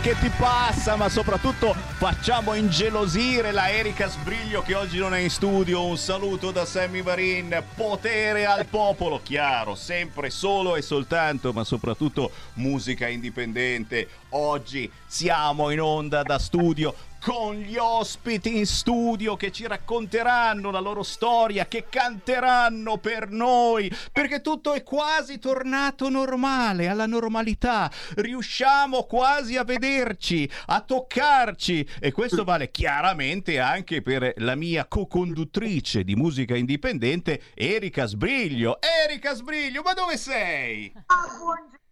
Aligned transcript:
Che 0.00 0.16
ti 0.18 0.30
passa, 0.36 0.96
ma 0.96 1.08
soprattutto 1.08 1.74
facciamo 1.74 2.54
ingelosire 2.54 3.52
la 3.52 3.70
Erika 3.70 4.08
Sbriglio 4.08 4.62
che 4.62 4.74
oggi 4.74 4.98
non 4.98 5.14
è 5.14 5.18
in 5.18 5.30
studio. 5.30 5.84
Un 5.84 5.96
saluto 5.96 6.50
da 6.50 6.64
Sammy 6.64 7.02
Varin, 7.02 7.62
potere 7.74 8.46
al 8.46 8.66
popolo, 8.66 9.20
chiaro, 9.22 9.74
sempre 9.74 10.30
solo 10.30 10.76
e 10.76 10.82
soltanto, 10.82 11.52
ma 11.52 11.64
soprattutto 11.64 12.30
musica 12.54 13.08
indipendente. 13.08 14.08
Oggi 14.30 14.90
siamo 15.06 15.70
in 15.70 15.80
onda 15.80 16.22
da 16.22 16.38
studio 16.38 16.94
con 17.24 17.54
gli 17.56 17.78
ospiti 17.78 18.58
in 18.58 18.66
studio 18.66 19.34
che 19.34 19.50
ci 19.50 19.66
racconteranno 19.66 20.70
la 20.70 20.78
loro 20.78 21.02
storia, 21.02 21.64
che 21.64 21.86
canteranno 21.88 22.98
per 22.98 23.30
noi, 23.30 23.90
perché 24.12 24.42
tutto 24.42 24.74
è 24.74 24.82
quasi 24.82 25.38
tornato 25.38 26.10
normale, 26.10 26.88
alla 26.88 27.06
normalità. 27.06 27.90
Riusciamo 28.16 29.04
quasi 29.04 29.56
a 29.56 29.64
vederci, 29.64 30.48
a 30.66 30.82
toccarci 30.82 31.88
e 31.98 32.12
questo 32.12 32.44
vale 32.44 32.70
chiaramente 32.70 33.58
anche 33.58 34.02
per 34.02 34.34
la 34.36 34.54
mia 34.54 34.84
co-conduttrice 34.84 36.04
di 36.04 36.14
musica 36.16 36.54
indipendente, 36.54 37.40
Erika 37.54 38.04
Sbriglio. 38.04 38.78
Erika 38.82 39.32
Sbriglio, 39.32 39.80
ma 39.82 39.94
dove 39.94 40.18
sei? 40.18 40.92
Ah, 41.06 41.36
buongiorno 41.38 41.83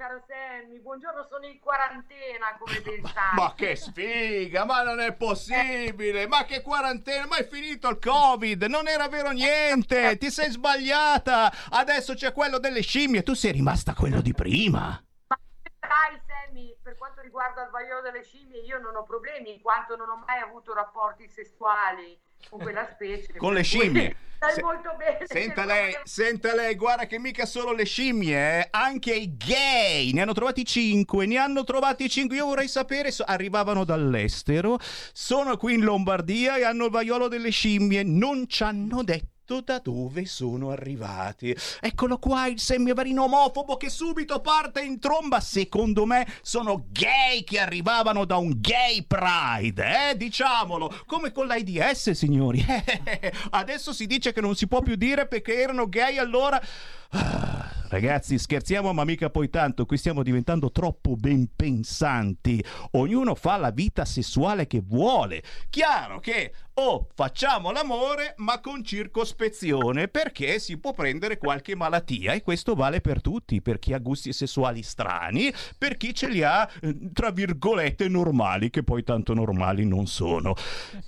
caro 0.00 0.22
Sammy, 0.26 0.80
buongiorno, 0.80 1.26
sono 1.28 1.44
in 1.46 1.60
quarantena 1.60 2.56
come 2.58 2.80
pensate. 2.80 3.34
Ma 3.34 3.54
che 3.54 3.76
sfiga, 3.76 4.64
ma 4.64 4.82
non 4.82 4.98
è 4.98 5.12
possibile, 5.14 6.26
ma 6.26 6.44
che 6.44 6.62
quarantena, 6.62 7.26
ma 7.26 7.36
è 7.36 7.46
finito 7.46 7.88
il 7.88 7.98
covid, 7.98 8.62
non 8.64 8.88
era 8.88 9.08
vero 9.08 9.30
niente, 9.30 10.16
ti 10.16 10.30
sei 10.30 10.50
sbagliata, 10.50 11.52
adesso 11.70 12.14
c'è 12.14 12.32
quello 12.32 12.58
delle 12.58 12.80
scimmie, 12.80 13.22
tu 13.22 13.34
sei 13.34 13.52
rimasta 13.52 13.94
quello 13.94 14.20
di 14.20 14.32
prima. 14.32 15.02
Ma 15.28 15.38
dai 15.78 16.20
Sammy, 16.26 16.76
per 16.82 16.96
quanto 16.96 17.20
riguarda 17.20 17.64
il 17.64 17.70
vaiolo 17.70 18.00
delle 18.00 18.22
scimmie 18.22 18.60
io 18.60 18.78
non 18.78 18.96
ho 18.96 19.02
problemi 19.02 19.52
in 19.52 19.60
quanto 19.60 19.96
non 19.96 20.08
ho 20.08 20.24
mai 20.26 20.40
avuto 20.40 20.72
rapporti 20.72 21.28
sessuali 21.28 22.18
con 22.48 22.60
quella 22.60 22.88
specie. 22.92 23.34
Con 23.36 23.54
le 23.54 23.62
scimmie. 23.62 24.16
Stai 24.36 24.54
Se- 24.54 24.62
molto 24.62 24.94
bene. 24.96 25.18
Senta 25.26 25.64
lei, 25.66 25.94
senta 26.04 26.54
lei, 26.54 26.74
guarda 26.74 27.06
che 27.06 27.18
mica 27.18 27.44
solo 27.44 27.72
le 27.72 27.84
scimmie, 27.84 28.60
eh, 28.60 28.68
anche 28.70 29.12
i 29.12 29.36
gay, 29.36 30.12
ne 30.12 30.22
hanno 30.22 30.32
trovati 30.32 30.64
cinque, 30.64 31.26
ne 31.26 31.36
hanno 31.36 31.62
trovati 31.62 32.08
cinque, 32.08 32.36
io 32.36 32.46
vorrei 32.46 32.68
sapere, 32.68 33.10
so- 33.10 33.24
arrivavano 33.26 33.84
dall'estero, 33.84 34.78
sono 35.12 35.58
qui 35.58 35.74
in 35.74 35.82
Lombardia 35.82 36.56
e 36.56 36.64
hanno 36.64 36.86
il 36.86 36.90
vaiolo 36.90 37.28
delle 37.28 37.50
scimmie, 37.50 38.02
non 38.02 38.48
ci 38.48 38.62
hanno 38.62 39.02
detto 39.02 39.28
da 39.58 39.80
dove 39.80 40.24
sono 40.26 40.70
arrivati. 40.70 41.56
Eccolo 41.80 42.18
qua 42.18 42.46
il 42.46 42.60
semiavarino 42.60 43.24
omofobo 43.24 43.76
che 43.76 43.90
subito 43.90 44.40
parte 44.40 44.82
in 44.82 45.00
tromba. 45.00 45.40
Secondo 45.40 46.06
me 46.06 46.24
sono 46.42 46.86
gay 46.92 47.42
che 47.42 47.58
arrivavano 47.58 48.24
da 48.24 48.36
un 48.36 48.60
gay 48.60 49.04
pride, 49.04 50.10
eh? 50.10 50.16
Diciamolo, 50.16 51.02
come 51.06 51.32
con 51.32 51.48
l'AIDS, 51.48 52.12
signori. 52.12 52.64
Adesso 53.50 53.92
si 53.92 54.06
dice 54.06 54.32
che 54.32 54.40
non 54.40 54.54
si 54.54 54.68
può 54.68 54.80
più 54.80 54.94
dire 54.94 55.26
perché 55.26 55.60
erano 55.60 55.88
gay 55.88 56.18
allora. 56.18 56.62
Ah, 57.10 57.70
Ragazzi, 57.90 58.38
scherziamo, 58.38 58.92
ma 58.92 59.02
mica 59.02 59.30
poi 59.30 59.50
tanto. 59.50 59.84
Qui 59.84 59.96
stiamo 59.96 60.22
diventando 60.22 60.70
troppo 60.70 61.16
ben 61.16 61.48
pensanti. 61.56 62.64
Ognuno 62.92 63.34
fa 63.34 63.56
la 63.56 63.72
vita 63.72 64.04
sessuale 64.04 64.68
che 64.68 64.80
vuole. 64.80 65.42
Chiaro 65.70 66.20
che 66.20 66.52
o 66.74 67.08
facciamo 67.12 67.72
l'amore, 67.72 68.34
ma 68.36 68.60
con 68.60 68.84
circospezione, 68.84 70.06
perché 70.06 70.60
si 70.60 70.78
può 70.78 70.92
prendere 70.92 71.36
qualche 71.36 71.74
malattia. 71.74 72.32
E 72.32 72.42
questo 72.42 72.76
vale 72.76 73.00
per 73.00 73.20
tutti: 73.20 73.60
per 73.60 73.80
chi 73.80 73.92
ha 73.92 73.98
gusti 73.98 74.32
sessuali 74.32 74.82
strani, 74.82 75.52
per 75.76 75.96
chi 75.96 76.14
ce 76.14 76.28
li 76.28 76.44
ha, 76.44 76.70
eh, 76.80 76.96
tra 77.12 77.32
virgolette, 77.32 78.06
normali, 78.08 78.70
che 78.70 78.84
poi 78.84 79.02
tanto 79.02 79.34
normali 79.34 79.84
non 79.84 80.06
sono. 80.06 80.54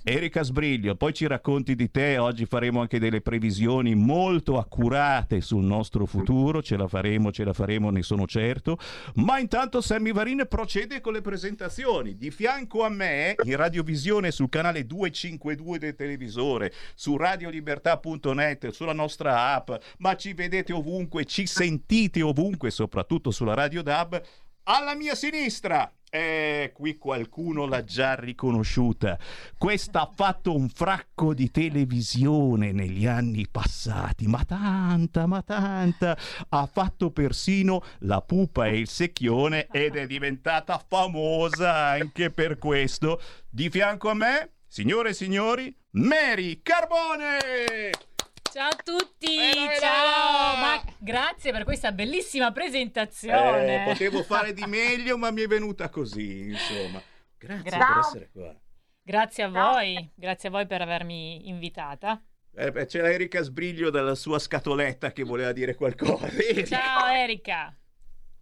Erika 0.03 0.43
Sbriglio, 0.43 0.95
poi 0.95 1.13
ci 1.13 1.27
racconti 1.27 1.75
di 1.75 1.89
te. 1.89 2.17
Oggi 2.17 2.45
faremo 2.45 2.81
anche 2.81 2.99
delle 2.99 3.21
previsioni 3.21 3.95
molto 3.95 4.57
accurate 4.59 5.39
sul 5.39 5.63
nostro 5.63 5.92
futuro. 6.05 6.61
Ce 6.61 6.75
la 6.75 6.87
faremo, 6.87 7.31
ce 7.31 7.43
la 7.43 7.53
faremo, 7.53 7.89
ne 7.89 8.01
sono 8.01 8.25
certo. 8.25 8.77
Ma 9.15 9.39
intanto 9.39 9.81
Sammy 9.81 10.11
Varin 10.11 10.45
procede 10.49 11.01
con 11.01 11.13
le 11.13 11.21
presentazioni. 11.21 12.17
Di 12.17 12.31
fianco 12.31 12.83
a 12.83 12.89
me, 12.89 13.35
in 13.43 13.55
radiovisione 13.55 14.31
sul 14.31 14.49
canale 14.49 14.85
252 14.85 15.77
del 15.77 15.95
televisore, 15.95 16.73
su 16.95 17.17
radiolibertà.net, 17.17 18.69
sulla 18.69 18.93
nostra 18.93 19.53
app, 19.53 19.71
ma 19.99 20.15
ci 20.15 20.33
vedete 20.33 20.73
ovunque, 20.73 21.25
ci 21.25 21.45
sentite 21.45 22.21
ovunque, 22.21 22.71
soprattutto 22.71 23.31
sulla 23.31 23.53
Radio 23.53 23.81
DAB. 23.81 24.21
Alla 24.63 24.95
mia 24.95 25.15
sinistra, 25.15 25.91
eh, 26.15 26.71
qui 26.75 26.99
qualcuno 26.99 27.65
l'ha 27.65 27.83
già 27.83 28.13
riconosciuta. 28.13 29.17
Questa 29.57 30.01
ha 30.01 30.11
fatto 30.13 30.55
un 30.55 30.69
fracco 30.69 31.33
di 31.33 31.49
televisione 31.49 32.71
negli 32.71 33.07
anni 33.07 33.47
passati, 33.49 34.27
ma 34.27 34.45
tanta, 34.45 35.25
ma 35.25 35.41
tanta. 35.41 36.15
Ha 36.49 36.69
fatto 36.71 37.09
persino 37.09 37.81
la 38.01 38.21
pupa 38.21 38.67
e 38.67 38.77
il 38.77 38.87
secchione 38.87 39.65
ed 39.71 39.95
è 39.95 40.05
diventata 40.05 40.77
famosa 40.87 41.87
anche 41.87 42.29
per 42.29 42.59
questo. 42.59 43.19
Di 43.49 43.71
fianco 43.71 44.09
a 44.09 44.13
me, 44.13 44.51
signore 44.67 45.09
e 45.09 45.13
signori, 45.13 45.75
Mary 45.93 46.61
Carbone! 46.61 48.12
Ciao 48.53 48.69
a 48.69 48.75
tutti, 48.83 49.35
Ela, 49.35 49.73
ela. 49.73 49.79
ciao! 49.79 50.57
Ma 50.57 50.83
grazie 50.99 51.51
per 51.51 51.63
questa 51.63 51.91
bellissima 51.91 52.51
presentazione. 52.51 53.81
Eh, 53.81 53.83
potevo 53.83 54.21
fare 54.21 54.53
di 54.53 54.63
meglio, 54.67 55.17
ma 55.17 55.31
mi 55.31 55.41
è 55.41 55.47
venuta 55.47 55.89
così, 55.89 56.49
insomma. 56.49 57.01
Grazie 57.35 57.63
Grazie. 57.71 57.87
per 57.87 57.97
essere 57.97 58.29
qua. 58.31 58.55
Grazie 59.01 59.43
a 59.45 59.51
Ciao. 59.51 59.71
voi, 59.73 60.11
grazie 60.13 60.49
a 60.49 60.51
voi 60.51 60.67
per 60.67 60.83
avermi 60.83 61.47
invitata. 61.47 62.21
Eh, 62.55 62.71
la 62.71 63.11
Erika 63.11 63.41
Sbriglio 63.41 63.89
dalla 63.89 64.13
sua 64.13 64.37
scatoletta 64.37 65.11
che 65.13 65.23
voleva 65.23 65.51
dire 65.51 65.73
qualcosa. 65.73 66.29
Ciao 66.63 67.07
Erika. 67.07 67.75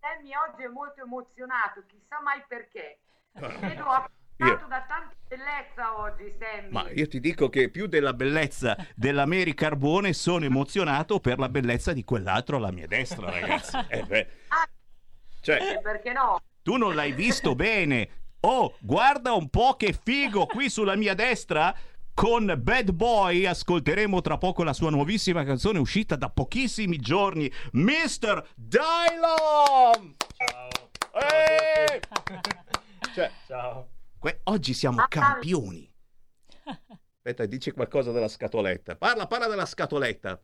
Sammy 0.02 0.32
oggi 0.36 0.64
è 0.64 0.68
molto 0.68 1.04
emozionato, 1.04 1.86
chissà 1.88 2.20
mai 2.22 2.44
perché. 2.50 3.00
Ti 3.32 3.66
vedo 3.66 3.86
Io- 4.46 4.66
da 4.68 4.86
tanta 4.88 5.14
bellezza 5.28 6.00
oggi 6.00 6.34
Sammy. 6.40 6.70
Ma 6.72 6.90
io 6.92 7.08
ti 7.08 7.20
dico 7.20 7.50
che 7.50 7.70
più 7.70 7.88
della 7.88 8.14
bellezza 8.14 8.76
della 8.96 9.26
Mary 9.26 9.54
Carbone 9.54 10.14
sono 10.14 10.46
emozionato 10.46 11.20
per 11.20 11.40
la 11.40 11.50
bellezza 11.50 11.94
di 11.94 12.04
quell'altro 12.04 12.58
alla 12.58 12.72
mia 12.72 12.88
destra, 12.88 13.30
ragazzi. 13.32 13.78
Eh, 13.90 14.04
beh. 14.04 14.28
Ah, 14.50 14.68
Cioè, 15.42 15.80
perché 15.82 16.12
no? 16.12 16.42
tu 16.62 16.76
non 16.78 16.96
l'hai 16.96 17.12
visto 17.14 17.56
bene. 17.56 18.10
Oh, 18.42 18.76
guarda 18.80 19.34
un 19.34 19.50
po' 19.50 19.76
che 19.76 19.94
figo 19.94 20.46
qui 20.48 20.70
sulla 20.70 20.96
mia 20.96 21.14
destra. 21.14 21.74
Con 22.14 22.54
Bad 22.58 22.92
Boy 22.92 23.46
ascolteremo 23.46 24.20
tra 24.20 24.38
poco 24.38 24.64
la 24.64 24.74
sua 24.74 24.90
nuovissima 24.90 25.46
canzone 25.46 25.80
uscita 25.80 26.18
da 26.18 26.30
pochissimi 26.30 26.98
giorni, 26.98 27.50
Mr. 27.72 28.46
Dylon! 28.56 30.16
Ciao. 30.36 30.90
Eh! 31.14 32.00
Cioè, 33.16 33.32
Ciao. 33.48 33.88
Que- 34.22 34.40
oggi 34.44 34.74
siamo 34.76 35.02
Ah, 35.02 35.08
campioni. 35.08 35.92
Aspetta, 37.18 37.46
dici 37.48 37.72
qualcosa 37.72 38.12
della 38.12 38.28
scatoletta. 38.28 38.96
Parla, 38.96 39.26
parla 39.26 39.48
della 39.48 39.66
scatoletta. 39.66 40.40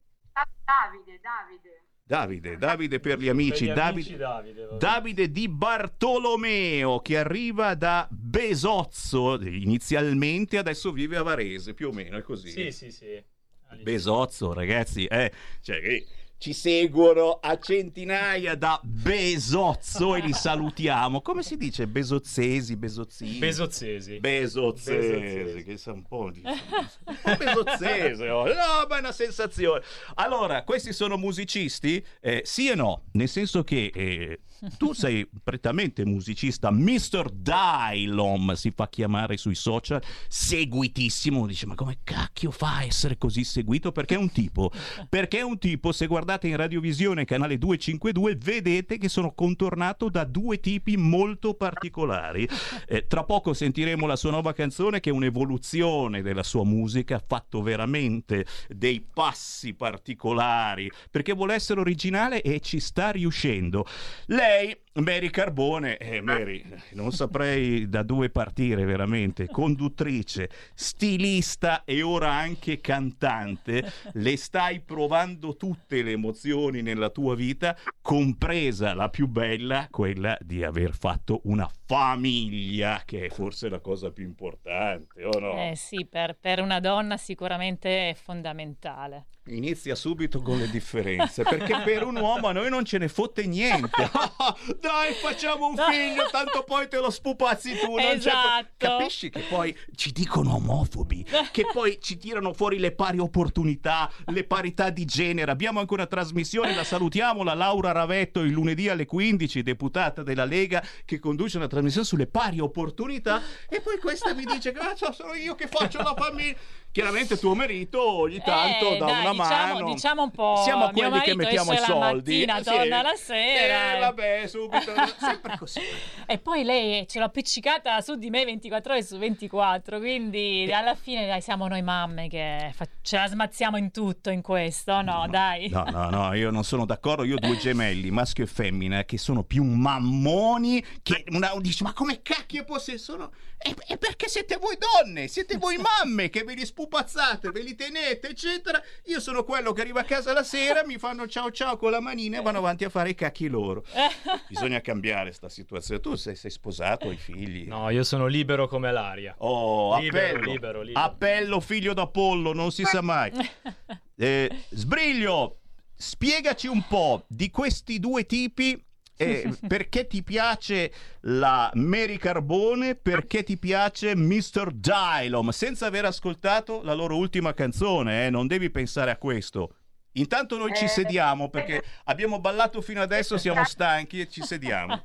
Davide, 0.63 1.19
Davide. 1.21 1.81
Davide, 2.03 2.57
Davide 2.57 2.99
per 2.99 3.19
gli 3.19 3.27
amici, 3.27 3.65
Per 3.65 3.73
gli 3.73 3.75
Davide, 3.75 3.91
amici 3.91 4.15
Davide. 4.15 4.77
Davide 4.77 5.31
di 5.31 5.47
Bartolomeo 5.49 6.99
che 7.01 7.17
arriva 7.17 7.75
da 7.75 8.07
Besozzo 8.09 9.39
inizialmente, 9.41 10.57
adesso 10.57 10.91
vive 10.91 11.17
a 11.17 11.23
Varese, 11.23 11.73
più 11.73 11.89
o 11.89 11.91
meno 11.91 12.17
è 12.17 12.21
così. 12.21 12.49
Sì, 12.49 12.71
sì, 12.71 12.91
sì. 12.91 13.23
All'inizio. 13.69 13.83
Besozzo, 13.83 14.53
ragazzi, 14.53 15.05
eh, 15.05 15.31
cioè, 15.61 15.75
eh, 15.77 16.05
ci 16.37 16.53
seguono 16.53 17.39
a 17.41 17.57
centinaia 17.59 18.55
da 18.55 18.79
Besozzo 18.83 20.15
e 20.15 20.21
li 20.21 20.33
salutiamo. 20.33 21.21
Come 21.21 21.41
si 21.41 21.57
dice? 21.57 21.87
Besozzesi, 21.87 22.75
besozzini? 22.75 23.37
Besozzesi. 23.39 24.19
Besozzesi, 24.19 25.19
Besozzesi. 25.19 25.63
che 25.63 25.77
sa 25.77 25.91
un 25.93 26.03
po' 26.03 26.29
di... 26.29 26.41
un 26.45 27.17
po' 27.23 27.35
besozzese, 27.37 28.29
oh. 28.29 28.45
no, 28.45 28.85
ma 28.87 28.97
è 28.97 28.99
una 28.99 29.11
sensazione. 29.11 29.81
Allora, 30.15 30.63
questi 30.63 30.93
sono 30.93 31.17
musicisti? 31.17 32.03
Eh, 32.21 32.41
sì 32.45 32.69
e 32.69 32.75
no, 32.75 33.05
nel 33.13 33.29
senso 33.29 33.63
che 33.63 33.91
eh, 33.93 34.39
tu 34.77 34.93
sei 34.93 35.27
prettamente 35.43 36.05
musicista, 36.05 36.71
Mr. 36.71 37.29
Dylom 37.31 38.53
si 38.53 38.71
fa 38.71 38.87
chiamare 38.89 39.37
sui 39.37 39.55
social, 39.55 40.01
seguitissimo, 40.27 41.45
dice 41.45 41.65
ma 41.65 41.75
come 41.75 41.99
cacchio 42.03 42.51
fa 42.51 42.77
a 42.77 42.83
essere 42.83 43.17
così 43.17 43.43
seguito? 43.43 43.91
Perché 43.91 44.15
è 44.15 44.17
un 44.17 44.31
tipo, 44.31 44.71
perché 45.09 45.39
è 45.39 45.43
un 45.43 45.57
tipo, 45.57 45.91
se 45.91 46.07
guardate 46.07 46.47
in 46.47 46.55
radiovisione 46.57 47.25
canale 47.25 47.57
252 47.57 48.35
vedete 48.35 48.97
che 48.97 49.09
sono 49.09 49.33
contornato 49.33 50.09
da 50.09 50.23
due 50.23 50.59
tipi 50.59 50.97
molto 50.97 51.53
particolari. 51.53 52.47
Eh, 52.87 53.05
tra 53.07 53.23
poco 53.23 53.53
sentiremo 53.53 54.05
la 54.07 54.15
sua 54.15 54.31
nuova 54.31 54.53
canzone 54.53 54.99
che 54.99 55.09
è 55.09 55.13
un'evoluzione 55.13 56.21
della 56.21 56.43
sua 56.43 56.63
musica, 56.63 57.15
ha 57.15 57.23
fatto 57.25 57.61
veramente 57.61 58.45
dei 58.69 59.01
passi 59.01 59.73
particolari, 59.73 60.89
perché 61.11 61.33
vuole 61.33 61.53
essere 61.53 61.79
originale 61.79 62.41
e 62.41 62.59
ci 62.59 62.79
sta 62.79 63.11
riuscendo. 63.11 63.85
Lei, 64.27 64.46
today 64.47 64.75
Mary 64.97 65.29
Carbone, 65.29 65.97
eh, 65.97 66.21
Mary, 66.21 66.63
non 66.93 67.11
saprei 67.11 67.87
da 67.87 68.01
dove 68.01 68.29
partire 68.29 68.83
veramente, 68.83 69.47
conduttrice, 69.47 70.49
stilista 70.73 71.83
e 71.83 72.01
ora 72.01 72.31
anche 72.31 72.81
cantante, 72.81 73.91
le 74.13 74.37
stai 74.37 74.79
provando 74.79 75.55
tutte 75.55 76.01
le 76.01 76.11
emozioni 76.11 76.81
nella 76.81 77.09
tua 77.09 77.35
vita, 77.35 77.77
compresa 78.01 78.95
la 78.95 79.09
più 79.09 79.27
bella, 79.27 79.87
quella 79.91 80.35
di 80.41 80.63
aver 80.63 80.95
fatto 80.95 81.41
una 81.43 81.69
famiglia, 81.85 83.03
che 83.05 83.25
è 83.25 83.29
forse 83.29 83.69
la 83.69 83.79
cosa 83.79 84.11
più 84.11 84.25
importante, 84.25 85.23
o 85.23 85.39
no? 85.39 85.69
Eh 85.69 85.75
sì, 85.75 86.07
per, 86.09 86.37
per 86.39 86.59
una 86.59 86.79
donna 86.79 87.17
sicuramente 87.17 88.09
è 88.09 88.13
fondamentale. 88.15 89.27
Inizia 89.49 89.95
subito 89.95 90.41
con 90.41 90.57
le 90.57 90.69
differenze, 90.69 91.43
perché 91.43 91.81
per 91.85 92.03
un 92.03 92.17
uomo 92.17 92.47
a 92.47 92.51
noi 92.51 92.69
non 92.69 92.83
ce 92.83 92.97
ne 92.97 93.07
fotte 93.07 93.45
niente. 93.45 94.09
Dai, 94.87 95.13
facciamo 95.15 95.67
un 95.67 95.75
figlio, 95.75 96.29
tanto 96.31 96.63
poi 96.63 96.87
te 96.87 96.97
lo 96.99 97.09
spupazzi 97.09 97.77
tu. 97.77 97.97
Esatto. 97.97 98.69
Capisci 98.77 99.29
che 99.29 99.41
poi 99.41 99.77
ci 99.97 100.13
dicono 100.13 100.55
omofobi, 100.55 101.25
che 101.51 101.65
poi 101.73 101.99
ci 101.99 102.17
tirano 102.17 102.53
fuori 102.53 102.79
le 102.79 102.93
pari 102.93 103.19
opportunità, 103.19 104.09
le 104.27 104.45
parità 104.45 104.89
di 104.89 105.03
genere. 105.03 105.51
Abbiamo 105.51 105.81
anche 105.81 105.93
una 105.93 106.05
trasmissione, 106.05 106.73
la 106.73 106.85
salutiamo, 106.85 107.43
la 107.43 107.53
Laura 107.53 107.91
Ravetto, 107.91 108.39
il 108.39 108.53
lunedì 108.53 108.87
alle 108.87 109.05
15, 109.05 109.61
deputata 109.61 110.23
della 110.23 110.45
Lega, 110.45 110.81
che 111.03 111.19
conduce 111.19 111.57
una 111.57 111.67
trasmissione 111.67 112.07
sulle 112.07 112.27
pari 112.27 112.61
opportunità. 112.61 113.41
E 113.67 113.81
poi 113.81 113.97
questa 113.99 114.33
mi 114.33 114.45
dice 114.45 114.71
che 114.71 114.79
ah, 114.79 114.95
sono 115.11 115.33
io 115.33 115.55
che 115.55 115.67
faccio 115.67 116.01
la 116.01 116.13
famiglia. 116.15 116.55
Chiaramente 116.97 117.37
tuo 117.37 117.53
marito 117.53 118.01
ogni 118.21 118.41
tanto 118.43 118.93
Eh, 118.93 118.97
dà 118.97 119.05
dai, 119.05 119.21
una 119.21 119.29
diciamo- 119.29 119.73
mano. 119.75 119.93
diciamo 119.93 120.23
un 120.23 120.31
po', 120.31 120.55
Siamo 120.63 120.89
quelli 120.89 121.19
che 121.19 121.35
mettiamo 121.35 121.71
i 121.71 121.75
esce 121.75 121.87
la 121.91 121.93
soldi. 121.93 122.45
mattina, 122.47 122.61
torna 122.63 123.01
la 123.03 123.13
sera. 123.15 123.95
Eh, 123.97 123.99
vabbè, 123.99 124.47
subito. 124.47 124.91
Sempre 125.19 125.57
così. 125.59 125.79
E 126.25 126.39
poi 126.39 126.63
lei 126.63 127.07
ce 127.07 127.19
l'ha 127.19 127.25
appiccicata 127.25 128.01
su 128.01 128.15
di 128.15 128.31
me 128.31 128.45
24 128.45 128.93
ore 128.93 129.03
su 129.03 129.15
24, 129.19 129.99
quindi 129.99 130.67
alla 130.73 130.95
fine 130.95 131.27
dai, 131.27 131.39
siamo 131.39 131.67
noi 131.67 131.83
mamme 131.83 132.29
che 132.29 132.71
fa- 132.73 132.87
ce 133.03 133.17
la 133.17 133.27
smazziamo 133.27 133.77
in 133.77 133.91
tutto 133.91 134.31
in 134.31 134.41
questo, 134.41 134.99
no, 135.03 135.27
dai. 135.29 135.69
No, 135.69 135.83
no, 135.91 136.09
no, 136.09 136.33
io 136.33 136.49
non 136.49 136.63
sono 136.63 136.85
d'accordo. 136.85 137.23
Io 137.25 137.35
ho 137.35 137.39
due 137.39 137.57
gemelli, 137.57 138.09
maschio 138.09 138.43
e 138.45 138.47
femmina, 138.47 139.03
che 139.05 139.19
sono 139.19 139.43
più 139.43 139.63
mammoni 139.63 140.83
che 141.03 141.25
una 141.29 141.51
dice, 141.59 141.83
ma 141.83 141.93
come 141.93 142.23
cacchio 142.23 142.65
essere? 142.75 142.97
Sono... 142.97 143.31
È 143.59 143.97
perché 143.97 144.27
siete 144.29 144.57
voi 144.57 144.77
donne, 144.77 145.27
siete 145.27 145.57
voi 145.57 145.77
mamme 145.77 146.29
che 146.29 146.43
ve 146.43 146.53
li 146.53 146.63
spupazzate, 146.87 147.51
ve 147.51 147.61
li 147.61 147.75
tenete, 147.75 148.29
eccetera. 148.29 148.81
Io 149.05 149.19
sono 149.19 149.43
quello 149.43 149.73
che 149.73 149.81
arriva 149.81 149.99
a 149.99 150.03
casa 150.05 150.31
la 150.33 150.43
sera, 150.43 150.85
mi 150.85 150.97
fanno 150.97 151.27
ciao 151.27 151.51
ciao 151.51 151.77
con 151.77 151.91
la 151.91 151.99
manina 151.99 152.39
e 152.39 152.41
vanno 152.41 152.59
avanti 152.59 152.85
a 152.85 152.89
fare 152.89 153.09
i 153.09 153.15
cacchi 153.15 153.47
loro. 153.47 153.83
Bisogna 154.47 154.79
cambiare 154.81 155.31
sta 155.33 155.49
situazione. 155.49 155.99
Tu 155.99 156.15
sei, 156.15 156.35
sei 156.35 156.49
sposato, 156.49 157.09
hai 157.09 157.17
figli? 157.17 157.67
No, 157.67 157.89
io 157.89 158.03
sono 158.03 158.25
libero 158.27 158.67
come 158.67 158.91
l'aria. 158.91 159.35
Oh, 159.39 159.99
Libero, 159.99 160.37
appello. 160.37 160.51
libero, 160.51 160.81
libero. 160.81 161.05
Appello 161.05 161.59
figlio 161.59 161.93
d'Apollo, 161.93 162.53
non 162.53 162.71
si 162.71 162.83
sa 162.85 163.01
mai. 163.01 163.31
Eh, 164.19 164.49
Sbriglio, 164.69 165.59
spiegaci 165.93 166.65
un 166.65 166.83
po' 166.87 167.23
di 167.27 167.51
questi 167.51 167.99
due 167.99 168.25
tipi. 168.25 168.83
Eh, 169.17 169.51
perché 169.67 170.07
ti 170.07 170.23
piace 170.23 170.91
la 171.21 171.69
Mary 171.73 172.17
Carbone? 172.17 172.95
Perché 172.95 173.43
ti 173.43 173.57
piace 173.57 174.15
Mr. 174.15 174.71
Dylom? 174.71 175.49
Senza 175.49 175.87
aver 175.87 176.05
ascoltato 176.05 176.81
la 176.83 176.93
loro 176.93 177.17
ultima 177.17 177.53
canzone, 177.53 178.27
eh, 178.27 178.29
non 178.29 178.47
devi 178.47 178.69
pensare 178.69 179.11
a 179.11 179.17
questo. 179.17 179.75
Intanto 180.13 180.57
noi 180.57 180.73
ci 180.73 180.85
Eh, 180.85 180.87
sediamo 180.87 181.49
perché 181.49 181.83
abbiamo 182.05 182.39
ballato 182.39 182.81
fino 182.81 183.01
adesso, 183.01 183.37
siamo 183.37 183.63
stanchi 183.65 184.21
e 184.21 184.29
ci 184.29 184.41
sediamo. 184.41 185.03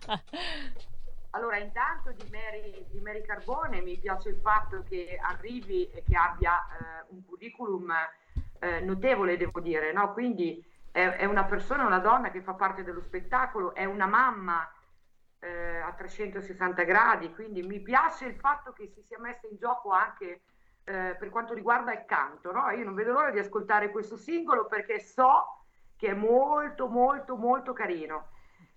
Allora, 1.31 1.59
intanto 1.59 2.13
di 2.13 2.25
Mary, 2.31 2.85
di 2.91 3.01
Mary 3.01 3.23
Carbone 3.23 3.81
mi 3.81 3.97
piace 3.99 4.29
il 4.31 4.39
fatto 4.43 4.85
che 4.89 5.19
arrivi 5.21 5.89
e 5.91 6.03
che 6.07 6.15
abbia 6.15 6.53
eh, 6.53 7.07
un 7.09 7.25
curriculum 7.25 7.91
eh, 8.61 8.81
notevole, 8.81 9.39
devo 9.39 9.61
dire, 9.61 9.93
no? 9.93 10.13
Quindi 10.13 10.63
è, 10.93 11.01
è 11.01 11.25
una 11.25 11.45
persona, 11.45 11.87
una 11.87 11.99
donna 11.99 12.31
che 12.31 12.43
fa 12.43 12.53
parte 12.53 12.85
dello 12.85 13.01
spettacolo, 13.01 13.75
è 13.75 13.85
una 13.85 14.07
mamma 14.07 14.71
eh, 15.41 15.79
a 15.79 15.93
360 15.93 16.85
gradi, 16.85 17.33
quindi 17.33 17.63
mi 17.63 17.81
piace 17.81 18.27
il 18.27 18.37
fatto 18.37 18.73
che 18.73 18.87
si 18.95 19.03
sia 19.03 19.19
messa 19.19 19.49
in 19.49 19.57
gioco 19.57 19.91
anche 19.91 20.43
eh, 20.85 21.17
per 21.19 21.31
quanto 21.31 21.55
riguarda 21.55 21.93
il 21.93 22.05
canto, 22.05 22.53
no? 22.53 22.71
Io 22.71 22.85
non 22.85 22.95
vedo 22.95 23.13
l'ora 23.13 23.31
di 23.31 23.39
ascoltare 23.39 23.91
questo 23.91 24.17
singolo 24.17 24.67
perché 24.67 25.01
so 25.01 25.65
che 25.97 26.09
è 26.09 26.15
molto, 26.15 26.89
molto, 26.89 27.37
molto 27.37 27.73
carino. 27.73 28.29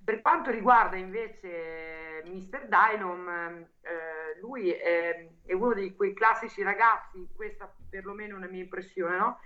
Per 0.04 0.22
quanto 0.22 0.52
riguarda 0.52 0.96
invece 0.98 2.22
Mr. 2.26 2.68
Dynam, 2.68 3.28
eh, 3.82 4.40
lui 4.40 4.72
è, 4.72 5.28
è 5.44 5.54
uno 5.54 5.74
di 5.74 5.96
quei 5.96 6.14
classici 6.14 6.62
ragazzi, 6.62 7.28
questa 7.36 7.74
perlomeno 7.90 8.36
è 8.36 8.38
una 8.38 8.48
mia 8.48 8.62
impressione, 8.62 9.18
no? 9.18 9.40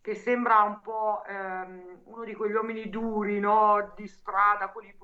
Che 0.00 0.14
sembra 0.14 0.62
un 0.62 0.80
po' 0.80 1.24
ehm, 1.26 2.02
uno 2.04 2.24
di 2.24 2.34
quegli 2.34 2.54
uomini 2.54 2.88
duri, 2.88 3.40
no? 3.40 3.92
di 3.94 4.06
strada, 4.06 4.68
quelli... 4.68 4.96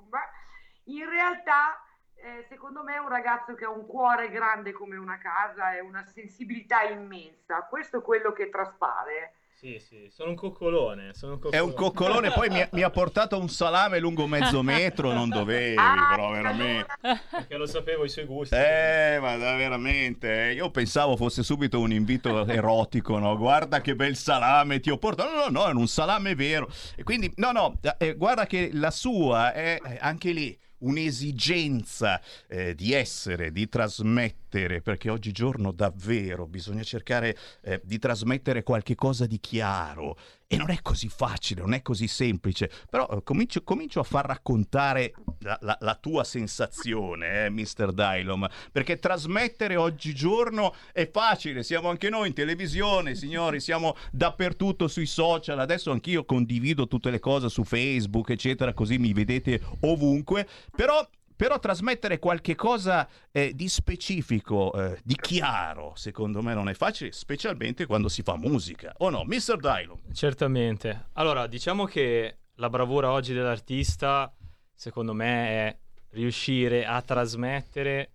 in 0.84 1.08
realtà 1.08 1.78
eh, 2.14 2.46
secondo 2.48 2.82
me 2.82 2.94
è 2.94 2.98
un 2.98 3.08
ragazzo 3.08 3.54
che 3.54 3.66
ha 3.66 3.70
un 3.70 3.86
cuore 3.86 4.30
grande 4.30 4.72
come 4.72 4.96
una 4.96 5.18
casa 5.18 5.74
e 5.74 5.80
una 5.80 6.04
sensibilità 6.04 6.82
immensa, 6.82 7.66
questo 7.66 7.98
è 7.98 8.02
quello 8.02 8.32
che 8.32 8.48
traspare. 8.48 9.34
Sì, 9.64 9.78
sì, 9.78 10.08
sono 10.10 10.28
un 10.28 10.36
coccolone. 10.36 11.14
Sono 11.14 11.32
un 11.32 11.38
È 11.38 11.42
coccolone. 11.42 11.62
un 11.70 11.72
coccolone, 11.72 12.32
poi 12.32 12.50
mi 12.50 12.60
ha, 12.60 12.68
mi 12.72 12.82
ha 12.82 12.90
portato 12.90 13.38
un 13.40 13.48
salame 13.48 13.98
lungo 13.98 14.26
mezzo 14.26 14.60
metro, 14.62 15.10
non 15.14 15.30
dovevi, 15.30 15.78
Ah, 15.80 16.06
però 16.06 16.32
veramente. 16.32 16.86
Perché 17.30 17.56
lo 17.56 17.64
sapevo 17.64 18.04
i 18.04 18.10
suoi 18.10 18.26
gusti. 18.26 18.54
Eh, 18.54 19.16
ma 19.22 19.36
da- 19.36 19.56
veramente, 19.56 20.50
eh, 20.50 20.52
io 20.52 20.70
pensavo 20.70 21.16
fosse 21.16 21.42
subito 21.42 21.80
un 21.80 21.92
invito 21.92 22.44
erotico, 22.46 23.18
no? 23.18 23.38
Guarda 23.38 23.80
che 23.80 23.96
bel 23.96 24.16
salame 24.16 24.80
ti 24.80 24.90
ho 24.90 24.98
portato. 24.98 25.30
No, 25.30 25.48
no, 25.48 25.60
no, 25.62 25.66
è 25.66 25.72
un 25.72 25.88
salame 25.88 26.34
vero. 26.34 26.68
E 26.94 27.02
quindi, 27.02 27.32
no, 27.36 27.50
no, 27.52 27.78
eh, 27.96 28.16
guarda 28.16 28.44
che 28.44 28.68
la 28.74 28.90
sua 28.90 29.54
è 29.54 29.78
eh, 29.82 29.96
anche 29.98 30.32
lì 30.32 30.58
un'esigenza 30.78 32.20
eh, 32.48 32.74
di 32.74 32.92
essere, 32.92 33.52
di 33.52 33.68
trasmettere, 33.68 34.80
perché 34.80 35.10
oggigiorno 35.10 35.72
davvero 35.72 36.46
bisogna 36.46 36.82
cercare 36.82 37.36
eh, 37.62 37.80
di 37.84 37.98
trasmettere 37.98 38.62
qualche 38.62 38.94
cosa 38.94 39.26
di 39.26 39.38
chiaro. 39.40 40.16
E 40.46 40.56
non 40.56 40.70
è 40.70 40.80
così 40.82 41.08
facile, 41.08 41.62
non 41.62 41.72
è 41.72 41.82
così 41.82 42.06
semplice, 42.06 42.70
però 42.90 43.08
eh, 43.10 43.22
comincio, 43.22 43.62
comincio 43.64 44.00
a 44.00 44.04
far 44.04 44.26
raccontare 44.26 45.14
la, 45.40 45.58
la- 45.62 45.78
la 45.80 45.94
tua 45.94 46.22
sensazione, 46.22 47.46
eh, 47.46 47.50
Mr. 47.50 47.92
Dylom, 47.92 48.46
perché 48.70 48.98
trasmettere 48.98 49.76
oggigiorno 49.76 50.74
è 50.92 51.10
facile, 51.10 51.62
siamo 51.62 51.88
anche 51.88 52.10
noi 52.10 52.28
in 52.28 52.34
televisione, 52.34 53.14
signori, 53.14 53.58
siamo 53.58 53.96
dappertutto 54.12 54.86
sui 54.86 55.06
social, 55.06 55.58
adesso 55.58 55.90
anch'io 55.90 56.24
condivido 56.24 56.86
tutte 56.86 57.10
le 57.10 57.20
cose 57.20 57.48
su 57.48 57.64
Facebook, 57.64 58.28
eccetera, 58.30 58.74
così 58.74 58.98
mi 58.98 59.12
vedete 59.12 59.60
ovunque, 59.80 60.46
però... 60.76 61.06
Però 61.36 61.58
trasmettere 61.58 62.18
qualche 62.18 62.54
cosa 62.54 63.08
eh, 63.32 63.52
di 63.54 63.68
specifico, 63.68 64.72
eh, 64.72 65.00
di 65.02 65.16
chiaro, 65.16 65.92
secondo 65.96 66.42
me 66.42 66.54
non 66.54 66.68
è 66.68 66.74
facile, 66.74 67.10
specialmente 67.12 67.86
quando 67.86 68.08
si 68.08 68.22
fa 68.22 68.36
musica. 68.36 68.92
O 68.98 69.10
no, 69.10 69.24
Mr. 69.24 69.56
Dylom? 69.56 70.12
Certamente. 70.12 71.08
Allora, 71.14 71.46
diciamo 71.46 71.86
che 71.86 72.38
la 72.54 72.70
bravura 72.70 73.10
oggi 73.10 73.32
dell'artista, 73.32 74.32
secondo 74.72 75.12
me, 75.12 75.48
è 75.48 75.78
riuscire 76.10 76.86
a 76.86 77.02
trasmettere 77.02 78.12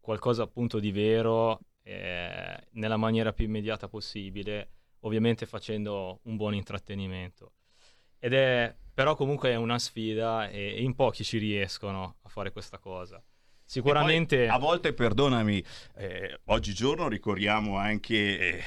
qualcosa 0.00 0.42
appunto 0.42 0.78
di 0.78 0.90
vero 0.90 1.60
eh, 1.82 2.66
nella 2.72 2.96
maniera 2.96 3.32
più 3.32 3.44
immediata 3.44 3.88
possibile, 3.88 4.70
ovviamente 5.00 5.46
facendo 5.46 6.20
un 6.24 6.36
buon 6.36 6.54
intrattenimento. 6.54 7.52
Ed 8.18 8.32
è 8.32 8.74
però 8.96 9.14
comunque 9.14 9.50
è 9.50 9.56
una 9.56 9.78
sfida 9.78 10.48
e 10.48 10.80
in 10.80 10.94
pochi 10.94 11.22
ci 11.22 11.36
riescono 11.36 12.16
a 12.22 12.30
fare 12.30 12.50
questa 12.50 12.78
cosa. 12.78 13.22
Sicuramente... 13.62 14.46
Poi, 14.46 14.48
a 14.48 14.56
volte, 14.56 14.94
perdonami, 14.94 15.62
eh, 15.96 16.40
oggigiorno 16.46 17.06
ricorriamo 17.06 17.76
anche... 17.76 18.38
Eh, 18.38 18.64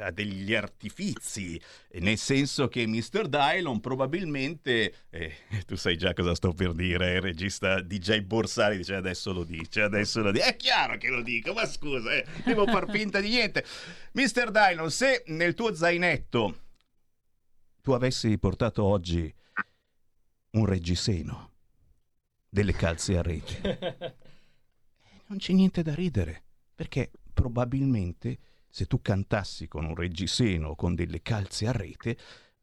a 0.00 0.10
degli 0.10 0.54
artifizi, 0.54 1.58
nel 1.92 2.18
senso 2.18 2.68
che 2.68 2.86
Mr. 2.86 3.28
Dylon 3.28 3.80
probabilmente, 3.80 4.92
eh, 5.08 5.34
tu 5.66 5.74
sai 5.74 5.96
già 5.96 6.12
cosa 6.12 6.34
sto 6.34 6.52
per 6.52 6.74
dire, 6.74 7.14
il 7.14 7.22
regista 7.22 7.80
DJ 7.80 8.20
Borsari 8.20 8.76
dice 8.76 8.94
adesso 8.94 9.32
lo 9.32 9.42
dice, 9.42 9.80
adesso 9.80 10.20
lo 10.20 10.32
dice, 10.32 10.44
è 10.44 10.56
chiaro 10.56 10.98
che 10.98 11.08
lo 11.08 11.22
dico, 11.22 11.54
ma 11.54 11.64
scusa, 11.64 12.12
eh, 12.12 12.26
devo 12.44 12.66
far 12.66 12.90
finta 12.90 13.20
di 13.20 13.30
niente. 13.30 13.64
Mr. 14.12 14.50
Dylon, 14.50 14.90
se 14.90 15.22
nel 15.28 15.54
tuo 15.54 15.74
zainetto 15.74 16.68
tu 17.80 17.92
avessi 17.92 18.36
portato 18.38 18.84
oggi 18.84 19.32
un 20.52 20.66
reggiseno, 20.66 21.50
delle 22.48 22.72
calze 22.72 23.16
a 23.16 23.22
rete, 23.22 24.16
non 25.26 25.38
c'è 25.38 25.52
niente 25.52 25.82
da 25.82 25.94
ridere, 25.94 26.42
perché 26.74 27.10
probabilmente 27.32 28.38
se 28.68 28.86
tu 28.86 29.00
cantassi 29.00 29.68
con 29.68 29.84
un 29.84 29.94
reggiseno 29.94 30.70
o 30.70 30.74
con 30.76 30.94
delle 30.94 31.22
calze 31.22 31.66
a 31.66 31.72
rete, 31.72 32.16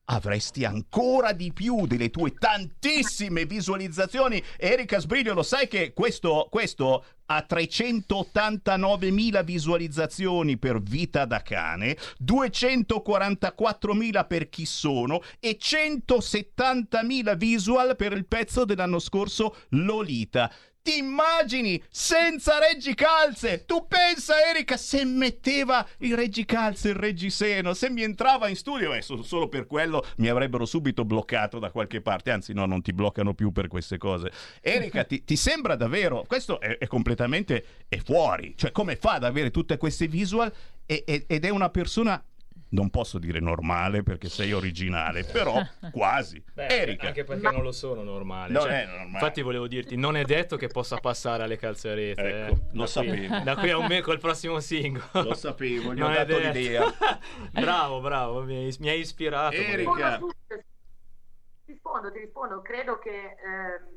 avresti 0.09 0.63
ancora 0.65 1.33
di 1.33 1.53
più 1.53 1.85
delle 1.85 2.09
tue 2.09 2.33
tantissime 2.33 3.45
visualizzazioni. 3.45 4.43
Erika 4.57 4.97
Sbriglio, 4.99 5.33
lo 5.33 5.43
sai 5.43 5.67
che 5.67 5.91
questo, 5.93 6.47
questo 6.49 7.03
ha 7.25 7.45
389.000 7.47 9.43
visualizzazioni 9.43 10.57
per 10.57 10.81
Vita 10.81 11.25
da 11.25 11.41
cane, 11.41 11.97
244.000 12.23 14.27
per 14.27 14.49
Chi 14.49 14.65
sono 14.65 15.21
e 15.39 15.57
170.000 15.59 17.35
visual 17.35 17.95
per 17.95 18.13
il 18.13 18.25
pezzo 18.25 18.65
dell'anno 18.65 18.97
scorso 18.99 19.55
Lolita. 19.69 20.51
Ti 20.87 20.99
immagini 20.99 21.83
senza 21.89 22.59
reggicalze? 22.59 23.65
Tu 23.65 23.87
pensa, 23.89 24.35
Erika, 24.49 24.77
se 24.77 25.03
metteva 25.03 25.85
il 25.97 26.15
reggicalze, 26.15 26.91
il 26.91 26.95
reggiseno, 26.95 27.73
se 27.73 27.89
mi 27.89 28.03
entrava 28.03 28.47
in 28.47 28.55
studio, 28.55 28.93
eh, 28.93 29.01
solo 29.01 29.49
per 29.49 29.67
quello 29.67 30.05
mi 30.19 30.29
avrebbero 30.29 30.65
subito 30.65 31.03
bloccato 31.03 31.59
da 31.59 31.71
qualche 31.71 31.99
parte. 31.99 32.31
Anzi, 32.31 32.53
no, 32.53 32.65
non 32.65 32.81
ti 32.81 32.93
bloccano 32.93 33.33
più 33.33 33.51
per 33.51 33.67
queste 33.67 33.97
cose. 33.97 34.31
Erika, 34.61 35.03
ti, 35.03 35.25
ti 35.25 35.35
sembra 35.35 35.75
davvero? 35.75 36.23
Questo 36.25 36.61
è, 36.61 36.77
è 36.77 36.87
completamente 36.87 37.65
è 37.89 37.97
fuori. 37.97 38.53
Cioè, 38.55 38.71
come 38.71 38.95
fa 38.95 39.15
ad 39.15 39.25
avere 39.25 39.51
tutte 39.51 39.75
queste 39.75 40.07
visual 40.07 40.49
e, 40.85 41.03
ed 41.27 41.43
è 41.43 41.49
una 41.49 41.69
persona 41.69 42.23
non 42.69 42.89
posso 42.89 43.17
dire 43.17 43.39
normale 43.39 44.03
perché 44.03 44.27
sei 44.29 44.51
originale, 44.53 45.23
però 45.23 45.61
quasi. 45.91 46.43
Beh, 46.53 46.67
Erika. 46.67 47.07
Anche 47.07 47.23
perché 47.23 47.49
non 47.49 47.63
lo 47.63 47.71
sono 47.71 48.03
normale. 48.03 48.51
Non 48.51 48.63
Cioè, 48.63 48.83
è 48.83 48.85
normale. 48.85 49.09
Infatti 49.11 49.41
volevo 49.41 49.67
dirti, 49.67 49.95
non 49.95 50.17
è 50.17 50.23
detto 50.23 50.57
che 50.57 50.67
possa 50.67 50.97
passare 50.97 51.43
alle 51.43 51.57
calze 51.57 51.89
a 51.91 51.93
rete. 51.95 52.45
Ecco, 52.47 52.53
eh. 52.53 52.57
lo 52.57 52.57
Da 52.71 52.73
qui- 52.73 52.87
sapevo. 52.87 53.39
Da 53.43 53.55
qui 53.55 53.69
a 53.69 53.77
un 53.77 53.85
mese 53.87 54.01
col 54.01 54.19
prossimo 54.19 54.59
singolo. 54.59 55.05
Lo 55.13 55.33
sapevo, 55.33 55.93
gli 55.93 56.01
ho 56.01 56.05
Non 56.07 56.13
è 56.15 56.25
dato 56.25 56.39
detto. 56.39 56.57
l'idea. 56.57 56.93
bravo, 57.51 57.99
bravo, 58.01 58.43
mi 58.43 58.55
hai, 58.65 58.75
mi 58.79 58.89
hai 58.89 58.99
ispirato. 58.99 59.55
Erika. 59.55 60.17
Ti 60.19 61.73
rispondo, 61.73 62.11
ti 62.11 62.19
rispondo. 62.19 62.61
Credo 62.61 62.97
che 62.99 63.09
ehm, 63.09 63.95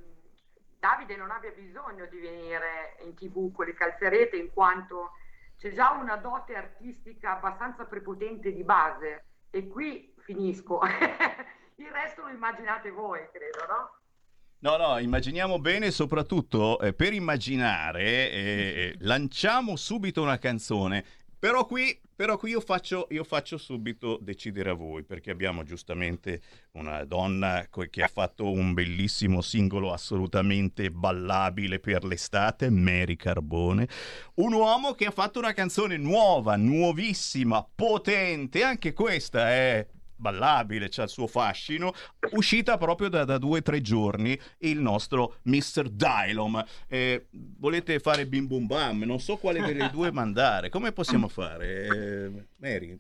Davide 0.79 1.17
non 1.17 1.31
abbia 1.31 1.50
bisogno 1.55 2.07
di 2.11 2.19
venire 2.19 2.97
in 3.05 3.15
tv 3.15 3.53
con 3.53 3.67
le 3.67 3.75
calzerete 3.75 4.37
in 4.37 4.50
quanto 4.53 5.11
c'è 5.61 5.75
già 5.75 5.90
una 5.90 6.17
dote 6.17 6.55
artistica 6.55 7.37
abbastanza 7.37 7.85
prepotente 7.85 8.50
di 8.50 8.64
base 8.64 9.25
e 9.50 9.69
qui 9.69 10.14
finisco. 10.17 10.81
Il 11.76 11.90
resto 11.93 12.23
lo 12.23 12.29
immaginate 12.29 12.90
voi, 12.90 13.29
credo, 13.31 13.67
no? 13.69 13.99
No, 14.61 14.76
no, 14.76 14.99
immaginiamo 14.99 15.59
bene, 15.59 15.90
soprattutto 15.90 16.79
eh, 16.81 16.95
per 16.95 17.12
immaginare, 17.12 18.31
eh, 18.31 18.95
lanciamo 19.00 19.76
subito 19.76 20.23
una 20.23 20.38
canzone. 20.38 21.05
Però 21.40 21.64
qui, 21.64 21.99
però 22.14 22.37
qui 22.37 22.50
io, 22.50 22.61
faccio, 22.61 23.06
io 23.12 23.25
faccio 23.25 23.56
subito 23.56 24.18
decidere 24.20 24.68
a 24.68 24.75
voi, 24.75 25.04
perché 25.04 25.30
abbiamo 25.30 25.62
giustamente 25.62 26.42
una 26.73 27.02
donna 27.04 27.66
che 27.88 28.02
ha 28.02 28.09
fatto 28.09 28.52
un 28.52 28.75
bellissimo 28.75 29.40
singolo 29.40 29.90
assolutamente 29.90 30.90
ballabile 30.90 31.80
per 31.80 32.04
l'estate, 32.04 32.68
Mary 32.68 33.16
Carbone, 33.16 33.88
un 34.35 34.52
uomo 34.52 34.92
che 34.92 35.06
ha 35.06 35.11
fatto 35.11 35.38
una 35.38 35.54
canzone 35.54 35.97
nuova, 35.97 36.56
nuovissima, 36.56 37.66
potente, 37.75 38.62
anche 38.62 38.92
questa 38.92 39.49
è 39.49 39.87
ballabile, 40.21 40.89
c'ha 40.89 41.05
il 41.05 41.09
suo 41.09 41.27
fascino, 41.27 41.93
uscita 42.33 42.77
proprio 42.77 43.09
da, 43.09 43.25
da 43.25 43.39
due 43.39 43.59
o 43.59 43.62
tre 43.62 43.81
giorni, 43.81 44.39
il 44.59 44.79
nostro 44.79 45.37
Mr. 45.43 45.89
Dylom. 45.89 46.65
Eh, 46.87 47.27
volete 47.59 47.99
fare 47.99 48.27
bim 48.27 48.47
bum 48.47 48.67
bam? 48.67 49.03
Non 49.03 49.19
so 49.19 49.37
quale 49.37 49.61
delle 49.61 49.91
due 49.91 50.12
mandare. 50.12 50.69
Come 50.69 50.93
possiamo 50.93 51.29
fare? 51.29 51.87
Eh, 51.87 52.47
Mary? 52.57 52.99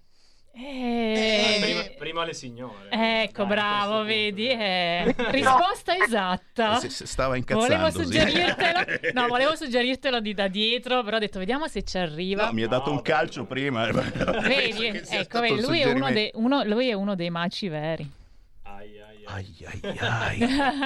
Eh, 0.62 1.58
Prima, 1.60 1.82
prima 1.96 2.24
le 2.24 2.34
signore. 2.34 2.90
Ecco, 2.90 3.44
Dai, 3.44 3.52
bravo, 3.54 4.04
vedi? 4.04 4.48
eh, 4.48 5.14
risposta 5.30 5.96
esatta. 5.96 6.74
Se 6.76 7.06
stava 7.06 7.36
incazzando. 7.36 7.74
Volevo 7.76 7.90
suggerirtelo, 7.90 8.80
no, 9.14 9.26
volevo 9.26 9.56
suggerirtelo 9.56 10.20
di 10.20 10.34
da 10.34 10.48
dietro, 10.48 11.02
però 11.02 11.16
ho 11.16 11.20
detto 11.20 11.38
vediamo 11.38 11.66
se 11.66 11.82
ci 11.82 11.96
arriva. 11.96 12.46
No, 12.46 12.52
mi 12.52 12.62
ha 12.62 12.68
dato 12.68 12.90
No, 12.90 12.96
un 12.96 13.02
calcio 13.02 13.44
prima. 13.46 13.86
Penso 13.88 14.40
Vedi? 14.42 15.00
Ecco, 15.08 15.38
lui, 15.54 15.80
è 15.80 15.90
uno 15.92 16.10
dei, 16.12 16.30
uno- 16.34 16.62
lui 16.64 16.88
è 16.88 16.92
uno 16.92 17.14
dei 17.14 17.30
maci 17.30 17.68
veri. 17.68 18.08
Ai, 18.64 19.00
ai, 19.00 19.09
ai. 19.32 19.56
Ai 19.64 19.98
ai 19.98 20.38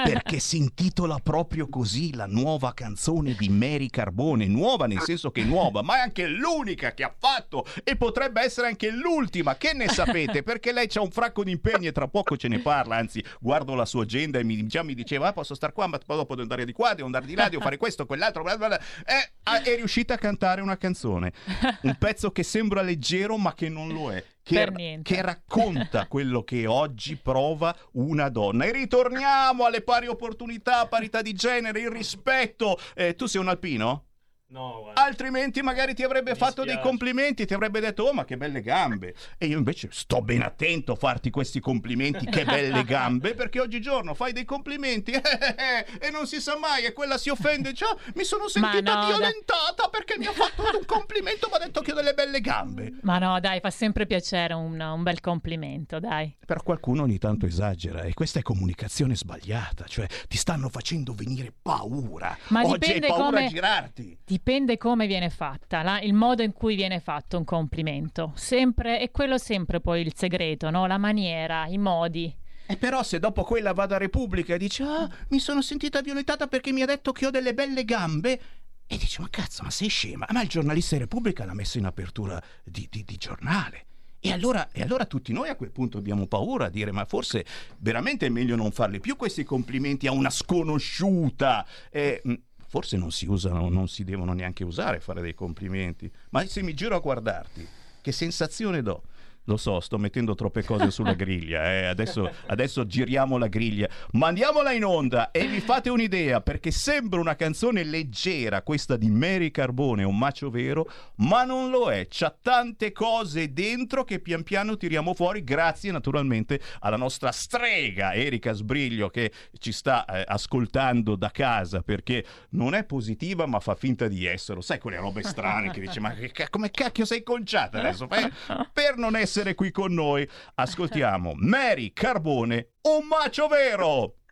perché 0.03 0.39
si 0.39 0.57
intitola 0.57 1.17
proprio 1.21 1.67
così 1.67 2.13
la 2.13 2.25
nuova 2.25 2.73
canzone 2.73 3.35
di 3.37 3.49
Mary 3.49 3.89
Carbone, 3.89 4.47
nuova 4.47 4.85
nel 4.85 5.01
senso 5.01 5.31
che 5.31 5.43
nuova, 5.43 5.81
ma 5.81 5.97
è 5.97 5.99
anche 5.99 6.27
l'unica 6.27 6.93
che 6.93 7.03
ha 7.03 7.13
fatto 7.17 7.65
e 7.83 7.95
potrebbe 7.95 8.41
essere 8.41 8.67
anche 8.67 8.89
l'ultima, 8.91 9.55
che 9.57 9.73
ne 9.73 9.87
sapete? 9.87 10.43
Perché 10.43 10.71
lei 10.71 10.87
c'ha 10.87 11.01
un 11.01 11.11
fracco 11.11 11.43
di 11.43 11.51
impegni 11.51 11.87
e 11.87 11.91
tra 11.91 12.07
poco 12.07 12.37
ce 12.37 12.47
ne 12.47 12.59
parla, 12.59 12.97
anzi 12.97 13.23
guardo 13.39 13.75
la 13.75 13.85
sua 13.85 14.03
agenda 14.03 14.39
e 14.39 14.43
mi, 14.43 14.65
già 14.67 14.83
mi 14.83 14.93
diceva 14.93 15.27
ah, 15.27 15.33
posso 15.33 15.55
star 15.55 15.71
qua, 15.71 15.87
ma 15.87 15.97
poi 15.97 16.17
dopo 16.17 16.35
devo 16.35 16.43
andare 16.43 16.65
di 16.65 16.71
qua, 16.71 16.93
devo 16.93 17.05
andare 17.05 17.25
di 17.25 17.35
là, 17.35 17.49
devo 17.49 17.61
fare 17.61 17.77
questo, 17.77 18.05
quell'altro, 18.05 18.43
bla 18.43 18.57
bla 18.57 18.67
bla. 18.67 18.79
E 18.79 19.31
ah, 19.43 19.61
è 19.61 19.75
riuscita 19.75 20.15
a 20.15 20.17
cantare 20.17 20.61
una 20.61 20.77
canzone, 20.77 21.33
un 21.81 21.95
pezzo 21.97 22.31
che 22.31 22.43
sembra 22.43 22.81
leggero 22.81 23.37
ma 23.37 23.53
che 23.53 23.69
non 23.69 23.89
lo 23.89 24.11
è. 24.11 24.23
Che, 24.45 24.99
che 25.01 25.21
racconta 25.23 26.05
quello 26.07 26.43
che 26.43 26.67
oggi 26.67 27.15
prova 27.15 27.75
una 27.93 28.29
donna. 28.29 28.65
E 28.65 28.71
ritorniamo 28.71 29.65
alle 29.65 29.81
pari 29.81 30.05
opportunità, 30.05 30.85
parità 30.87 31.23
di 31.23 31.33
genere, 31.33 31.79
il 31.79 31.89
rispetto. 31.89 32.77
Eh, 32.93 33.15
tu 33.15 33.25
sei 33.25 33.41
un 33.41 33.47
alpino? 33.47 34.04
No, 34.47 34.81
guarda. 34.83 35.03
Altrimenti 35.03 35.61
magari 35.63 35.95
ti 35.95 36.03
avrebbe 36.03 36.31
Mi 36.31 36.37
fatto 36.37 36.61
dei 36.63 36.75
dispiace. 36.75 36.87
complimenti, 36.87 37.45
ti 37.45 37.53
avrebbe 37.55 37.79
detto 37.79 38.03
oh 38.03 38.13
ma 38.13 38.25
che 38.25 38.37
belle 38.37 38.61
gambe. 38.61 39.15
E 39.37 39.47
io 39.47 39.57
invece 39.57 39.89
sto 39.91 40.21
ben 40.21 40.43
attento 40.43 40.91
a 40.91 40.95
farti 40.95 41.31
questi 41.31 41.59
complimenti, 41.59 42.25
che 42.27 42.45
belle 42.45 42.83
gambe, 42.83 43.33
perché 43.33 43.59
oggigiorno 43.59 44.13
fai 44.13 44.33
dei 44.33 44.45
complimenti 44.45 45.11
e 45.99 46.09
non 46.11 46.27
si 46.27 46.39
sa 46.39 46.57
mai 46.57 46.85
e 46.85 46.93
quella 46.93 47.17
si 47.17 47.29
offende. 47.29 47.73
Cioè, 47.73 47.95
mi 48.13 48.23
sono 48.23 48.47
sentita 48.47 48.93
no, 49.01 49.07
violentata 49.07 49.89
perché 49.89 50.17
mi 50.19 50.27
ha 50.27 50.31
fatto 50.31 50.61
un 50.61 50.85
complimento, 50.85 51.47
mi 51.49 51.55
ha 51.55 51.65
detto 51.65 51.81
che 51.81 51.91
ho 51.91 51.95
delle 51.95 52.13
belle 52.13 52.39
gambe. 52.39 52.93
Ma 53.01 53.17
no, 53.17 53.39
dai, 53.39 53.59
fa 53.59 53.71
sempre 53.71 54.05
piacere 54.05 54.53
un, 54.53 54.79
un 54.79 55.01
bel 55.03 55.21
complimento, 55.21 55.99
dai. 55.99 56.35
Per 56.45 56.61
qualcuno 56.61 57.01
ogni 57.01 57.17
tanto 57.17 57.47
esagera 57.47 58.01
e 58.03 58.13
questa 58.13 58.39
è 58.39 58.41
comunicazione 58.43 59.15
sbagliata, 59.15 59.85
cioè 59.85 60.05
ti 60.27 60.37
stanno 60.37 60.69
facendo 60.69 61.13
venire 61.13 61.51
paura. 61.59 62.37
Ma 62.49 62.61
Oggi 62.61 62.91
hai 62.91 62.99
paura 62.99 63.23
come- 63.25 63.45
a 63.45 63.49
girarti. 63.49 64.17
Dipende 64.35 64.77
come 64.77 65.07
viene 65.07 65.29
fatta, 65.29 65.81
la- 65.81 66.01
il 66.01 66.13
modo 66.13 66.43
in 66.43 66.51
cui 66.51 66.75
viene 66.75 66.99
fatto 66.99 67.37
un 67.37 67.45
complimento. 67.45 68.33
Sempre, 68.35 68.99
è 68.99 69.09
quello 69.09 69.37
sempre 69.37 69.79
poi 69.79 70.01
il 70.01 70.11
segreto, 70.13 70.69
no? 70.69 70.87
La 70.87 70.97
maniera, 70.97 71.65
i 71.67 71.77
modi. 71.77 72.35
E 72.65 72.75
però 72.75 73.01
se 73.01 73.19
dopo 73.19 73.43
quella 73.45 73.71
va 73.71 73.85
da 73.85 73.97
Repubblica 73.97 74.53
e 74.53 74.57
dice 74.57 74.83
ah, 74.83 75.09
mi 75.29 75.39
sono 75.39 75.61
sentita 75.61 76.01
violentata 76.01 76.47
perché 76.47 76.73
mi 76.73 76.81
ha 76.81 76.85
detto 76.85 77.13
che 77.13 77.27
ho 77.27 77.29
delle 77.29 77.53
belle 77.53 77.85
gambe 77.85 78.41
e 78.85 78.97
dice 78.97 79.21
ma 79.21 79.29
cazzo 79.29 79.63
ma 79.63 79.69
sei 79.69 79.87
scema 79.87 80.27
ma 80.31 80.41
il 80.41 80.49
giornalista 80.49 80.95
di 80.95 81.01
Repubblica 81.03 81.45
l'ha 81.45 81.53
messo 81.53 81.77
in 81.77 81.85
apertura 81.85 82.41
di, 82.61 82.87
di- 82.91 83.05
di 83.05 83.15
giornale 83.15 83.85
e 84.19 84.31
allora, 84.31 84.69
e 84.71 84.81
allora 84.81 85.05
tutti 85.05 85.31
noi 85.31 85.49
a 85.49 85.55
quel 85.55 85.69
punto 85.71 85.99
abbiamo 85.99 86.25
paura 86.25 86.65
a 86.65 86.69
dire 86.69 86.91
ma 86.91 87.05
forse 87.05 87.45
veramente 87.77 88.25
è 88.25 88.29
meglio 88.29 88.55
non 88.55 88.71
farli 88.71 88.99
più 88.99 89.15
questi 89.15 89.43
complimenti 89.43 90.07
a 90.07 90.11
una 90.11 90.31
sconosciuta 90.31 91.63
Eh, 91.91 92.21
forse 92.67 92.97
non 92.97 93.11
si 93.11 93.27
usano 93.27 93.69
non 93.69 93.87
si 93.87 94.03
devono 94.03 94.33
neanche 94.33 94.63
usare 94.63 94.99
fare 94.99 95.21
dei 95.21 95.33
complimenti 95.33 96.11
ma 96.29 96.45
se 96.45 96.61
mi 96.61 96.73
giro 96.73 96.95
a 96.95 96.99
guardarti 96.99 97.67
che 98.01 98.11
sensazione 98.11 98.81
do 98.81 99.03
Lo 99.45 99.57
so, 99.57 99.79
sto 99.79 99.97
mettendo 99.99 100.33
troppe 100.33 100.63
cose 100.63 100.89
sulla 100.89 101.13
griglia. 101.15 101.71
eh. 101.71 101.85
Adesso, 101.85 102.29
adesso 102.47 102.85
giriamo 102.85 103.37
la 103.37 103.47
griglia. 103.47 103.87
Mandiamola 104.13 104.71
in 104.71 104.83
onda 104.83 105.29
e 105.31 105.45
vi 105.47 105.59
fate 105.59 105.89
un'idea 105.89 106.41
perché 106.41 106.71
sembra 106.71 107.19
una 107.19 107.35
canzone 107.35 107.83
leggera 107.83 108.63
questa 108.63 108.97
di 108.97 109.09
Mary 109.11 109.51
Carbone, 109.51 110.03
un 110.03 110.17
macio 110.17 110.49
vero, 110.49 110.89
ma 111.17 111.43
non 111.43 111.69
lo 111.69 111.91
è. 111.91 112.07
C'ha 112.09 112.35
tante 112.41 112.91
cose 112.91 113.53
dentro 113.53 114.03
che 114.03 114.19
pian 114.19 114.41
piano 114.43 114.77
tiriamo 114.77 115.13
fuori 115.13 115.43
grazie 115.43 115.91
naturalmente 115.91 116.59
alla 116.79 116.97
nostra 116.97 117.31
strega 117.31 118.13
Erika 118.13 118.51
Sbriglio 118.53 119.09
che 119.09 119.31
ci 119.59 119.71
sta 119.71 120.05
eh, 120.05 120.23
ascoltando 120.27 121.15
da 121.15 121.29
casa 121.29 121.81
perché 121.81 122.25
non 122.51 122.73
è 122.73 122.83
positiva 122.83 123.45
ma 123.45 123.59
fa 123.59 123.75
finta 123.75 124.07
di 124.07 124.25
essere. 124.25 124.61
Sai 124.63 124.79
quelle 124.79 124.97
robe 124.97 125.21
strane 125.21 125.69
che 125.69 125.81
dice 125.81 125.99
ma 125.99 126.13
che 126.13 126.47
come 126.49 126.71
cacchio 126.71 127.05
sei 127.05 127.21
conciata 127.21 127.77
adesso? 127.77 128.07
Per, 128.07 128.33
per 128.73 128.97
non 128.97 129.15
essere 129.15 129.34
qui 129.55 129.71
con 129.71 129.93
noi 129.93 130.27
ascoltiamo 130.55 131.33
Mary 131.35 131.91
Carbone, 131.91 132.69
un 132.83 133.07
macio 133.07 133.47
vero! 133.47 134.24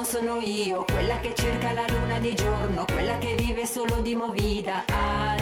Non 0.00 0.08
sono 0.08 0.40
io, 0.40 0.86
quella 0.90 1.20
che 1.20 1.34
cerca 1.34 1.72
la 1.72 1.84
luna 1.86 2.18
di 2.20 2.34
giorno, 2.34 2.86
quella 2.90 3.18
che 3.18 3.34
vive 3.34 3.66
solo 3.66 3.96
di 4.00 4.14
movida 4.14 4.82
ad. 4.86 5.38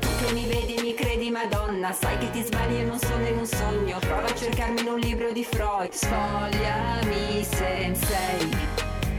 Tu 0.00 0.08
che 0.18 0.32
mi 0.32 0.46
vedi, 0.46 0.80
mi 0.82 0.94
credi, 0.94 1.30
Madonna, 1.30 1.92
sai 1.92 2.18
che 2.18 2.30
ti 2.32 2.42
sbagli 2.42 2.78
e 2.78 2.82
non 2.82 2.98
sono 2.98 3.24
in 3.24 3.38
un 3.38 3.46
sogno. 3.46 3.98
Prova 4.00 4.24
a 4.24 4.34
cercarmi 4.34 4.80
in 4.80 4.88
un 4.88 4.98
libro 4.98 5.30
di 5.30 5.44
Freud, 5.44 5.92
sfogliami 5.92 7.44
sensei, 7.44 8.50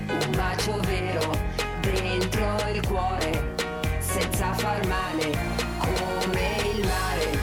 un 0.07 0.31
bacio 0.35 0.77
vero 0.81 1.31
dentro 1.79 2.57
il 2.73 2.85
cuore, 2.85 3.55
senza 3.99 4.51
far 4.55 4.85
male, 4.87 5.37
come 5.77 6.55
il 6.73 6.85
mare, 6.85 7.39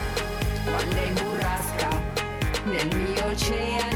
quando 0.65 0.95
è 0.95 1.11
burrasca 1.13 1.89
nel 2.65 2.95
mio 2.95 3.25
oceano 3.25 3.92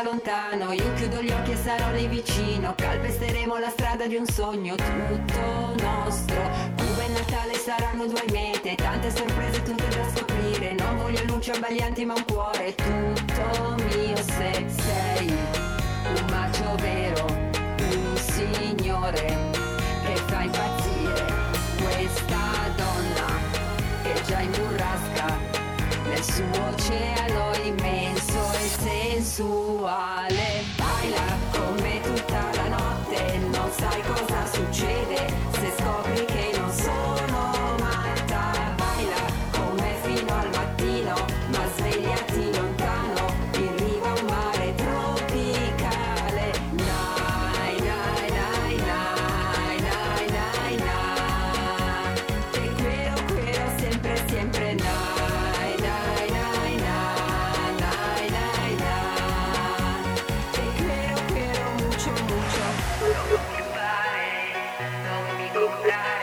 porta 0.00 0.02
lontano, 0.02 0.72
io 0.72 0.94
chiudo 0.94 1.22
gli 1.22 1.30
occhi 1.30 1.52
e 1.52 1.56
sarò 1.56 1.90
lì 1.92 2.06
vicino. 2.06 2.74
Calpesteremo 2.76 3.58
la 3.58 3.68
strada 3.70 4.06
di 4.06 4.16
un 4.16 4.26
sogno 4.26 4.74
tutto 4.74 5.74
nostro. 5.82 6.40
Cuba 6.76 7.02
e 7.02 7.08
Natale 7.08 7.54
saranno 7.54 8.06
due 8.06 8.24
mete, 8.30 8.74
tante 8.74 9.10
sorprese 9.10 9.62
tutte 9.62 9.88
da 9.88 10.08
scoprire. 10.14 10.72
Non 10.72 10.96
voglio 10.96 11.22
luci 11.26 11.50
abbaglianti 11.50 12.04
ma 12.04 12.14
un 12.14 12.24
cuore 12.24 12.74
tutto 12.74 13.74
mio 13.94 14.16
se 14.16 14.64
sei 14.68 15.28
un 15.28 16.24
macio 16.30 16.74
vero, 16.76 17.26
un 17.26 18.16
signore 18.16 19.50
che 20.04 20.16
fa 20.26 20.42
impazzire 20.42 21.24
questa 21.82 22.38
donna 22.76 23.26
che 24.02 24.22
già 24.26 24.40
in 24.40 24.50
burrasca 24.50 25.38
nel 26.04 26.22
suo 26.22 26.68
oceano 26.72 27.54
immenso 27.64 28.49
e 29.20 29.24
sensuale. 29.24 30.64
Baila 30.76 31.49
non 65.04 65.36
mi 65.36 65.50
comprare, 65.52 66.19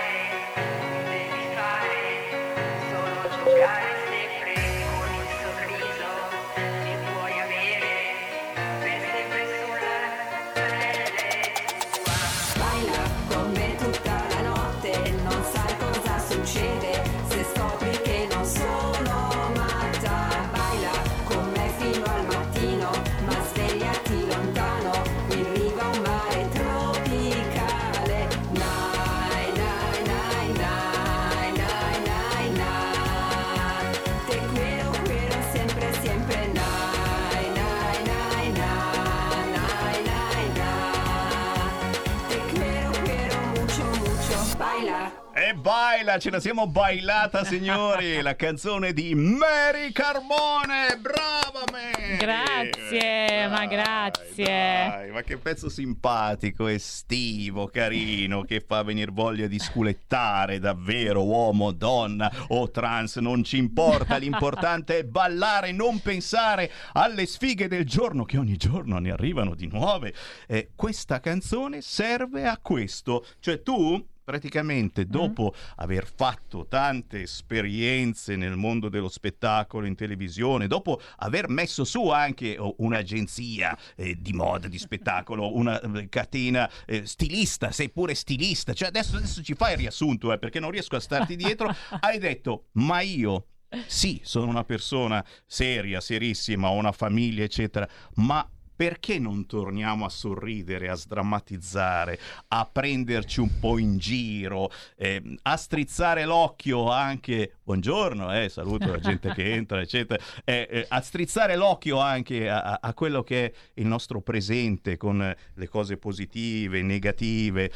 ce 46.20 46.32
la 46.32 46.40
siamo 46.40 46.68
bailata 46.68 47.44
signori, 47.44 48.22
la 48.24 48.36
canzone 48.36 48.92
di 48.92 49.14
Mary 49.14 49.92
Carbone, 49.92 50.98
brava 51.00 51.64
Mary! 51.72 52.18
Grazie, 52.18 53.48
ma 53.48 53.66
grazie. 53.68 54.46
dai, 54.46 55.12
ma 55.12 55.22
che 55.22 55.38
pezzo 55.38 55.70
simpatico, 55.70 56.68
estivo, 56.68 57.68
carino, 57.68 58.42
che 58.42 58.64
fa 58.66 58.82
venire 58.82 59.12
voglia 59.12 59.46
di 59.48 59.60
sculettare 59.60 60.58
davvero, 60.58 61.24
uomo, 61.24 61.72
donna 61.72 62.32
o 62.48 62.72
trans, 62.72 63.18
non 63.18 63.44
ci 63.44 63.58
importa, 63.58 64.16
l'importante 64.18 65.00
è 65.00 65.04
ballare, 65.04 65.72
non 65.72 66.00
pensare 66.00 66.72
alle 66.94 67.28
sfighe 67.28 67.68
del 67.68 67.86
giorno, 67.86 68.26
che 68.26 68.38
ogni 68.38 68.58
giorno 68.58 68.98
ne 68.98 69.12
arrivano 69.12 69.54
di 69.54 69.68
nuove. 69.68 70.14
E 70.48 70.70
questa 70.76 71.20
canzone 71.20 71.82
serve 71.82 72.48
a 72.48 72.58
questo, 72.58 73.26
cioè 73.40 73.62
tu 73.62 74.04
praticamente 74.28 75.06
dopo 75.06 75.54
aver 75.78 76.06
fatto 76.06 76.68
tante 76.68 77.22
esperienze 77.22 78.36
nel 78.36 78.58
mondo 78.58 78.90
dello 78.90 79.08
spettacolo 79.08 79.86
in 79.86 79.96
televisione, 79.96 80.68
dopo 80.68 81.00
aver 81.20 81.48
messo 81.48 81.86
su 81.86 82.10
anche 82.10 82.58
oh, 82.58 82.76
un'agenzia 82.80 83.78
eh, 83.96 84.18
di 84.20 84.34
moda, 84.34 84.68
di 84.68 84.78
spettacolo, 84.78 85.56
una 85.56 85.80
eh, 85.80 86.10
catena 86.10 86.70
eh, 86.86 87.06
stilista, 87.06 87.72
sei 87.72 87.90
pure 87.90 88.16
stilista, 88.16 88.74
cioè 88.74 88.90
adesso, 88.90 89.16
adesso 89.16 89.42
ci 89.42 89.54
fai 89.54 89.72
il 89.72 89.80
riassunto 89.80 90.34
eh, 90.34 90.38
perché 90.38 90.60
non 90.60 90.72
riesco 90.72 90.98
a 90.98 91.00
starti 91.00 91.38
dietro, 91.38 91.74
hai 92.02 92.20
detto 92.20 92.66
ma 92.74 93.00
io 93.00 93.46
sì, 93.86 94.20
sono 94.24 94.48
una 94.48 94.66
persona 94.66 95.26
seria, 95.46 96.02
serissima, 96.02 96.70
ho 96.70 96.74
una 96.74 96.92
famiglia, 96.92 97.44
eccetera, 97.44 97.88
ma 98.16 98.46
perché 98.78 99.18
non 99.18 99.48
torniamo 99.48 100.06
a 100.06 100.10
sorridere, 100.10 100.88
a 100.88 100.94
sdrammatizzare, 100.94 102.20
a 102.50 102.70
prenderci 102.72 103.40
un 103.40 103.60
po' 103.60 103.80
in 103.80 103.98
giro, 103.98 104.70
eh, 104.96 105.38
a 105.42 105.58
strizzare 105.58 106.26
l'occhio 106.26 106.92
anche, 106.92 107.56
buongiorno, 107.64 108.40
eh, 108.40 108.50
saluto 108.50 108.92
la 108.92 109.00
gente 109.00 109.34
che 109.34 109.52
entra, 109.52 109.82
eccetera, 109.82 110.24
eh, 110.46 110.68
eh, 110.70 110.86
a 110.88 111.02
strizzare 111.02 111.56
l'occhio 111.56 112.00
anche 112.00 112.48
a, 112.48 112.78
a 112.80 112.94
quello 112.94 113.24
che 113.24 113.46
è 113.46 113.54
il 113.74 113.88
nostro 113.88 114.22
presente 114.22 114.96
con 114.96 115.36
le 115.56 115.68
cose 115.68 115.98
positive, 115.98 116.84
negative. 116.84 117.72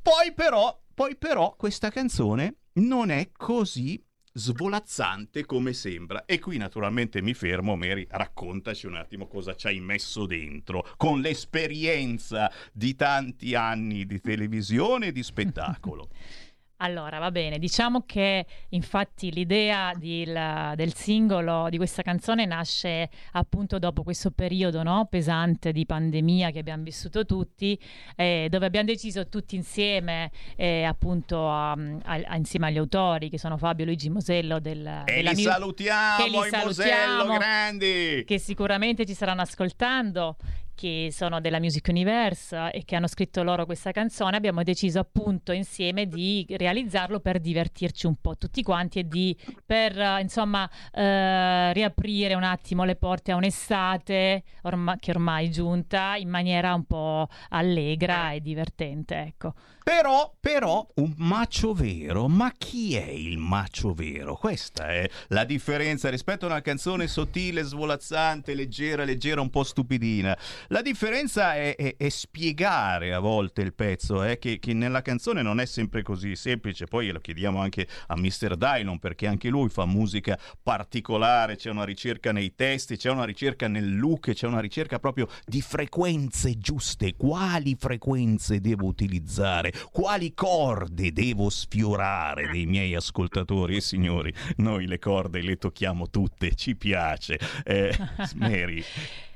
Poi 0.00 0.32
però, 0.34 0.80
poi 0.94 1.16
però 1.18 1.54
questa 1.54 1.90
canzone 1.90 2.54
non 2.74 3.10
è 3.10 3.28
così 3.30 4.02
svolazzante 4.32 5.44
come 5.44 5.72
sembra. 5.72 6.24
E 6.24 6.38
qui 6.38 6.56
naturalmente 6.56 7.22
mi 7.22 7.34
fermo, 7.34 7.76
Mary, 7.76 8.06
raccontaci 8.08 8.86
un 8.86 8.96
attimo 8.96 9.26
cosa 9.26 9.54
ci 9.54 9.66
hai 9.66 9.80
messo 9.80 10.26
dentro 10.26 10.86
con 10.96 11.20
l'esperienza 11.20 12.50
di 12.72 12.94
tanti 12.94 13.54
anni 13.54 14.06
di 14.06 14.20
televisione 14.20 15.08
e 15.08 15.12
di 15.12 15.22
spettacolo. 15.22 16.08
Allora, 16.82 17.18
va 17.18 17.30
bene, 17.30 17.58
diciamo 17.58 18.04
che 18.06 18.46
infatti 18.70 19.30
l'idea 19.32 19.92
di, 19.94 20.24
la, 20.24 20.72
del 20.76 20.94
singolo 20.94 21.68
di 21.68 21.76
questa 21.76 22.00
canzone 22.00 22.46
nasce 22.46 23.10
appunto 23.32 23.78
dopo 23.78 24.02
questo 24.02 24.30
periodo 24.30 24.82
no? 24.82 25.06
pesante 25.10 25.72
di 25.72 25.84
pandemia 25.84 26.50
che 26.50 26.58
abbiamo 26.60 26.82
vissuto 26.82 27.26
tutti, 27.26 27.78
eh, 28.16 28.46
dove 28.48 28.64
abbiamo 28.64 28.86
deciso 28.86 29.28
tutti 29.28 29.56
insieme, 29.56 30.30
eh, 30.56 30.84
appunto 30.84 31.50
a, 31.50 31.72
a, 31.72 32.36
insieme 32.36 32.68
agli 32.68 32.78
autori 32.78 33.28
che 33.28 33.38
sono 33.38 33.58
Fabio 33.58 33.84
Luigi 33.84 34.08
Mosello 34.08 34.58
del, 34.58 35.02
e 35.04 35.22
li 35.22 35.36
salutiamo, 35.36 36.16
che 36.16 36.30
li 36.30 36.34
i 36.34 36.36
Mosello 36.36 36.72
salutiamo, 36.72 37.32
grandi! 37.34 38.24
che 38.26 38.38
sicuramente 38.38 39.04
ci 39.04 39.12
saranno 39.12 39.42
ascoltando 39.42 40.36
che 40.80 41.10
sono 41.12 41.42
della 41.42 41.58
Music 41.58 41.86
Universe 41.88 42.70
e 42.72 42.86
che 42.86 42.96
hanno 42.96 43.06
scritto 43.06 43.42
loro 43.42 43.66
questa 43.66 43.92
canzone, 43.92 44.38
abbiamo 44.38 44.62
deciso 44.62 44.98
appunto 44.98 45.52
insieme 45.52 46.06
di 46.06 46.46
realizzarlo 46.48 47.20
per 47.20 47.38
divertirci 47.38 48.06
un 48.06 48.16
po' 48.18 48.38
tutti 48.38 48.62
quanti 48.62 49.00
e 49.00 49.06
di 49.06 49.36
per 49.66 49.98
eh, 50.00 50.22
insomma 50.22 50.66
eh, 50.90 51.74
riaprire 51.74 52.32
un 52.32 52.44
attimo 52.44 52.84
le 52.84 52.96
porte 52.96 53.30
a 53.32 53.36
un'estate 53.36 54.42
orma- 54.62 54.96
che 54.96 55.10
ormai 55.10 55.48
è 55.48 55.50
giunta 55.50 56.16
in 56.16 56.30
maniera 56.30 56.72
un 56.72 56.84
po' 56.86 57.28
allegra 57.50 58.32
e 58.32 58.40
divertente, 58.40 59.16
ecco. 59.16 59.52
Però, 59.82 60.32
però, 60.38 60.86
un 60.96 61.14
macio 61.16 61.72
vero, 61.72 62.28
ma 62.28 62.52
chi 62.56 62.94
è 62.94 63.08
il 63.08 63.38
macio 63.38 63.92
vero? 63.92 64.36
Questa 64.36 64.86
è 64.86 65.08
la 65.28 65.44
differenza 65.44 66.08
rispetto 66.08 66.44
a 66.44 66.50
una 66.50 66.60
canzone 66.60 67.08
sottile, 67.08 67.62
svolazzante, 67.62 68.54
leggera, 68.54 69.02
leggera, 69.02 69.40
un 69.40 69.50
po' 69.50 69.64
stupidina. 69.64 70.38
La 70.72 70.82
differenza 70.82 71.56
è, 71.56 71.74
è, 71.74 71.96
è 71.96 72.08
spiegare 72.10 73.12
a 73.12 73.18
volte 73.18 73.60
il 73.60 73.74
pezzo, 73.74 74.22
eh, 74.22 74.38
che, 74.38 74.60
che, 74.60 74.72
nella 74.72 75.02
canzone 75.02 75.42
non 75.42 75.58
è 75.58 75.66
sempre 75.66 76.02
così 76.02 76.36
semplice. 76.36 76.86
Poi 76.86 77.10
lo 77.10 77.20
chiediamo 77.20 77.60
anche 77.60 77.88
a 78.06 78.16
Mr. 78.16 78.56
Dylon, 78.56 79.00
perché 79.00 79.26
anche 79.26 79.48
lui 79.48 79.68
fa 79.68 79.84
musica 79.84 80.38
particolare, 80.62 81.56
c'è 81.56 81.70
una 81.70 81.82
ricerca 81.82 82.30
nei 82.30 82.54
testi, 82.54 82.96
c'è 82.96 83.10
una 83.10 83.24
ricerca 83.24 83.66
nel 83.66 83.98
look, 83.98 84.32
c'è 84.32 84.46
una 84.46 84.60
ricerca 84.60 85.00
proprio 85.00 85.26
di 85.44 85.60
frequenze 85.60 86.56
giuste. 86.56 87.16
Quali 87.16 87.74
frequenze 87.76 88.60
devo 88.60 88.86
utilizzare? 88.86 89.72
quali 89.90 90.34
corde 90.34 91.12
devo 91.12 91.50
sfiorare 91.50 92.48
dei 92.50 92.66
miei 92.66 92.94
ascoltatori 92.94 93.76
e 93.76 93.80
signori 93.80 94.32
noi 94.56 94.86
le 94.86 94.98
corde 94.98 95.42
le 95.42 95.56
tocchiamo 95.56 96.08
tutte 96.10 96.54
ci 96.54 96.76
piace 96.76 97.38
eh, 97.64 97.96
Mary 98.36 98.82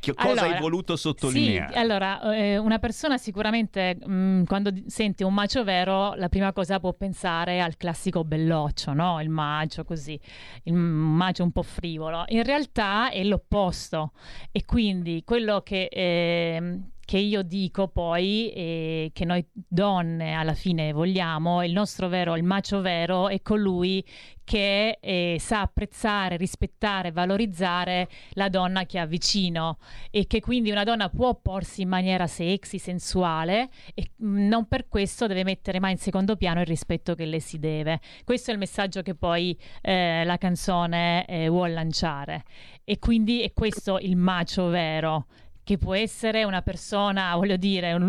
che 0.04 0.14
cosa 0.14 0.42
Allora, 0.42 0.54
hai 0.56 0.60
voluto 0.60 0.96
sottolineare 0.96 1.72
Sì, 1.72 1.78
allora, 1.78 2.34
eh, 2.34 2.58
una 2.58 2.78
persona 2.78 3.16
sicuramente 3.16 3.96
mh, 4.04 4.44
quando 4.44 4.70
di- 4.70 4.84
sente 4.88 5.24
un 5.24 5.32
macio 5.32 5.64
vero, 5.64 6.14
la 6.14 6.28
prima 6.28 6.52
cosa 6.52 6.78
può 6.78 6.92
pensare 6.92 7.60
al 7.60 7.76
classico 7.76 8.22
belloccio, 8.24 8.92
no? 8.92 9.20
Il 9.20 9.30
macio 9.30 9.84
così, 9.84 10.18
il 10.64 10.74
macio 10.74 11.42
un 11.42 11.52
po' 11.52 11.62
frivolo. 11.62 12.24
In 12.28 12.42
realtà 12.42 13.10
è 13.10 13.22
l'opposto 13.24 14.12
e 14.52 14.64
quindi 14.64 15.22
quello 15.24 15.60
che... 15.62 15.88
ehm, 15.90 16.92
che 17.04 17.18
io 17.18 17.42
dico 17.42 17.88
poi, 17.88 18.50
eh, 18.50 19.10
che 19.12 19.24
noi 19.24 19.44
donne 19.52 20.32
alla 20.34 20.54
fine 20.54 20.92
vogliamo, 20.92 21.62
il 21.62 21.72
nostro 21.72 22.08
vero, 22.08 22.36
il 22.36 22.44
macio 22.44 22.80
vero 22.80 23.28
è 23.28 23.40
colui 23.42 24.04
che 24.44 24.98
eh, 25.00 25.36
sa 25.40 25.62
apprezzare, 25.62 26.36
rispettare, 26.36 27.12
valorizzare 27.12 28.08
la 28.32 28.50
donna 28.50 28.84
che 28.84 28.98
ha 28.98 29.06
vicino 29.06 29.78
e 30.10 30.26
che 30.26 30.40
quindi 30.40 30.70
una 30.70 30.84
donna 30.84 31.08
può 31.08 31.34
porsi 31.34 31.82
in 31.82 31.88
maniera 31.88 32.26
sexy, 32.26 32.78
sensuale 32.78 33.70
e 33.94 34.10
mh, 34.14 34.46
non 34.46 34.68
per 34.68 34.86
questo 34.88 35.26
deve 35.26 35.44
mettere 35.44 35.80
mai 35.80 35.92
in 35.92 35.98
secondo 35.98 36.36
piano 36.36 36.60
il 36.60 36.66
rispetto 36.66 37.14
che 37.14 37.24
le 37.24 37.40
si 37.40 37.58
deve. 37.58 38.00
Questo 38.24 38.50
è 38.50 38.52
il 38.52 38.58
messaggio 38.58 39.00
che 39.02 39.14
poi 39.14 39.58
eh, 39.80 40.24
la 40.24 40.36
canzone 40.36 41.24
eh, 41.26 41.48
vuol 41.48 41.72
lanciare 41.72 42.44
e 42.84 42.98
quindi 42.98 43.40
è 43.40 43.52
questo 43.54 43.98
il 43.98 44.16
macio 44.16 44.68
vero 44.68 45.26
che 45.64 45.79
può 45.79 45.94
essere 45.94 46.44
una 46.44 46.61
persona, 46.61 47.35
voglio 47.37 47.57
dire, 47.57 47.94
un, 47.94 48.03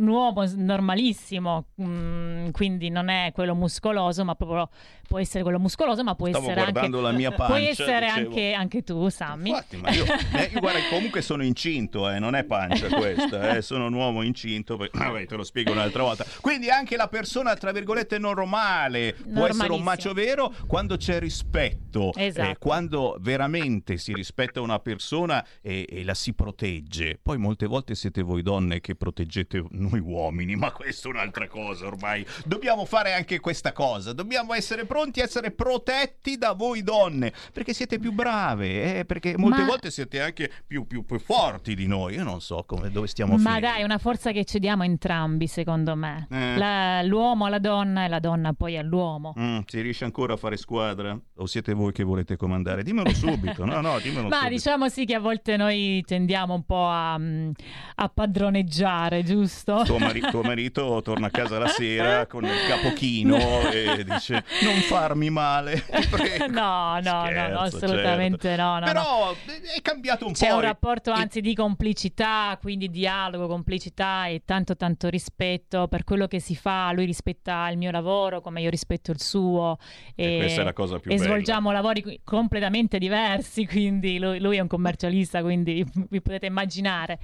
un 0.00 0.06
uomo 0.06 0.44
normalissimo, 0.54 1.66
mm, 1.82 2.50
quindi 2.50 2.90
non 2.90 3.08
è 3.08 3.32
quello 3.34 3.56
muscoloso, 3.56 4.24
ma 4.24 4.36
proprio 4.36 4.68
può 5.08 5.18
essere 5.18 5.42
quello 5.42 5.58
muscoloso, 5.58 6.02
ma 6.04 6.14
può 6.14 6.28
Stavo 6.28 6.44
essere 6.46 6.60
anche 6.60 6.72
guardando 6.72 7.00
la 7.00 7.10
mia 7.10 7.30
pancia, 7.32 7.46
puoi 7.52 7.66
essere 7.66 8.06
anche, 8.06 8.52
anche 8.54 8.82
tu, 8.82 9.08
Sammy. 9.08 9.50
Infatti, 9.50 9.76
ma 9.76 9.90
io, 9.90 10.04
eh, 10.04 10.50
io 10.52 10.60
guarda, 10.60 10.78
comunque 10.88 11.20
sono 11.20 11.42
incinto, 11.44 12.08
eh, 12.08 12.20
non 12.20 12.34
è 12.36 12.44
pancia 12.44 12.86
questa, 12.88 13.56
eh, 13.56 13.62
sono 13.62 13.86
un 13.86 13.94
uomo 13.94 14.22
incinto, 14.22 14.76
poi- 14.76 14.88
vabbè, 14.94 15.26
te 15.26 15.36
lo 15.36 15.42
spiego 15.44 15.72
un'altra 15.72 16.04
volta. 16.04 16.24
Quindi 16.40 16.70
anche 16.70 16.96
la 16.96 17.08
persona, 17.08 17.54
tra 17.56 17.72
virgolette, 17.72 18.18
normale 18.18 19.16
può 19.32 19.46
essere 19.46 19.72
un 19.72 19.82
macio 19.82 20.12
vero 20.12 20.54
quando 20.66 20.96
c'è 20.96 21.18
rispetto, 21.18 22.12
Esatto. 22.14 22.48
eh, 22.48 22.56
quando 22.58 23.16
veramente 23.20 23.96
si 23.96 24.14
rispetta 24.14 24.60
una 24.60 24.78
persona 24.78 25.44
e, 25.60 25.84
e 25.90 26.04
la 26.04 26.14
si 26.14 26.32
protegge. 26.32 26.91
Poi 27.22 27.38
molte 27.38 27.66
volte 27.66 27.94
siete 27.94 28.20
voi 28.22 28.42
donne 28.42 28.80
che 28.80 28.94
proteggete 28.94 29.64
noi 29.70 29.98
uomini, 30.00 30.56
ma 30.56 30.70
questa 30.72 31.08
è 31.08 31.12
un'altra 31.12 31.48
cosa 31.48 31.86
ormai. 31.86 32.24
Dobbiamo 32.44 32.84
fare 32.84 33.14
anche 33.14 33.40
questa 33.40 33.72
cosa, 33.72 34.12
dobbiamo 34.12 34.52
essere 34.52 34.84
pronti 34.84 35.20
a 35.20 35.24
essere 35.24 35.50
protetti 35.52 36.36
da 36.36 36.52
voi 36.52 36.82
donne, 36.82 37.32
perché 37.52 37.72
siete 37.72 37.98
più 37.98 38.12
brave, 38.12 38.98
eh, 38.98 39.04
perché 39.06 39.36
molte 39.38 39.60
Ma- 39.60 39.66
volte 39.66 39.90
siete 39.90 40.20
anche 40.20 40.50
più, 40.66 40.86
più- 40.86 41.04
più 41.04 41.18
forti 41.18 41.74
di 41.74 41.86
noi. 41.86 42.14
Io 42.14 42.24
non 42.24 42.40
so 42.40 42.64
come, 42.66 42.90
dove 42.90 43.06
stiamo 43.06 43.36
Ma 43.36 43.38
finire. 43.38 43.60
dai, 43.60 43.80
è 43.80 43.84
una 43.84 43.98
forza 43.98 44.30
che 44.32 44.44
cediamo 44.44 44.82
entrambi, 44.82 45.46
secondo 45.46 45.96
me. 45.96 46.26
Eh. 46.30 46.56
La- 46.58 47.02
l'uomo 47.02 47.46
alla 47.46 47.58
donna 47.58 48.04
e 48.04 48.08
la 48.08 48.18
donna 48.20 48.52
poi 48.52 48.76
all'uomo. 48.76 49.34
Mm, 49.38 49.60
si 49.66 49.80
riesce 49.80 50.04
ancora 50.04 50.34
a 50.34 50.36
fare 50.36 50.56
squadra? 50.58 51.18
O 51.36 51.46
siete 51.46 51.72
voi 51.72 51.92
che 51.92 52.02
volete 52.04 52.36
comandare? 52.36 52.82
Dimmelo 52.82 53.12
subito, 53.14 53.64
no, 53.64 53.80
no, 53.80 53.98
dimmelo 53.98 54.28
Ma 54.28 54.34
subito. 54.36 54.48
diciamo 54.54 54.88
sì 54.88 55.04
che 55.06 55.14
a 55.14 55.20
volte 55.20 55.56
noi 55.56 56.02
tendiamo 56.06 56.54
un 56.54 56.64
po' 56.64 56.81
a, 56.88 57.14
a 57.14 58.08
padroneggiare, 58.08 59.22
giusto? 59.22 59.82
Tuo, 59.84 59.98
mari- 59.98 60.20
tuo 60.30 60.42
marito 60.42 61.00
torna 61.02 61.26
a 61.28 61.30
casa 61.30 61.58
la 61.58 61.68
sera 61.68 62.26
con 62.26 62.44
il 62.44 62.50
capo 62.68 62.92
chino 62.94 63.36
e 63.70 64.04
dice 64.04 64.44
non 64.62 64.74
farmi 64.82 65.30
male. 65.30 65.82
No, 66.52 66.98
no, 67.00 67.00
no, 67.00 67.22
no, 67.22 67.26
Scherzo, 67.26 67.76
assolutamente 67.76 68.48
certo. 68.48 68.62
no, 68.62 68.78
no, 68.78 68.86
no. 68.86 68.92
Però 68.92 69.32
eh, 69.32 69.76
è 69.76 69.82
cambiato 69.82 70.26
un 70.26 70.32
C'è 70.32 70.48
po'. 70.48 70.56
un 70.56 70.62
e- 70.62 70.66
rapporto 70.66 71.10
e- 71.10 71.14
anzi 71.14 71.40
di 71.40 71.54
complicità, 71.54 72.56
quindi 72.60 72.90
dialogo, 72.90 73.46
complicità 73.46 74.26
e 74.26 74.42
tanto 74.44 74.76
tanto 74.76 75.08
rispetto 75.08 75.88
per 75.88 76.04
quello 76.04 76.26
che 76.26 76.40
si 76.40 76.54
fa. 76.56 76.92
Lui 76.92 77.04
rispetta 77.04 77.68
il 77.70 77.78
mio 77.78 77.90
lavoro 77.90 78.40
come 78.40 78.60
io 78.60 78.70
rispetto 78.70 79.10
il 79.10 79.20
suo. 79.20 79.78
E 80.14 80.38
questa 80.38 80.60
è 80.62 80.64
la 80.64 80.72
cosa 80.72 80.98
più 80.98 81.10
e 81.10 81.14
bella. 81.16 81.26
svolgiamo 81.28 81.70
lavori 81.70 82.20
completamente 82.24 82.98
diversi, 82.98 83.66
quindi 83.66 84.18
lui, 84.18 84.38
lui 84.40 84.56
è 84.56 84.60
un 84.60 84.68
commercialista, 84.68 85.42
quindi 85.42 85.84
vi 86.10 86.20
potete 86.20 86.46
immaginare 86.46 86.71
immaginare. 86.72 87.18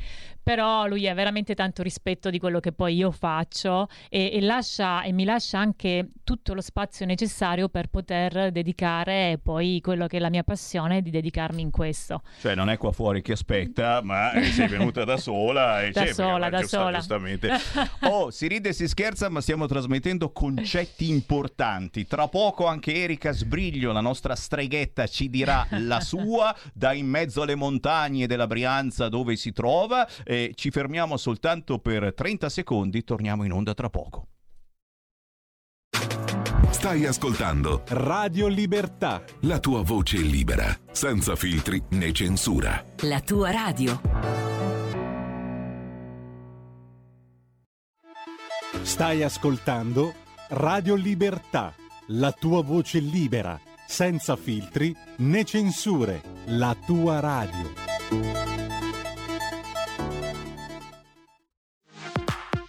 Però 0.48 0.87
lui 0.87 1.06
ha 1.06 1.12
veramente 1.12 1.54
tanto 1.54 1.82
rispetto 1.82 2.30
di 2.30 2.38
quello 2.38 2.58
che 2.58 2.72
poi 2.72 2.94
io 2.94 3.11
faccio 3.11 3.87
e, 4.08 4.30
e 4.32 4.40
lascia, 4.40 5.02
e 5.02 5.12
mi 5.12 5.24
lascia 5.24 5.58
anche 5.58 6.08
tutto 6.24 6.54
lo 6.54 6.62
spazio 6.62 7.04
necessario 7.04 7.68
per 7.68 7.88
poter 7.88 8.50
dedicare 8.50 9.38
poi 9.42 9.80
quello 9.82 10.06
che 10.06 10.16
è 10.16 10.20
la 10.20 10.30
mia 10.30 10.44
passione, 10.44 11.02
di 11.02 11.11
dedicarmi 11.11 11.61
in 11.61 11.70
questo. 11.70 12.22
Cioè 12.40 12.54
non 12.54 12.70
è 12.70 12.78
qua 12.78 12.92
fuori 12.92 13.20
che 13.20 13.32
aspetta, 13.32 14.00
ma 14.02 14.32
eh, 14.32 14.44
sei 14.44 14.68
venuta 14.68 15.04
da 15.04 15.18
sola. 15.18 15.82
E 15.82 15.90
Da 15.98 16.04
cioè, 16.04 16.14
sola, 16.14 16.48
da 16.48 16.62
sola. 16.62 16.96
Giustamente. 16.96 17.50
Oh, 18.08 18.30
si 18.30 18.46
ride 18.46 18.70
e 18.70 18.72
si 18.72 18.88
scherza, 18.88 19.28
ma 19.28 19.40
stiamo 19.40 19.66
trasmettendo 19.66 20.32
concetti 20.32 21.11
importanti. 21.11 22.06
Tra 22.06 22.28
poco 22.28 22.66
anche 22.66 22.94
Erika 22.94 23.32
Sbriglio, 23.32 23.92
la 23.92 24.00
nostra 24.00 24.34
streghetta, 24.34 25.06
ci 25.06 25.28
dirà 25.28 25.66
la 25.70 26.00
sua 26.00 26.56
da 26.72 26.92
in 26.92 27.06
mezzo 27.06 27.42
alle 27.42 27.54
montagne 27.54 28.26
della 28.26 28.46
Brianza 28.46 29.08
dove 29.08 29.37
si 29.37 29.52
trova 29.52 30.08
e 30.38 30.53
ci 30.55 30.70
fermiamo 30.70 31.16
soltanto 31.16 31.79
per 31.79 32.14
30 32.14 32.48
secondi, 32.48 33.03
torniamo 33.03 33.44
in 33.44 33.53
onda 33.53 33.74
tra 33.74 33.90
poco. 33.90 34.29
Stai 36.70 37.07
ascoltando 37.07 37.83
Radio 37.88 38.46
Libertà. 38.46 39.24
La 39.40 39.59
tua 39.59 39.83
voce 39.83 40.18
libera, 40.18 40.66
senza 40.92 41.35
filtri 41.35 41.83
né 41.90 42.12
censura. 42.12 42.85
La 43.01 43.20
tua 43.20 43.51
radio. 43.51 44.01
Stai 48.83 49.22
ascoltando 49.22 50.14
Radio 50.51 50.94
Libertà. 50.94 51.74
La 52.09 52.33
tua 52.33 52.62
voce 52.62 53.01
libera, 53.01 53.61
senza 53.87 54.37
filtri 54.37 54.94
né 55.18 55.44
censure. 55.44 56.22
La 56.46 56.77
tua 56.87 57.18
radio. 57.18 58.58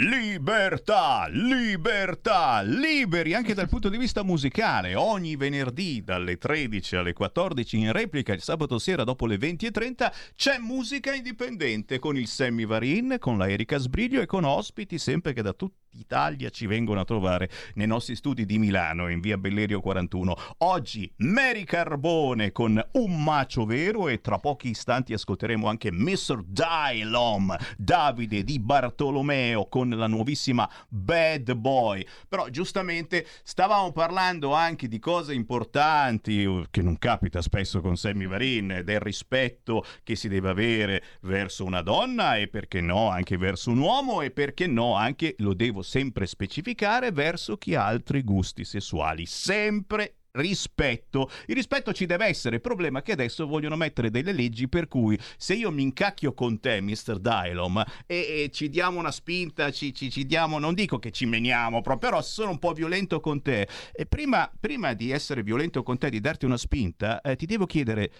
Libertà, 0.00 1.26
libertà, 1.28 2.62
liberi 2.62 3.34
anche 3.34 3.52
dal 3.52 3.68
punto 3.68 3.88
di 3.88 3.98
vista 3.98 4.22
musicale. 4.22 4.94
Ogni 4.94 5.34
venerdì 5.34 6.04
dalle 6.04 6.38
13 6.38 6.94
alle 6.94 7.12
14 7.12 7.76
in 7.76 7.90
replica 7.90 8.32
il 8.32 8.40
sabato 8.40 8.78
sera 8.78 9.02
dopo 9.02 9.26
le 9.26 9.34
20.30 9.34 10.12
c'è 10.36 10.58
musica 10.58 11.12
indipendente 11.12 11.98
con 11.98 12.16
il 12.16 12.28
Sammy 12.28 12.64
Varin, 12.64 13.16
con 13.18 13.38
la 13.38 13.48
Erika 13.48 13.78
Sbriglio 13.78 14.20
e 14.20 14.26
con 14.26 14.44
ospiti 14.44 14.98
sempre 14.98 15.32
che 15.32 15.42
da 15.42 15.52
tutta 15.52 15.87
Italia 15.92 16.50
ci 16.50 16.66
vengono 16.66 17.00
a 17.00 17.04
trovare 17.04 17.50
nei 17.74 17.86
nostri 17.86 18.14
studi 18.14 18.44
di 18.44 18.58
Milano 18.58 19.08
in 19.08 19.20
via 19.20 19.38
Bellerio 19.38 19.80
41. 19.80 20.36
Oggi 20.58 21.10
Mary 21.18 21.64
Carbone 21.64 22.52
con 22.52 22.82
Un 22.92 23.22
macio 23.22 23.64
vero 23.64 24.08
e 24.08 24.20
tra 24.20 24.38
pochi 24.38 24.70
istanti 24.70 25.12
ascolteremo 25.12 25.66
anche 25.66 25.90
Mr. 25.90 26.42
Dylom, 26.44 27.56
Davide 27.76 28.44
di 28.44 28.58
Bartolomeo 28.58 29.66
con 29.68 29.88
la 29.90 30.06
nuovissima 30.06 30.68
Bad 30.88 31.52
Boy. 31.54 32.06
Però 32.28 32.48
giustamente 32.48 33.26
stavamo 33.42 33.92
parlando 33.92 34.52
anche 34.52 34.88
di 34.88 34.98
cose 34.98 35.34
importanti 35.34 36.44
uh, 36.44 36.64
che 36.70 36.82
non 36.82 36.98
capita 36.98 37.42
spesso 37.42 37.80
con 37.80 37.96
Sammy 37.96 38.26
Varin, 38.26 38.82
del 38.84 39.00
rispetto 39.00 39.84
che 40.02 40.16
si 40.16 40.28
deve 40.28 40.48
avere 40.48 41.02
verso 41.22 41.64
una 41.64 41.82
donna 41.82 42.36
e 42.36 42.48
perché 42.48 42.80
no 42.80 43.08
anche 43.08 43.36
verso 43.36 43.70
un 43.70 43.78
uomo 43.78 44.20
e 44.20 44.30
perché 44.30 44.66
no 44.66 44.94
anche 44.94 45.34
lo 45.38 45.54
devo 45.54 45.77
sempre 45.82 46.26
specificare 46.26 47.12
verso 47.12 47.56
chi 47.56 47.74
ha 47.74 47.84
altri 47.84 48.22
gusti 48.22 48.64
sessuali. 48.64 49.26
Sempre 49.26 50.18
rispetto. 50.32 51.30
Il 51.46 51.54
rispetto 51.54 51.92
ci 51.92 52.06
deve 52.06 52.26
essere. 52.26 52.56
Il 52.56 52.60
problema 52.60 53.00
è 53.00 53.02
che 53.02 53.12
adesso 53.12 53.46
vogliono 53.46 53.76
mettere 53.76 54.10
delle 54.10 54.32
leggi 54.32 54.68
per 54.68 54.88
cui 54.88 55.18
se 55.36 55.54
io 55.54 55.70
mi 55.70 55.82
incacchio 55.82 56.32
con 56.34 56.60
te, 56.60 56.80
Mr. 56.80 57.18
Dylom, 57.18 57.84
e, 58.06 58.16
e 58.44 58.50
ci 58.52 58.68
diamo 58.68 58.98
una 58.98 59.10
spinta, 59.10 59.70
ci, 59.70 59.94
ci, 59.94 60.10
ci, 60.10 60.26
diamo, 60.26 60.58
non 60.58 60.74
dico 60.74 60.98
che 60.98 61.10
ci 61.10 61.26
meniamo, 61.26 61.80
però, 61.80 61.98
però 61.98 62.22
sono 62.22 62.50
un 62.50 62.58
po' 62.58 62.72
violento 62.72 63.20
con 63.20 63.42
te. 63.42 63.68
E 63.92 64.06
prima, 64.06 64.50
prima 64.58 64.94
di 64.94 65.10
essere 65.10 65.42
violento 65.42 65.82
con 65.82 65.98
te, 65.98 66.10
di 66.10 66.20
darti 66.20 66.44
una 66.44 66.56
spinta, 66.56 67.20
eh, 67.20 67.36
ti 67.36 67.46
devo 67.46 67.66
chiedere, 67.66 68.10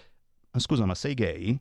ma 0.51 0.61
scusa, 0.61 0.85
ma 0.85 0.95
sei 0.95 1.15
gay? 1.15 1.59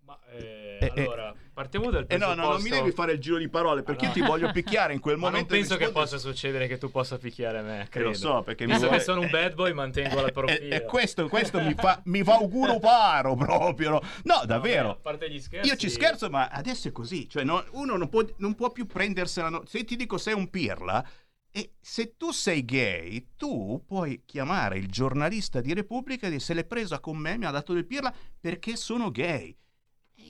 Ma 0.00 0.18
eh, 0.30 0.78
eh, 0.80 1.02
allora... 1.02 1.34
Partiamo 1.56 1.90
dal 1.90 2.04
presupposto... 2.04 2.34
Eh 2.34 2.36
no, 2.36 2.48
no, 2.48 2.52
non 2.52 2.60
mi 2.60 2.68
devi 2.68 2.90
fare 2.92 3.12
il 3.12 3.18
giro 3.18 3.38
di 3.38 3.48
parole 3.48 3.82
perché 3.82 4.04
ah, 4.04 4.08
no. 4.08 4.14
io 4.14 4.20
ti 4.20 4.28
voglio 4.28 4.52
picchiare 4.52 4.92
in 4.92 5.00
quel 5.00 5.16
momento. 5.16 5.38
Ma 5.38 5.56
non 5.56 5.66
penso 5.66 5.78
che 5.78 5.90
possa 5.90 6.18
succedere 6.18 6.66
che 6.66 6.76
tu 6.76 6.90
possa 6.90 7.16
picchiare 7.16 7.62
me. 7.62 7.86
Credo. 7.88 8.08
lo 8.08 8.14
so 8.14 8.42
perché 8.42 8.66
Visto 8.66 8.82
mi 8.82 8.86
vuoi... 8.88 8.98
che 8.98 9.04
sono 9.04 9.20
un 9.22 9.30
bad 9.30 9.54
boy, 9.54 9.72
mantengo 9.72 10.20
la 10.20 10.30
profilo. 10.30 10.74
E, 10.74 10.76
e 10.76 10.84
questo, 10.84 11.26
questo 11.28 11.58
mi, 11.62 11.72
fa, 11.72 11.98
mi 12.04 12.22
fa 12.22 12.34
auguro 12.34 12.78
paro 12.78 13.36
proprio. 13.36 13.88
No, 13.88 14.02
no 14.24 14.44
davvero. 14.44 14.82
No, 14.82 14.90
a 14.90 14.96
parte 14.96 15.30
gli 15.30 15.40
scherzi. 15.40 15.70
Io 15.70 15.76
ci 15.76 15.88
scherzo, 15.88 16.28
ma 16.28 16.48
adesso 16.48 16.88
è 16.88 16.92
così. 16.92 17.26
Cioè, 17.26 17.42
no, 17.42 17.64
uno 17.70 17.96
non 17.96 18.10
può, 18.10 18.22
non 18.36 18.54
può 18.54 18.70
più 18.70 18.84
prendersela. 18.84 19.48
No... 19.48 19.62
Se 19.64 19.82
ti 19.84 19.96
dico 19.96 20.18
sei 20.18 20.34
un 20.34 20.50
pirla. 20.50 21.02
E 21.50 21.76
se 21.80 22.18
tu 22.18 22.32
sei 22.32 22.66
gay, 22.66 23.28
tu 23.34 23.82
puoi 23.86 24.24
chiamare 24.26 24.76
il 24.76 24.88
giornalista 24.88 25.62
di 25.62 25.72
Repubblica 25.72 26.26
e 26.26 26.28
dire 26.28 26.42
se 26.42 26.52
l'è 26.52 26.66
presa 26.66 27.00
con 27.00 27.16
me, 27.16 27.38
mi 27.38 27.46
ha 27.46 27.50
dato 27.50 27.72
del 27.72 27.86
pirla 27.86 28.12
perché 28.38 28.76
sono 28.76 29.10
gay 29.10 29.56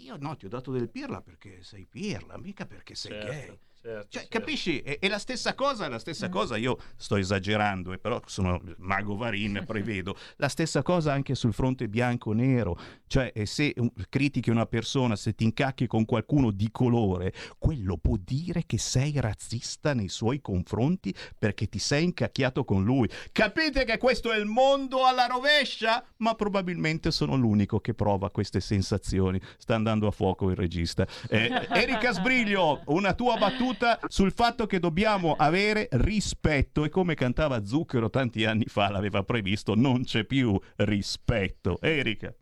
io 0.07 0.17
no, 0.17 0.37
ti 0.37 0.47
ho 0.47 0.49
dato 0.49 0.71
del 0.71 0.89
pirla 0.89 1.21
perché 1.21 1.63
sei 1.63 1.85
pirla, 1.85 2.39
mica 2.39 2.65
perché 2.65 2.95
sei 2.95 3.13
certo, 3.13 3.27
gay. 3.27 3.59
Certo, 3.87 4.09
cioè, 4.09 4.23
certo. 4.23 4.39
capisci? 4.39 4.81
È, 4.81 4.99
è, 4.99 5.09
la 5.09 5.19
stessa 5.19 5.55
cosa, 5.55 5.89
la 5.89 6.01
stessa 6.01 6.27
mm. 6.27 6.31
cosa. 6.31 6.57
Io 6.57 6.77
sto 6.97 7.17
esagerando, 7.17 7.93
eh, 7.93 7.99
però 7.99 8.21
sono 8.27 8.61
mago 8.79 9.17
Varin, 9.17 9.63
prevedo. 9.67 10.17
La 10.37 10.49
stessa 10.49 10.83
cosa 10.83 11.13
anche 11.13 11.37
sul 11.37 11.53
fronte 11.53 11.89
bianco-nero. 11.89 12.77
Cioè, 13.07 13.33
se 13.45 13.73
un, 13.77 13.91
critichi 14.09 14.51
una 14.51 14.67
persona, 14.67 15.15
se 15.15 15.35
ti 15.35 15.45
incacchi 15.45 15.87
con 15.87 16.05
qualcuno 16.05 16.51
di 16.51 16.69
colore, 16.73 17.33
quello 17.59 17.97
può 17.97 18.17
dire 18.19 18.65
che 18.67 18.79
sei 18.79 19.13
razzista 19.21 19.95
nei 19.95 20.09
suoi 20.09 20.41
confronti 20.41 21.15
perché 21.39 21.69
ti 21.69 21.79
sei 21.79 22.05
incacchiato 22.05 22.65
con 22.65 22.83
lui. 22.83 23.09
Capite 23.31 23.85
che 23.85 23.99
questo 23.99 24.33
è 24.33 24.39
il 24.39 24.47
mondo 24.47 25.07
alla 25.07 25.27
rovescia? 25.27 26.05
Ma 26.19 26.35
probabilmente 26.35 27.13
sono 27.13 27.37
l'unico 27.37 27.79
che 27.79 27.95
prova 27.95 28.31
queste 28.31 28.59
sensazioni. 28.59 29.41
Sta 29.59 29.77
andando 29.77 30.09
a 30.09 30.11
fuoco 30.11 30.51
il 30.51 30.57
regista. 30.57 31.07
Eh, 31.29 31.69
Erika 31.71 32.11
Sbriglio, 32.11 32.83
una 32.87 33.15
tua 33.15 33.37
battuta 33.37 33.76
sul 34.09 34.33
fatto 34.33 34.67
che 34.67 34.79
dobbiamo 34.79 35.35
avere 35.37 35.89
rispetto 35.93 36.85
e 36.85 36.89
come 36.89 37.15
cantava 37.15 37.65
Zucchero 37.65 38.11
tanti 38.11 38.45
anni 38.45 38.67
fa 38.67 38.91
l'aveva 38.91 39.23
previsto, 39.23 39.75
non 39.75 40.05
c'è 40.05 40.25
più 40.25 40.59
rispetto. 40.77 41.79
Erika. 41.81 42.35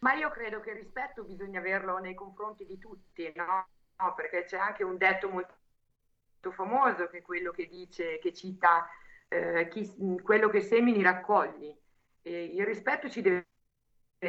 Ma 0.00 0.14
io 0.14 0.30
credo 0.30 0.60
che 0.60 0.74
rispetto 0.74 1.24
bisogna 1.24 1.58
averlo 1.58 1.98
nei 1.98 2.14
confronti 2.14 2.64
di 2.64 2.78
tutti, 2.78 3.32
no? 3.34 3.68
no 3.96 4.14
perché 4.14 4.44
c'è 4.44 4.56
anche 4.56 4.84
un 4.84 4.96
detto 4.96 5.28
molto 5.28 6.50
famoso 6.52 7.08
che 7.08 7.18
è 7.18 7.22
quello 7.22 7.50
che 7.50 7.66
dice, 7.66 8.18
che 8.20 8.32
cita 8.32 8.88
eh, 9.28 9.68
chi, 9.68 9.90
quello 10.22 10.48
che 10.48 10.60
semini 10.60 11.02
raccogli. 11.02 11.74
E 12.22 12.44
il 12.44 12.64
rispetto 12.64 13.08
ci 13.08 13.22
deve 13.22 13.46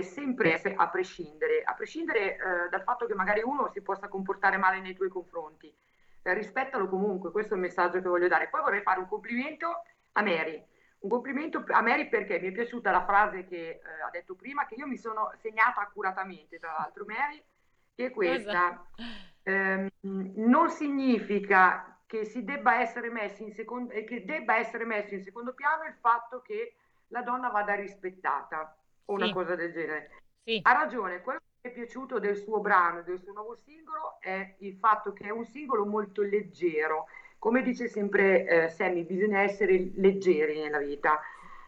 sempre 0.01 0.61
a 0.75 0.87
prescindere, 0.87 1.63
a 1.63 1.73
prescindere 1.73 2.35
eh, 2.35 2.69
dal 2.69 2.83
fatto 2.83 3.07
che 3.07 3.15
magari 3.15 3.41
uno 3.41 3.69
si 3.69 3.81
possa 3.81 4.07
comportare 4.07 4.57
male 4.57 4.79
nei 4.79 4.95
tuoi 4.95 5.09
confronti. 5.09 5.73
Eh, 6.21 6.33
rispettalo 6.33 6.87
comunque, 6.87 7.31
questo 7.31 7.53
è 7.53 7.57
il 7.57 7.63
messaggio 7.63 7.99
che 7.99 8.07
voglio 8.07 8.27
dare. 8.27 8.49
Poi 8.49 8.61
vorrei 8.61 8.81
fare 8.81 8.99
un 8.99 9.07
complimento 9.07 9.83
a 10.13 10.21
Mary. 10.21 10.63
Un 10.99 11.09
complimento 11.09 11.63
a 11.67 11.81
Mary 11.81 12.07
perché 12.07 12.39
mi 12.39 12.49
è 12.49 12.51
piaciuta 12.51 12.91
la 12.91 13.05
frase 13.05 13.45
che 13.45 13.69
eh, 13.69 13.81
ha 14.05 14.09
detto 14.11 14.35
prima, 14.35 14.67
che 14.67 14.75
io 14.75 14.85
mi 14.85 14.97
sono 14.97 15.31
segnata 15.37 15.81
accuratamente, 15.81 16.59
tra 16.59 16.75
l'altro, 16.77 17.05
Mary, 17.05 17.41
che 17.95 18.07
è 18.07 18.11
questa. 18.11 18.85
Ehm, 19.43 19.89
non 20.01 20.69
significa 20.69 21.97
che, 22.05 22.25
si 22.25 22.43
debba 22.43 22.81
essere 22.81 23.09
messi 23.09 23.43
in 23.43 23.53
secondo, 23.53 23.93
eh, 23.93 24.03
che 24.03 24.23
debba 24.25 24.57
essere 24.57 24.85
messo 24.85 25.15
in 25.15 25.23
secondo 25.23 25.53
piano 25.53 25.85
il 25.85 25.95
fatto 25.99 26.41
che 26.41 26.75
la 27.07 27.21
donna 27.21 27.49
vada 27.49 27.73
rispettata 27.73 28.78
o 29.09 29.13
una 29.13 29.31
cosa 29.31 29.55
del 29.55 29.71
genere. 29.71 30.11
Sì. 30.43 30.59
Ha 30.63 30.71
ragione, 30.71 31.21
quello 31.21 31.39
che 31.39 31.69
mi 31.69 31.71
è 31.71 31.73
piaciuto 31.73 32.19
del 32.19 32.37
suo 32.37 32.59
brano, 32.59 33.01
del 33.01 33.19
suo 33.19 33.33
nuovo 33.33 33.55
singolo, 33.55 34.17
è 34.19 34.55
il 34.59 34.77
fatto 34.77 35.13
che 35.13 35.25
è 35.25 35.29
un 35.31 35.45
singolo 35.45 35.85
molto 35.85 36.21
leggero. 36.21 37.07
Come 37.37 37.61
dice 37.61 37.87
sempre 37.87 38.45
eh, 38.45 38.69
Sammy, 38.69 39.03
bisogna 39.03 39.41
essere 39.41 39.91
leggeri 39.95 40.59
nella 40.59 40.79
vita. 40.79 41.19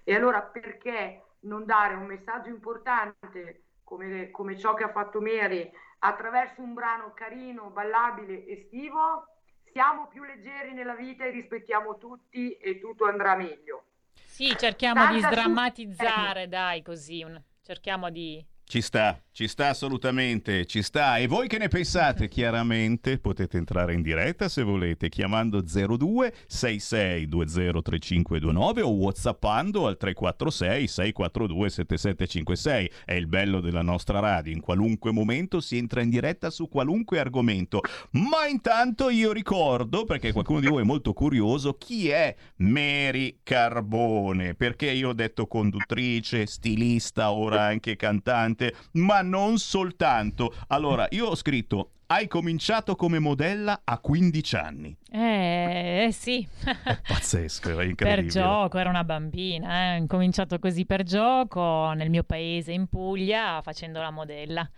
E 0.03 0.15
allora 0.15 0.41
perché 0.41 1.23
non 1.41 1.65
dare 1.65 1.95
un 1.95 2.05
messaggio 2.05 2.49
importante 2.49 3.63
come, 3.83 4.29
come 4.31 4.57
ciò 4.57 4.73
che 4.73 4.83
ha 4.83 4.91
fatto 4.91 5.19
Mary 5.19 5.69
attraverso 5.99 6.61
un 6.61 6.73
brano 6.73 7.13
carino, 7.13 7.69
ballabile, 7.69 8.47
estivo? 8.47 9.25
Siamo 9.71 10.07
più 10.07 10.23
leggeri 10.23 10.73
nella 10.73 10.95
vita 10.95 11.23
e 11.23 11.29
rispettiamo 11.29 11.97
tutti 11.97 12.53
e 12.57 12.79
tutto 12.79 13.05
andrà 13.05 13.35
meglio. 13.35 13.85
Sì, 14.25 14.55
cerchiamo 14.57 15.11
di 15.13 15.19
sdrammatizzare, 15.19 16.47
dai, 16.47 16.81
così. 16.81 17.23
Un... 17.23 17.41
Cerchiamo 17.61 18.09
di... 18.09 18.43
Ci 18.71 18.79
sta, 18.79 19.21
ci 19.33 19.49
sta 19.49 19.67
assolutamente, 19.67 20.65
ci 20.65 20.81
sta. 20.81 21.17
E 21.17 21.27
voi 21.27 21.49
che 21.49 21.57
ne 21.57 21.67
pensate? 21.67 22.29
Chiaramente 22.29 23.19
potete 23.19 23.57
entrare 23.57 23.93
in 23.93 24.01
diretta 24.01 24.47
se 24.47 24.63
volete 24.63 25.09
chiamando 25.09 25.61
02 25.61 26.33
66 26.47 27.25
20 27.25 27.81
3529 27.81 28.81
o 28.81 28.91
whatsappando 28.91 29.87
al 29.87 29.97
346 29.97 30.87
642 30.87 31.69
7756. 31.69 32.91
È 33.03 33.13
il 33.13 33.27
bello 33.27 33.59
della 33.59 33.81
nostra 33.81 34.19
radio, 34.19 34.53
in 34.53 34.61
qualunque 34.61 35.11
momento 35.11 35.59
si 35.59 35.75
entra 35.75 36.01
in 36.01 36.09
diretta 36.09 36.49
su 36.49 36.69
qualunque 36.69 37.19
argomento. 37.19 37.81
Ma 38.11 38.47
intanto 38.47 39.09
io 39.09 39.33
ricordo, 39.33 40.05
perché 40.05 40.31
qualcuno 40.31 40.61
di 40.61 40.67
voi 40.67 40.83
è 40.83 40.85
molto 40.85 41.11
curioso, 41.11 41.73
chi 41.73 42.07
è 42.07 42.33
Mary 42.59 43.39
Carbone? 43.43 44.55
Perché 44.55 44.91
io 44.91 45.09
ho 45.09 45.13
detto 45.13 45.45
conduttrice, 45.45 46.45
stilista, 46.45 47.31
ora 47.33 47.63
anche 47.63 47.97
cantante 47.97 48.59
ovviamente, 48.61 48.75
ma 48.93 49.21
non 49.21 49.57
soltanto. 49.57 50.53
Allora, 50.67 51.07
io 51.09 51.27
ho 51.27 51.35
scritto 51.35 51.91
hai 52.11 52.27
cominciato 52.27 52.97
come 52.97 53.19
modella 53.19 53.83
a 53.85 53.97
15 53.97 54.55
anni. 54.57 54.97
Eh, 55.09 56.07
eh 56.07 56.11
sì. 56.11 56.45
È 56.61 56.97
pazzesco, 57.07 57.69
per 57.73 57.87
incredibile. 57.87 58.27
gioco, 58.27 58.77
era 58.77 58.89
una 58.89 59.05
bambina. 59.05 59.95
eh. 59.95 60.01
Ho 60.01 60.05
cominciato 60.07 60.59
così 60.59 60.85
per 60.85 61.03
gioco 61.03 61.93
nel 61.93 62.09
mio 62.09 62.23
paese 62.23 62.73
in 62.73 62.87
Puglia 62.87 63.61
facendo 63.61 64.01
la 64.01 64.11
modella. 64.11 64.69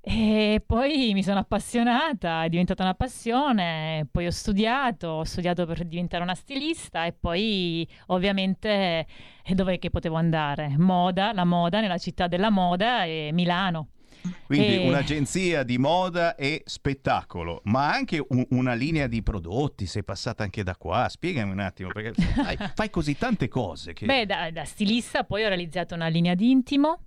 E 0.00 0.62
poi 0.64 1.10
mi 1.12 1.22
sono 1.22 1.40
appassionata, 1.40 2.44
è 2.44 2.48
diventata 2.48 2.82
una 2.82 2.94
passione, 2.94 4.06
poi 4.10 4.26
ho 4.26 4.30
studiato, 4.30 5.06
ho 5.08 5.24
studiato 5.24 5.66
per 5.66 5.84
diventare 5.84 6.22
una 6.22 6.34
stilista 6.34 7.04
e 7.04 7.12
poi 7.12 7.86
ovviamente 8.06 9.06
dov'è 9.48 9.78
che 9.78 9.90
potevo 9.90 10.16
andare? 10.16 10.74
Moda, 10.78 11.32
la 11.32 11.44
moda, 11.44 11.80
nella 11.80 11.98
città 11.98 12.26
della 12.26 12.48
moda 12.50 13.04
e 13.04 13.30
Milano. 13.32 13.88
Quindi 14.46 14.74
E- 14.76 14.88
un'agenzia 14.88 15.62
di 15.62 15.78
moda 15.78 16.34
e 16.36 16.62
spettacolo, 16.64 17.60
ma 17.64 17.92
anche 17.92 18.24
un- 18.28 18.46
una 18.50 18.74
linea 18.74 19.06
di 19.08 19.22
prodotti. 19.22 19.86
Sei 19.86 20.04
passata 20.04 20.42
anche 20.42 20.62
da 20.62 20.74
qua. 20.76 21.08
Spiegami 21.08 21.52
un 21.52 21.60
attimo, 21.60 21.90
perché 21.92 22.20
fai, 22.20 22.56
fai 22.74 22.90
così 22.90 23.16
tante 23.16 23.48
cose. 23.48 23.92
Che... 23.92 24.06
Beh, 24.06 24.26
da, 24.26 24.50
da 24.50 24.64
stilista 24.64 25.24
poi 25.24 25.44
ho 25.44 25.48
realizzato 25.48 25.94
una 25.94 26.08
linea 26.08 26.34
di 26.34 26.50
intimo. 26.50 27.02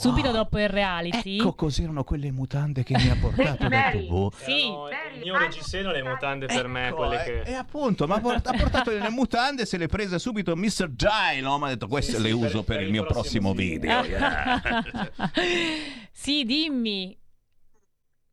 Subito 0.00 0.28
Wow. 0.28 0.36
dopo 0.36 0.58
il 0.58 0.68
reality. 0.68 1.36
Ecco 1.38 1.52
cos'erano 1.54 2.04
quelle 2.04 2.32
mutande 2.32 2.82
che 2.82 2.94
mi 2.96 3.10
ha 3.10 3.16
portato 3.20 3.68
da. 3.68 3.90
TV. 3.90 4.32
Sì. 4.34 4.70
Mary, 4.70 5.16
il 5.16 5.20
mio 5.20 5.36
reggiseno 5.36 5.90
le 5.92 6.02
mutande 6.02 6.46
per 6.46 6.66
me, 6.68 6.86
Ecco, 6.88 6.96
quelle 6.96 7.20
eh, 7.20 7.24
che... 7.42 7.50
E 7.50 7.52
appunto, 7.52 8.06
ma 8.06 8.14
ha 8.14 8.20
port- 8.20 8.46
ha 8.46 8.52
portato 8.56 8.90
le 8.90 9.10
mutande, 9.10 9.66
se 9.66 9.76
le 9.76 9.88
prese 9.88 10.18
subito 10.18 10.56
Mr. 10.56 10.88
Dino. 10.88 11.58
Mi 11.58 11.64
ha 11.64 11.68
detto 11.68 11.86
queste 11.86 12.16
Sì, 12.16 12.22
le 12.22 12.28
sì, 12.28 12.34
uso 12.34 12.62
per, 12.62 12.64
per- 12.64 12.76
per 12.76 12.80
il 12.80 12.86
il 12.86 12.92
mio 12.92 13.04
prossimo 13.04 13.52
prossimo 13.52 13.54
video. 13.54 14.02
video. 14.02 14.18
yeah. 14.18 14.62
sì, 16.10 16.44
dimmi. 16.44 17.18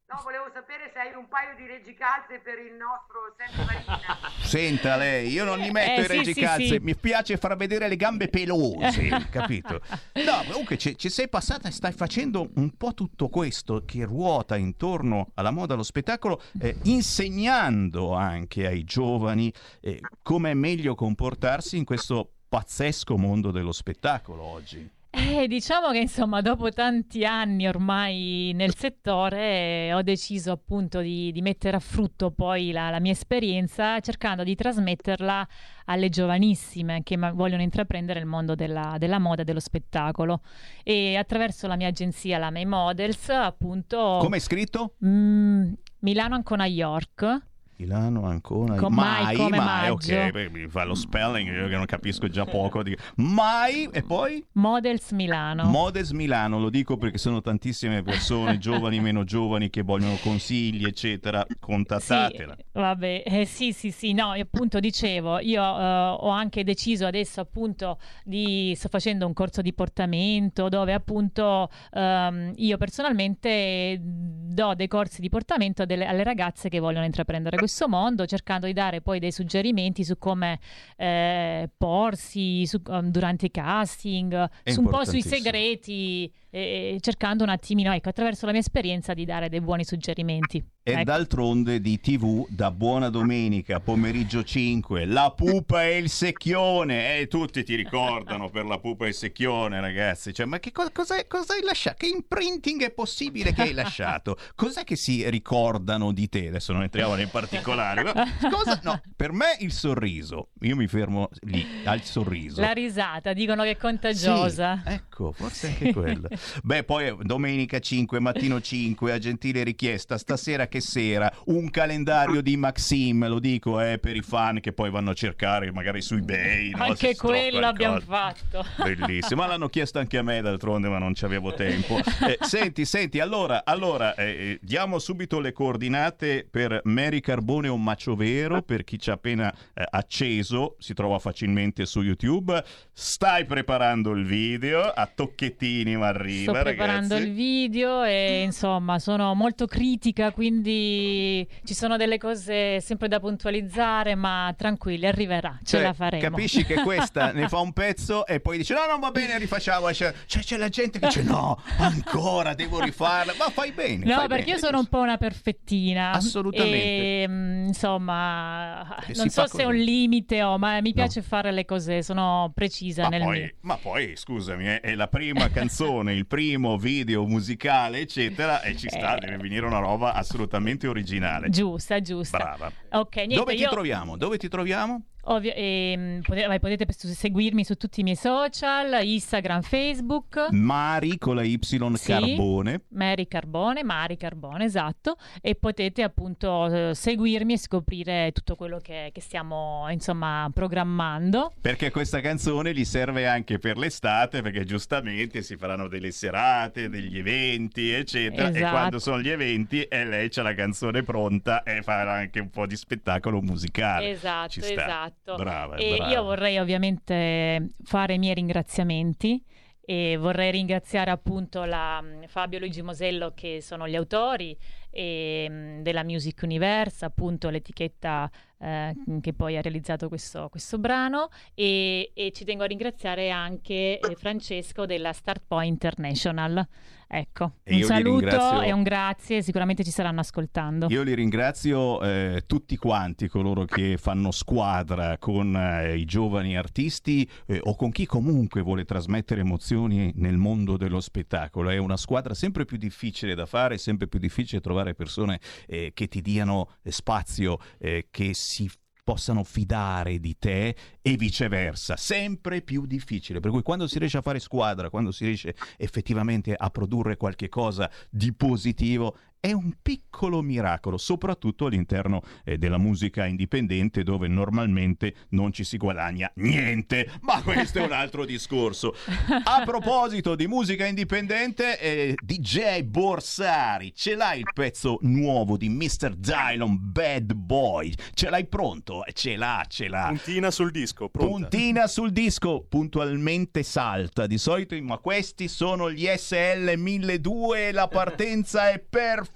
No, 0.09 0.21
volevo 0.23 0.49
sapere 0.53 0.89
se 0.93 0.99
hai 0.99 1.13
un 1.13 1.27
paio 1.27 1.53
di 1.57 1.65
reggicalze 1.67 2.39
per 2.39 2.57
il 2.59 2.71
nostro 2.75 3.35
Sempre 3.35 3.65
Marina. 3.65 4.17
Senta 4.39 4.95
lei, 4.95 5.29
io 5.29 5.43
non 5.43 5.57
gli 5.59 5.69
metto 5.69 5.99
Eh, 5.99 6.03
i 6.03 6.07
sì, 6.07 6.15
reggicalze, 6.15 6.61
sì, 6.61 6.67
sì. 6.69 6.79
mi 6.79 6.95
piace 6.95 7.35
far 7.35 7.57
vedere 7.57 7.89
le 7.89 7.97
gambe 7.97 8.29
pelose, 8.29 9.09
capito? 9.29 9.81
No, 10.13 10.43
comunque 10.49 10.77
ci, 10.77 10.97
ci 10.97 11.09
sei 11.09 11.27
passata 11.27 11.67
e 11.67 11.71
stai 11.71 11.91
facendo 11.91 12.49
un 12.55 12.77
po' 12.77 12.93
tutto 12.93 13.27
questo 13.27 13.83
che 13.85 14.05
ruota 14.05 14.55
intorno 14.55 15.31
alla 15.33 15.51
moda, 15.51 15.73
allo 15.73 15.83
spettacolo, 15.83 16.41
eh, 16.61 16.77
insegnando 16.83 18.13
anche 18.13 18.65
ai 18.65 18.85
giovani 18.85 19.53
eh, 19.81 19.99
come 20.23 20.51
è 20.51 20.53
meglio 20.53 20.95
comportarsi 20.95 21.75
in 21.75 21.83
questo 21.83 22.31
pazzesco 22.47 23.17
mondo 23.17 23.51
dello 23.51 23.73
spettacolo 23.73 24.41
oggi. 24.41 24.89
Eh, 25.09 25.47
diciamo 25.47 25.91
che 25.91 25.99
insomma, 25.99 26.41
dopo 26.41 26.69
tanti 26.69 27.25
anni 27.25 27.67
ormai 27.67 28.51
nel 28.53 28.75
settore, 28.75 29.87
eh, 29.87 29.93
ho 29.93 30.01
deciso 30.01 30.51
appunto 30.51 30.99
di, 30.99 31.31
di 31.31 31.41
mettere 31.41 31.77
a 31.77 31.79
frutto 31.79 32.29
poi 32.31 32.71
la, 32.71 32.89
la 32.89 32.99
mia 32.99 33.13
esperienza 33.13 33.99
cercando 33.99 34.43
di 34.43 34.53
trasmetterla 34.53 35.47
alle 35.85 36.09
giovanissime 36.09 37.03
che 37.03 37.17
ma- 37.17 37.31
vogliono 37.31 37.61
intraprendere 37.61 38.19
il 38.19 38.25
mondo 38.25 38.53
della, 38.53 38.97
della 38.99 39.19
moda 39.19 39.41
e 39.41 39.45
dello 39.45 39.61
spettacolo. 39.61 40.41
E 40.83 41.15
attraverso 41.15 41.67
la 41.67 41.77
mia 41.77 41.87
agenzia, 41.87 42.37
la 42.37 42.51
May 42.51 42.65
Models, 42.65 43.29
appunto. 43.29 44.17
Come 44.19 44.37
è 44.37 44.39
scritto? 44.39 44.95
Mm, 45.05 45.73
Milano 45.99 46.35
Ancona 46.35 46.65
York. 46.65 47.45
Milano, 47.79 48.25
Ancona, 48.25 48.75
Con 48.77 48.91
mai, 48.91 49.35
come 49.35 49.57
maggio. 49.57 49.93
ok, 50.15 50.31
beh, 50.31 50.49
mi 50.49 50.67
fa 50.67 50.83
lo 50.83 50.95
spelling, 50.95 51.47
io 51.47 51.67
che 51.67 51.75
non 51.75 51.85
capisco 51.85 52.27
già 52.27 52.43
poco. 52.43 52.81
dico, 52.81 52.99
mai, 53.17 53.87
e 53.91 54.01
poi? 54.01 54.43
Models 54.53 55.11
Milano. 55.11 55.65
Modes 55.65 56.09
Milano, 56.09 56.59
lo 56.59 56.71
dico 56.71 56.97
perché 56.97 57.19
sono 57.19 57.39
tantissime 57.39 58.01
persone, 58.01 58.57
giovani, 58.59 58.99
meno 58.99 59.23
giovani, 59.23 59.69
che 59.69 59.83
vogliono 59.83 60.15
consigli, 60.23 60.85
eccetera. 60.85 61.45
Contattatela. 61.59 62.55
Sì, 62.57 62.63
vabbè, 62.71 63.23
eh, 63.27 63.45
sì, 63.45 63.71
sì, 63.73 63.91
sì, 63.91 64.13
no, 64.13 64.31
appunto 64.31 64.79
dicevo, 64.79 65.37
io 65.37 65.61
eh, 65.61 66.15
ho 66.19 66.29
anche 66.29 66.63
deciso 66.63 67.05
adesso 67.05 67.41
appunto 67.41 67.99
di, 68.23 68.73
sto 68.75 68.89
facendo 68.89 69.27
un 69.27 69.33
corso 69.33 69.61
di 69.61 69.73
portamento 69.73 70.67
dove 70.67 70.93
appunto 70.93 71.69
ehm, 71.93 72.53
io 72.55 72.77
personalmente 72.77 73.99
do 74.01 74.73
dei 74.73 74.87
corsi 74.87 75.21
di 75.21 75.29
portamento 75.29 75.85
delle- 75.85 76.07
alle 76.07 76.23
ragazze 76.23 76.69
che 76.69 76.79
vogliono 76.79 77.05
intraprendere 77.05 77.51
questo 77.51 77.65
mondo, 77.87 78.25
cercando 78.25 78.65
di 78.65 78.73
dare 78.73 79.01
poi 79.01 79.19
dei 79.19 79.31
suggerimenti 79.31 80.03
su 80.03 80.17
come 80.17 80.59
eh, 80.95 81.69
porsi 81.77 82.65
su- 82.65 82.81
um, 82.87 83.09
durante 83.09 83.47
i 83.47 83.51
casting, 83.51 84.49
su 84.63 84.81
un 84.81 84.87
po' 84.89 85.05
sui 85.05 85.21
segreti, 85.21 86.33
eh, 86.57 86.97
cercando 87.01 87.43
un 87.43 87.49
attimino, 87.49 87.93
ecco, 87.93 88.09
attraverso 88.09 88.45
la 88.45 88.51
mia 88.51 88.61
esperienza 88.61 89.13
di 89.13 89.25
dare 89.25 89.49
dei 89.49 89.61
buoni 89.61 89.83
suggerimenti. 89.83 90.63
E 90.87 90.91
Ecco. 90.93 91.03
d'altronde 91.03 91.81
di 91.81 91.99
TV 91.99 92.45
da 92.49 92.71
buona 92.71 93.09
domenica, 93.09 93.81
pomeriggio 93.81 94.41
5, 94.43 95.03
La 95.05 95.33
pupa 95.35 95.83
e 95.83 95.97
il 95.97 96.09
secchione. 96.09 97.17
E 97.19 97.27
tutti 97.27 97.63
ti 97.65 97.75
ricordano 97.75 98.49
per 98.49 98.63
la 98.65 98.79
pupa 98.79 99.03
e 99.03 99.09
il 99.09 99.13
secchione, 99.13 99.81
ragazzi. 99.81 100.33
Cioè, 100.33 100.45
ma 100.45 100.59
che 100.59 100.71
cosa, 100.71 100.89
cos'è- 100.93 101.27
cosa 101.27 101.55
hai 101.55 101.61
lasciato? 101.61 101.97
Che 101.99 102.07
imprinting 102.07 102.83
è 102.83 102.91
possibile 102.91 103.53
che 103.53 103.63
hai 103.63 103.73
lasciato? 103.73 104.37
Cos'è 104.55 104.85
che 104.85 104.95
si 104.95 105.29
ricordano 105.29 106.13
di 106.13 106.29
te? 106.29 106.47
Adesso 106.47 106.71
non 106.71 106.83
entriamo 106.83 107.15
nei 107.15 107.27
particolari. 107.27 108.03
cosa- 108.49 108.79
No, 108.83 109.01
per 109.13 109.33
me 109.33 109.57
il 109.59 109.73
sorriso. 109.73 110.51
Io 110.61 110.77
mi 110.77 110.87
fermo 110.87 111.27
lì, 111.41 111.65
al 111.83 112.01
sorriso. 112.03 112.61
La 112.61 112.71
risata, 112.71 113.33
dicono 113.33 113.63
che 113.63 113.71
è 113.71 113.77
contagiosa. 113.77 114.81
Sì, 114.85 114.93
ecco, 114.93 115.33
forse 115.33 115.67
anche 115.67 115.91
quello. 115.91 116.29
Beh, 116.63 116.83
poi 116.83 117.15
domenica 117.21 117.79
5, 117.79 118.19
mattino 118.19 118.61
5, 118.61 119.11
a 119.11 119.17
gentile 119.17 119.63
richiesta, 119.63 120.17
stasera 120.17 120.67
che 120.67 120.81
sera, 120.81 121.31
un 121.45 121.69
calendario 121.69 122.41
di 122.41 122.57
Maxim, 122.57 123.27
lo 123.27 123.39
dico 123.39 123.79
eh, 123.81 123.97
per 123.99 124.15
i 124.15 124.21
fan 124.21 124.59
che 124.59 124.73
poi 124.73 124.89
vanno 124.89 125.11
a 125.11 125.13
cercare 125.13 125.71
magari 125.71 126.01
su 126.01 126.15
eBay. 126.15 126.71
no? 126.71 126.83
Anche 126.83 127.15
quello 127.15 127.65
abbiamo 127.65 127.99
fatto. 127.99 128.65
Bellissimo, 128.81 129.41
ma 129.41 129.47
l'hanno 129.47 129.69
chiesto 129.69 129.99
anche 129.99 130.17
a 130.17 130.23
me 130.23 130.41
d'altronde, 130.41 130.89
ma 130.89 130.97
non 130.97 131.13
ci 131.13 131.25
avevo 131.25 131.53
tempo. 131.53 131.99
Eh, 132.27 132.37
senti, 132.41 132.85
senti, 132.85 133.19
allora, 133.19 133.63
allora 133.63 134.15
eh, 134.15 134.25
eh, 134.25 134.59
diamo 134.61 134.99
subito 134.99 135.39
le 135.39 135.51
coordinate 135.51 136.47
per 136.49 136.81
Mary 136.85 137.19
Carbone 137.19 137.67
un 137.67 137.83
macio 137.83 138.15
vero, 138.15 138.61
per 138.61 138.83
chi 138.83 138.99
ci 138.99 139.09
ha 139.09 139.13
appena 139.13 139.53
eh, 139.73 139.85
acceso, 139.89 140.75
si 140.79 140.93
trova 140.93 141.19
facilmente 141.19 141.85
su 141.85 142.01
YouTube. 142.01 142.63
Stai 142.91 143.45
preparando 143.45 144.11
il 144.11 144.25
video, 144.25 144.81
a 144.81 145.05
tocchettini 145.13 145.95
ma 145.95 146.07
arriva, 146.07 146.26
Sto 146.43 146.51
preparando 146.53 147.13
ragazzi. 147.15 147.29
il 147.29 147.33
video 147.35 148.03
e 148.03 148.41
insomma 148.43 148.99
sono 148.99 149.33
molto 149.33 149.65
critica, 149.65 150.31
quindi 150.31 151.47
ci 151.63 151.73
sono 151.73 151.97
delle 151.97 152.17
cose 152.17 152.79
sempre 152.81 153.07
da 153.07 153.19
puntualizzare, 153.19 154.15
ma 154.15 154.53
tranquilli, 154.57 155.05
arriverà, 155.05 155.57
ce 155.63 155.77
Cioè, 155.77 155.81
la 155.81 155.93
faremo. 155.93 156.21
Capisci 156.29 156.65
che 156.65 156.75
questa 156.81 157.31
ne 157.33 157.47
fa 157.47 157.59
un 157.59 157.73
pezzo 157.73 158.25
e 158.25 158.39
poi 158.39 158.57
dice 158.57 158.73
no, 158.73 158.85
non 158.89 158.99
va 158.99 159.11
bene, 159.11 159.37
rifacciamo. 159.37 159.91
Cioè, 159.93 160.13
cioè, 160.25 160.41
c'è 160.43 160.57
la 160.57 160.69
gente 160.69 160.99
che 160.99 161.07
dice 161.07 161.23
no, 161.23 161.59
ancora 161.77 162.53
devo 162.53 162.79
rifarla. 162.81 163.33
Ma 163.37 163.49
fai 163.49 163.71
bene. 163.71 164.05
No, 164.05 164.15
fai 164.15 164.27
perché 164.27 164.43
bene. 164.45 164.57
io 164.57 164.63
sono 164.65 164.79
un 164.79 164.87
po' 164.87 164.99
una 164.99 165.17
perfettina. 165.17 166.11
Assolutamente. 166.11 166.75
E, 167.23 167.25
mm, 167.27 167.65
insomma, 167.67 168.97
E 169.05 169.13
non 169.15 169.29
si 169.29 169.39
fa 169.39 169.47
so 169.47 169.57
se 169.57 169.63
è 169.63 169.65
un 169.65 169.75
limite 169.75 170.41
o, 170.43 170.57
ma 170.57 170.79
mi 170.81 170.89
No. 170.89 170.93
piace 171.03 171.21
fare 171.21 171.51
le 171.51 171.65
cose, 171.65 172.01
sono 172.01 172.51
precisa 172.55 173.03
Ma 173.03 173.09
nel 173.09 173.21
poi, 173.21 173.39
mio. 173.39 173.51
ma 173.61 173.77
poi, 173.77 174.13
scusami, 174.15 174.65
è, 174.65 174.79
è 174.81 174.95
la 174.95 175.07
prima 175.07 175.49
canzone, 175.51 176.15
il 176.17 176.25
primo 176.25 176.77
video 176.77 177.25
musicale, 177.25 177.99
eccetera, 177.99 178.61
e 178.61 178.75
ci 178.75 178.89
sta, 178.89 179.15
Eh. 179.15 179.19
deve 179.19 179.37
venire 179.37 179.65
una 179.65 179.79
roba 179.79 180.13
assolutamente 180.13 180.87
originale. 180.87 181.49
Giusta, 181.49 182.01
giusta. 182.01 182.37
Brava. 182.37 182.71
Ok, 182.91 183.15
niente, 183.17 183.35
Dove 183.35 183.55
ti 183.55 183.61
io- 183.61 183.69
troviamo? 183.69 184.17
Dove 184.17 184.37
ti 184.37 184.47
troviamo? 184.47 185.03
Ovvio, 185.29 185.51
ehm, 185.53 186.21
potete, 186.21 186.47
vai, 186.47 186.59
potete 186.59 186.85
seguirmi 186.89 187.65
su 187.65 187.75
tutti 187.75 187.99
i 187.99 188.03
miei 188.03 188.15
social, 188.15 189.03
Instagram, 189.05 189.61
Facebook. 189.61 190.51
Mari 190.51 191.17
con 191.17 191.35
la 191.35 191.43
Y 191.43 191.59
Sì. 191.61 191.77
Carbone. 191.77 192.83
Mary 192.89 193.27
Carbone, 193.27 193.83
Mari 193.83 194.15
Carbone, 194.15 194.63
esatto, 194.63 195.17
e 195.41 195.55
potete 195.55 196.01
appunto 196.03 196.65
eh, 196.89 196.95
seguirmi 196.95 197.53
e 197.53 197.57
scoprire 197.57 198.31
tutto 198.31 198.55
quello 198.55 198.79
che, 198.79 199.09
che 199.11 199.19
stiamo 199.19 199.85
insomma 199.89 200.49
programmando. 200.53 201.51
Perché 201.59 201.91
questa 201.91 202.21
canzone 202.21 202.73
gli 202.73 202.85
serve 202.85 203.27
anche 203.27 203.59
per 203.59 203.77
l'estate, 203.77 204.41
perché 204.41 204.63
giustamente 204.63 205.41
si 205.41 205.57
faranno 205.57 205.87
delle 205.89 206.11
serate, 206.11 206.87
degli 206.87 207.17
eventi, 207.17 207.91
eccetera. 207.91 208.47
E 208.47 208.51
Esatto. 208.55 208.71
quando 208.71 208.99
sono 208.99 209.19
gli 209.19 209.29
eventi, 209.29 209.83
e 209.83 210.05
lei 210.05 210.29
c'ha 210.29 210.41
la 210.41 210.53
canzone 210.53 211.03
pronta 211.03 211.63
e 211.63 211.81
farà 211.81 212.13
anche 212.13 212.39
un 212.39 212.49
po' 212.49 212.65
di 212.65 212.77
spettacolo 212.77 213.41
musicale. 213.41 214.11
Esatto, 214.11 214.61
sta. 214.61 215.11
Esatto. 215.21 215.35
Brava, 215.35 215.75
e 215.75 215.95
brava. 215.95 216.11
io 216.11 216.23
vorrei 216.23 216.57
ovviamente 216.57 217.69
fare 217.83 218.13
i 218.15 218.17
miei 218.17 218.33
ringraziamenti 218.35 219.43
e 219.89 220.17
vorrei 220.17 220.51
ringraziare 220.51 221.11
appunto 221.11 221.63
la, 221.63 222.01
mm, 222.01 222.23
Fabio 222.27 222.59
Luigi 222.59 222.81
Mosello 222.81 223.31
che 223.33 223.61
sono 223.61 223.87
gli 223.87 223.95
autori 223.95 224.57
e, 224.89 225.47
mh, 225.49 225.81
della 225.81 226.03
Music 226.03 226.41
Universe, 226.43 227.05
appunto 227.05 227.49
l'etichetta 227.49 228.29
eh, 228.59 228.93
che 229.21 229.31
poi 229.31 229.55
ha 229.55 229.61
realizzato 229.61 230.09
questo, 230.09 230.49
questo 230.49 230.77
brano 230.77 231.29
e, 231.53 232.11
e, 232.13 232.31
ci 232.33 232.43
tengo 232.43 232.63
a 232.63 232.67
ringraziare 232.67 233.29
anche 233.29 233.97
eh, 233.97 234.15
Francesco 234.15 234.85
della 234.85 235.13
Start 235.13 235.43
Point 235.47 235.71
International. 235.71 236.67
Ecco, 237.09 237.53
E 237.63 237.75
un 237.77 237.83
saluto 237.83 238.61
e 238.61 238.73
un 238.73 238.83
grazie, 238.83 239.41
sicuramente 239.41 239.83
ci 239.85 239.91
saranno 239.91 240.19
ascoltando. 240.19 240.87
Io 240.89 241.03
li 241.03 241.13
ringrazio 241.13 242.01
eh, 242.01 242.43
tutti 242.45 242.75
quanti 242.75 243.29
coloro 243.29 243.63
che 243.63 243.97
fanno 243.97 244.31
squadra 244.31 245.17
con 245.17 245.55
eh, 245.55 245.95
i 245.95 246.03
giovani 246.03 246.57
artisti 246.57 247.27
eh, 247.45 247.61
o 247.63 247.75
con 247.75 247.91
chi 247.91 248.05
comunque 248.05 248.61
vuole 248.61 248.83
trasmettere 248.83 249.39
emozioni 249.39 250.11
nel 250.15 250.35
mondo 250.35 250.75
dello 250.75 250.99
spettacolo. 250.99 251.69
È 251.69 251.77
una 251.77 251.97
squadra 251.97 252.33
sempre 252.33 252.65
più 252.65 252.75
difficile 252.75 253.35
da 253.35 253.45
fare, 253.45 253.77
sempre 253.77 254.07
più 254.07 254.19
difficile 254.19 254.59
trovare 254.59 254.93
persone 254.93 255.39
eh, 255.65 255.91
che 255.93 256.07
ti 256.09 256.21
diano 256.21 256.71
eh, 256.83 256.91
spazio, 256.91 257.57
eh, 257.79 258.07
che 258.11 258.33
si 258.33 258.69
possano 259.07 259.45
fidare 259.45 260.19
di 260.19 260.35
te 260.37 260.75
e 261.01 261.15
viceversa, 261.15 261.95
sempre 261.95 262.61
più 262.61 262.85
difficile. 262.85 263.39
Per 263.39 263.51
cui 263.51 263.61
quando 263.61 263.87
si 263.87 263.99
riesce 263.99 264.17
a 264.17 264.21
fare 264.21 264.39
squadra, 264.39 264.89
quando 264.89 265.13
si 265.13 265.23
riesce 265.23 265.55
effettivamente 265.77 266.53
a 266.53 266.69
produrre 266.69 267.15
qualche 267.15 267.47
cosa 267.47 267.89
di 268.09 268.33
positivo, 268.33 269.15
è 269.39 269.51
un 269.51 269.73
piccolo 269.81 270.41
miracolo, 270.41 270.97
soprattutto 270.97 271.65
all'interno 271.65 272.21
eh, 272.43 272.57
della 272.57 272.77
musica 272.77 273.25
indipendente 273.25 274.03
dove 274.03 274.27
normalmente 274.27 275.13
non 275.29 275.51
ci 275.51 275.63
si 275.63 275.77
guadagna 275.77 276.31
niente, 276.35 277.09
ma 277.21 277.41
questo 277.41 277.79
è 277.79 277.83
un 277.83 277.91
altro 277.91 278.25
discorso. 278.25 278.95
A 279.43 279.63
proposito 279.63 280.35
di 280.35 280.47
musica 280.47 280.85
indipendente, 280.85 281.79
eh, 281.79 282.15
DJ 282.21 282.81
Borsari, 282.83 283.93
ce 283.95 284.15
l'hai 284.15 284.39
il 284.39 284.49
pezzo 284.53 284.97
nuovo 285.01 285.57
di 285.57 285.69
Mr. 285.69 286.15
Dylon 286.15 286.77
Bad 286.79 287.33
Boy? 287.33 287.93
Ce 288.13 288.29
l'hai 288.29 288.45
pronto? 288.47 289.03
Ce 289.13 289.35
l'ha, 289.35 289.63
ce 289.67 289.87
l'ha. 289.87 290.07
Puntina 290.09 290.51
sul 290.51 290.71
disco, 290.71 291.09
pronta. 291.09 291.47
Puntina 291.47 291.87
sul 291.87 292.11
disco, 292.11 292.65
puntualmente 292.67 293.63
salta. 293.63 294.25
Di 294.27 294.37
solito, 294.37 294.75
ma 294.81 294.97
questi 294.97 295.47
sono 295.47 295.91
gli 295.91 296.05
SL 296.05 296.73
1200 296.75 297.55
e 297.55 297.71
la 297.71 297.87
partenza 297.87 298.69
è 298.69 298.79
perfetta. 298.79 299.26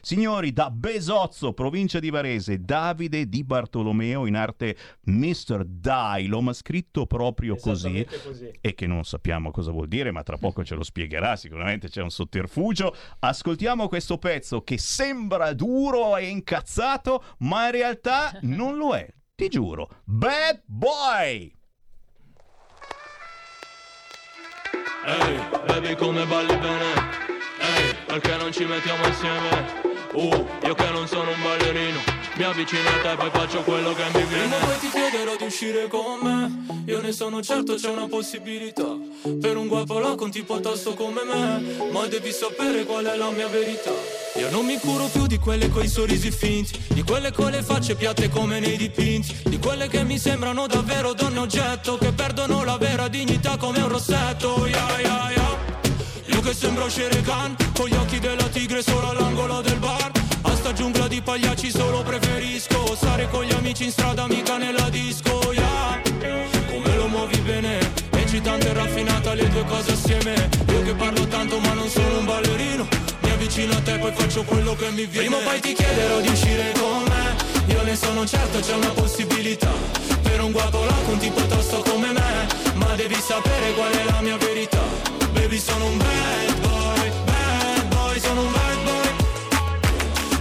Signori, 0.00 0.52
da 0.52 0.70
Besozzo, 0.70 1.52
provincia 1.52 1.98
di 1.98 2.10
Varese, 2.10 2.60
Davide 2.60 3.28
Di 3.28 3.44
Bartolomeo, 3.44 4.26
in 4.26 4.34
arte 4.34 4.76
Mr. 5.04 5.64
Dylom, 5.64 6.52
scritto 6.52 7.06
proprio 7.06 7.56
così. 7.56 8.06
Così. 8.22 8.50
E 8.60 8.74
che 8.74 8.86
non 8.86 9.04
sappiamo 9.04 9.50
cosa 9.50 9.70
vuol 9.70 9.88
dire, 9.88 10.10
ma 10.10 10.22
tra 10.22 10.36
poco 10.36 10.64
ce 10.64 10.74
lo 10.74 10.82
spiegherà. 10.82 11.36
Sicuramente 11.36 11.88
c'è 11.88 12.02
un 12.02 12.10
sotterfugio. 12.10 12.94
Ascoltiamo 13.20 13.88
questo 13.88 14.18
pezzo 14.18 14.62
che 14.62 14.78
sembra 14.78 15.52
duro 15.52 16.16
e 16.16 16.26
incazzato, 16.26 17.22
ma 17.38 17.66
in 17.66 17.72
realtà 17.72 18.38
non 18.42 18.76
lo 18.76 18.94
è. 18.94 19.06
Ti 19.34 19.48
giuro. 19.48 19.88
Bad 20.04 20.62
Boy! 20.64 21.54
Ehi, 25.06 25.38
baby 25.66 25.94
come 25.94 26.26
balli 26.26 26.56
bene 26.56 27.25
perché 28.18 28.36
non 28.36 28.50
ci 28.50 28.64
mettiamo 28.64 29.06
insieme? 29.06 29.84
Uh, 30.12 30.46
io 30.64 30.74
che 30.74 30.90
non 30.90 31.06
sono 31.06 31.30
un 31.30 31.42
ballerino. 31.42 32.00
Mi 32.36 32.44
avvicino 32.44 32.88
a 32.88 33.00
te 33.02 33.12
e 33.12 33.16
poi 33.16 33.30
faccio 33.30 33.60
quello 33.62 33.92
che 33.92 34.04
mi 34.14 34.24
viene. 34.24 34.48
Prima 34.48 34.56
poi 34.56 34.78
ti 34.78 34.88
chiederò 34.88 35.36
di 35.36 35.44
uscire 35.44 35.86
con 35.88 36.18
me. 36.22 36.84
Io 36.86 37.00
ne 37.02 37.12
sono 37.12 37.42
certo 37.42 37.74
c'è 37.74 37.90
una 37.90 38.06
possibilità. 38.06 38.96
Per 39.40 39.56
un 39.56 39.66
guapolo 39.66 40.14
con 40.14 40.30
tipo 40.30 40.60
tosto 40.60 40.94
come 40.94 41.24
me. 41.24 41.90
Ma 41.90 42.06
devi 42.06 42.32
sapere 42.32 42.84
qual 42.86 43.04
è 43.04 43.16
la 43.16 43.28
mia 43.30 43.48
verità. 43.48 43.92
Io 44.36 44.50
non 44.50 44.64
mi 44.64 44.78
curo 44.78 45.04
più 45.12 45.26
di 45.26 45.36
quelle 45.38 45.68
coi 45.68 45.88
sorrisi 45.88 46.30
finti. 46.30 46.80
Di 46.88 47.02
quelle 47.02 47.32
con 47.32 47.50
le 47.50 47.62
facce 47.62 47.96
piatte 47.96 48.30
come 48.30 48.60
nei 48.60 48.78
dipinti. 48.78 49.42
Di 49.44 49.58
quelle 49.58 49.88
che 49.88 50.04
mi 50.04 50.18
sembrano 50.18 50.66
davvero 50.66 51.12
donne 51.12 51.40
oggetto. 51.40 51.98
Che 51.98 52.12
perdono 52.12 52.64
la 52.64 52.78
vera 52.78 53.08
dignità 53.08 53.58
come 53.58 53.82
un 53.82 53.88
rossetto. 53.88 54.66
Yeah, 54.66 55.00
yeah, 55.00 55.30
yeah 55.32 55.46
io 56.26 56.40
che 56.40 56.54
sembro 56.54 56.88
Shere 56.88 57.20
Khan 57.22 57.54
Con 57.74 57.88
gli 57.88 57.94
occhi 57.94 58.18
della 58.18 58.48
tigre 58.48 58.82
solo 58.82 59.10
all'angolo 59.10 59.60
del 59.60 59.78
bar. 59.78 60.10
A 60.42 60.54
sta 60.54 60.72
giungla 60.72 61.08
di 61.08 61.20
pagliacci 61.20 61.70
solo 61.70 62.02
preferisco 62.02 62.94
Stare 62.96 63.28
con 63.30 63.44
gli 63.44 63.52
amici 63.52 63.84
in 63.84 63.90
strada 63.90 64.26
mica 64.26 64.56
nella 64.56 64.88
disco 64.88 65.52
yeah. 65.52 66.00
Come 66.68 66.96
lo 66.96 67.08
muovi 67.08 67.38
bene? 67.40 67.78
Eccitante 68.10 68.68
e 68.68 68.72
raffinata 68.72 69.34
le 69.34 69.48
due 69.48 69.64
cose 69.64 69.92
assieme. 69.92 70.48
Io 70.68 70.82
che 70.82 70.94
parlo 70.94 71.26
tanto 71.26 71.58
ma 71.60 71.72
non 71.74 71.88
sono 71.88 72.18
un 72.18 72.24
ballerino. 72.24 72.86
Mi 73.20 73.30
avvicino 73.30 73.72
a 73.72 73.80
te 73.80 73.98
poi 73.98 74.12
faccio 74.12 74.42
quello 74.42 74.74
che 74.74 74.90
mi 74.90 75.06
viene. 75.06 75.26
Prima 75.28 75.36
o 75.36 75.40
poi 75.40 75.60
ti 75.60 75.72
chiederò 75.72 76.20
di 76.20 76.28
uscire 76.28 76.72
con 76.78 77.04
me. 77.04 77.72
Io 77.72 77.82
ne 77.82 77.96
sono 77.96 78.26
certo 78.26 78.58
c'è 78.60 78.74
una 78.74 78.90
possibilità. 78.90 79.70
Per 80.22 80.40
un 80.42 80.50
guapolo 80.50 80.92
con 81.06 81.18
tipo 81.18 81.40
tosto 81.46 81.82
come 81.82 82.12
me 82.12 82.25
Ma 82.76 82.94
devi 82.94 83.14
sapere 83.14 83.72
qual 83.74 83.90
è 83.92 84.04
la 84.04 84.20
mia 84.20 84.36
verità. 84.36 84.82
Baby 85.32 85.58
sono 85.58 85.86
un 85.86 85.96
bad 85.98 86.60
boy, 86.60 87.10
bad 87.24 87.94
boy, 87.94 88.20
sono 88.20 88.40
un 88.40 88.52
bad 88.52 88.82
boy. 88.84 89.08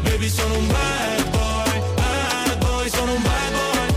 Baby 0.04 0.30
sono 0.30 0.54
un 0.56 0.68
bad 0.68 1.30
boy, 1.30 1.82
bad 1.96 2.58
boy, 2.58 2.90
sono 2.90 3.14
un 3.14 3.22
bad 3.22 3.52
boy. 3.52 3.96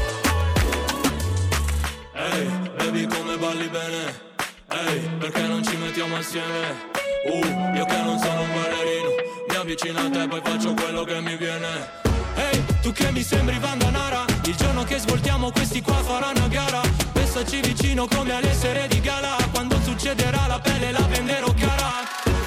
Ehi, 2.14 2.70
baby 2.76 3.06
come 3.06 3.36
balli 3.36 3.68
bene? 3.68 4.20
Ehi, 4.68 5.08
perché 5.18 5.42
non 5.42 5.64
ci 5.64 5.76
mettiamo 5.76 6.16
assieme? 6.16 6.96
Uh, 7.26 7.76
io 7.76 7.84
che 7.84 8.00
non 8.02 8.16
sono 8.18 8.42
un 8.42 8.52
ballerino 8.54 9.10
Mi 9.48 9.56
avvicino 9.56 9.98
a 9.98 10.08
te 10.08 10.28
poi 10.28 10.40
faccio 10.42 10.72
quello 10.72 11.02
che 11.02 11.20
mi 11.20 11.36
viene 11.36 12.06
Ehi, 12.38 12.64
tu 12.80 12.92
che 12.92 13.10
mi 13.10 13.22
sembri 13.22 13.58
Vandanara 13.58 14.24
Il 14.44 14.54
giorno 14.54 14.84
che 14.84 14.98
svoltiamo 14.98 15.50
questi 15.50 15.82
qua 15.82 15.96
faranno 15.96 16.46
gara. 16.48 16.80
Pensaci 17.12 17.60
vicino 17.60 18.06
come 18.06 18.32
alle 18.32 18.54
sere 18.54 18.86
di 18.88 19.00
gala 19.00 19.36
Quando 19.52 19.76
succederà 19.82 20.46
la 20.46 20.60
pelle 20.60 20.92
la 20.92 21.06
venderò 21.10 21.52
cara. 21.54 21.90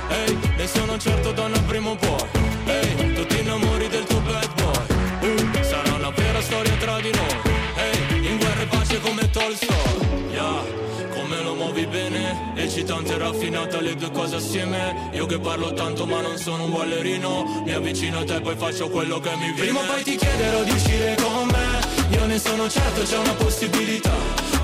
Ehi, 0.09 0.39
ne 0.55 0.67
sono 0.67 0.97
certo 0.97 1.31
donna 1.31 1.59
prima 1.67 1.89
o 1.89 1.95
poi. 1.95 2.27
Ehi, 2.65 3.13
tu 3.13 3.25
ti 3.25 3.39
innamori 3.39 3.87
del 3.89 4.05
tuo 4.05 4.19
bad 4.21 4.49
boy. 4.55 5.29
Uh, 5.29 5.63
sarà 5.63 5.93
una 5.93 6.09
vera 6.11 6.41
storia 6.41 6.75
tra 6.77 6.99
di 6.99 7.11
noi. 7.11 7.35
Ehi, 7.75 8.27
in 8.27 8.37
guerra 8.37 8.61
e 8.61 8.65
pace 8.67 8.99
come 9.01 9.29
Tolstoi 9.29 10.00
muovi 11.81 11.85
bene 11.85 12.53
Eccitante 12.55 13.13
e 13.13 13.17
raffinata 13.17 13.79
le 13.81 13.95
due 13.95 14.11
cose 14.11 14.35
assieme. 14.35 15.09
Io 15.13 15.25
che 15.25 15.39
parlo 15.39 15.73
tanto 15.73 16.05
ma 16.05 16.21
non 16.21 16.37
sono 16.37 16.65
un 16.65 16.71
ballerino 16.71 17.63
Mi 17.65 17.73
avvicino 17.73 18.19
a 18.19 18.25
te 18.25 18.39
poi 18.41 18.55
faccio 18.55 18.89
quello 18.89 19.19
che 19.19 19.29
mi 19.35 19.51
viene. 19.51 19.59
Prima 19.59 19.79
o 19.79 19.85
poi 19.85 20.03
ti 20.03 20.15
chiederò 20.15 20.63
di 20.63 20.71
uscire 20.71 21.15
con 21.21 21.47
me. 21.47 22.15
Io 22.17 22.25
ne 22.25 22.39
sono 22.39 22.69
certo 22.69 23.03
c'è 23.03 23.17
una 23.17 23.33
possibilità. 23.33 24.11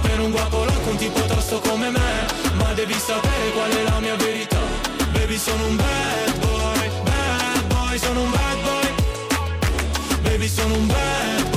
Per 0.01 0.19
un 0.19 0.31
guapolo 0.31 0.71
con 0.83 0.95
tipo 0.97 1.19
tosto 1.21 1.59
come 1.59 1.89
me. 1.89 2.25
Ma 2.57 2.73
devi 2.73 2.93
sapere 2.93 3.51
qual 3.53 3.71
è 3.71 3.83
la 3.83 3.99
mia 3.99 4.15
verità. 4.15 4.59
Baby 5.11 5.37
sono 5.37 5.65
un 5.65 5.75
bad 5.75 6.39
boy, 6.39 6.89
bad 7.03 7.67
boy, 7.67 7.97
sono 7.97 8.21
un 8.21 8.31
bad 8.31 8.61
boy. 8.61 8.93
Baby 10.21 10.47
sono 10.47 10.73
un 10.75 10.87
bad 10.87 11.49
boy, 11.49 11.56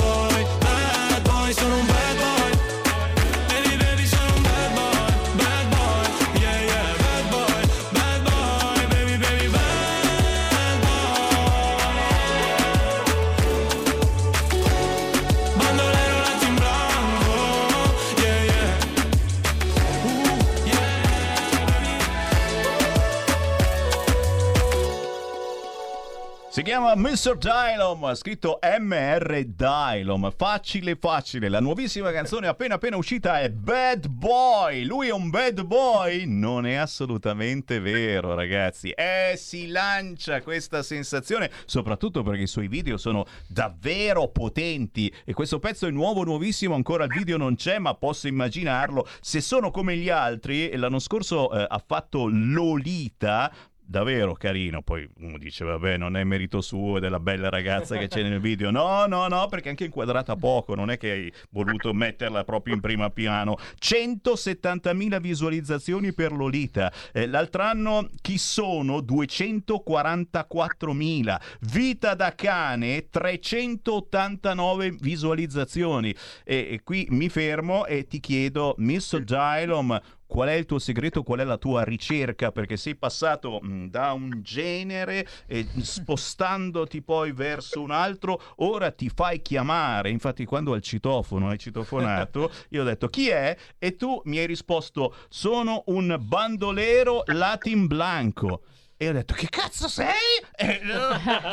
Si 26.51 26.63
chiama 26.63 26.97
Mr. 26.97 27.37
Dylom, 27.37 28.13
scritto 28.13 28.59
MR 28.61 29.45
Dylom. 29.45 30.33
Facile, 30.35 30.97
facile. 30.97 31.47
La 31.47 31.61
nuovissima 31.61 32.11
canzone 32.11 32.47
appena 32.47 32.75
appena 32.75 32.97
uscita 32.97 33.39
è 33.39 33.49
Bad 33.49 34.09
Boy. 34.09 34.83
Lui 34.83 35.07
è 35.07 35.13
un 35.13 35.29
bad 35.29 35.63
boy? 35.63 36.25
Non 36.25 36.65
è 36.65 36.73
assolutamente 36.73 37.79
vero, 37.79 38.35
ragazzi. 38.35 38.89
Eh, 38.89 39.35
si 39.37 39.67
lancia 39.67 40.41
questa 40.41 40.83
sensazione, 40.83 41.49
soprattutto 41.63 42.21
perché 42.21 42.41
i 42.41 42.47
suoi 42.47 42.67
video 42.67 42.97
sono 42.97 43.25
davvero 43.47 44.27
potenti. 44.27 45.09
E 45.23 45.31
questo 45.33 45.59
pezzo 45.59 45.87
è 45.87 45.89
nuovo, 45.89 46.25
nuovissimo. 46.25 46.75
Ancora 46.75 47.05
il 47.05 47.13
video 47.13 47.37
non 47.37 47.55
c'è, 47.55 47.79
ma 47.79 47.93
posso 47.93 48.27
immaginarlo. 48.27 49.07
Se 49.21 49.39
sono 49.39 49.71
come 49.71 49.95
gli 49.95 50.09
altri, 50.09 50.75
l'anno 50.75 50.99
scorso 50.99 51.49
eh, 51.49 51.65
ha 51.65 51.81
fatto 51.87 52.27
Lolita 52.29 53.49
davvero 53.91 54.33
carino. 54.33 54.81
Poi 54.81 55.07
uno 55.17 55.37
dice, 55.37 55.63
vabbè, 55.65 55.97
non 55.97 56.17
è 56.17 56.23
merito 56.23 56.61
suo 56.61 56.97
e 56.97 56.99
della 56.99 57.19
bella 57.19 57.49
ragazza 57.49 57.95
che 57.97 58.07
c'è 58.07 58.23
nel 58.23 58.39
video. 58.41 58.71
No, 58.71 59.05
no, 59.05 59.27
no, 59.27 59.45
perché 59.47 59.67
è 59.67 59.69
anche 59.69 59.85
inquadrata 59.85 60.35
poco, 60.35 60.73
non 60.73 60.89
è 60.89 60.97
che 60.97 61.11
hai 61.11 61.31
voluto 61.51 61.93
metterla 61.93 62.43
proprio 62.43 62.73
in 62.73 62.79
prima 62.79 63.11
piano. 63.11 63.57
170.000 63.79 65.19
visualizzazioni 65.19 66.11
per 66.13 66.31
Lolita. 66.31 66.91
Eh, 67.11 67.27
l'altro 67.27 67.61
anno 67.61 68.09
chi 68.21 68.39
sono? 68.39 68.97
244.000. 68.99 71.39
Vita 71.59 72.15
da 72.15 72.33
cane, 72.33 73.09
389 73.09 74.95
visualizzazioni. 74.99 76.15
E, 76.43 76.67
e 76.71 76.81
qui 76.83 77.05
mi 77.09 77.27
fermo 77.29 77.85
e 77.85 78.07
ti 78.07 78.19
chiedo, 78.21 78.75
Miss 78.77 79.17
Gylom, 79.17 79.99
qual 80.31 80.47
è 80.47 80.53
il 80.53 80.65
tuo 80.65 80.79
segreto, 80.79 81.23
qual 81.23 81.39
è 81.39 81.43
la 81.43 81.57
tua 81.57 81.83
ricerca, 81.83 82.53
perché 82.53 82.77
sei 82.77 82.95
passato 82.95 83.59
mh, 83.61 83.89
da 83.89 84.13
un 84.13 84.39
genere 84.41 85.27
e 85.45 85.67
spostandoti 85.81 87.01
poi 87.01 87.33
verso 87.33 87.81
un 87.81 87.91
altro, 87.91 88.41
ora 88.59 88.91
ti 88.91 89.11
fai 89.13 89.41
chiamare. 89.41 90.09
Infatti 90.09 90.45
quando 90.45 90.71
al 90.71 90.81
citofono 90.81 91.49
hai 91.49 91.57
citofonato, 91.57 92.49
io 92.69 92.81
ho 92.81 92.85
detto 92.85 93.09
chi 93.09 93.27
è? 93.27 93.57
E 93.77 93.97
tu 93.97 94.21
mi 94.23 94.37
hai 94.37 94.45
risposto 94.45 95.13
sono 95.27 95.83
un 95.87 96.17
bandolero 96.17 97.23
latin 97.25 97.87
blanco. 97.87 98.61
E 98.95 99.09
ho 99.09 99.11
detto, 99.13 99.33
che 99.33 99.47
cazzo 99.49 99.89
sei? 99.89 100.13
Eh, 100.55 100.79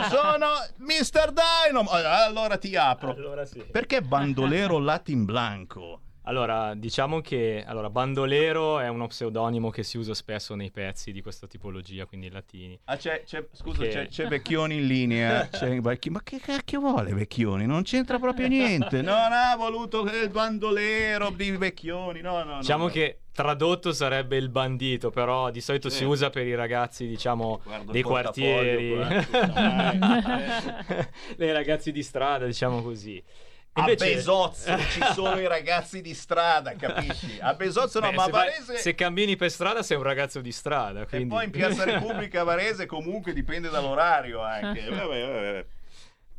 sono 0.09 0.47
Mr. 0.77 1.33
Dynamo. 1.33 1.91
Allora 1.91 2.59
ti 2.59 2.77
apro. 2.77 3.11
Allora 3.11 3.45
sì. 3.45 3.65
Perché 3.73 4.03
bandolero 4.03 4.79
latin 4.79 5.25
blanco? 5.25 6.03
Allora, 6.29 6.75
diciamo 6.75 7.23
che 7.23 7.65
allora, 7.67 7.89
bandolero 7.89 8.81
è 8.81 8.89
uno 8.89 9.07
pseudonimo 9.07 9.71
che 9.71 9.83
si 9.83 9.97
usa 9.97 10.13
spesso 10.13 10.55
nei 10.55 10.71
pezzi 10.71 11.11
di 11.11 11.23
questa 11.23 11.47
tipologia, 11.47 12.05
quindi 12.05 12.29
latini. 12.29 12.79
Ah, 12.85 12.99
c'è, 12.99 13.23
c'è- 13.25 13.47
scusa, 13.53 13.85
Che- 13.85 13.89
c'è, 13.89 14.09
c'è 14.09 14.27
Vecchioni 14.27 14.75
in 14.77 14.87
linea. 14.87 15.49
Vecchi- 15.81 16.11
ma 16.11 16.21
che 16.23 16.39
cacchio 16.39 16.81
vuole 16.81 17.15
Vecchioni? 17.15 17.65
Non 17.65 17.83
c'entra 17.83 18.19
proprio 18.19 18.47
niente. 18.47 19.01
Non 19.09 19.33
ha 19.33 19.57
voluto 19.57 20.03
il 20.03 20.29
bandolero 20.29 21.31
di 21.31 21.51
Vecchioni. 21.53 22.21
No, 22.21 22.45
no. 22.45 22.59
Diciamo 22.59 22.85
no. 22.85 22.91
che 22.91 23.21
tradotto 23.33 23.95
sarebbe 23.95 24.37
il 24.37 24.51
bandito, 24.51 25.09
però 25.09 25.49
di 25.51 25.63
solito 25.63 25.89
Sì. 25.89 25.97
si 25.99 26.05
usa 26.05 26.29
per 26.29 26.47
i 26.47 26.55
ragazzi, 26.55 27.07
diciamo, 27.07 27.63
Guarda 27.65 27.85
il 27.87 27.91
dei 27.91 28.03
quartieri, 28.03 28.99
dei 31.39 31.53
ragazzi 31.53 31.91
di 31.91 32.03
strada, 32.03 32.45
diciamo 32.45 32.83
così. 32.83 33.25
A 33.73 33.81
Invece- 33.81 34.15
Besozzo 34.15 34.77
ci 34.91 35.01
sono 35.15 35.39
i 35.39 35.47
ragazzi 35.47 36.01
di 36.01 36.15
strada, 36.15 36.75
capisci? 36.75 37.39
A 37.41 37.55
Besozzo 37.55 38.01
no, 38.01 38.11
Beh, 38.11 38.17
ma 38.17 38.25
se, 38.25 38.31
vai- 38.31 38.49
Varese... 38.49 38.77
se 38.79 38.95
cammini 38.95 39.37
per 39.37 39.51
strada 39.51 39.83
sei 39.83 39.97
un 39.97 40.03
ragazzo 40.03 40.41
di 40.41 40.51
strada. 40.53 41.03
E 41.03 41.07
Quindi... 41.07 41.29
poi 41.29 41.45
in 41.45 41.51
Piazza 41.51 41.85
Repubblica 41.85 42.43
Varese 42.43 42.87
comunque 42.87 43.33
dipende 43.33 43.69
dall'orario 43.69 44.41
anche. 44.43 44.83
Vabbè, 44.89 45.27
vabbè. 45.27 45.67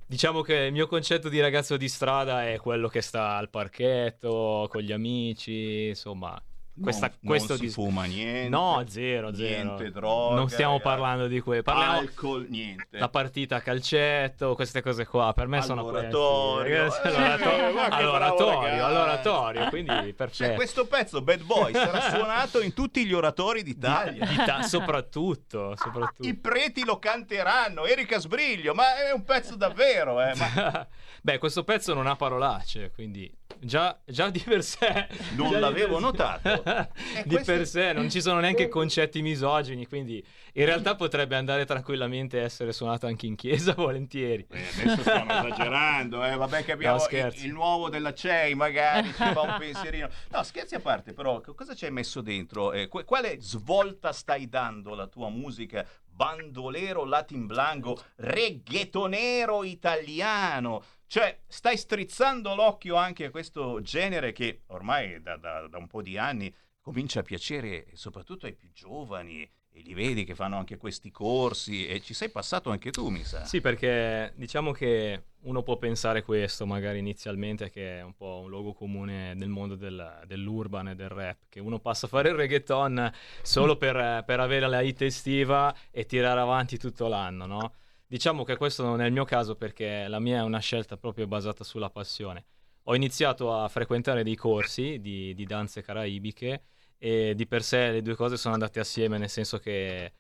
Diciamo 0.06 0.42
che 0.42 0.56
il 0.56 0.72
mio 0.72 0.88
concetto 0.88 1.30
di 1.30 1.40
ragazzo 1.40 1.78
di 1.78 1.88
strada 1.88 2.50
è 2.50 2.58
quello 2.58 2.88
che 2.88 3.02
sta 3.02 3.36
al 3.36 3.50
parchetto 3.50 4.68
con 4.70 4.82
gli 4.82 4.92
amici, 4.92 5.90
insomma. 5.90 6.42
Questa, 6.82 7.08
non, 7.08 7.18
questo 7.26 7.48
non 7.50 7.58
si 7.58 7.64
dis- 7.66 7.74
fuma 7.74 8.04
niente. 8.06 8.50
No, 8.50 8.84
zero, 8.88 9.34
zero. 9.34 9.64
Niente 9.76 9.92
droga. 9.92 10.36
non 10.36 10.50
stiamo 10.50 10.78
eh, 10.78 10.82
parlando 10.82 11.28
di 11.28 11.40
quello. 11.40 11.62
Parliamo 11.62 11.98
Alcol, 12.00 12.46
niente. 12.50 12.98
la 12.98 13.10
partita 13.10 13.58
a 13.58 13.62
calcetto, 13.62 14.56
queste 14.56 14.82
cose 14.82 15.06
qua. 15.06 15.34
Per 15.34 15.48
me 15.48 15.62
sono 15.62 15.82
All'oratorio. 15.82 16.86
Eh, 16.86 16.90
bravo 17.38 17.80
all'oratorio, 17.90 18.86
all'oratorio, 18.86 19.70
quindi 19.70 19.92
Cioè, 19.92 20.14
perfetto. 20.14 20.56
questo 20.56 20.86
pezzo, 20.88 21.22
Bad 21.22 21.42
Boy, 21.44 21.74
sarà 21.74 22.02
suonato 22.10 22.62
in 22.62 22.74
tutti 22.74 23.06
gli 23.06 23.14
oratori 23.14 23.64
d'Italia. 23.64 24.26
Di 24.26 24.36
ta- 24.46 24.62
soprattutto, 24.64 25.76
soprattutto. 25.76 26.28
I 26.28 26.36
preti 26.36 26.84
lo 26.86 27.00
canteranno, 27.00 27.86
Erika 27.86 28.20
Sbriglio, 28.20 28.74
ma 28.74 28.98
è 29.06 29.12
un 29.12 29.24
pezzo 29.24 29.56
davvero, 29.56 30.22
eh. 30.22 30.34
ma- 30.36 30.88
Beh, 31.22 31.38
questo 31.38 31.64
pezzo 31.64 31.94
non 31.94 32.08
ha 32.08 32.16
parolacce, 32.16 32.92
quindi 32.94 33.30
già, 33.60 34.00
già 34.06 34.30
di 34.30 34.40
per 34.40 34.64
sé... 34.64 35.08
Non 35.36 35.60
l'avevo 35.60 35.96
sé- 35.96 36.02
notato. 36.02 36.64
E 37.16 37.24
di 37.24 37.36
questo- 37.36 37.52
per 37.54 37.68
sé 37.68 37.94
non 37.94 38.10
ci 38.10 38.22
sono 38.22 38.40
neanche 38.40 38.68
concetti 38.68 39.22
misogini, 39.22 39.88
quindi 39.88 40.24
in 40.54 40.66
realtà 40.66 40.96
potrebbe 40.96 41.36
andare 41.36 41.66
tranquillamente 41.66 42.40
a 42.40 42.44
essere 42.44 42.72
suonato 42.72 43.08
anche 43.08 43.26
in 43.26 43.36
chiesa 43.36 43.74
volentieri. 43.78 44.46
Eh, 44.50 44.64
adesso 44.82 45.02
stiamo 45.02 45.32
esagerando, 45.32 46.24
eh. 46.26 46.36
vabbè 46.36 46.64
che 46.64 46.72
abbiamo 46.74 46.98
No, 46.98 47.18
il, 47.18 47.34
il 47.46 47.52
nuovo 47.52 47.90
della 47.90 48.14
CEI, 48.14 48.56
magari 48.56 49.08
ci 49.08 49.14
fa 49.14 49.42
un 49.42 49.56
pensierino. 49.60 50.10
No, 50.30 50.44
scherzi 50.44 50.76
a 50.76 50.80
parte, 50.80 51.14
però, 51.14 51.42
co- 51.42 51.54
cosa 51.54 51.74
ci 51.76 51.86
hai 51.86 51.92
messo 51.92 52.22
dentro? 52.22 52.72
Eh, 52.72 52.88
quale 52.88 53.38
svolta 53.42 54.12
stai 54.14 54.48
dando 54.50 54.94
alla 54.94 55.08
tua 55.08 55.30
musica? 55.30 55.86
Bandolero 56.06 57.06
latin 57.06 57.46
blanco, 57.46 57.98
reggaetonero 58.18 59.64
italiano. 59.64 60.84
Cioè, 61.10 61.40
stai 61.48 61.76
strizzando 61.76 62.54
l'occhio 62.54 62.94
anche 62.94 63.26
a 63.26 63.32
questo 63.32 63.82
genere 63.82 64.32
che 64.32 64.62
ormai 64.68 65.20
da, 65.24 65.38
da- 65.38 65.68
da 65.68 65.80
un 65.80 65.88
po' 65.88 66.04
di 66.04 66.20
anni 66.20 66.54
comincia 66.80 67.22
a 67.22 67.24
piacere 67.24 67.88
soprattutto 67.94 68.46
ai 68.46 68.54
più 68.54 68.70
giovani 68.72 69.42
e 69.42 69.82
li 69.82 69.96
vedi 69.96 70.24
che 70.24 70.36
fanno 70.36 70.58
anche 70.58 70.78
questi 70.78 71.10
corsi 71.10 71.88
e 71.88 72.00
ci 72.00 72.14
sei 72.14 72.30
passato 72.30 72.70
anche 72.70 72.92
tu, 72.92 73.10
mi 73.10 73.24
sa. 73.24 73.44
Sì, 73.44 73.60
perché 73.60 74.34
diciamo 74.36 74.72
che 74.72 75.24
uno 75.46 75.64
può 75.64 75.78
pensare 75.78 76.22
questo 76.22 76.68
magari 76.68 77.00
inizialmente 77.00 77.72
che 77.72 77.98
è 77.98 78.04
un 78.04 78.14
po' 78.14 78.42
un 78.44 78.50
luogo 78.52 78.74
comune 78.74 79.34
nel 79.34 79.50
mondo 79.50 79.74
del- 79.74 80.22
dell'urban 80.28 80.90
e 80.90 80.96
del 80.96 81.10
rap, 81.10 81.38
che 81.50 81.60
uno 81.60 81.80
passa 81.80 82.06
a 82.06 82.10
fare 82.10 82.30
il 82.30 82.36
reggaeton 82.36 83.12
solo 83.42 83.78
per, 83.78 84.24
per 84.28 84.40
avere 84.40 84.68
la 84.68 84.82
hit 84.82 85.02
estiva 85.02 85.76
e 85.90 86.06
tirare 86.06 86.40
avanti 86.40 86.78
tutto 86.78 87.08
l'anno, 87.08 87.48
no? 87.48 87.74
Diciamo 88.12 88.44
che 88.44 88.58
questo 88.58 88.84
non 88.84 89.02
è 89.02 89.06
il 89.06 89.12
mio 89.12 89.24
caso 89.24 89.56
perché 89.56 90.08
la 90.08 90.20
mia 90.20 90.40
è 90.40 90.42
una 90.42 90.58
scelta 90.58 90.98
proprio 90.98 91.28
basata 91.28 91.64
sulla 91.64 91.92
passione. 91.92 92.44
Ho 92.86 92.96
iniziato 92.96 93.54
a 93.54 93.68
frequentare 93.68 94.24
dei 94.24 94.36
corsi 94.36 95.00
di, 95.00 95.36
di 95.36 95.46
danze 95.46 95.84
caraibiche 95.84 96.64
e 96.98 97.36
di 97.36 97.46
per 97.46 97.62
sé 97.62 97.92
le 97.92 98.02
due 98.02 98.16
cose 98.16 98.36
sono 98.36 98.56
andate 98.56 98.80
assieme, 98.80 99.20
nel 99.20 99.30
senso 99.30 99.60
che 99.60 100.14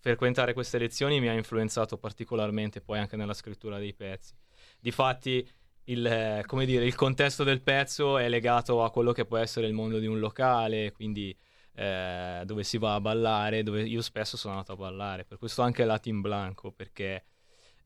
frequentare 0.00 0.52
queste 0.52 0.78
lezioni 0.78 1.20
mi 1.20 1.28
ha 1.28 1.32
influenzato 1.32 1.96
particolarmente 1.96 2.80
poi 2.80 2.98
anche 2.98 3.14
nella 3.14 3.34
scrittura 3.34 3.78
dei 3.78 3.94
pezzi. 3.94 4.34
Difatti, 4.80 5.48
il, 5.84 6.44
dire, 6.64 6.84
il 6.84 6.94
contesto 6.96 7.44
del 7.44 7.62
pezzo 7.62 8.18
è 8.18 8.28
legato 8.28 8.82
a 8.82 8.90
quello 8.90 9.12
che 9.12 9.26
può 9.26 9.36
essere 9.36 9.68
il 9.68 9.74
mondo 9.74 10.00
di 10.00 10.06
un 10.06 10.18
locale, 10.18 10.90
quindi 10.90 11.36
eh, 11.76 12.42
dove 12.46 12.64
si 12.64 12.78
va 12.78 12.94
a 12.94 13.00
ballare, 13.00 13.62
dove 13.62 13.82
io 13.82 14.00
spesso 14.00 14.38
sono 14.38 14.54
andato 14.54 14.72
a 14.72 14.76
ballare, 14.76 15.24
per 15.24 15.36
questo 15.36 15.60
anche 15.60 15.84
Latin 15.84 16.22
Blanco, 16.22 16.72
perché 16.72 17.24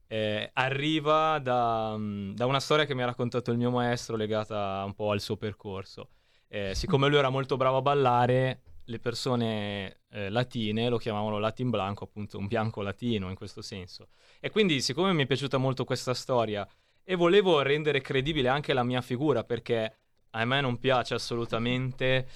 eh, 0.07 0.51
arriva 0.55 1.41
da, 1.41 1.97
mm, 1.97 2.34
da 2.34 2.47
una 2.47 2.61
storia 2.61 2.84
che 2.84 2.95
mi 2.95 3.03
ha 3.03 3.07
raccontato 3.07 3.51
il 3.51 3.59
mio 3.59 3.70
maestro 3.70 4.14
legata 4.14 4.84
un 4.86 4.95
po' 4.95 5.11
al 5.11 5.20
suo 5.20 5.36
percorso. 5.36 6.11
Eh, 6.47 6.74
siccome 6.74 7.09
lui 7.09 7.18
era 7.18 7.30
molto 7.30 7.57
bravo 7.57 7.78
a 7.78 7.82
ballare, 7.82 8.62
le 8.84 8.99
persone 9.01 10.03
eh, 10.11 10.30
latine 10.30 10.88
lo 10.88 10.97
chiamavano 10.97 11.38
Latin 11.38 11.70
Blanco, 11.70 12.05
appunto 12.05 12.38
un 12.38 12.47
bianco 12.47 12.82
latino 12.82 13.28
in 13.28 13.34
questo 13.34 13.61
senso. 13.61 14.09
E 14.38 14.51
quindi, 14.51 14.80
siccome 14.80 15.12
mi 15.12 15.24
è 15.24 15.26
piaciuta 15.26 15.59
molto 15.59 15.84
questa 15.84 16.14
storia 16.14 16.66
e 17.03 17.16
volevo 17.16 17.61
rendere 17.62 18.01
credibile 18.01 18.49
anche 18.49 18.72
la 18.72 18.84
mia 18.84 19.01
figura, 19.01 19.43
perché 19.43 19.97
a 20.30 20.45
me 20.45 20.61
non 20.61 20.78
piace 20.78 21.14
assolutamente 21.14 22.28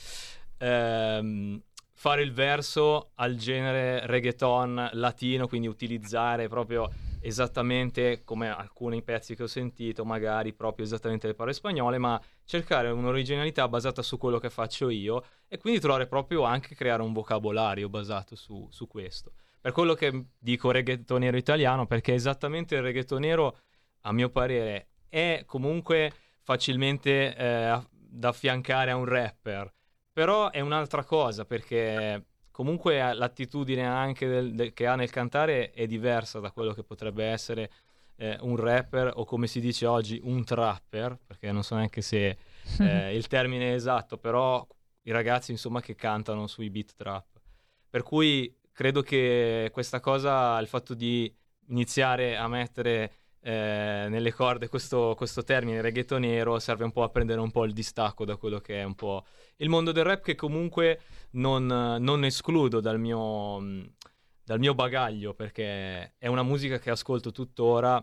ehm, 0.59 1.61
fare 1.93 2.23
il 2.23 2.33
verso 2.33 3.13
al 3.15 3.37
genere 3.37 4.07
reggaeton 4.07 4.91
latino, 4.93 5.47
quindi 5.47 5.69
utilizzare 5.69 6.49
proprio 6.49 6.91
esattamente 7.21 8.23
come 8.25 8.51
alcuni 8.51 9.03
pezzi 9.03 9.35
che 9.35 9.45
ho 9.45 9.47
sentito, 9.47 10.05
magari 10.05 10.53
proprio 10.53 10.85
esattamente 10.85 11.27
le 11.27 11.35
parole 11.35 11.55
spagnole, 11.55 11.97
ma 11.97 12.21
cercare 12.45 12.91
un'originalità 12.91 13.67
basata 13.69 14.03
su 14.03 14.19
quello 14.19 14.39
che 14.39 14.51
faccio 14.51 14.91
io 14.91 15.25
e 15.49 15.57
quindi 15.57 15.81
trovare 15.81 16.07
proprio 16.07 16.43
anche 16.43 16.75
creare 16.75 17.03
un 17.03 17.15
vocabolario 17.15 17.89
basato 17.89 18.37
su, 18.37 18.69
su 18.71 18.87
questo. 18.87 19.33
Per 19.61 19.73
quello 19.73 19.95
che 19.95 20.27
dico 20.39 20.71
reggaetonero 20.71 21.39
italiano, 21.39 21.87
perché 21.87 22.13
esattamente 22.13 22.75
il 22.75 22.83
reggaetonero, 22.83 23.59
a 24.03 24.13
mio 24.13 24.29
parere, 24.29 24.89
è 25.09 25.45
comunque 25.47 26.13
facilmente 26.43 27.35
eh, 27.35 27.81
da 27.91 28.29
affiancare 28.29 28.91
a 28.91 28.97
un 28.97 29.07
rapper, 29.07 29.73
però 30.15 30.51
è 30.53 30.61
un'altra 30.61 31.05
cosa 31.05 31.45
perché 31.45 32.25
comunque 32.53 33.12
l'attitudine 33.12 33.85
anche 33.85 34.29
del- 34.29 34.55
del- 34.55 34.73
che 34.73 34.87
ha 34.87 34.95
nel 34.95 35.11
cantare 35.11 35.73
è 35.73 35.87
diversa 35.89 36.39
da 36.39 36.53
quello 36.53 36.73
che 36.73 36.85
potrebbe 36.85 37.25
essere 37.25 37.71
eh, 38.17 38.39
un 38.43 38.55
rapper 38.57 39.11
o 39.17 39.25
come 39.25 39.49
si 39.49 39.59
dice 39.59 39.87
oggi 39.87 40.21
un 40.23 40.45
trapper, 40.45 41.19
perché 41.27 41.51
non 41.51 41.65
so 41.65 41.75
neanche 41.75 42.01
se 42.01 42.39
eh, 42.79 43.15
il 43.17 43.27
termine 43.27 43.73
è 43.73 43.75
esatto, 43.75 44.19
però 44.19 44.65
i 45.03 45.11
ragazzi 45.11 45.51
insomma 45.51 45.81
che 45.81 45.97
cantano 45.97 46.47
sui 46.47 46.71
beat 46.71 46.95
trap. 46.95 47.27
Per 47.91 48.05
cui 48.05 48.57
credo 48.73 49.03
che 49.03 49.69
questa 49.73 49.99
cosa, 49.99 50.57
il 50.61 50.69
fatto 50.69 50.95
di 50.95 51.33
iniziare 51.71 52.37
a 52.37 52.47
mettere 52.47 53.12
eh, 53.47 54.07
nelle 54.09 54.33
corde 54.33 54.69
questo, 54.69 55.13
questo 55.19 55.45
termine 55.45 55.83
reggaetonero 55.83 56.59
serve 56.59 56.85
un 56.85 56.93
po' 56.93 57.03
a 57.03 57.11
prendere 57.11 57.41
un 57.41 57.51
po' 57.51 57.65
il 57.65 57.75
distacco 57.75 58.25
da 58.25 58.37
quello 58.37 58.59
che 58.59 58.81
è 58.81 58.85
un 58.85 58.95
po' 58.95 59.23
il 59.57 59.69
mondo 59.69 59.93
del 59.93 60.05
rap 60.05 60.23
che 60.23 60.35
comunque 60.35 61.01
non, 61.33 61.67
non 61.67 62.25
escludo 62.25 62.81
dal 62.81 62.99
mio, 62.99 63.61
mh, 63.61 63.93
dal 64.45 64.59
mio 64.59 64.75
bagaglio, 64.75 65.35
perché 65.35 66.15
è 66.17 66.27
una 66.27 66.43
musica 66.43 66.79
che 66.79 66.89
ascolto 66.89 67.33
tuttora, 67.33 68.03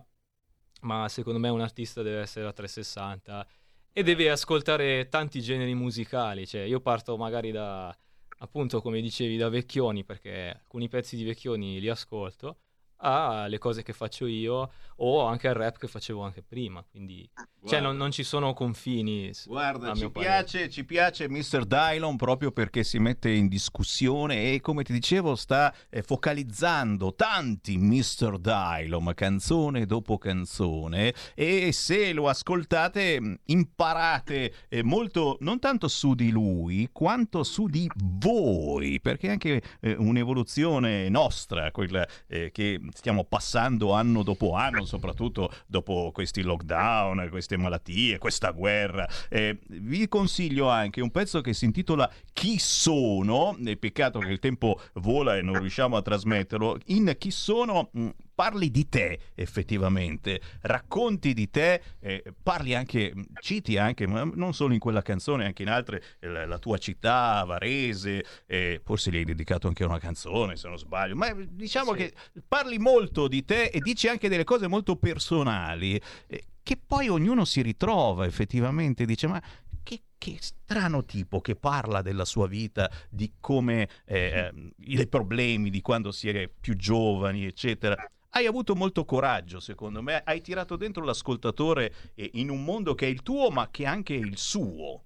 ma 0.82 1.10
secondo 1.10 1.40
me 1.40 1.50
un 1.50 1.62
artista 1.62 2.04
deve 2.04 2.20
essere 2.20 2.48
a 2.48 2.54
360 2.54 3.48
e 3.94 4.04
deve 4.04 4.30
ascoltare 4.30 5.08
tanti 5.10 5.42
generi 5.42 5.74
musicali, 5.74 6.46
cioè 6.46 6.62
io 6.62 6.82
parto 6.82 7.18
magari 7.18 7.50
da, 7.50 7.96
appunto 8.38 8.80
come 8.80 9.02
dicevi, 9.02 9.38
da 9.38 9.50
Vecchioni, 9.50 10.04
perché 10.04 10.52
alcuni 10.62 10.88
pezzi 10.88 11.16
di 11.16 11.24
Vecchioni 11.24 11.80
li 11.80 11.90
ascolto, 11.90 12.60
alle 13.02 13.58
cose 13.58 13.84
che 13.84 13.94
faccio 13.94 14.26
io 14.26 14.72
o 14.98 15.26
anche 15.26 15.48
al 15.48 15.56
rap 15.56 15.78
che 15.78 15.88
facevo 15.88 16.22
anche 16.22 16.44
prima, 16.44 16.84
quindi 16.90 17.28
cioè, 17.66 17.80
non, 17.80 17.96
non, 17.98 18.12
ci 18.12 18.24
sono 18.24 18.54
confini. 18.54 19.32
Guarda, 19.46 19.94
ci 19.94 20.10
piace, 20.10 20.70
ci 20.70 20.84
piace 20.84 21.30
Mr. 21.30 21.66
Dylon 21.66 22.16
proprio 22.16 22.52
perché 22.52 22.84
si 22.84 22.98
mette 23.00 23.30
in 23.30 23.48
discussione 23.48 24.54
e 24.54 24.62
come 24.62 24.84
ti 24.84 24.94
dicevo 24.94 25.36
sta 25.36 25.74
eh, 25.90 26.02
focalizzando 26.02 27.14
tanti 27.16 27.78
Mr. 27.78 28.40
Dylon, 28.40 29.12
canzone 29.16 29.86
dopo 29.86 30.18
canzone 30.18 31.14
e 31.36 31.72
se 31.72 32.14
lo 32.14 32.28
ascoltate 32.30 33.40
imparate 33.46 34.54
eh, 34.70 34.84
molto, 34.84 35.38
non 35.42 35.60
tanto 35.60 35.88
su 35.88 36.14
di 36.14 36.30
lui 36.32 36.90
quanto 36.92 37.44
su 37.44 37.68
di 37.68 37.90
voi, 37.96 39.00
perché 39.00 39.28
è 39.28 39.32
anche 39.32 39.62
eh, 39.82 39.96
un'evoluzione 39.98 41.10
nostra, 41.10 41.72
quella 41.72 42.08
eh, 42.28 42.52
che 42.52 42.80
stiamo 42.94 43.24
passando 43.24 43.94
anno 43.94 44.24
dopo 44.24 44.54
anno, 44.54 44.86
soprattutto 44.86 45.52
dopo 45.68 46.12
questi 46.14 46.42
lockdown, 46.42 47.28
queste 47.30 47.58
malattie, 47.58 48.18
questa 48.18 48.52
guerra. 48.52 49.08
Eh, 49.30 49.60
vi 49.68 50.08
consiglio 50.08 50.70
anche 50.70 51.02
un 51.02 51.12
pezzo 51.12 51.42
che 51.42 51.54
si 51.54 51.66
intitola 51.66 52.10
Chi 52.34 52.58
sono, 52.60 53.58
e 53.66 53.78
peccato 53.78 54.20
che 54.20 54.32
il 54.32 54.40
tempo 54.40 54.80
vola 54.96 55.38
e 55.38 55.42
non 55.42 55.60
riusciamo 55.60 55.96
a 55.96 56.02
trasmetterlo, 56.02 56.78
in 56.88 57.16
Chi 57.18 57.32
sono 57.32 57.90
mh, 57.92 58.10
parli 58.42 58.72
di 58.72 58.90
te 58.90 59.20
effettivamente, 59.36 60.42
racconti 60.62 61.36
di 61.36 61.52
te, 61.52 61.80
eh, 62.00 62.24
parli 62.42 62.74
anche, 62.74 63.14
citi 63.40 63.78
anche, 63.78 64.08
ma 64.08 64.24
non 64.34 64.56
solo 64.56 64.74
in 64.74 64.80
quella 64.80 65.04
canzone, 65.04 65.46
anche 65.46 65.62
in 65.62 65.70
altre, 65.70 66.02
la, 66.22 66.48
la 66.48 66.58
tua 66.58 66.80
città, 66.80 67.44
Varese, 67.46 68.26
eh, 68.48 68.82
forse 68.84 69.12
gli 69.12 69.18
hai 69.18 69.26
dedicato 69.26 69.68
anche 69.68 69.84
una 69.84 70.00
canzone 70.00 70.56
se 70.56 70.68
non 70.68 70.80
sbaglio, 70.80 71.16
ma 71.16 71.32
diciamo 71.38 71.92
sì. 71.92 71.98
che 71.98 72.14
parli 72.48 72.80
molto 72.80 73.28
di 73.28 73.46
te 73.46 73.66
e 73.66 73.80
dici 73.80 74.08
anche 74.08 74.28
delle 74.28 74.44
cose 74.44 74.66
molto 74.66 74.96
personali. 74.96 76.02
Eh, 76.26 76.46
che 76.64 76.80
poi 76.84 77.10
ognuno 77.10 77.46
si 77.46 77.62
ritrova 77.62 78.26
effettivamente, 78.26 79.06
dice 79.06 79.28
ma 79.28 79.40
che, 79.84 80.02
che, 80.18 80.38
strano 80.40 81.06
tipo 81.06 81.42
che 81.42 81.56
parla 81.56 82.02
della 82.02 82.26
sua 82.26 82.48
vita, 82.48 82.90
di 83.08 83.34
come 83.40 83.88
eh, 84.06 84.52
i 84.78 85.08
problemi 85.08 85.70
di 85.70 85.82
quando 85.82 86.12
si 86.12 86.28
è 86.30 86.50
più 86.50 86.76
giovani, 86.76 87.46
eccetera. 87.46 87.96
Hai 88.34 88.46
avuto 88.46 88.76
molto 88.76 89.04
coraggio, 89.04 89.60
secondo 89.60 90.02
me, 90.02 90.22
hai 90.24 90.40
tirato 90.40 90.78
dentro 90.78 91.04
l'ascoltatore 91.04 91.94
in 92.16 92.50
un 92.50 92.64
mondo 92.64 92.96
che 92.96 93.06
è 93.06 93.10
il 93.10 93.24
tuo, 93.24 93.50
ma 93.50 93.70
che 93.70 93.84
è 93.84 93.88
anche 93.88 94.14
il 94.14 94.38
suo. 94.38 95.04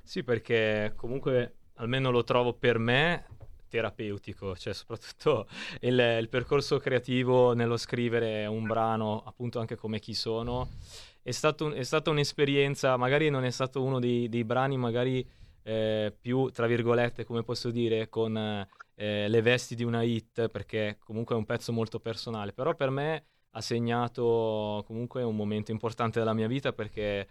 Sì, 0.00 0.22
perché 0.22 0.92
comunque 0.94 1.54
almeno 1.74 2.12
lo 2.12 2.22
trovo 2.22 2.52
per 2.52 2.78
me 2.78 3.26
terapeutico, 3.68 4.56
cioè 4.56 4.72
soprattutto 4.72 5.48
il, 5.80 5.98
il, 6.20 6.28
percorso 6.28 6.78
creativo 6.78 7.52
nello 7.52 7.76
scrivere 7.76 8.46
un 8.46 8.64
brano, 8.64 9.24
appunto 9.24 9.58
anche 9.58 9.74
come 9.74 9.98
chi 9.98 10.14
sono, 10.14 10.68
è, 11.20 11.32
stato, 11.32 11.72
è 11.72 11.82
stata 11.82 12.10
un'esperienza, 12.10 12.96
magari 12.96 13.28
non 13.28 13.44
è 13.44 13.50
stato 13.50 13.82
uno 13.82 13.98
dei, 13.98 14.28
dei 14.28 14.44
brani 14.44 14.76
magari 14.76 15.28
eh, 15.64 16.14
più, 16.18 16.48
tra 16.50 16.68
virgolette, 16.68 17.24
come 17.24 17.42
posso 17.42 17.70
dire, 17.72 18.08
con 18.08 18.66
eh, 19.00 19.28
le 19.28 19.42
vesti 19.42 19.76
di 19.76 19.84
una 19.84 20.02
hit, 20.02 20.48
perché 20.48 20.98
comunque 20.98 21.36
è 21.36 21.38
un 21.38 21.44
pezzo 21.44 21.72
molto 21.72 22.00
personale, 22.00 22.52
però 22.52 22.74
per 22.74 22.90
me 22.90 23.24
ha 23.50 23.60
segnato 23.60 24.82
comunque 24.86 25.22
un 25.22 25.36
momento 25.36 25.70
importante 25.70 26.18
della 26.18 26.34
mia 26.34 26.48
vita 26.48 26.72
perché 26.72 27.28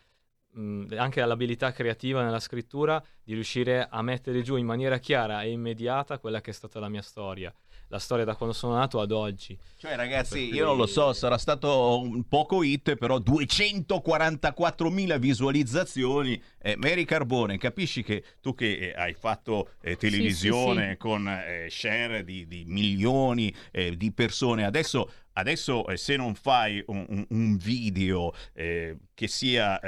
mh, 0.52 0.96
anche 0.98 1.24
l'abilità 1.24 1.74
creativa 1.74 2.24
nella 2.24 2.40
scrittura 2.40 3.04
di 3.22 3.34
riuscire 3.34 3.86
a 3.90 4.02
mettere 4.02 4.42
giù 4.42 4.56
in 4.56 4.66
maniera 4.66 4.98
chiara 4.98 5.44
e 5.44 5.52
immediata 5.52 6.20
quella 6.20 6.40
che 6.40 6.52
è 6.52 6.54
stata 6.54 6.80
la 6.80 6.90
mia 6.90 7.02
storia 7.02 7.54
la 7.90 8.00
storia 8.00 8.26
da 8.26 8.36
quando 8.36 8.54
sono 8.54 8.76
nato 8.76 9.00
ad 9.00 9.12
oggi. 9.12 9.58
Cioè, 9.78 9.96
ragazzi, 9.96 10.50
cui... 10.50 10.58
io 10.58 10.66
non 10.66 10.78
lo 10.78 10.86
so, 10.86 11.14
sarà 11.14 11.38
stato 11.38 12.00
un 12.02 12.28
poco 12.28 12.64
hit, 12.64 12.96
però 12.96 13.18
244.000 13.20 15.18
visualizzazioni. 15.18 16.42
Eh, 16.60 16.76
Mary 16.76 17.06
Carbone, 17.06 17.58
capisci 17.58 18.04
che 18.04 18.24
tu 18.42 18.54
che 18.54 18.78
eh, 18.78 18.94
hai 18.94 19.14
fatto 19.14 19.72
eh, 19.82 19.96
televisione 19.96 20.82
sì, 20.82 20.86
sì, 20.88 20.92
sì. 20.92 20.98
con 20.98 21.28
eh, 21.28 21.68
share 21.70 22.24
di, 22.24 22.48
di 22.48 22.64
milioni 22.68 23.54
eh, 23.72 23.96
di 23.96 24.12
persone, 24.12 24.66
adesso, 24.66 25.10
adesso 25.34 25.88
eh, 25.88 25.98
se 25.98 26.16
non 26.16 26.36
fai 26.36 26.84
un, 26.88 27.06
un, 27.08 27.26
un 27.30 27.58
video 27.58 28.34
che 28.54 29.28
sia 29.28 29.80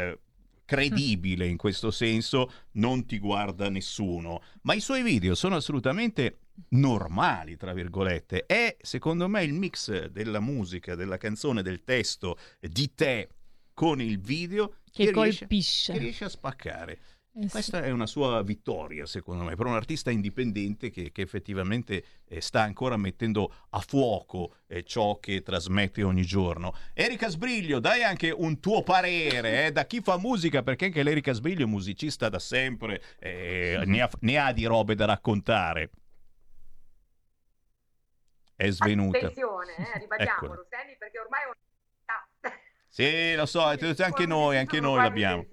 credibile 0.69 1.47
in 1.47 1.57
questo 1.57 1.89
senso, 1.89 2.51
non 2.73 3.07
ti 3.07 3.17
guarda 3.17 3.69
nessuno. 3.69 4.43
Ma 4.61 4.75
i 4.75 4.79
suoi 4.79 5.01
video 5.01 5.33
sono 5.33 5.55
assolutamente 5.55 6.37
normali, 6.69 7.57
tra 7.57 7.73
virgolette. 7.73 8.45
È, 8.45 8.77
secondo 8.81 9.27
me, 9.27 9.43
il 9.43 9.53
mix 9.53 10.07
della 10.07 10.39
musica, 10.39 10.95
della 10.95 11.17
canzone, 11.17 11.61
del 11.61 11.83
testo, 11.83 12.37
di 12.59 12.93
te 12.93 13.29
con 13.73 14.01
il 14.01 14.19
video 14.19 14.75
che, 14.91 15.05
che 15.05 15.11
colpisce. 15.11 15.45
Riesce, 15.47 15.93
che 15.93 15.99
riesce 15.99 16.25
a 16.25 16.29
spaccare. 16.29 16.99
Eh 17.31 17.47
Questa 17.47 17.77
sì. 17.77 17.87
è 17.87 17.91
una 17.91 18.07
sua 18.07 18.41
vittoria, 18.41 19.05
secondo 19.05 19.43
me, 19.43 19.55
per 19.55 19.67
un 19.67 19.75
artista 19.75 20.09
indipendente 20.09 20.89
che, 20.89 21.11
che 21.11 21.21
effettivamente 21.21 22.03
eh, 22.27 22.41
sta 22.41 22.63
ancora 22.63 22.97
mettendo 22.97 23.53
a 23.69 23.79
fuoco 23.79 24.55
eh, 24.67 24.83
ciò 24.83 25.19
che 25.19 25.41
trasmette 25.43 26.03
ogni 26.03 26.25
giorno. 26.25 26.75
Erika 26.93 27.29
Sbriglio, 27.29 27.79
dai 27.79 28.03
anche 28.03 28.31
un 28.31 28.59
tuo 28.59 28.81
parere 28.81 29.67
eh, 29.67 29.71
da 29.71 29.85
chi 29.85 30.01
fa 30.01 30.17
musica, 30.17 30.63
perché 30.63 30.85
anche 30.85 31.03
l'Erika 31.03 31.31
Sbriglio 31.31 31.65
è 31.65 31.69
musicista 31.69 32.29
da 32.29 32.39
sempre, 32.39 33.01
eh, 33.19 33.81
ne 33.85 34.01
ha, 34.01 34.09
ne 34.21 34.37
ha 34.37 34.51
di 34.51 34.65
robe 34.65 34.95
da 34.95 35.05
raccontare 35.05 35.91
è 38.59 38.69
svenuta. 38.71 39.17
Attenzione, 39.19 39.73
eh, 39.77 39.99
ribadiamolo, 39.99 40.65
Sammy, 40.69 40.97
perché 40.97 41.17
ormai 41.17 41.43
è 41.43 41.45
una... 41.45 41.57
Sì, 42.89 43.35
lo 43.35 43.45
so, 43.45 43.61
anche 43.63 44.25
noi, 44.25 44.57
anche 44.57 44.81
noi 44.81 44.97
l'abbiamo. 44.97 45.45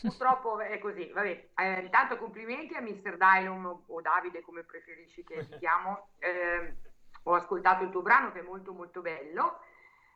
Purtroppo 0.00 0.60
è 0.60 0.78
così. 0.78 1.10
Vabbè, 1.12 1.48
eh, 1.56 1.80
intanto 1.80 2.18
complimenti 2.18 2.74
a 2.74 2.80
Mr. 2.80 3.16
Dylum 3.16 3.82
o 3.86 4.00
Davide 4.00 4.42
come 4.42 4.62
preferisci 4.62 5.24
che 5.24 5.48
ti 5.48 5.58
chiamo. 5.58 6.10
Eh, 6.18 6.76
ho 7.24 7.34
ascoltato 7.34 7.82
il 7.82 7.90
tuo 7.90 8.02
brano 8.02 8.30
che 8.30 8.38
è 8.38 8.42
molto 8.42 8.72
molto 8.72 9.00
bello, 9.00 9.58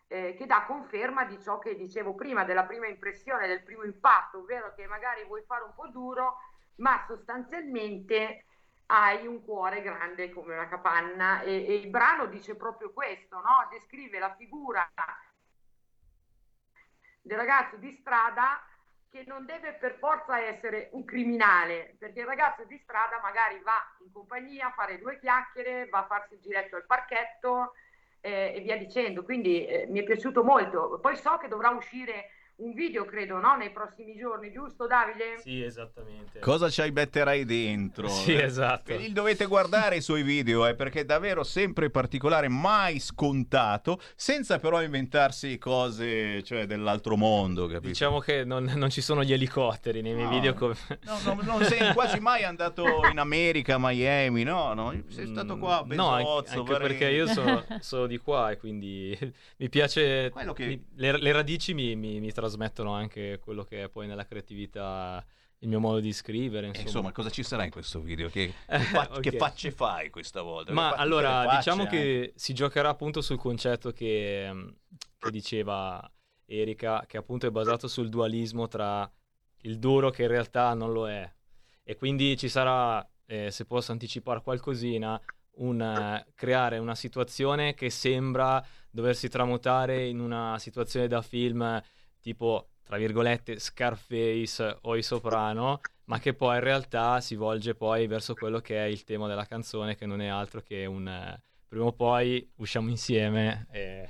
eh, 0.06 0.36
che 0.38 0.46
dà 0.46 0.66
conferma 0.66 1.24
di 1.24 1.42
ciò 1.42 1.58
che 1.58 1.74
dicevo 1.74 2.14
prima, 2.14 2.44
della 2.44 2.64
prima 2.64 2.86
impressione, 2.86 3.48
del 3.48 3.64
primo 3.64 3.82
impatto, 3.82 4.38
ovvero 4.38 4.72
che 4.76 4.86
magari 4.86 5.24
vuoi 5.24 5.42
fare 5.44 5.64
un 5.64 5.74
po' 5.74 5.88
duro, 5.88 6.36
ma 6.76 7.02
sostanzialmente 7.08 8.44
hai 8.95 9.26
un 9.26 9.43
cuore 9.43 9.80
grande 9.80 10.30
come 10.30 10.53
una 10.53 10.68
capanna 10.68 11.40
e, 11.40 11.66
e 11.66 11.74
il 11.76 11.88
brano 11.88 12.26
dice 12.26 12.55
proprio 12.57 12.93
questo, 12.93 13.36
no? 13.36 13.66
descrive 13.70 14.18
la 14.18 14.34
figura 14.34 14.86
del 17.22 17.38
ragazzo 17.38 17.76
di 17.76 17.97
strada 18.01 18.62
che 19.09 19.24
non 19.26 19.47
deve 19.47 19.74
per 19.74 19.97
forza 19.99 20.40
essere 20.40 20.90
un 20.93 21.05
criminale, 21.05 21.97
perché 21.99 22.20
il 22.20 22.26
ragazzo 22.26 22.64
di 22.64 22.78
strada 22.78 23.18
magari 23.22 23.61
va 23.61 23.80
in 24.05 24.12
compagnia 24.12 24.68
a 24.68 24.72
fare 24.72 24.99
due 24.99 25.18
chiacchiere, 25.18 25.88
va 25.88 26.01
a 26.01 26.07
farsi 26.07 26.34
il 26.34 26.40
giretto 26.40 26.76
al 26.76 26.86
parchetto 26.86 27.74
eh, 28.20 28.55
e 28.57 28.61
via 28.61 28.76
dicendo. 28.76 29.22
Quindi 29.22 29.66
eh, 29.66 29.86
mi 29.88 30.01
è 30.01 30.03
piaciuto 30.03 30.43
molto. 30.43 30.99
Poi 31.01 31.16
so 31.16 31.36
che 31.38 31.49
dovrà 31.49 31.70
uscire 31.70 32.30
un 32.57 32.74
video, 32.74 33.05
credo, 33.05 33.38
no? 33.38 33.57
Nei 33.57 33.70
prossimi 33.70 34.14
giorni, 34.16 34.53
giusto 34.53 34.86
Davide? 34.86 35.38
Sì, 35.40 35.62
esattamente. 35.62 36.38
Cosa 36.38 36.68
ci 36.68 36.88
metterai 36.90 37.44
dentro? 37.44 38.09
Sì, 38.09 38.34
esatto. 38.34 38.92
E 38.92 39.11
dovete 39.11 39.46
guardare 39.46 39.96
i 39.96 40.00
suoi 40.00 40.22
video, 40.22 40.66
eh, 40.66 40.74
perché 40.74 41.00
è 41.00 41.05
davvero 41.05 41.42
sempre 41.42 41.90
particolare, 41.90 42.48
mai 42.48 43.00
scontato, 43.00 44.00
senza 44.14 44.59
però 44.59 44.82
inventarsi 44.82 45.59
cose, 45.59 46.42
cioè, 46.42 46.66
dell'altro 46.66 47.16
mondo, 47.16 47.66
capito? 47.66 47.88
Diciamo 47.88 48.20
che 48.20 48.44
non, 48.44 48.70
non 48.76 48.90
ci 48.90 49.00
sono 49.00 49.24
gli 49.24 49.32
elicotteri 49.32 50.03
nei 50.03 50.14
miei 50.14 50.26
no. 50.26 50.30
video. 50.30 50.55
Come... 50.55 50.76
No, 51.03 51.18
no, 51.24 51.38
non 51.42 51.64
sei 51.64 51.92
quasi 51.92 52.20
mai 52.20 52.44
andato 52.44 52.84
in 53.11 53.18
America, 53.18 53.76
Miami, 53.78 54.44
no? 54.44 54.72
no? 54.74 54.94
Sei 55.09 55.26
stato 55.26 55.59
qua 55.59 55.78
a 55.78 55.84
Besozzo, 55.84 56.03
No, 56.03 56.36
anche, 56.36 56.50
anche 56.50 56.76
perché 56.76 57.09
io 57.11 57.26
sono, 57.26 57.64
sono, 57.80 58.07
di 58.07 58.18
qua 58.18 58.50
e 58.50 58.57
quindi 58.57 59.18
mi 59.59 59.68
piace... 59.68 60.32
Che... 60.55 60.66
Mi, 60.66 60.84
le, 60.96 61.18
le, 61.18 61.32
radici 61.32 61.74
mi, 61.74 61.96
mi, 61.96 62.20
mi 62.20 62.30
trasmettono 62.43 62.93
anche 62.93 63.38
quello 63.38 63.62
che 63.62 63.84
è 63.84 63.88
poi 63.88 64.09
nella 64.09 64.24
creatività 64.24 65.24
il 65.59 65.68
mio 65.68 65.78
modo 65.78 66.01
di 66.01 66.12
scrivere. 66.12 66.66
Insomma, 66.66 66.86
insomma 66.86 67.12
cosa 67.12 67.30
ci 67.30 67.45
sarà 67.45 67.64
in 67.64 67.70
questo 67.70 68.01
video? 68.01 68.28
Che, 68.28 68.53
che, 68.66 68.78
fa- 68.78 69.09
okay. 69.11 69.20
che 69.20 69.36
facce 69.36 69.70
fai 69.70 70.11
questa 70.11 70.43
volta? 70.43 70.72
Ma 70.72 70.90
allora, 70.90 71.57
diciamo 71.57 71.86
che 71.86 72.32
si 72.34 72.53
giocherà 72.53 72.88
appunto 72.88 73.20
sul 73.20 73.38
concetto 73.38 73.93
che, 73.93 74.51
mm, 74.53 74.68
che 75.18 75.30
diceva 75.30 76.11
Erika, 76.45 77.05
che 77.07 77.16
appunto 77.16 77.47
è 77.47 77.51
basato 77.51 77.86
sul 77.86 78.09
dualismo 78.09 78.66
tra 78.66 79.09
il 79.62 79.78
duro 79.78 80.11
che 80.11 80.22
in 80.22 80.28
realtà 80.28 80.74
non 80.74 80.93
lo 80.93 81.09
è. 81.09 81.32
E 81.84 81.97
quindi 81.97 82.36
ci 82.36 82.49
sarà 82.49 83.09
eh, 83.26 83.53
se 83.53 83.64
posso 83.64 83.93
anticipare 83.93 84.43
qualcosina, 84.43 85.20
un, 85.59 85.80
eh, 85.80 86.26
creare 86.34 86.78
una 86.78 86.97
situazione 86.97 87.74
che 87.74 87.88
sembra 87.88 88.64
doversi 88.90 89.28
tramutare 89.28 90.07
in 90.07 90.18
una 90.18 90.59
situazione 90.59 91.07
da 91.07 91.22
film 91.22 91.80
tipo, 92.22 92.68
tra 92.82 92.96
virgolette, 92.96 93.58
Scarface 93.58 94.78
o 94.82 94.96
I 94.96 95.02
Soprano, 95.02 95.80
ma 96.04 96.18
che 96.18 96.32
poi 96.32 96.54
in 96.54 96.62
realtà 96.62 97.20
si 97.20 97.34
volge 97.34 97.74
poi 97.74 98.06
verso 98.06 98.34
quello 98.34 98.60
che 98.60 98.76
è 98.76 98.86
il 98.86 99.04
tema 99.04 99.26
della 99.28 99.44
canzone, 99.44 99.96
che 99.96 100.06
non 100.06 100.22
è 100.22 100.28
altro 100.28 100.62
che 100.62 100.86
un... 100.86 101.06
eh, 101.06 101.42
prima 101.68 101.86
o 101.86 101.92
poi 101.92 102.46
usciamo 102.56 102.90
insieme 102.90 103.66
e... 103.70 104.08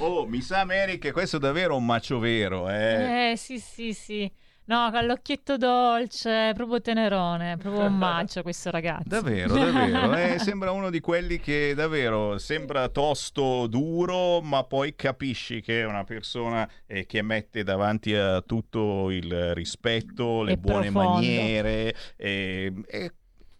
Oh, 0.00 0.26
mi 0.26 0.42
sa 0.42 0.64
Mary 0.64 0.98
che 0.98 1.12
questo 1.12 1.36
è 1.36 1.40
davvero 1.40 1.74
un 1.76 1.86
macio 1.86 2.18
vero, 2.18 2.68
eh. 2.68 3.30
Eh, 3.30 3.36
sì, 3.36 3.58
sì, 3.58 3.94
sì. 3.94 4.30
No, 4.66 4.88
con 4.92 5.04
l'occhietto 5.04 5.56
dolce, 5.56 6.52
proprio 6.54 6.80
tenerone, 6.80 7.56
proprio 7.56 7.86
un 7.86 7.98
macio 7.98 8.42
questo 8.42 8.70
ragazzo. 8.70 9.08
Davvero, 9.08 9.54
davvero. 9.54 10.14
eh, 10.16 10.38
sembra 10.38 10.70
uno 10.70 10.90
di 10.90 11.00
quelli 11.00 11.40
che 11.40 11.74
davvero 11.74 12.38
sembra 12.38 12.88
tosto, 12.88 13.66
duro, 13.66 14.40
ma 14.40 14.62
poi 14.62 14.94
capisci 14.94 15.60
che 15.60 15.80
è 15.80 15.84
una 15.86 16.04
persona 16.04 16.70
eh, 16.86 17.04
che 17.04 17.20
mette 17.22 17.64
davanti 17.64 18.14
a 18.14 18.42
tutto 18.42 19.10
il 19.10 19.54
rispetto, 19.54 20.44
le 20.44 20.52
È 20.52 20.56
buone 20.56 20.90
profondo. 20.92 21.14
maniere. 21.16 21.94
eh, 22.16 22.72
e 22.86 23.12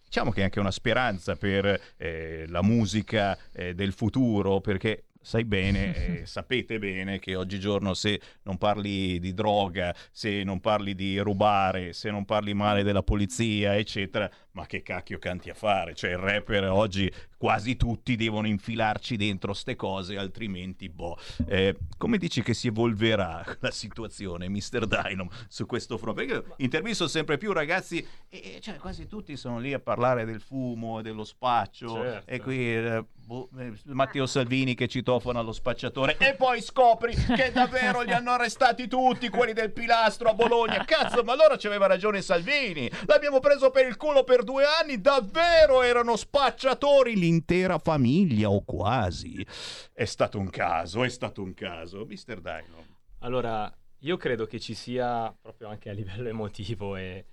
diciamo 0.05 0.31
che 0.31 0.39
è 0.39 0.43
anche 0.43 0.59
una 0.61 0.71
speranza 0.71 1.35
per 1.35 1.79
eh, 1.97 2.45
la 2.47 2.61
musica 2.63 3.37
eh, 3.51 3.73
del 3.73 3.91
futuro, 3.91 4.61
perché 4.61 5.07
sai 5.21 5.45
bene, 5.45 6.21
eh, 6.21 6.25
sapete 6.25 6.79
bene 6.79 7.19
che 7.19 7.35
oggigiorno 7.35 7.93
se 7.93 8.19
non 8.43 8.57
parli 8.57 9.19
di 9.19 9.33
droga, 9.33 9.95
se 10.11 10.43
non 10.43 10.59
parli 10.59 10.95
di 10.95 11.19
rubare, 11.19 11.93
se 11.93 12.09
non 12.09 12.25
parli 12.25 12.53
male 12.53 12.83
della 12.83 13.03
polizia, 13.03 13.77
eccetera, 13.77 14.29
ma 14.51 14.65
che 14.65 14.81
cacchio 14.81 15.19
canti 15.19 15.49
a 15.49 15.53
fare? 15.53 15.93
Cioè 15.93 16.11
il 16.11 16.17
rapper 16.17 16.69
oggi 16.69 17.11
quasi 17.41 17.75
tutti 17.75 18.15
devono 18.15 18.45
infilarci 18.45 19.17
dentro 19.17 19.53
ste 19.53 19.75
cose, 19.75 20.15
altrimenti 20.15 20.89
boh. 20.89 21.17
Eh, 21.47 21.75
come 21.97 22.19
dici 22.19 22.43
che 22.43 22.53
si 22.53 22.67
evolverà 22.67 23.43
la 23.61 23.71
situazione, 23.71 24.47
Mr. 24.47 24.85
Dynam, 24.85 25.27
su 25.47 25.65
questo 25.65 25.97
fronte? 25.97 26.23
Perché 26.23 26.53
intervisto 26.57 27.07
sempre 27.07 27.39
più 27.39 27.51
ragazzi 27.51 28.05
e 28.29 28.59
cioè, 28.61 28.75
quasi 28.75 29.07
tutti 29.07 29.35
sono 29.35 29.57
lì 29.57 29.73
a 29.73 29.79
parlare 29.79 30.23
del 30.23 30.39
fumo 30.39 30.99
e 30.99 31.01
dello 31.01 31.23
spaccio 31.23 31.95
Certo. 31.95 32.29
e 32.29 32.39
qui 32.39 32.75
eh, 32.75 33.03
boh, 33.25 33.49
eh, 33.57 33.73
Matteo 33.85 34.25
Salvini 34.25 34.75
che 34.75 34.87
citofona 34.87 35.39
allo 35.39 35.51
spacciatore 35.51 36.17
e 36.17 36.35
poi 36.35 36.61
scopri 36.61 37.13
che 37.13 37.51
davvero 37.51 38.01
li 38.01 38.13
hanno 38.13 38.31
arrestati 38.31 38.87
tutti 38.87 39.29
quelli 39.29 39.53
del 39.53 39.71
pilastro 39.71 40.29
a 40.29 40.33
Bologna 40.33 40.85
cazzo 40.85 41.23
ma 41.23 41.33
allora 41.33 41.57
c'aveva 41.57 41.87
ragione 41.87 42.21
Salvini 42.21 42.89
l'abbiamo 43.05 43.39
preso 43.39 43.69
per 43.71 43.87
il 43.87 43.97
culo 43.97 44.23
per 44.23 44.43
due 44.43 44.63
anni 44.79 45.01
davvero 45.01 45.81
erano 45.81 46.15
spacciatori 46.15 47.17
l'intera 47.31 47.79
famiglia 47.79 48.49
o 48.49 48.61
quasi 48.63 49.45
è 49.93 50.05
stato 50.05 50.37
un 50.37 50.49
caso 50.49 51.03
è 51.03 51.09
stato 51.09 51.41
un 51.41 51.53
caso 51.53 52.05
Mr. 52.05 52.41
Dino 52.41 52.99
Allora, 53.19 53.73
io 53.99 54.17
credo 54.17 54.45
che 54.45 54.59
ci 54.59 54.73
sia 54.73 55.33
proprio 55.39 55.69
anche 55.69 55.89
a 55.89 55.93
livello 55.93 56.27
emotivo 56.27 56.95
e 56.95 57.25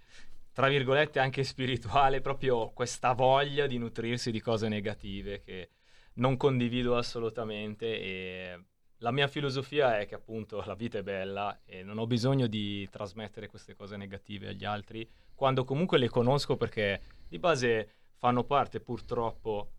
tra 0.52 0.68
virgolette 0.68 1.18
anche 1.18 1.42
spirituale 1.42 2.20
proprio 2.20 2.70
questa 2.70 3.12
voglia 3.12 3.66
di 3.66 3.78
nutrirsi 3.78 4.30
di 4.30 4.40
cose 4.40 4.68
negative 4.68 5.40
che 5.40 5.70
non 6.14 6.36
condivido 6.36 6.96
assolutamente 6.96 8.00
e 8.00 8.64
la 8.98 9.12
mia 9.12 9.28
filosofia 9.28 9.98
è 9.98 10.06
che 10.06 10.16
appunto 10.16 10.62
la 10.66 10.74
vita 10.74 10.98
è 10.98 11.02
bella 11.02 11.60
e 11.64 11.82
non 11.82 11.98
ho 11.98 12.06
bisogno 12.06 12.48
di 12.48 12.88
trasmettere 12.90 13.46
queste 13.48 13.74
cose 13.74 13.96
negative 13.96 14.48
agli 14.48 14.64
altri 14.64 15.08
quando 15.34 15.64
comunque 15.64 15.98
le 15.98 16.08
conosco 16.08 16.56
perché 16.56 17.00
di 17.28 17.38
base 17.38 17.92
fanno 18.16 18.42
parte 18.42 18.80
purtroppo 18.80 19.70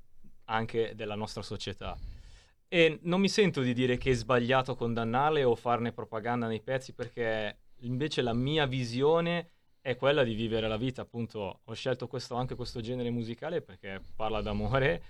anche 0.49 0.93
della 0.95 1.15
nostra 1.15 1.41
società. 1.41 1.97
E 2.67 2.99
non 3.03 3.19
mi 3.21 3.29
sento 3.29 3.61
di 3.61 3.73
dire 3.73 3.97
che 3.97 4.11
è 4.11 4.13
sbagliato 4.13 4.75
condannarle 4.75 5.43
o 5.43 5.55
farne 5.55 5.91
propaganda 5.91 6.47
nei 6.47 6.61
pezzi 6.61 6.93
perché 6.93 7.57
invece 7.81 8.21
la 8.21 8.33
mia 8.33 8.65
visione 8.65 9.49
è 9.81 9.95
quella 9.95 10.23
di 10.23 10.33
vivere 10.33 10.67
la 10.67 10.77
vita. 10.77 11.01
Appunto, 11.01 11.61
ho 11.63 11.73
scelto 11.73 12.07
questo, 12.07 12.35
anche 12.35 12.55
questo 12.55 12.81
genere 12.81 13.09
musicale 13.09 13.61
perché 13.61 14.01
parla 14.15 14.41
d'amore 14.41 15.03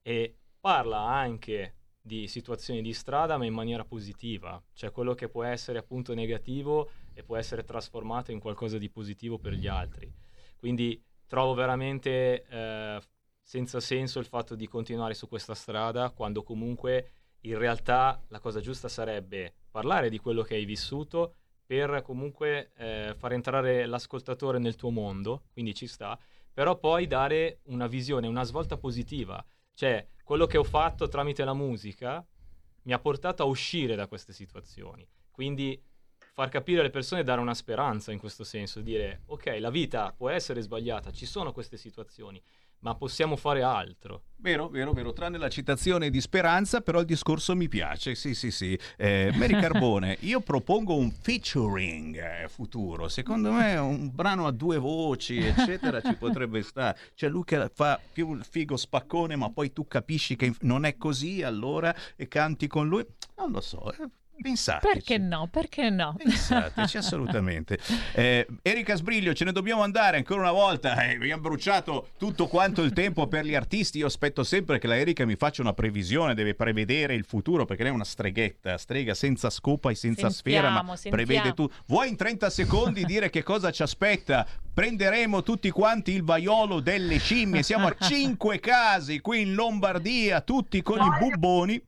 e 0.00 0.34
parla 0.60 1.00
anche 1.00 1.74
di 2.00 2.28
situazioni 2.28 2.82
di 2.82 2.92
strada 2.92 3.38
ma 3.38 3.46
in 3.46 3.54
maniera 3.54 3.84
positiva, 3.84 4.62
cioè 4.74 4.90
quello 4.90 5.14
che 5.14 5.28
può 5.28 5.42
essere 5.42 5.78
appunto 5.78 6.12
negativo 6.12 6.90
e 7.14 7.22
può 7.22 7.36
essere 7.36 7.64
trasformato 7.64 8.30
in 8.30 8.40
qualcosa 8.40 8.76
di 8.76 8.90
positivo 8.90 9.38
per 9.38 9.54
gli 9.54 9.66
altri. 9.66 10.12
Quindi 10.56 11.02
trovo 11.26 11.54
veramente 11.54 12.44
eh, 12.46 13.00
senza 13.46 13.78
senso 13.78 14.18
il 14.18 14.24
fatto 14.24 14.54
di 14.54 14.66
continuare 14.66 15.12
su 15.12 15.28
questa 15.28 15.54
strada 15.54 16.10
quando 16.10 16.42
comunque 16.42 17.10
in 17.42 17.58
realtà 17.58 18.20
la 18.28 18.40
cosa 18.40 18.60
giusta 18.60 18.88
sarebbe 18.88 19.52
parlare 19.70 20.08
di 20.08 20.18
quello 20.18 20.42
che 20.42 20.54
hai 20.54 20.64
vissuto 20.64 21.34
per 21.66 22.02
comunque 22.02 22.72
eh, 22.76 23.14
far 23.16 23.32
entrare 23.32 23.84
l'ascoltatore 23.86 24.58
nel 24.58 24.76
tuo 24.76 24.90
mondo, 24.90 25.44
quindi 25.52 25.74
ci 25.74 25.86
sta, 25.86 26.18
però 26.52 26.78
poi 26.78 27.06
dare 27.06 27.60
una 27.64 27.86
visione, 27.86 28.26
una 28.26 28.44
svolta 28.44 28.76
positiva. 28.76 29.44
Cioè, 29.74 30.06
quello 30.22 30.46
che 30.46 30.58
ho 30.58 30.64
fatto 30.64 31.08
tramite 31.08 31.44
la 31.44 31.54
musica 31.54 32.24
mi 32.82 32.92
ha 32.92 32.98
portato 32.98 33.42
a 33.42 33.46
uscire 33.46 33.94
da 33.94 34.06
queste 34.06 34.32
situazioni. 34.32 35.06
Quindi 35.30 35.80
far 36.32 36.48
capire 36.48 36.80
alle 36.80 36.90
persone 36.90 37.22
dare 37.22 37.40
una 37.40 37.54
speranza 37.54 38.12
in 38.12 38.18
questo 38.18 38.44
senso, 38.44 38.80
dire 38.80 39.22
ok, 39.26 39.56
la 39.58 39.70
vita 39.70 40.12
può 40.12 40.28
essere 40.28 40.60
sbagliata, 40.60 41.12
ci 41.12 41.26
sono 41.26 41.52
queste 41.52 41.76
situazioni, 41.76 42.42
ma 42.84 42.94
possiamo 42.94 43.36
fare 43.36 43.62
altro. 43.62 44.24
Vero, 44.36 44.68
vero, 44.68 44.92
vero, 44.92 45.14
tranne 45.14 45.38
la 45.38 45.48
citazione 45.48 46.10
di 46.10 46.20
Speranza, 46.20 46.82
però 46.82 47.00
il 47.00 47.06
discorso 47.06 47.56
mi 47.56 47.66
piace, 47.66 48.14
sì, 48.14 48.34
sì, 48.34 48.50
sì. 48.50 48.78
Eh, 48.98 49.32
Mary 49.36 49.54
Carbone, 49.58 50.18
io 50.20 50.40
propongo 50.40 50.94
un 50.94 51.10
featuring 51.10 52.16
eh, 52.16 52.48
futuro, 52.48 53.08
secondo 53.08 53.52
me 53.52 53.76
un 53.76 54.10
brano 54.14 54.46
a 54.46 54.50
due 54.50 54.76
voci, 54.76 55.38
eccetera, 55.38 56.02
ci 56.02 56.14
potrebbe 56.16 56.62
stare. 56.62 56.98
Cioè 57.14 57.30
lui 57.30 57.44
che 57.44 57.70
fa 57.72 57.98
più 58.12 58.34
il 58.34 58.44
figo 58.44 58.76
spaccone, 58.76 59.34
ma 59.34 59.48
poi 59.50 59.72
tu 59.72 59.86
capisci 59.86 60.36
che 60.36 60.54
non 60.60 60.84
è 60.84 60.98
così, 60.98 61.42
allora, 61.42 61.94
e 62.14 62.28
canti 62.28 62.66
con 62.66 62.86
lui, 62.86 63.04
non 63.38 63.50
lo 63.50 63.62
so, 63.62 63.90
eh, 63.94 64.10
pensateci. 64.40 64.92
Perché 64.92 65.18
no? 65.18 65.48
Perché 65.50 65.90
no? 65.90 66.14
Pensateci, 66.16 66.96
assolutamente. 66.98 67.78
Eh, 68.12 68.46
Erika 68.62 68.94
Sbriglio, 68.96 69.32
ce 69.34 69.44
ne 69.44 69.52
dobbiamo 69.52 69.82
andare 69.82 70.16
ancora 70.16 70.40
una 70.40 70.52
volta. 70.52 71.02
Eh, 71.04 71.14
abbiamo 71.14 71.42
bruciato 71.42 72.08
tutto 72.18 72.46
quanto 72.46 72.82
il 72.82 72.92
tempo 72.92 73.26
per 73.26 73.44
gli 73.44 73.54
artisti. 73.54 73.98
Io 73.98 74.06
aspetto 74.06 74.44
sempre 74.44 74.78
che 74.78 74.86
la 74.86 74.96
Erika 74.96 75.24
mi 75.24 75.36
faccia 75.36 75.62
una 75.62 75.72
previsione, 75.72 76.34
deve 76.34 76.54
prevedere 76.54 77.14
il 77.14 77.24
futuro 77.24 77.64
perché 77.64 77.82
lei 77.82 77.92
è 77.92 77.94
una 77.94 78.04
streghetta, 78.04 78.76
strega 78.78 79.14
senza 79.14 79.50
scopa 79.50 79.90
e 79.90 79.94
senza 79.94 80.30
sfera, 80.30 80.70
ma 80.70 80.84
Sentiamo, 80.96 81.16
prevede 81.16 81.42
sentiamo. 81.44 81.54
tutto. 81.54 81.82
Vuoi 81.86 82.08
in 82.08 82.16
30 82.16 82.50
secondi 82.50 83.04
dire 83.04 83.30
che 83.30 83.42
cosa 83.42 83.70
ci 83.70 83.82
aspetta? 83.82 84.46
Prenderemo 84.74 85.42
tutti 85.42 85.70
quanti 85.70 86.12
il 86.12 86.24
vaiolo 86.24 86.80
delle 86.80 87.18
scimmie. 87.18 87.62
Siamo 87.62 87.86
a 87.86 87.94
cinque 88.00 88.58
casi 88.60 89.20
qui 89.20 89.42
in 89.42 89.54
Lombardia, 89.54 90.40
tutti 90.40 90.82
con 90.82 90.98
i 90.98 91.18
bubboni. 91.18 91.80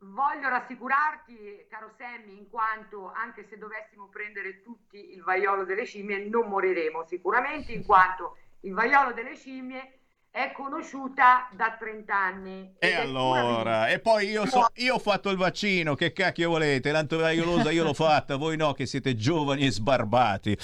Voglio 0.00 0.48
rassicurarti, 0.48 1.66
caro 1.68 1.90
Sammy, 1.98 2.38
in 2.38 2.48
quanto 2.48 3.10
anche 3.12 3.46
se 3.48 3.58
dovessimo 3.58 4.08
prendere 4.08 4.62
tutti 4.62 5.12
il 5.12 5.22
vaiolo 5.22 5.64
delle 5.64 5.84
scimmie, 5.84 6.28
non 6.28 6.48
moriremo 6.48 7.04
sicuramente, 7.04 7.72
in 7.72 7.84
quanto 7.84 8.36
il 8.60 8.74
vaiolo 8.74 9.12
delle 9.12 9.34
scimmie 9.34 9.98
è 10.30 10.52
conosciuta 10.52 11.48
da 11.50 11.76
30 11.76 12.14
anni. 12.14 12.74
E 12.78 12.94
allora, 12.94 13.88
e 13.88 13.98
poi 13.98 14.28
io, 14.28 14.46
so- 14.46 14.68
io 14.74 14.94
ho 14.94 14.98
fatto 15.00 15.30
il 15.30 15.36
vaccino, 15.36 15.96
che 15.96 16.12
cacchio 16.12 16.50
volete? 16.50 16.92
L'antivaiolosa 16.92 17.72
io 17.72 17.82
l'ho 17.82 17.94
fatta, 17.94 18.36
voi 18.36 18.56
no, 18.56 18.74
che 18.74 18.86
siete 18.86 19.16
giovani 19.16 19.66
e 19.66 19.72
sbarbati. 19.72 20.56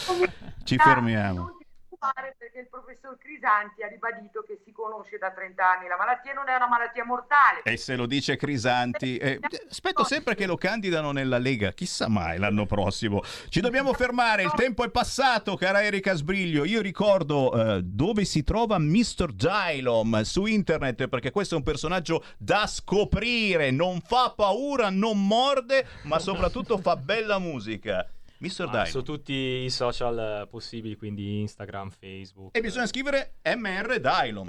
Ci 0.63 0.77
fermiamo. 0.77 1.59
Preoccupare 2.05 2.37
perché 2.39 2.59
il 2.61 2.69
professor 2.69 3.17
Crisanti 3.17 3.83
ha 3.83 3.89
ribadito 3.89 4.45
che 4.47 4.61
si 4.63 4.73
conosce 4.73 5.17
da 5.17 5.31
30 5.31 5.71
anni. 5.71 5.89
La 5.89 5.97
malattia 5.97 6.35
non 6.35 6.49
è 6.49 6.55
una 6.55 6.69
malattia 6.69 7.05
mortale. 7.05 7.63
E 7.65 7.79
se 7.79 7.97
lo 7.97 8.05
dice 8.05 8.37
Crisanti, 8.37 9.17
eh, 9.17 9.41
aspetto 9.71 10.05
sempre 10.05 10.35
che 10.35 10.45
lo 10.45 10.57
candidano 10.57 11.13
nella 11.13 11.39
Lega, 11.39 11.73
chissà 11.73 12.09
mai 12.09 12.39
l'anno 12.39 12.67
prossimo. 12.67 13.23
Ci 13.49 13.61
dobbiamo 13.61 13.95
fermare, 13.95 14.43
il 14.43 14.53
tempo 14.55 14.85
è 14.85 14.91
passato, 14.91 15.57
cara 15.57 15.83
Erika 15.83 16.15
Sbriglio. 16.15 16.65
Io 16.65 16.83
ricordo 16.83 17.77
eh, 17.77 17.83
dove 17.83 18.25
si 18.25 18.43
trova 18.45 18.79
Mr. 18.79 19.33
Dylom 19.33 20.21
su 20.23 20.45
internet, 20.45 21.09
perché 21.09 21.31
questo 21.31 21.55
è 21.55 21.59
un 21.59 21.65
personaggio 21.65 22.23
da 22.37 22.67
scoprire, 22.67 23.71
non 23.71 24.03
fa 24.03 24.35
paura, 24.37 24.91
non 24.91 25.27
morde, 25.27 25.87
ma 26.03 26.19
soprattutto 26.19 26.77
fa 26.77 26.97
bella 26.97 27.39
musica. 27.39 28.07
Mr. 28.45 28.69
Dino. 28.71 28.85
Su 28.85 29.03
tutti 29.03 29.33
i 29.33 29.71
social 29.71 30.43
eh, 30.43 30.47
possibili, 30.47 30.97
quindi 30.97 31.41
Instagram, 31.41 31.91
Facebook. 31.91 32.57
E 32.57 32.61
bisogna 32.61 32.87
scrivere 32.87 33.37
MR 33.57 34.01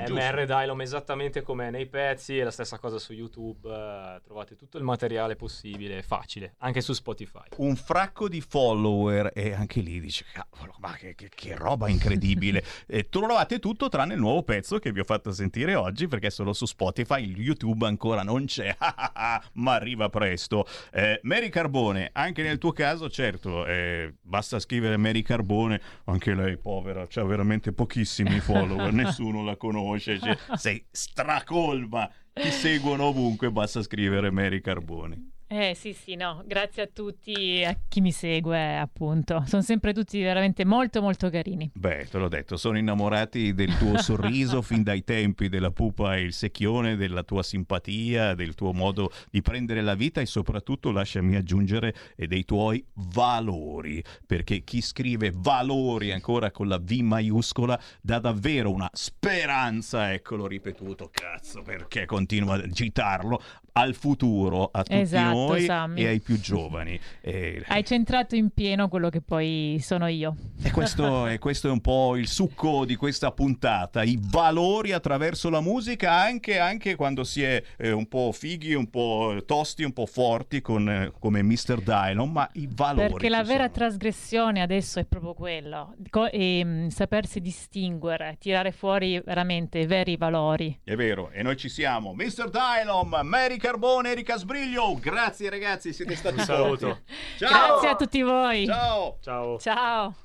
giusto? 0.05 0.13
MR 0.13 0.45
Dylom 0.45 0.81
esattamente 0.81 1.41
come 1.41 1.69
nei 1.69 1.85
pezzi, 1.85 2.37
è 2.37 2.43
la 2.43 2.51
stessa 2.51 2.77
cosa 2.77 2.99
su 2.99 3.13
YouTube, 3.13 3.69
eh, 3.69 4.21
trovate 4.23 4.55
tutto 4.55 4.77
il 4.77 4.83
materiale 4.83 5.35
possibile, 5.35 6.01
facile, 6.03 6.55
anche 6.59 6.81
su 6.81 6.93
Spotify. 6.93 7.43
un 7.57 7.75
fracco 7.75 8.27
di 8.27 8.41
follower 8.41 9.31
e 9.33 9.53
anche 9.53 9.79
lì 9.79 9.99
dice 9.99 10.25
cavolo 10.33 10.75
ma 10.79 10.93
che, 10.95 11.15
che- 11.15 11.29
che 11.33 11.55
roba 11.55 11.87
incredibile 11.87 12.63
e 12.87 13.07
trovate 13.09 13.59
tutto 13.59 13.87
tranne 13.89 14.13
il 14.15 14.19
nuovo 14.19 14.43
pezzo 14.43 14.79
che 14.79 14.91
vi 14.91 14.99
ho 14.99 15.03
fatto 15.03 15.31
sentire 15.31 15.75
oggi 15.75 16.07
perché 16.07 16.29
solo 16.29 16.53
su 16.53 16.65
Spotify 16.65 17.23
il 17.23 17.37
YouTube 17.39 17.85
ancora 17.85 18.23
non 18.23 18.45
c'è 18.45 18.75
ma 19.53 19.73
arriva 19.73 20.09
presto 20.09 20.65
eh, 20.91 21.19
Mary 21.23 21.49
Carbone 21.49 22.09
anche 22.13 22.43
nel 22.43 22.57
tuo 22.57 22.71
caso 22.71 23.09
certo 23.09 23.65
eh, 23.65 23.84
basta 24.21 24.59
scrivere 24.59 24.97
Mary 24.97 25.21
Carbone 25.21 25.81
anche 26.05 26.33
lei 26.33 26.57
povera 26.57 27.05
c'ha 27.07 27.23
veramente 27.23 27.73
pochissimi 27.73 28.39
follower 28.39 28.91
nessuno 28.93 29.43
la 29.43 29.55
conosce 29.57 30.19
cioè, 30.19 30.37
sei 30.55 30.85
stracolma. 30.91 32.09
Ti 32.33 32.51
seguono 32.51 33.05
ovunque 33.05 33.49
basta 33.49 33.81
scrivere 33.81 34.29
Mary 34.29 34.59
Carbone 34.59 35.34
Eh 35.57 35.73
sì, 35.73 35.93
sì, 35.93 36.15
no, 36.15 36.43
grazie 36.45 36.83
a 36.83 36.89
tutti, 36.91 37.63
a 37.65 37.73
chi 37.87 38.01
mi 38.01 38.11
segue, 38.11 38.77
appunto. 38.77 39.41
Sono 39.47 39.61
sempre 39.61 39.93
tutti 39.93 40.21
veramente 40.21 40.65
molto, 40.65 41.01
molto 41.01 41.29
carini. 41.29 41.71
Beh, 41.73 42.07
te 42.11 42.17
l'ho 42.17 42.27
detto, 42.27 42.57
sono 42.57 42.77
innamorati 42.77 43.53
del 43.53 43.73
tuo 43.77 43.97
sorriso 44.03 44.61
fin 44.61 44.83
dai 44.83 45.05
tempi 45.05 45.47
della 45.47 45.71
pupa 45.71 46.17
e 46.17 46.23
il 46.23 46.33
secchione, 46.33 46.97
della 46.97 47.23
tua 47.23 47.41
simpatia, 47.41 48.35
del 48.35 48.53
tuo 48.53 48.73
modo 48.73 49.09
di 49.31 49.41
prendere 49.41 49.79
la 49.79 49.95
vita 49.95 50.19
e 50.19 50.25
soprattutto, 50.25 50.91
lasciami 50.91 51.37
aggiungere, 51.37 51.95
e 52.17 52.27
dei 52.27 52.43
tuoi 52.43 52.85
valori. 53.13 54.03
Perché 54.27 54.65
chi 54.65 54.81
scrive 54.81 55.31
valori 55.33 56.11
ancora 56.11 56.51
con 56.51 56.67
la 56.67 56.79
V 56.79 56.91
maiuscola 56.99 57.79
dà 58.01 58.19
davvero 58.19 58.73
una 58.73 58.89
speranza, 58.91 60.11
eccolo 60.11 60.47
ripetuto, 60.47 61.09
cazzo, 61.09 61.61
perché 61.61 62.05
continua 62.05 62.55
a 62.55 62.63
agitarlo 62.63 63.41
al 63.77 63.93
futuro, 63.93 64.69
a 64.71 64.83
tutti 64.83 64.97
Esatto, 64.99 65.35
noi 65.35 65.61
Sammy. 65.63 66.01
e 66.01 66.07
ai 66.07 66.19
più 66.21 66.39
giovani. 66.39 66.97
E- 67.19 67.61
Hai 67.67 67.83
centrato 67.83 68.35
in 68.35 68.49
pieno 68.51 68.87
quello 68.87 69.09
che 69.09 69.19
poi 69.19 69.79
sono 69.81 70.07
io. 70.07 70.35
e 70.63 70.71
questo, 70.71 71.27
e 71.27 71.39
questo 71.39 71.67
è 71.67 71.71
un 71.71 71.81
po' 71.81 72.15
il 72.15 72.27
succo 72.29 72.85
di 72.85 72.95
questa 72.95 73.31
puntata, 73.31 74.03
i 74.03 74.17
valori 74.21 74.93
attraverso 74.93 75.49
la 75.49 75.59
musica, 75.59 76.13
anche, 76.13 76.57
anche 76.57 76.95
quando 76.95 77.25
si 77.25 77.43
è 77.43 77.61
eh, 77.77 77.91
un 77.91 78.07
po' 78.07 78.31
fighi, 78.31 78.73
un 78.73 78.89
po' 78.89 79.43
tosti, 79.45 79.83
un 79.83 79.91
po' 79.91 80.05
forti 80.05 80.61
con, 80.61 80.89
eh, 80.89 81.11
come 81.19 81.43
Mr. 81.43 81.81
Dylon, 81.81 82.31
ma 82.31 82.49
i 82.53 82.69
valori. 82.71 83.11
Perché 83.11 83.27
la 83.29 83.43
vera 83.43 83.63
sono. 83.63 83.71
trasgressione 83.73 84.61
adesso 84.61 84.99
è 84.99 85.05
proprio 85.05 85.33
quello, 85.33 85.95
co- 86.09 86.31
e, 86.31 86.61
mm, 86.63 86.87
sapersi 86.87 87.41
distinguere, 87.41 88.37
tirare 88.39 88.71
fuori 88.71 89.19
veramente 89.19 89.79
i 89.79 89.85
veri 89.85 90.15
valori. 90.15 90.79
È 90.81 90.95
vero, 90.95 91.29
e 91.31 91.43
noi 91.43 91.57
ci 91.57 91.67
siamo. 91.67 92.13
Mr. 92.13 92.49
Dylon, 92.49 93.09
Mary 93.27 93.63
Carbone, 93.65 94.11
Erika 94.11 94.37
Sbriglio, 94.37 94.95
grazie 94.99 95.49
ragazzi, 95.49 95.91
siete 95.91 96.13
stati 96.15 96.37
Un 96.37 96.45
saluto. 96.45 96.99
Grazie 97.39 97.87
a 97.87 97.95
tutti 97.95 98.21
voi. 98.21 98.67
Ciao! 98.67 99.17
Ciao! 99.21 99.57
Ciao! 99.57 100.15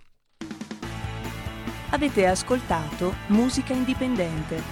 Avete 1.88 2.26
ascoltato 2.26 3.14
Musica 3.28 3.72
Indipendente. 3.72 4.62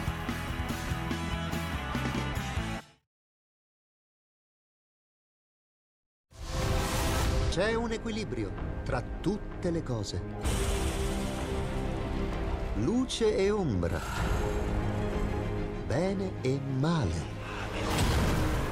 C'è 7.49 7.73
un 7.73 7.91
equilibrio 7.91 8.53
tra 8.85 9.03
tutte 9.23 9.71
le 9.71 9.83
cose. 9.83 10.23
Luce 12.75 13.35
e 13.35 13.49
ombra. 13.49 13.99
Bene 15.87 16.33
e 16.43 16.61
male. 16.77 18.38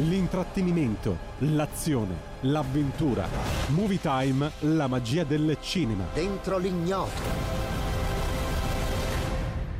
L'intrattenimento, 0.00 1.16
l'azione, 1.38 2.14
l'avventura. 2.40 3.26
Movie 3.68 3.98
Time, 3.98 4.50
la 4.60 4.88
magia 4.88 5.24
del 5.24 5.56
cinema. 5.62 6.04
Dentro 6.12 6.58
l'ignoto. 6.58 7.22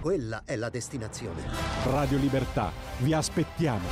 Quella 0.01 0.41
è 0.47 0.57
la 0.57 0.71
destinazione. 0.71 1.43
Radio 1.85 2.17
Libertà. 2.17 2.73
Vi 2.97 3.13
aspettiamo. 3.13 3.87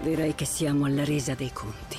Direi 0.00 0.36
che 0.36 0.44
siamo 0.44 0.84
alla 0.84 1.04
resa 1.04 1.34
dei 1.34 1.50
conti. 1.52 1.98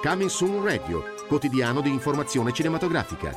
Coming 0.00 0.30
Soon 0.30 0.62
Radio, 0.62 1.02
quotidiano 1.26 1.80
di 1.80 1.88
informazione 1.88 2.52
cinematografica. 2.52 3.36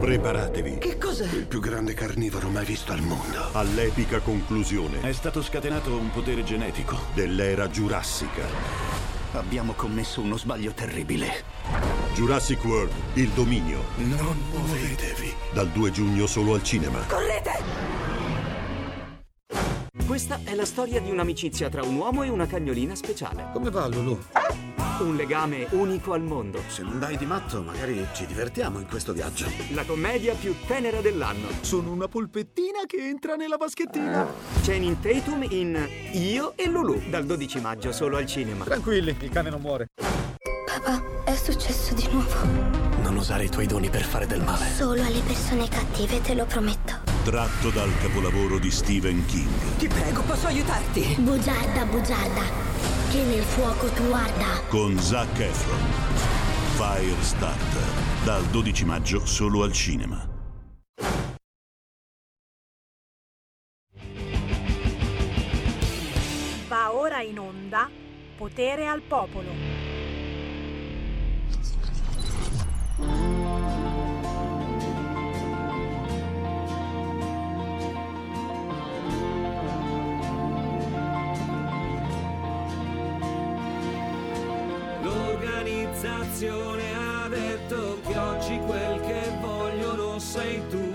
Preparatevi. 0.00 0.78
Che 0.78 0.96
cos'è? 0.96 1.30
Il 1.36 1.46
più 1.46 1.60
grande 1.60 1.92
carnivoro 1.92 2.48
mai 2.48 2.64
visto 2.64 2.92
al 2.92 3.02
mondo. 3.02 3.50
All'epica 3.52 4.20
conclusione. 4.20 5.02
È 5.02 5.12
stato 5.12 5.42
scatenato 5.42 5.94
un 5.94 6.10
potere 6.10 6.44
genetico. 6.44 6.96
Dell'era 7.12 7.68
giurassica. 7.68 8.46
Abbiamo 9.32 9.74
commesso 9.74 10.22
uno 10.22 10.38
sbaglio 10.38 10.72
terribile. 10.72 11.44
Jurassic 12.14 12.64
World, 12.64 12.92
il 13.14 13.28
dominio. 13.28 13.84
Non 13.96 14.38
muovetevi. 14.50 15.34
Dal 15.52 15.68
2 15.68 15.90
giugno 15.90 16.26
solo 16.26 16.54
al 16.54 16.62
cinema. 16.62 17.00
Correte! 17.06 18.11
Questa 20.12 20.40
è 20.44 20.54
la 20.54 20.66
storia 20.66 21.00
di 21.00 21.10
un'amicizia 21.10 21.70
tra 21.70 21.82
un 21.82 21.96
uomo 21.96 22.22
e 22.22 22.28
una 22.28 22.44
cagnolina 22.44 22.94
speciale. 22.94 23.48
Come 23.54 23.70
va 23.70 23.86
Lulu? 23.86 24.18
Un 24.98 25.16
legame 25.16 25.66
unico 25.70 26.12
al 26.12 26.20
mondo. 26.20 26.60
Se 26.66 26.82
non 26.82 26.98
dai 26.98 27.16
di 27.16 27.24
matto, 27.24 27.62
magari 27.62 28.06
ci 28.12 28.26
divertiamo 28.26 28.78
in 28.78 28.86
questo 28.86 29.14
viaggio. 29.14 29.46
La 29.72 29.86
commedia 29.86 30.34
più 30.34 30.54
tenera 30.66 31.00
dell'anno. 31.00 31.48
Sono 31.62 31.90
una 31.92 32.08
polpettina 32.08 32.80
che 32.86 32.98
entra 32.98 33.36
nella 33.36 33.56
vaschettina. 33.56 34.30
Channing 34.60 35.00
Tatum 35.00 35.46
in 35.48 35.88
Io 36.12 36.52
e 36.56 36.66
Lulu, 36.68 37.08
dal 37.08 37.24
12 37.24 37.60
maggio 37.62 37.90
solo 37.90 38.18
al 38.18 38.26
cinema. 38.26 38.64
Tranquilli, 38.64 39.16
il 39.18 39.30
cane 39.30 39.48
non 39.48 39.62
muore. 39.62 39.86
Papà, 40.66 41.24
è 41.24 41.34
successo 41.34 41.94
di 41.94 42.06
nuovo. 42.12 42.81
Usare 43.22 43.44
i 43.44 43.48
tuoi 43.48 43.68
doni 43.68 43.88
per 43.88 44.02
fare 44.02 44.26
del 44.26 44.42
male. 44.42 44.66
Solo 44.74 45.00
alle 45.00 45.20
persone 45.20 45.68
cattive, 45.68 46.20
te 46.22 46.34
lo 46.34 46.44
prometto. 46.44 47.02
Tratto 47.22 47.70
dal 47.70 47.88
capolavoro 48.00 48.58
di 48.58 48.68
Stephen 48.68 49.24
King. 49.26 49.76
Ti 49.78 49.86
prego, 49.86 50.22
posso 50.22 50.48
aiutarti? 50.48 51.14
Bugiarda, 51.20 51.84
bugiarda. 51.84 52.42
che 53.12 53.22
nel 53.22 53.44
fuoco 53.44 53.86
tu 53.90 54.10
arda. 54.10 54.62
con 54.66 54.98
Zac 54.98 55.38
Efron. 55.38 55.78
Firestarter, 56.74 58.24
dal 58.24 58.42
12 58.46 58.84
maggio 58.84 59.24
solo 59.24 59.62
al 59.62 59.72
cinema. 59.72 60.28
Va 66.66 66.92
ora 66.92 67.22
in 67.22 67.38
onda 67.38 67.88
Potere 68.36 68.88
al 68.88 69.02
popolo. 69.02 69.81
L'organizzazione 85.02 86.82
ha 86.94 87.28
detto 87.28 88.00
che 88.06 88.18
oggi 88.18 88.58
quel 88.66 89.00
che 89.00 89.38
vogliono 89.40 90.18
sei 90.18 90.62
tu. 90.68 90.94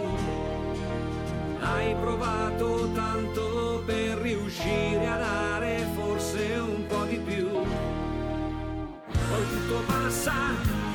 Hai 1.59 1.95
provato 1.95 2.91
tanto 2.93 3.81
per 3.85 4.19
riuscire 4.19 5.07
a 5.07 5.17
dare 5.17 5.87
forse 5.95 6.57
un 6.59 6.85
po' 6.87 7.03
di 7.05 7.17
più. 7.17 7.49
Poi 7.49 9.47
tutto 9.49 9.81
passa 9.85 10.33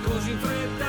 così 0.05 0.31
in 0.31 0.39
fretta 0.39 0.82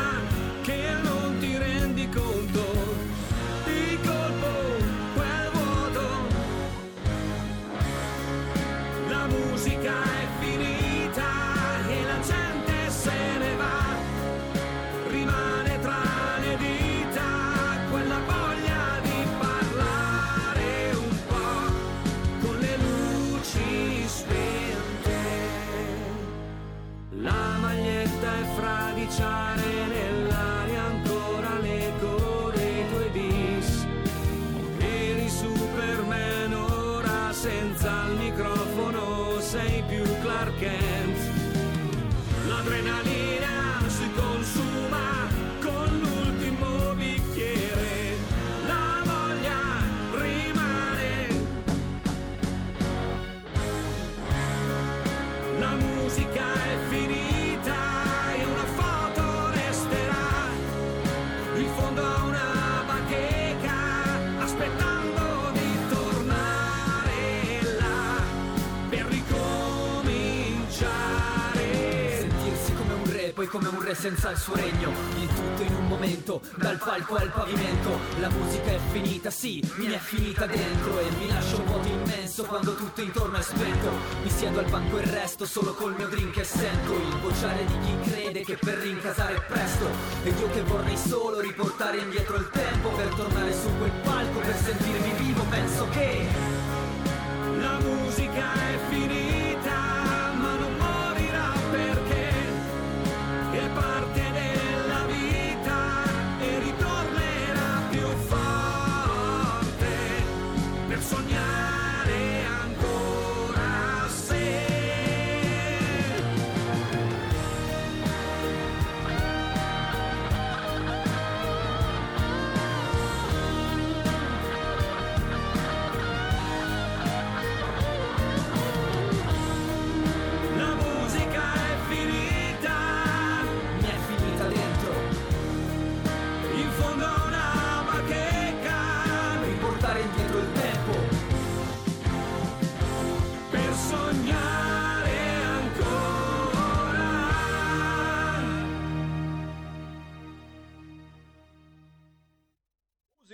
poi 73.94 73.94
come 73.94 73.94
un 73.94 73.94
re 73.94 73.96
senza 73.96 74.32
il 74.32 74.38
suo 74.38 74.56
regno. 74.56 74.92
Il 75.20 75.28
tutto 75.28 75.62
in 75.62 75.76
un 75.76 75.88
momento, 75.88 76.42
dal 76.56 76.78
palco 76.78 77.16
al 77.16 77.32
pavimento. 77.32 78.00
La 78.20 78.30
musica 78.30 78.72
è 78.72 78.80
finita, 78.92 79.30
sì, 79.30 79.64
mi 79.76 79.92
è 79.92 79.98
finita 79.98 80.46
dentro. 80.46 81.00
E 81.00 81.10
mi 81.20 81.28
lascio 81.28 81.60
un 81.60 81.66
vuoto 81.66 81.88
immenso 81.88 82.44
quando 82.44 82.76
tutto 82.76 83.02
intorno 83.02 83.38
è 83.38 83.42
spento. 83.42 83.90
Mi 84.24 84.30
siedo 84.30 84.60
al 84.60 84.70
banco 84.70 84.98
e 84.98 85.06
resto 85.06 85.46
solo 85.46 85.74
col 85.74 85.96
mio 85.96 86.08
drink 86.08 86.38
e 86.38 86.44
sento 86.44 86.94
il 86.94 87.18
vociare 87.22 87.66
di 87.66 87.78
chi 87.80 88.10
crede 88.10 88.44
che 88.44 88.58
per 88.58 88.78
rincasare 88.80 89.36
è 89.36 89.42
presto. 89.42 89.88
Ed 90.24 90.40
io 90.40 90.50
che 90.50 90.62
vorrei 90.64 90.98
solo 90.98 91.40
riportare 91.40 91.98
indietro 91.98 92.38
il 92.38 92.50
tempo 92.50 92.90
per 92.90 93.08
tornare 93.14 93.54
su 93.54 93.70
quel 93.78 93.92
palco, 94.04 94.40
per 94.40 94.56
sentirmi 94.56 95.14
vivo. 95.18 95.44
Penso 95.50 95.88
che 95.90 96.28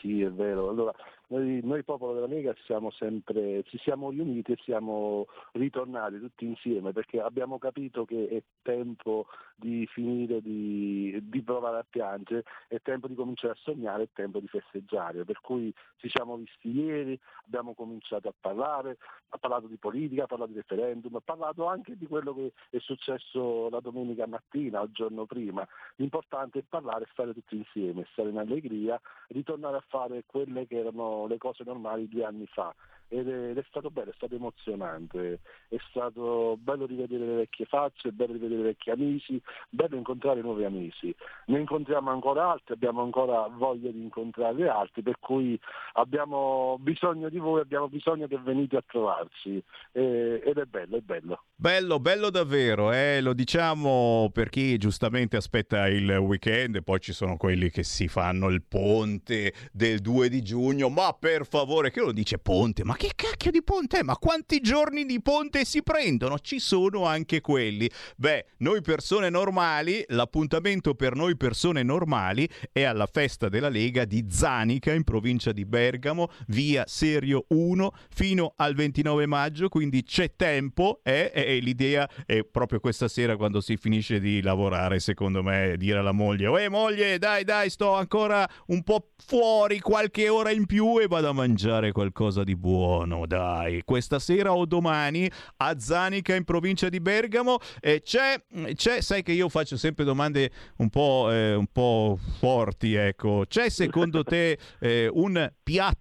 Sì, 0.00 0.20
è 0.20 0.30
vero. 0.30 0.68
Allora, 0.68 0.92
Noi, 1.32 1.60
noi 1.64 1.82
popolo 1.82 2.12
della 2.12 2.26
Lega 2.26 2.54
siamo 2.66 2.90
sempre, 2.90 3.62
ci 3.64 3.78
siamo 3.78 4.10
riuniti 4.10 4.52
e 4.52 4.58
siamo 4.64 5.28
ritornati 5.52 6.20
tutti 6.20 6.44
insieme 6.44 6.92
perché 6.92 7.22
abbiamo 7.22 7.58
capito 7.58 8.04
che 8.04 8.28
è 8.28 8.42
tempo 8.60 9.26
di 9.56 9.86
finire 9.86 10.42
di, 10.42 11.18
di 11.22 11.42
provare 11.42 11.78
a 11.78 11.86
piangere, 11.88 12.44
è 12.68 12.82
tempo 12.82 13.08
di 13.08 13.14
cominciare 13.14 13.54
a 13.54 13.58
sognare, 13.62 14.02
è 14.02 14.08
tempo 14.12 14.40
di 14.40 14.46
festeggiare. 14.46 15.24
Per 15.24 15.40
cui 15.40 15.72
ci 15.96 16.10
siamo 16.10 16.36
visti 16.36 16.70
ieri, 16.70 17.18
abbiamo 17.46 17.72
cominciato 17.72 18.28
a 18.28 18.34
parlare, 18.38 18.98
ha 19.30 19.38
parlato 19.38 19.68
di 19.68 19.76
politica, 19.78 20.24
ha 20.24 20.26
parlato 20.26 20.50
di 20.50 20.58
referendum, 20.58 21.16
ha 21.16 21.22
parlato 21.24 21.66
anche 21.66 21.96
di 21.96 22.06
quello 22.06 22.34
che 22.34 22.52
è 22.68 22.78
successo 22.78 23.70
la 23.70 23.80
domenica 23.80 24.26
mattina 24.26 24.82
il 24.82 24.90
giorno 24.92 25.24
prima. 25.24 25.66
L'importante 25.96 26.58
è 26.58 26.64
parlare 26.68 27.04
e 27.04 27.08
stare 27.12 27.32
tutti 27.32 27.56
insieme, 27.56 28.06
stare 28.12 28.28
in 28.28 28.36
allegria, 28.36 29.00
ritornare 29.28 29.78
a 29.78 29.84
fare 29.88 30.24
quelle 30.26 30.66
che 30.66 30.76
erano 30.76 31.21
le 31.26 31.38
cose 31.38 31.62
normali 31.64 32.08
due 32.08 32.24
anni 32.24 32.46
fa 32.46 32.74
ed 33.12 33.28
è, 33.28 33.50
ed 33.50 33.58
è, 33.58 33.64
stato 33.68 33.90
bello, 33.90 34.10
è 34.10 34.14
stato 34.14 34.34
emozionante, 34.34 35.40
è 35.68 35.76
stato 35.90 36.56
bello 36.58 36.86
rivedere 36.86 37.26
le 37.26 37.34
vecchie 37.34 37.66
facce, 37.66 38.10
bello 38.10 38.32
rivedere 38.32 38.62
vecchi 38.62 38.90
amici, 38.90 39.40
bello 39.68 39.96
incontrare 39.96 40.40
nuovi 40.40 40.64
amici. 40.64 41.14
Ne 41.46 41.58
incontriamo 41.58 42.10
ancora 42.10 42.50
altri, 42.50 42.72
abbiamo 42.72 43.02
ancora 43.02 43.46
voglia 43.48 43.90
di 43.90 44.02
incontrare 44.02 44.66
altri, 44.66 45.02
per 45.02 45.18
cui 45.20 45.60
abbiamo 45.94 46.78
bisogno 46.80 47.28
di 47.28 47.38
voi, 47.38 47.60
abbiamo 47.60 47.88
bisogno 47.88 48.26
che 48.26 48.38
venite 48.38 48.78
a 48.78 48.84
trovarci 48.86 49.62
e, 49.92 50.42
ed 50.42 50.56
è 50.56 50.64
bello, 50.64 50.96
è 50.96 51.00
bello. 51.00 51.42
Bello, 51.54 52.00
bello 52.00 52.30
davvero, 52.30 52.92
eh? 52.92 53.20
lo 53.20 53.34
diciamo 53.34 54.30
per 54.32 54.48
chi 54.48 54.78
giustamente 54.78 55.36
aspetta 55.36 55.86
il 55.86 56.10
weekend 56.16 56.82
poi 56.82 56.98
ci 56.98 57.12
sono 57.12 57.36
quelli 57.36 57.68
che 57.68 57.82
si 57.82 58.08
fanno 58.08 58.48
il 58.48 58.62
ponte 58.62 59.52
del 59.70 60.00
2 60.00 60.28
di 60.30 60.42
giugno, 60.42 60.88
ma 60.88 61.14
per 61.18 61.46
favore, 61.46 61.90
che 61.90 62.00
lo 62.00 62.12
dice 62.12 62.38
ponte? 62.38 62.84
Ma 62.84 62.96
che 63.02 63.10
cacchio 63.16 63.50
di 63.50 63.64
ponte 63.64 63.98
è? 63.98 64.02
Ma 64.04 64.16
quanti 64.16 64.60
giorni 64.60 65.04
di 65.04 65.20
ponte 65.20 65.64
si 65.64 65.82
prendono? 65.82 66.38
Ci 66.38 66.60
sono 66.60 67.04
anche 67.04 67.40
quelli. 67.40 67.90
Beh, 68.16 68.46
noi 68.58 68.80
persone 68.80 69.28
normali, 69.28 70.04
l'appuntamento 70.10 70.94
per 70.94 71.16
noi 71.16 71.36
persone 71.36 71.82
normali 71.82 72.48
è 72.70 72.84
alla 72.84 73.08
festa 73.10 73.48
della 73.48 73.68
Lega 73.68 74.04
di 74.04 74.26
Zanica 74.30 74.92
in 74.92 75.02
provincia 75.02 75.50
di 75.50 75.64
Bergamo, 75.64 76.30
via 76.46 76.84
Serio 76.86 77.46
1 77.48 77.92
fino 78.14 78.52
al 78.54 78.76
29 78.76 79.26
maggio, 79.26 79.68
quindi 79.68 80.04
c'è 80.04 80.36
tempo 80.36 81.00
eh? 81.02 81.32
e 81.34 81.58
l'idea 81.58 82.08
è 82.24 82.44
proprio 82.44 82.78
questa 82.78 83.08
sera 83.08 83.36
quando 83.36 83.60
si 83.60 83.76
finisce 83.76 84.20
di 84.20 84.40
lavorare, 84.42 85.00
secondo 85.00 85.42
me, 85.42 85.74
dire 85.76 85.98
alla 85.98 86.12
moglie, 86.12 86.46
"Uè 86.46 86.68
moglie, 86.68 87.18
dai, 87.18 87.42
dai, 87.42 87.68
sto 87.68 87.94
ancora 87.94 88.48
un 88.66 88.84
po' 88.84 89.08
fuori 89.16 89.80
qualche 89.80 90.28
ora 90.28 90.52
in 90.52 90.66
più 90.66 91.00
e 91.00 91.08
vado 91.08 91.28
a 91.28 91.32
mangiare 91.32 91.90
qualcosa 91.90 92.44
di 92.44 92.54
buono." 92.54 92.91
Buono, 92.92 93.26
dai. 93.26 93.82
Questa 93.84 94.18
sera 94.18 94.52
o 94.52 94.66
domani 94.66 95.30
a 95.58 95.78
Zanica 95.78 96.34
in 96.34 96.44
provincia 96.44 96.90
di 96.90 97.00
Bergamo 97.00 97.58
eh, 97.80 98.02
c'è, 98.02 98.42
c'è, 98.74 99.00
sai 99.00 99.22
che 99.22 99.32
io 99.32 99.48
faccio 99.48 99.78
sempre 99.78 100.04
domande 100.04 100.50
un 100.76 100.90
po', 100.90 101.28
eh, 101.30 101.54
un 101.54 101.66
po 101.72 102.18
forti, 102.38 102.94
ecco. 102.94 103.44
C'è 103.48 103.70
secondo 103.70 104.22
te 104.24 104.58
eh, 104.80 105.08
un 105.10 105.50
piatto 105.62 106.00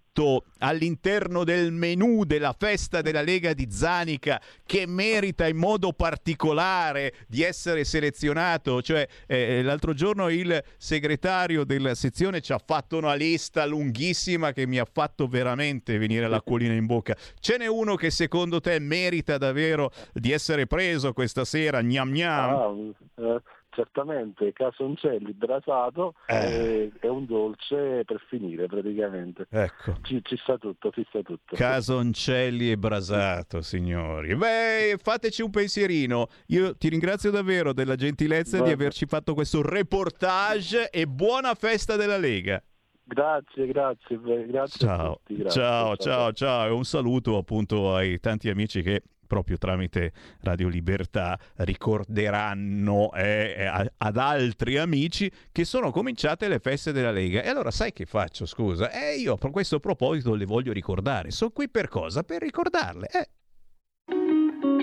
all'interno 0.59 1.45
del 1.45 1.71
menù 1.71 2.25
della 2.25 2.53
festa 2.57 3.01
della 3.01 3.21
Lega 3.21 3.53
di 3.53 3.67
Zanica 3.71 4.41
che 4.65 4.85
merita 4.85 5.47
in 5.47 5.55
modo 5.55 5.93
particolare 5.93 7.13
di 7.27 7.43
essere 7.43 7.85
selezionato. 7.85 8.81
Cioè, 8.81 9.07
eh, 9.25 9.61
l'altro 9.63 9.93
giorno 9.93 10.27
il 10.29 10.61
segretario 10.77 11.63
della 11.63 11.95
sezione 11.95 12.41
ci 12.41 12.51
ha 12.51 12.59
fatto 12.63 12.97
una 12.97 13.13
lista 13.13 13.65
lunghissima 13.65 14.51
che 14.51 14.67
mi 14.67 14.79
ha 14.79 14.87
fatto 14.91 15.27
veramente 15.27 15.97
venire 15.97 16.27
l'acquolina 16.27 16.73
in 16.73 16.85
bocca. 16.85 17.15
Ce 17.39 17.57
n'è 17.57 17.67
uno 17.67 17.95
che 17.95 18.11
secondo 18.11 18.59
te 18.59 18.79
merita 18.79 19.37
davvero 19.37 19.91
di 20.11 20.31
essere 20.31 20.67
preso 20.67 21.13
questa 21.13 21.45
sera? 21.45 21.81
Gnam 21.81 22.11
gnam. 22.11 22.93
Ah, 23.15 23.23
eh 23.23 23.41
certamente 23.71 24.53
casoncelli 24.53 25.33
brasato 25.33 26.13
eh. 26.27 26.91
è, 26.99 27.07
un 27.07 27.25
dolce 27.25 28.03
per 28.05 28.23
finire 28.27 28.67
praticamente. 28.67 29.47
Ecco. 29.49 29.97
Ci, 30.01 30.21
ci, 30.23 30.37
sta 30.37 30.57
tutto, 30.57 30.91
ci 30.91 31.05
sta 31.07 31.21
tutto. 31.21 31.55
Casoncelli 31.55 32.71
e 32.71 32.77
brasato, 32.77 33.61
signori. 33.61 34.35
Beh, 34.35 34.97
fateci 35.01 35.41
un 35.41 35.49
pensierino. 35.49 36.27
Io 36.47 36.75
ti 36.75 36.89
ringrazio 36.89 37.31
davvero 37.31 37.73
della 37.73 37.95
gentilezza 37.95 38.57
Vabbè. 38.57 38.67
di 38.67 38.73
averci 38.73 39.05
fatto 39.05 39.33
questo 39.33 39.61
reportage 39.61 40.89
e 40.89 41.07
buona 41.07 41.55
festa 41.55 41.95
della 41.95 42.17
Lega. 42.17 42.61
Grazie, 43.03 43.67
grazie, 43.67 44.19
grazie 44.47 44.87
ciao. 44.87 45.19
Grazie, 45.25 45.49
ciao, 45.49 45.97
ciao, 45.97 46.31
ciao, 46.31 46.67
e 46.67 46.71
un 46.71 46.85
saluto 46.85 47.35
appunto 47.37 47.93
ai 47.93 48.19
tanti 48.19 48.49
amici 48.49 48.81
che 48.81 49.01
proprio 49.31 49.57
tramite 49.57 50.11
Radio 50.41 50.67
Libertà 50.67 51.39
ricorderanno 51.55 53.13
eh, 53.13 53.89
ad 53.95 54.17
altri 54.17 54.77
amici 54.77 55.31
che 55.53 55.63
sono 55.63 55.89
cominciate 55.89 56.49
le 56.49 56.59
feste 56.59 56.91
della 56.91 57.11
Lega. 57.11 57.41
E 57.41 57.47
allora 57.47 57.71
sai 57.71 57.93
che 57.93 58.05
faccio, 58.05 58.45
scusa? 58.45 58.91
Eh, 58.91 59.15
io 59.15 59.37
a 59.41 59.49
questo 59.49 59.79
proposito 59.79 60.33
le 60.33 60.43
voglio 60.43 60.73
ricordare. 60.73 61.31
Sono 61.31 61.51
qui 61.51 61.69
per 61.69 61.87
cosa? 61.87 62.23
Per 62.23 62.41
ricordarle. 62.41 63.07
Eh. 63.07 63.29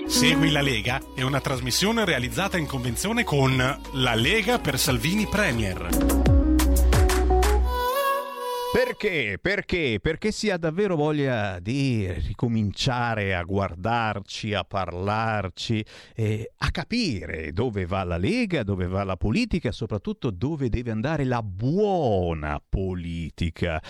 Segui 0.07 0.49
la 0.49 0.61
Lega 0.61 0.99
è 1.15 1.21
una 1.21 1.41
trasmissione 1.41 2.03
realizzata 2.03 2.57
in 2.57 2.65
convenzione 2.65 3.23
con 3.23 3.55
La 3.57 4.15
Lega 4.15 4.57
per 4.57 4.79
Salvini 4.79 5.27
Premier. 5.27 6.38
Perché? 8.71 9.39
Perché? 9.41 9.97
Perché 9.99 10.31
si 10.31 10.51
ha 10.51 10.57
davvero 10.57 10.95
voglia 10.95 11.57
di 11.59 12.11
ricominciare 12.11 13.33
a 13.33 13.41
guardarci, 13.41 14.53
a 14.53 14.63
parlarci, 14.63 15.83
eh, 16.13 16.51
a 16.55 16.69
capire 16.69 17.51
dove 17.51 17.87
va 17.87 18.03
la 18.03 18.17
Lega, 18.17 18.61
dove 18.61 18.85
va 18.85 19.03
la 19.03 19.17
politica, 19.17 19.71
soprattutto 19.71 20.29
dove 20.29 20.69
deve 20.69 20.91
andare 20.91 21.23
la 21.23 21.41
buona 21.41 22.61
politica 22.63 23.81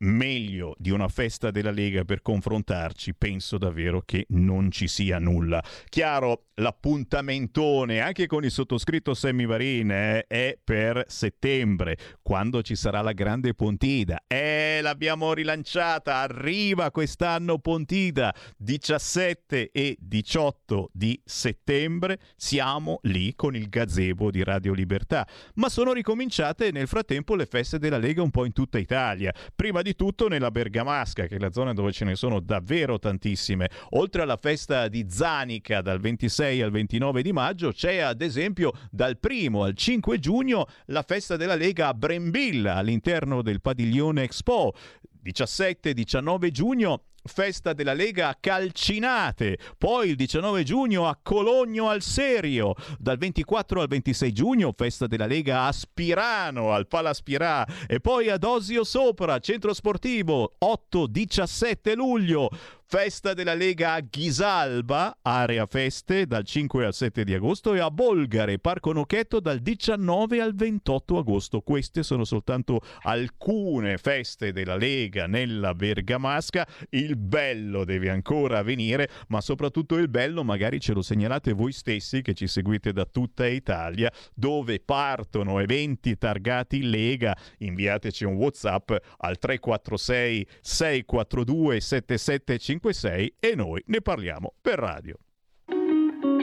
meglio 0.00 0.74
di 0.78 0.90
una 0.90 1.08
festa 1.08 1.50
della 1.50 1.70
Lega 1.70 2.04
per 2.04 2.22
confrontarci, 2.22 3.14
penso 3.14 3.58
davvero 3.58 4.02
che 4.04 4.26
non 4.30 4.70
ci 4.70 4.88
sia 4.88 5.18
nulla. 5.18 5.62
Chiaro, 5.88 6.46
l'appuntamentone 6.54 8.00
anche 8.00 8.26
con 8.26 8.44
il 8.44 8.50
sottoscritto 8.50 9.14
Sammy 9.14 9.46
Varin 9.46 9.90
eh, 9.90 10.26
è 10.26 10.58
per 10.62 11.04
settembre, 11.08 11.96
quando 12.22 12.62
ci 12.62 12.76
sarà 12.76 13.00
la 13.00 13.12
grande 13.12 13.54
Pontida. 13.54 14.22
Eh, 14.26 14.80
l'abbiamo 14.82 15.32
rilanciata, 15.32 16.16
arriva 16.16 16.90
quest'anno 16.90 17.58
Pontida, 17.58 18.34
17 18.56 19.70
e 19.70 19.96
18 19.98 20.90
di 20.92 21.20
settembre, 21.24 22.18
siamo 22.36 23.00
lì 23.02 23.34
con 23.34 23.54
il 23.54 23.68
gazebo 23.68 24.30
di 24.30 24.42
Radio 24.42 24.72
Libertà, 24.72 25.26
ma 25.54 25.68
sono 25.68 25.92
ricominciate 25.92 26.70
nel 26.70 26.88
frattempo 26.88 27.34
le 27.34 27.46
feste 27.46 27.78
della 27.78 27.98
Lega 27.98 28.22
un 28.22 28.30
po' 28.30 28.44
in 28.44 28.52
tutta 28.52 28.78
Italia. 28.78 29.34
Prima 29.54 29.82
di 29.82 29.89
di 29.90 29.96
tutto 29.96 30.28
nella 30.28 30.50
Bergamasca, 30.50 31.26
che 31.26 31.36
è 31.36 31.38
la 31.38 31.50
zona 31.50 31.72
dove 31.72 31.90
ce 31.90 32.04
ne 32.04 32.14
sono 32.14 32.40
davvero 32.40 32.98
tantissime. 32.98 33.68
Oltre 33.90 34.22
alla 34.22 34.36
festa 34.36 34.88
di 34.88 35.06
Zanica 35.08 35.80
dal 35.80 35.98
26 35.98 36.62
al 36.62 36.70
29 36.70 37.22
di 37.22 37.32
maggio, 37.32 37.72
c'è 37.72 37.98
ad 37.98 38.22
esempio 38.22 38.72
dal 38.90 39.18
1 39.20 39.62
al 39.62 39.74
5 39.74 40.18
giugno 40.18 40.66
la 40.86 41.02
festa 41.02 41.36
della 41.36 41.56
Lega 41.56 41.88
a 41.88 41.94
Brembilla 41.94 42.76
all'interno 42.76 43.42
del 43.42 43.60
padiglione 43.60 44.22
Expo. 44.22 44.74
17-19 45.22 46.50
giugno 46.50 47.02
festa 47.22 47.72
della 47.72 47.92
Lega 47.92 48.28
a 48.28 48.36
Calcinate, 48.38 49.58
poi 49.78 50.10
il 50.10 50.16
19 50.16 50.62
giugno 50.62 51.08
a 51.08 51.18
Cologno 51.22 51.88
al 51.88 52.02
Serio, 52.02 52.74
dal 52.98 53.18
24 53.18 53.80
al 53.80 53.88
26 53.88 54.32
giugno 54.32 54.72
festa 54.76 55.06
della 55.06 55.26
Lega 55.26 55.64
a 55.64 55.72
Spirano, 55.72 56.72
al 56.72 56.86
Palaspirà. 56.86 57.66
E 57.86 58.00
poi 58.00 58.28
ad 58.28 58.44
Osio 58.44 58.84
Sopra, 58.84 59.38
centro 59.38 59.74
sportivo, 59.74 60.56
8-17 60.64 61.94
luglio, 61.94 62.48
Festa 62.92 63.34
della 63.34 63.54
Lega 63.54 63.92
a 63.92 64.00
Ghisalba, 64.00 65.18
area 65.22 65.64
feste 65.66 66.26
dal 66.26 66.42
5 66.42 66.86
al 66.86 66.92
7 66.92 67.22
di 67.22 67.34
agosto 67.34 67.72
e 67.72 67.78
a 67.78 67.88
Bolgare, 67.88 68.58
Parco 68.58 68.92
Nocchetto 68.92 69.38
dal 69.38 69.60
19 69.60 70.40
al 70.40 70.56
28 70.56 71.18
agosto. 71.18 71.60
Queste 71.60 72.02
sono 72.02 72.24
soltanto 72.24 72.80
alcune 73.02 73.96
feste 73.96 74.50
della 74.50 74.74
Lega 74.74 75.28
nella 75.28 75.72
Bergamasca. 75.72 76.66
Il 76.88 77.16
bello 77.16 77.84
deve 77.84 78.10
ancora 78.10 78.60
venire, 78.64 79.08
ma 79.28 79.40
soprattutto 79.40 79.96
il 79.96 80.08
bello 80.08 80.42
magari 80.42 80.80
ce 80.80 80.92
lo 80.92 81.02
segnalate 81.02 81.52
voi 81.52 81.70
stessi 81.70 82.22
che 82.22 82.34
ci 82.34 82.48
seguite 82.48 82.92
da 82.92 83.04
tutta 83.04 83.46
Italia, 83.46 84.10
dove 84.34 84.80
partono 84.80 85.60
eventi 85.60 86.18
targati 86.18 86.82
Lega. 86.82 87.36
Inviateci 87.58 88.24
un 88.24 88.34
WhatsApp 88.34 88.90
al 89.18 89.38
346 89.38 90.48
642 90.60 91.80
7750 91.80 92.78
1056 92.80 93.34
e 93.38 93.54
noi 93.54 93.82
ne 93.86 94.00
parliamo 94.00 94.54
per 94.60 94.78
radio. 94.78 95.16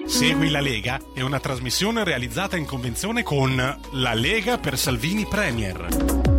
Segui 0.05 0.49
la 0.49 0.61
Lega 0.61 0.99
è 1.13 1.21
una 1.21 1.39
trasmissione 1.39 2.03
realizzata 2.03 2.55
in 2.55 2.65
convenzione 2.65 3.23
con 3.23 3.55
La 3.91 4.13
Lega 4.13 4.57
per 4.57 4.77
Salvini 4.77 5.25
Premier. 5.27 6.36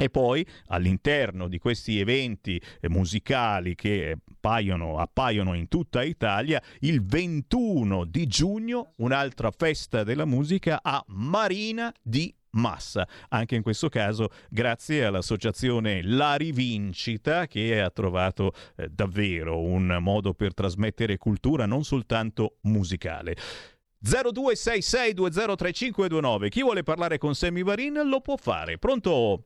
E 0.00 0.10
poi 0.10 0.46
all'interno 0.66 1.48
di 1.48 1.58
questi 1.58 1.98
eventi 1.98 2.62
eh, 2.80 2.88
musicali 2.88 3.74
che 3.74 4.16
appaiono, 4.38 4.98
appaiono, 4.98 5.54
in 5.54 5.66
tutta 5.66 6.04
Italia, 6.04 6.62
il 6.80 7.04
21 7.04 8.04
di 8.04 8.28
giugno 8.28 8.92
un'altra 8.98 9.50
festa 9.50 10.04
della 10.04 10.24
musica 10.24 10.78
a 10.82 11.02
Marina 11.08 11.92
di 12.00 12.32
Massa. 12.50 13.08
Anche 13.30 13.56
in 13.56 13.62
questo 13.62 13.88
caso 13.88 14.30
grazie 14.48 15.04
all'associazione 15.04 16.04
La 16.04 16.36
Rivincita 16.36 17.48
che 17.48 17.80
ha 17.80 17.90
trovato 17.90 18.52
eh, 18.76 18.88
davvero 18.88 19.60
un 19.60 19.98
modo 20.00 20.32
per 20.32 20.54
trasmettere 20.54 21.16
cultura 21.16 21.66
non 21.66 21.82
soltanto 21.82 22.58
musicale. 22.62 23.34
0266203529. 24.04 26.48
Chi 26.48 26.62
vuole 26.62 26.84
parlare 26.84 27.18
con 27.18 27.34
Sammy 27.34 27.64
Varin 27.64 28.02
lo 28.04 28.20
può 28.20 28.36
fare. 28.36 28.78
Pronto? 28.78 29.42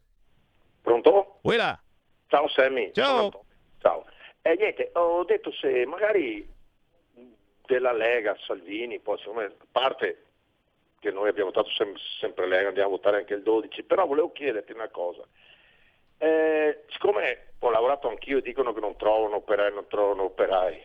Pronto? 0.83 1.39
Uela. 1.43 1.81
Ciao 2.27 2.49
Sammy. 2.49 2.93
Ciao. 2.93 3.45
Ciao. 3.81 4.05
E 4.43 4.51
eh, 4.51 4.57
niente, 4.57 4.91
ho 4.95 5.25
detto 5.25 5.53
se 5.53 5.87
magari 5.87 6.47
della 7.67 7.93
Lega, 7.93 8.37
Salvini, 8.45 8.99
poi 8.99 9.19
secondo 9.19 9.41
me, 9.41 9.47
a 9.47 9.67
parte 9.71 10.25
che 10.99 11.11
noi 11.11 11.29
abbiamo 11.29 11.51
votato 11.51 11.71
sem- 11.71 11.97
sempre 12.19 12.47
Lega, 12.47 12.69
andiamo 12.69 12.89
a 12.89 12.97
votare 12.97 13.19
anche 13.19 13.35
il 13.35 13.43
12, 13.43 13.85
però 13.85 14.07
volevo 14.07 14.33
chiederti 14.33 14.73
una 14.73 14.89
cosa. 14.89 15.23
Eh, 16.19 16.85
siccome 16.91 17.55
ho 17.59 17.71
lavorato 17.71 18.09
anch'io 18.09 18.39
e 18.39 18.43
dicono 18.43 18.73
che 18.73 18.81
non 18.81 18.97
trovano 18.97 19.37
operai, 19.37 19.73
non 19.73 19.87
trovano 19.89 20.25
operai, 20.25 20.81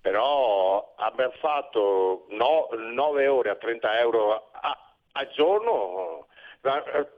però 0.00 0.94
abbiamo 0.96 1.32
fatto 1.38 2.26
no, 2.30 2.68
9 2.72 3.26
ore 3.26 3.50
a 3.50 3.56
30 3.56 3.98
euro 3.98 4.50
a, 4.52 4.94
a 5.12 5.28
giorno 5.28 6.28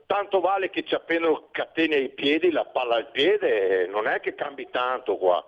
tanto 0.05 0.39
vale 0.39 0.69
che 0.69 0.83
ci 0.83 0.95
appena 0.95 1.27
catene 1.51 1.95
ai 1.95 2.09
piedi, 2.09 2.51
la 2.51 2.65
palla 2.65 2.95
al 2.95 3.11
piede, 3.11 3.87
non 3.87 4.07
è 4.07 4.19
che 4.19 4.35
cambi 4.35 4.67
tanto 4.69 5.17
qua. 5.17 5.45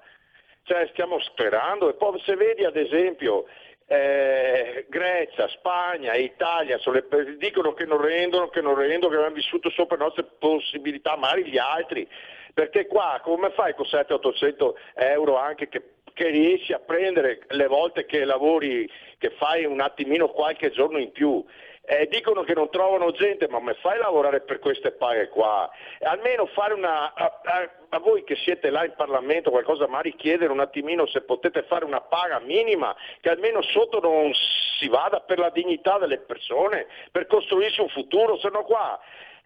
Cioè 0.63 0.87
stiamo 0.91 1.19
sperando 1.19 1.89
e 1.89 1.93
poi 1.93 2.21
se 2.21 2.35
vedi 2.35 2.63
ad 2.63 2.77
esempio 2.77 3.45
eh, 3.87 4.85
Grecia, 4.89 5.47
Spagna, 5.49 6.15
Italia 6.15 6.79
le, 6.85 7.37
dicono 7.37 7.73
che 7.73 7.85
non 7.85 8.01
rendono, 8.01 8.47
che 8.47 8.61
non 8.61 8.75
rendono, 8.75 9.13
che 9.13 9.21
hanno 9.21 9.33
vissuto 9.33 9.69
sopra 9.69 9.97
le 9.97 10.03
nostre 10.03 10.23
possibilità, 10.39 11.17
magari 11.17 11.45
gli 11.45 11.57
altri, 11.57 12.07
perché 12.53 12.87
qua 12.87 13.19
come 13.21 13.51
fai 13.51 13.75
con 13.75 13.85
700-800 13.85 14.73
euro 14.95 15.37
anche 15.37 15.67
che, 15.67 15.81
che, 16.13 16.29
riesci 16.29 16.71
a 16.71 16.79
prendere 16.79 17.41
le 17.49 17.67
volte 17.67 18.05
che 18.05 18.23
lavori, 18.23 18.89
che 19.17 19.31
fai 19.31 19.65
un 19.65 19.81
attimino 19.81 20.29
qualche 20.29 20.71
giorno 20.71 20.97
in 20.97 21.11
più? 21.11 21.43
Eh, 21.85 22.07
dicono 22.07 22.43
che 22.43 22.53
non 22.53 22.69
trovano 22.69 23.11
gente, 23.11 23.47
ma 23.49 23.57
come 23.57 23.73
fai 23.75 23.97
lavorare 23.97 24.41
per 24.41 24.59
queste 24.59 24.91
paghe 24.91 25.27
qua? 25.27 25.69
Almeno 25.99 26.45
fare 26.47 26.73
una, 26.73 27.13
a, 27.13 27.41
a, 27.43 27.69
a, 27.89 27.99
voi 27.99 28.23
che 28.23 28.35
siete 28.37 28.69
là 28.69 28.85
in 28.85 28.93
Parlamento 28.95 29.49
qualcosa, 29.49 29.87
ma 29.87 29.99
richiedere 29.99 30.51
un 30.51 30.61
attimino 30.61 31.05
se 31.07 31.21
potete 31.21 31.63
fare 31.63 31.83
una 31.83 31.99
paga 31.99 32.39
minima, 32.39 32.95
che 33.19 33.29
almeno 33.29 33.61
sotto 33.61 33.99
non 33.99 34.31
si 34.79 34.87
vada 34.87 35.19
per 35.19 35.39
la 35.39 35.49
dignità 35.49 35.97
delle 35.97 36.19
persone, 36.19 36.87
per 37.11 37.27
costruirsi 37.27 37.81
un 37.81 37.89
futuro, 37.89 38.37
se 38.37 38.49
no 38.49 38.63
qua 38.63 38.97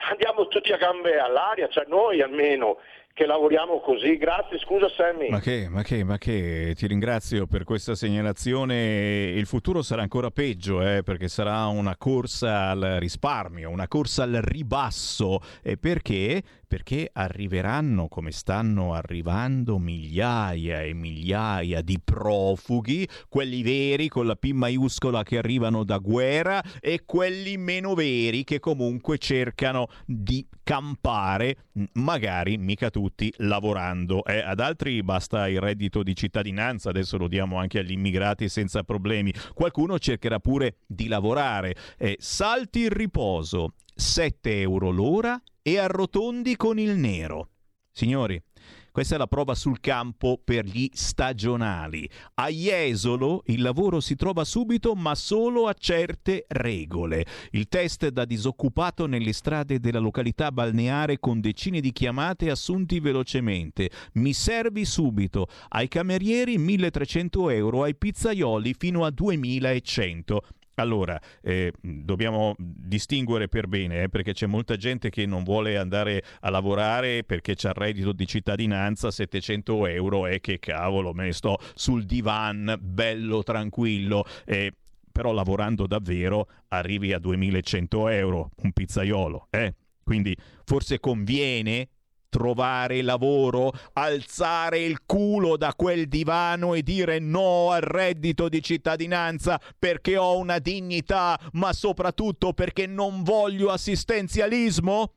andiamo 0.10 0.48
tutti 0.48 0.72
a 0.72 0.78
gambe 0.78 1.18
all'aria, 1.18 1.68
cioè 1.70 1.86
noi 1.88 2.22
almeno 2.22 2.78
che 3.18 3.26
lavoriamo 3.26 3.80
così. 3.80 4.16
Grazie, 4.18 4.60
scusa 4.60 4.88
Sammy. 4.90 5.30
Ma 5.30 5.40
che, 5.40 5.68
ma 5.68 5.82
che, 5.82 6.04
ma 6.04 6.20
che, 6.20 6.74
ti 6.76 6.86
ringrazio 6.86 7.48
per 7.48 7.64
questa 7.64 7.96
segnalazione. 7.96 9.32
Il 9.36 9.48
futuro 9.48 9.82
sarà 9.82 10.04
ancora 10.04 10.30
peggio, 10.30 10.84
eh, 10.84 11.02
perché 11.02 11.28
sarà 11.28 11.66
una 11.66 11.98
corsa 11.98 12.70
al 12.70 12.98
risparmio, 13.00 13.72
una 13.72 13.88
corsa 13.88 14.22
al 14.22 14.40
ribasso. 14.44 15.40
E 15.64 15.78
perché? 15.78 16.44
Perché 16.68 17.10
arriveranno, 17.14 18.10
come 18.10 18.32
stanno 18.32 18.94
arrivando, 18.94 19.78
migliaia 19.78 20.82
e 20.82 20.94
migliaia 20.94 21.82
di 21.82 21.98
profughi, 22.04 23.08
quelli 23.30 23.62
veri 23.62 24.10
con 24.10 24.26
la 24.26 24.36
P 24.36 24.52
maiuscola 24.52 25.24
che 25.24 25.38
arrivano 25.38 25.86
da 25.86 25.98
guerra 26.00 26.62
e 26.82 27.04
quelli 27.06 27.56
meno 27.56 27.94
veri 27.94 28.44
che 28.44 28.60
comunque 28.60 29.18
cercano 29.18 29.88
di 30.06 30.46
campare, 30.62 31.68
magari 31.94 32.58
mica 32.58 32.90
tutti 32.90 33.34
lavorando. 33.38 34.26
Eh, 34.26 34.40
ad 34.40 34.60
altri 34.60 35.02
basta 35.04 35.48
il 35.48 35.62
reddito 35.62 36.04
di 36.04 36.14
cittadinanza, 36.18 36.90
adesso 36.90 37.18
lo 37.18 37.30
diamo 37.30 37.58
anche 37.58 37.80
agli 37.80 37.92
immigrati 37.92 38.50
senza 38.50 38.84
problemi. 38.84 39.34
Qualcuno 39.54 39.98
cercherà 40.00 40.40
pure 40.40 40.80
di 40.86 41.08
lavorare. 41.08 41.76
Eh, 41.98 42.18
salti 42.20 42.80
il 42.80 42.92
riposo, 42.92 43.76
7 43.96 44.60
euro 44.60 44.90
l'ora 44.90 45.42
e 45.68 45.80
arrotondi 45.80 46.56
con 46.56 46.80
il 46.80 46.96
nero. 46.96 47.50
Signori, 47.92 48.42
questa 48.90 49.16
è 49.16 49.18
la 49.18 49.28
prova 49.28 49.54
sul 49.54 49.82
campo 49.82 50.40
per 50.42 50.64
gli 50.64 50.90
stagionali. 50.94 52.10
A 52.36 52.48
Jesolo 52.48 53.44
il 53.48 53.62
lavoro 53.62 54.00
si 54.00 54.16
trova 54.16 54.46
subito 54.46 54.96
ma 54.96 55.14
solo 55.14 55.68
a 55.68 55.74
certe 55.74 56.46
regole. 56.48 57.26
Il 57.52 57.68
test 57.68 58.08
da 58.08 58.24
disoccupato 58.24 59.08
nelle 59.08 59.34
strade 59.34 59.82
della 59.82 60.00
località 60.00 60.54
balneare 60.54 61.20
con 61.20 61.42
decine 61.42 61.82
di 61.82 61.92
chiamate 61.92 62.50
assunti 62.50 63.02
velocemente. 63.02 63.92
Mi 64.14 64.32
servi 64.32 64.86
subito. 64.86 65.48
Ai 65.68 65.90
camerieri 65.90 66.58
1300 66.58 67.50
euro, 67.50 67.84
ai 67.84 67.94
pizzaioli 67.94 68.74
fino 68.74 69.04
a 69.04 69.12
2100. 69.12 70.42
Allora, 70.80 71.20
eh, 71.42 71.74
dobbiamo 71.82 72.54
distinguere 72.58 73.48
per 73.48 73.68
bene, 73.68 74.04
eh, 74.04 74.10
perché 74.10 74.34
c'è 74.34 74.46
molta 74.46 74.76
gente 74.76 75.10
che 75.10 75.26
non 75.26 75.44
vuole 75.44 75.76
andare 75.76 76.24
a 76.42 76.52
lavorare 76.52 77.24
perché 77.24 77.56
c'ha 77.56 77.70
il 77.70 77.76
reddito 77.76 78.12
di 78.12 78.28
cittadinanza, 78.28 79.10
700 79.10 79.88
euro, 79.88 80.28
e 80.28 80.36
eh, 80.36 80.40
che 80.40 80.60
cavolo, 80.60 81.14
me 81.14 81.26
ne 81.26 81.34
sto 81.34 81.58
sul 81.74 82.04
divan, 82.04 82.78
bello, 82.80 83.42
tranquillo. 83.42 84.24
Eh, 84.46 84.72
però 85.12 85.32
lavorando 85.32 85.88
davvero 85.88 86.48
arrivi 86.68 87.12
a 87.12 87.18
2100 87.18 88.10
euro 88.10 88.52
un 88.58 88.72
pizzaiolo, 88.72 89.48
eh? 89.50 89.74
Quindi 90.04 90.38
forse 90.64 91.00
conviene 91.00 91.88
trovare 92.30 93.02
lavoro, 93.02 93.72
alzare 93.94 94.80
il 94.80 95.04
culo 95.06 95.58
da 95.58 95.74
quel 95.76 96.08
divano 96.08 96.74
e 96.74 96.84
dire 96.84 97.20
no 97.20 97.72
al 97.72 97.82
reddito 97.82 98.50
di 98.50 98.62
cittadinanza 98.62 99.60
perché 99.78 100.18
ho 100.18 100.38
una 100.38 100.60
dignità, 100.60 101.40
ma 101.54 101.74
soprattutto 101.74 102.54
perché 102.54 102.88
non 102.88 103.24
voglio 103.24 103.70
assistenzialismo? 103.70 105.14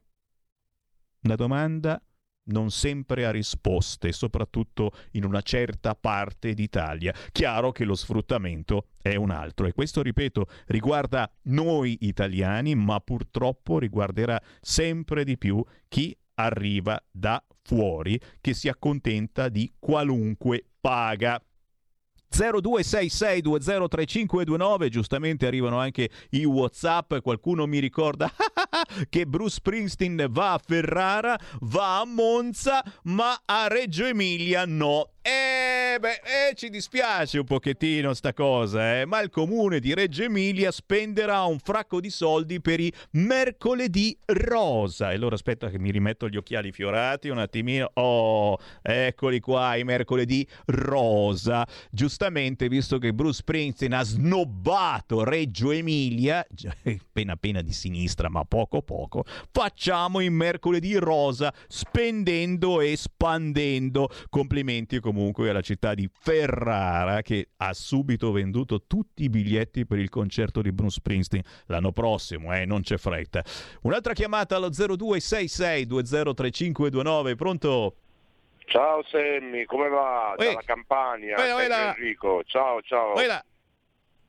La 1.23 1.37
domanda 1.37 2.01
non 2.45 2.71
sempre 2.71 3.27
ha 3.27 3.31
risposte, 3.31 4.13
soprattutto 4.13 4.93
in 5.13 5.25
una 5.25 5.43
certa 5.43 5.95
parte 5.95 6.55
d'Italia. 6.55 7.15
Chiaro 7.33 7.73
che 7.73 7.85
lo 7.85 7.95
sfruttamento 7.95 8.89
è 9.01 9.15
un 9.15 9.31
altro 9.31 9.67
e 9.67 9.73
questo, 9.73 10.03
ripeto, 10.03 10.47
riguarda 10.67 11.31
noi 11.45 11.99
italiani, 12.01 12.75
ma 12.75 13.01
purtroppo 13.01 13.79
riguarderà 13.79 14.41
sempre 14.61 15.25
di 15.25 15.39
più 15.39 15.65
chi 15.89 16.17
arriva 16.43 17.03
da 17.11 17.43
fuori, 17.63 18.21
che 18.41 18.55
si 18.55 18.69
accontenta 18.69 19.49
di 19.49 19.73
qualunque 19.79 20.65
paga. 20.81 21.43
0266203529 22.33 24.89
giustamente 24.89 25.47
arrivano 25.47 25.81
anche 25.81 26.09
i 26.31 26.45
whatsapp 26.45 27.19
qualcuno 27.19 27.67
mi 27.67 27.81
ricorda 27.81 28.31
che 29.11 29.27
Bruce 29.27 29.55
Springsteen 29.55 30.29
va 30.31 30.53
a 30.53 30.61
Ferrara 30.65 31.37
va 31.63 31.99
a 31.99 32.05
Monza 32.05 32.85
ma 33.05 33.43
a 33.45 33.67
Reggio 33.67 34.05
Emilia 34.05 34.65
no 34.65 35.15
eh, 35.23 35.99
beh, 35.99 36.49
eh, 36.49 36.55
ci 36.55 36.71
dispiace 36.71 37.39
un 37.39 37.45
pochettino 37.45 38.15
sta 38.15 38.33
cosa, 38.33 39.01
eh, 39.01 39.05
ma 39.05 39.21
il 39.21 39.29
comune 39.29 39.81
di 39.81 39.93
Reggio 39.93 40.23
Emilia 40.23 40.71
spenderà 40.71 41.43
un 41.43 41.59
fracco 41.59 42.01
di 42.01 42.09
soldi 42.09 42.61
per 42.61 42.81
i 42.81 42.93
mercoledì 43.13 44.17
rosa. 44.27 45.11
E 45.11 45.17
allora 45.17 45.35
aspetta 45.35 45.69
che 45.69 45.79
mi 45.79 45.91
rimetto 45.91 46.29
gli 46.29 46.37
occhiali 46.37 46.73
fiorati 46.73 47.29
un 47.29 47.39
attimino. 47.39 47.91
Oh, 47.95 48.59
eccoli 48.81 49.41
qua 49.41 49.77
i 49.77 49.85
mercoledì 49.85 50.47
rosa. 50.67 51.67
Giustamente, 51.91 52.69
visto 52.69 52.99
che 52.99 53.13
Bruce 53.13 53.39
Springsteen 53.41 53.93
ha 53.93 54.03
snobbato 54.03 55.25
Reggio 55.25 55.71
Emilia, 55.71 56.47
appena 56.85 57.33
appena 57.33 57.61
di 57.63 57.73
sinistra, 57.73 58.31
ma 58.31 58.45
poco 58.45 58.81
poco, 58.83 59.25
facciamo 59.51 60.21
i 60.21 60.31
mercoledì 60.31 60.95
rosa 60.97 61.53
spendendo 61.69 62.81
e 62.81 62.97
spandendo. 62.97 64.09
Complimenti 64.29 64.99
comunque 65.11 65.51
alla 65.51 65.61
città 65.61 65.95
di 65.95 66.09
Ferrara 66.13 67.21
che 67.23 67.49
ha 67.57 67.73
subito 67.73 68.31
venduto 68.31 68.85
tutti 68.87 69.25
i 69.25 69.29
biglietti 69.29 69.85
per 69.85 69.99
il 69.99 70.09
concerto 70.09 70.63
di 70.63 70.71
Bruce 70.73 71.01
Springsteen 71.01 71.43
l'anno 71.67 71.91
prossimo, 71.91 72.55
eh, 72.55 72.65
non 72.65 72.83
c'è 72.83 72.97
fretta. 72.97 73.43
Un'altra 73.83 74.13
chiamata 74.13 74.55
allo 74.57 74.69
0266 74.71 75.87
203529, 75.87 77.35
pronto? 77.35 77.97
Ciao 78.67 79.03
Semmi, 79.03 79.65
come 79.65 79.89
va? 79.89 80.35
Dalla 80.37 80.63
Campania, 80.65 81.37
Ehi, 81.37 81.59
Sempre 81.59 81.75
ehi. 81.75 81.89
Enrico, 81.89 82.43
ciao 82.45 82.81
ciao. 82.83 83.15
Là. 83.27 83.45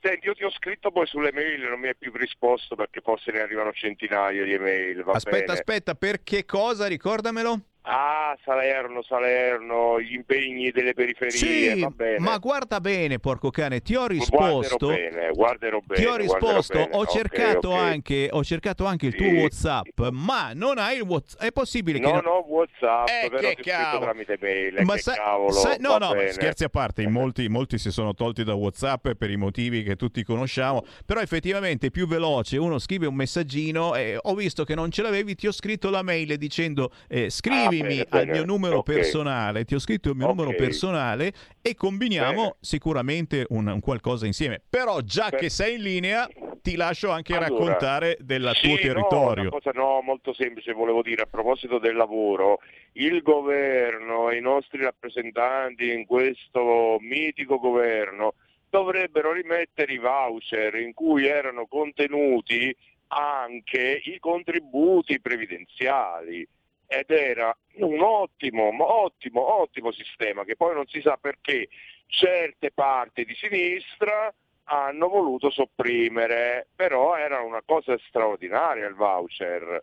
Senti, 0.02 0.26
io 0.26 0.34
ti 0.34 0.44
ho 0.44 0.50
scritto 0.50 0.90
poi 0.90 1.06
sulle 1.06 1.32
mail, 1.32 1.62
non 1.62 1.80
mi 1.80 1.88
hai 1.90 1.96
più 1.96 2.12
risposto 2.16 2.76
perché 2.76 3.02
poi 3.02 3.20
se 3.20 3.32
ne 3.32 3.42
arrivano 3.42 3.72
centinaia 3.72 4.44
di 4.44 4.54
email, 4.54 5.04
Aspetta, 5.06 5.38
bene. 5.38 5.54
aspetta, 5.54 5.94
per 5.94 6.24
che 6.24 6.44
cosa? 6.44 6.88
Ricordamelo. 6.88 7.60
Ah, 7.84 8.38
Salerno, 8.46 9.02
Salerno, 9.02 10.00
gli 10.00 10.14
impegni 10.14 10.70
delle 10.70 10.94
periferie, 10.94 11.32
Sì, 11.32 11.80
va 11.82 11.90
bene. 11.90 12.20
ma 12.20 12.38
guarda 12.38 12.80
bene, 12.80 13.18
porco 13.18 13.50
cane, 13.50 13.82
ti 13.82 13.96
ho 13.96 14.06
risposto. 14.06 14.86
Guarderò 14.86 15.10
bene, 15.10 15.30
guarderò 15.34 15.80
bene. 15.84 16.00
Ti 16.02 16.08
ho 16.08 16.16
risposto, 16.16 16.74
bene. 16.78 16.90
ho 16.94 17.00
Ok, 17.02 17.10
cercato 17.10 17.70
ok. 17.70 17.76
anche, 17.80 18.28
ho 18.30 18.44
cercato 18.44 18.86
anche 18.86 19.08
il 19.08 19.16
tuo 19.16 19.26
Sì. 19.28 19.34
WhatsApp, 19.34 20.00
ma 20.12 20.52
non 20.54 20.78
hai 20.78 20.98
il 20.98 21.02
WhatsApp. 21.02 21.42
È 21.42 21.52
possibile 21.52 21.98
che 22.00 22.06
No, 22.06 22.12
non- 22.14 22.24
no, 22.24 22.46
Whatsapp, 22.48 23.08
Eh, 23.08 23.30
però 23.32 23.50
che 23.50 23.62
cavolo. 23.64 24.04
tramite 24.06 24.38
mail, 24.40 24.80
Ma 24.84 24.98
sai- 24.98 25.16
cavolo, 25.16 25.52
sai- 25.52 25.78
no, 25.80 25.98
no, 25.98 26.12
bene. 26.12 26.32
scherzi 26.34 26.64
a 26.64 26.70
parte, 26.70 27.02
in 27.02 27.12
molti, 27.12 27.50
molti 27.50 27.80
si 27.80 27.90
sono 27.90 28.14
tolti 28.14 28.44
da 28.44 28.54
WhatsApp 28.54 29.10
per 29.18 29.32
i 29.32 29.38
motivi 29.38 29.82
che 29.82 29.96
tutti 29.96 30.24
conosciamo, 30.24 30.86
però 31.04 31.20
effettivamente 31.20 31.88
è 31.88 31.90
più 31.90 32.06
veloce, 32.06 32.58
uno 32.58 32.78
scrive 32.78 33.08
un 33.08 33.16
messaggino 33.16 33.96
e 33.96 34.20
ho 34.22 34.36
visto 34.36 34.64
che 34.66 34.76
non 34.76 34.92
ce 34.92 35.02
l'avevi, 35.02 35.34
ti 35.34 35.48
ho 35.48 35.52
scritto 35.52 35.90
la 35.90 36.04
mail 36.04 36.38
dicendo 36.38 36.92
eh, 37.10 37.32
scrivimi 37.32 37.66
Ah, 37.66 37.70
bene, 37.80 38.06
al 38.10 38.26
bene. 38.26 38.32
mio 38.32 38.44
numero 38.46 38.78
Ok. 38.80 38.84
personale, 38.86 39.66
ti 39.66 39.76
ho 39.76 39.80
scritto 39.80 40.10
il 40.10 40.16
mio 40.16 40.28
Ok. 40.28 40.36
numero 40.36 40.56
personale 40.56 41.32
e 41.62 41.76
combiniamo 41.76 42.58
sicuramente 42.60 43.46
un, 43.50 43.68
un 43.68 43.80
qualcosa 43.80 44.26
insieme. 44.26 44.62
Però 44.70 45.00
già 45.02 45.30
che 45.30 45.50
sei 45.50 45.76
in 45.76 45.82
linea 45.82 46.28
ti 46.62 46.76
lascio 46.76 47.10
anche 47.10 47.34
Allora, 47.36 47.50
raccontare 47.50 48.18
del 48.20 48.52
sì, 48.56 48.62
tuo 48.62 48.76
no, 48.76 48.80
territorio. 48.82 49.42
una 49.42 49.50
cosa 49.50 49.72
no, 49.74 50.02
molto 50.02 50.34
semplice, 50.34 50.74
volevo 50.74 51.02
dire 51.02 51.24
a 51.24 51.26
proposito 51.26 51.80
del 51.80 51.96
lavoro, 51.96 52.60
il 52.94 53.22
governo 53.24 54.30
e 54.30 54.38
i 54.38 54.42
nostri 54.42 54.84
rappresentanti 54.84 55.92
in 55.92 56.06
questo 56.06 56.98
mitico 57.00 57.58
governo 57.58 58.36
dovrebbero 58.70 59.34
rimettere 59.34 59.94
i 59.94 59.98
voucher 59.98 60.76
in 60.76 60.94
cui 60.94 61.26
erano 61.26 61.66
contenuti 61.66 62.74
anche 63.08 64.02
i 64.06 64.20
contributi 64.20 65.20
previdenziali 65.20 66.48
ed 66.94 67.10
era 67.10 67.56
un 67.76 68.02
ottimo, 68.02 68.70
ottimo, 68.80 69.62
ottimo 69.62 69.94
sistema 69.94 70.44
che 70.44 70.58
poi 70.58 70.74
non 70.74 70.86
si 70.88 71.00
sa 71.00 71.16
perché 71.16 71.70
certe 72.08 72.72
parti 72.74 73.24
di 73.24 73.34
sinistra 73.34 74.30
hanno 74.66 75.08
voluto 75.08 75.50
sopprimere, 75.50 76.68
però 76.76 77.16
era 77.16 77.40
una 77.40 77.62
cosa 77.66 77.98
straordinaria 78.08 78.88
il 78.88 78.96
voucher, 78.96 79.82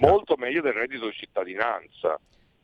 molto 0.00 0.36
meglio 0.36 0.60
del 0.60 0.74
reddito 0.74 1.06
di 1.06 1.14
cittadinanza. 1.14 2.20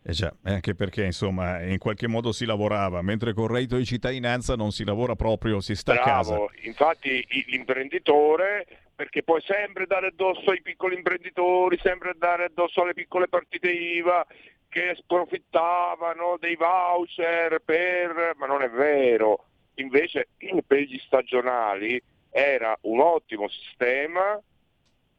Eh 0.09 0.13
già, 0.13 0.33
eh, 0.45 0.53
anche 0.53 0.77
perché 0.77 1.05
insomma 1.05 1.61
in 1.63 1.79
qualche 1.79 2.07
modo 2.07 2.31
si 2.31 2.45
lavorava, 2.45 3.03
mentre 3.03 3.35
con 3.35 3.47
il 3.47 3.51
reddito 3.51 3.77
di 3.77 3.85
cittadinanza 3.85 4.55
non 4.55 4.71
si 4.71 4.85
lavora 4.85 5.17
proprio, 5.17 5.61
si 5.61 5.75
sta 5.75 5.95
a 5.95 5.99
casa. 5.99 6.35
Bravo, 6.35 6.51
infatti 6.63 7.27
l'imprenditore, 7.49 8.69
perché 8.95 9.25
poi 9.25 9.43
sempre 9.45 9.85
dare 9.87 10.07
addosso 10.07 10.51
ai 10.51 10.63
piccoli 10.63 10.95
imprenditori, 10.95 11.77
sempre 11.83 12.15
dare 12.17 12.45
addosso 12.45 12.83
alle 12.83 12.95
piccole 12.95 13.27
partite 13.27 13.69
IVA 13.69 14.25
che 14.69 14.95
sprofittavano 14.97 16.37
dei 16.39 16.55
voucher 16.55 17.61
per... 17.65 18.35
ma 18.37 18.47
non 18.47 18.63
è 18.63 18.71
vero, 18.71 19.47
invece 19.75 20.29
per 20.65 20.83
gli 20.83 21.01
stagionali 21.05 22.01
era 22.31 22.79
un 22.83 23.01
ottimo 23.01 23.49
sistema 23.49 24.41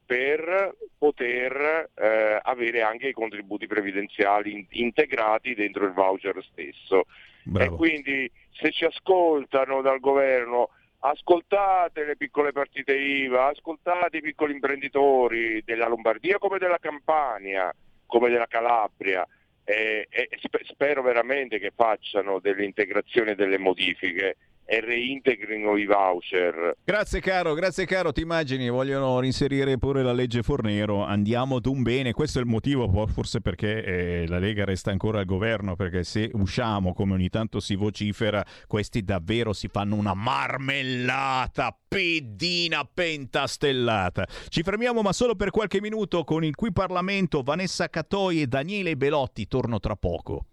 per 0.08 0.74
poter 0.98 1.90
eh, 1.94 2.40
avere 2.42 2.82
anche 2.82 3.10
i 3.10 3.14
contributi 3.14 3.68
previdenziali 3.68 4.54
in- 4.54 4.66
integrati 4.70 5.54
dentro 5.54 5.86
il 5.86 5.92
voucher 5.92 6.42
stesso. 6.50 7.04
Bravo. 7.44 7.74
E 7.74 7.76
quindi 7.76 8.32
se 8.54 8.72
ci 8.72 8.86
ascoltano 8.86 9.82
dal 9.82 10.00
governo, 10.00 10.70
ascoltate 11.00 12.06
le 12.06 12.16
piccole 12.16 12.54
partite 12.54 12.96
IVA, 12.96 13.48
ascoltate 13.48 14.18
i 14.18 14.22
piccoli 14.22 14.54
imprenditori 14.54 15.62
della 15.66 15.90
Lombardia 15.90 16.38
come 16.38 16.58
della 16.58 16.80
Campania, 16.80 17.72
come 18.06 18.30
della 18.30 18.48
Calabria. 18.48 19.28
E, 19.66 20.08
e 20.10 20.30
spe- 20.42 20.64
spero 20.64 21.02
veramente 21.02 21.60
che 21.60 21.74
facciano 21.76 22.40
delle 22.40 22.64
integrazioni 22.64 23.32
e 23.32 23.36
delle 23.36 23.58
modifiche 23.58 24.38
e 24.70 24.82
reintegrino 24.82 25.78
i 25.78 25.86
voucher. 25.86 26.76
Grazie 26.84 27.22
caro, 27.22 27.54
grazie 27.54 27.86
caro, 27.86 28.12
ti 28.12 28.22
immagini, 28.22 28.70
vogliono 28.70 29.24
inserire 29.24 29.78
pure 29.78 30.04
la 30.04 30.12
legge 30.12 30.44
Fornero, 30.44 31.06
andiamo 31.06 31.60
d'un 31.60 31.82
bene, 31.84 32.12
questo 32.12 32.40
è 32.40 32.42
il 32.42 32.48
motivo 32.48 33.06
forse 33.08 33.40
perché 33.40 33.84
eh, 33.84 34.28
la 34.28 34.40
Lega 34.40 34.66
resta 34.66 34.92
ancora 34.92 35.20
al 35.20 35.26
governo, 35.26 35.78
perché 35.78 36.04
se 36.04 36.30
usciamo 36.34 36.94
come 36.94 37.14
ogni 37.14 37.30
tanto 37.30 37.62
si 37.62 37.76
vocifera, 37.76 38.44
questi 38.68 39.04
davvero 39.04 39.54
si 39.54 39.70
fanno 39.70 39.96
una 39.96 40.14
marmellata 40.14 41.78
pedina 41.88 42.84
pentastellata. 42.84 44.28
Ci 44.50 44.64
fermiamo 44.64 45.02
ma 45.02 45.14
solo 45.14 45.36
per 45.36 45.50
qualche 45.50 45.80
minuto 45.80 46.26
con 46.26 46.44
il 46.44 46.56
Qui 46.56 46.74
Parlamento, 46.74 47.42
Vanessa 47.42 47.88
Catoi 47.88 48.42
e 48.42 48.48
Daniele 48.48 48.98
Belotti, 48.98 49.48
torno 49.48 49.80
tra 49.80 49.96
poco. 49.96 50.46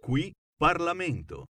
Qui 0.00 0.32
Parlamento. 0.56 1.44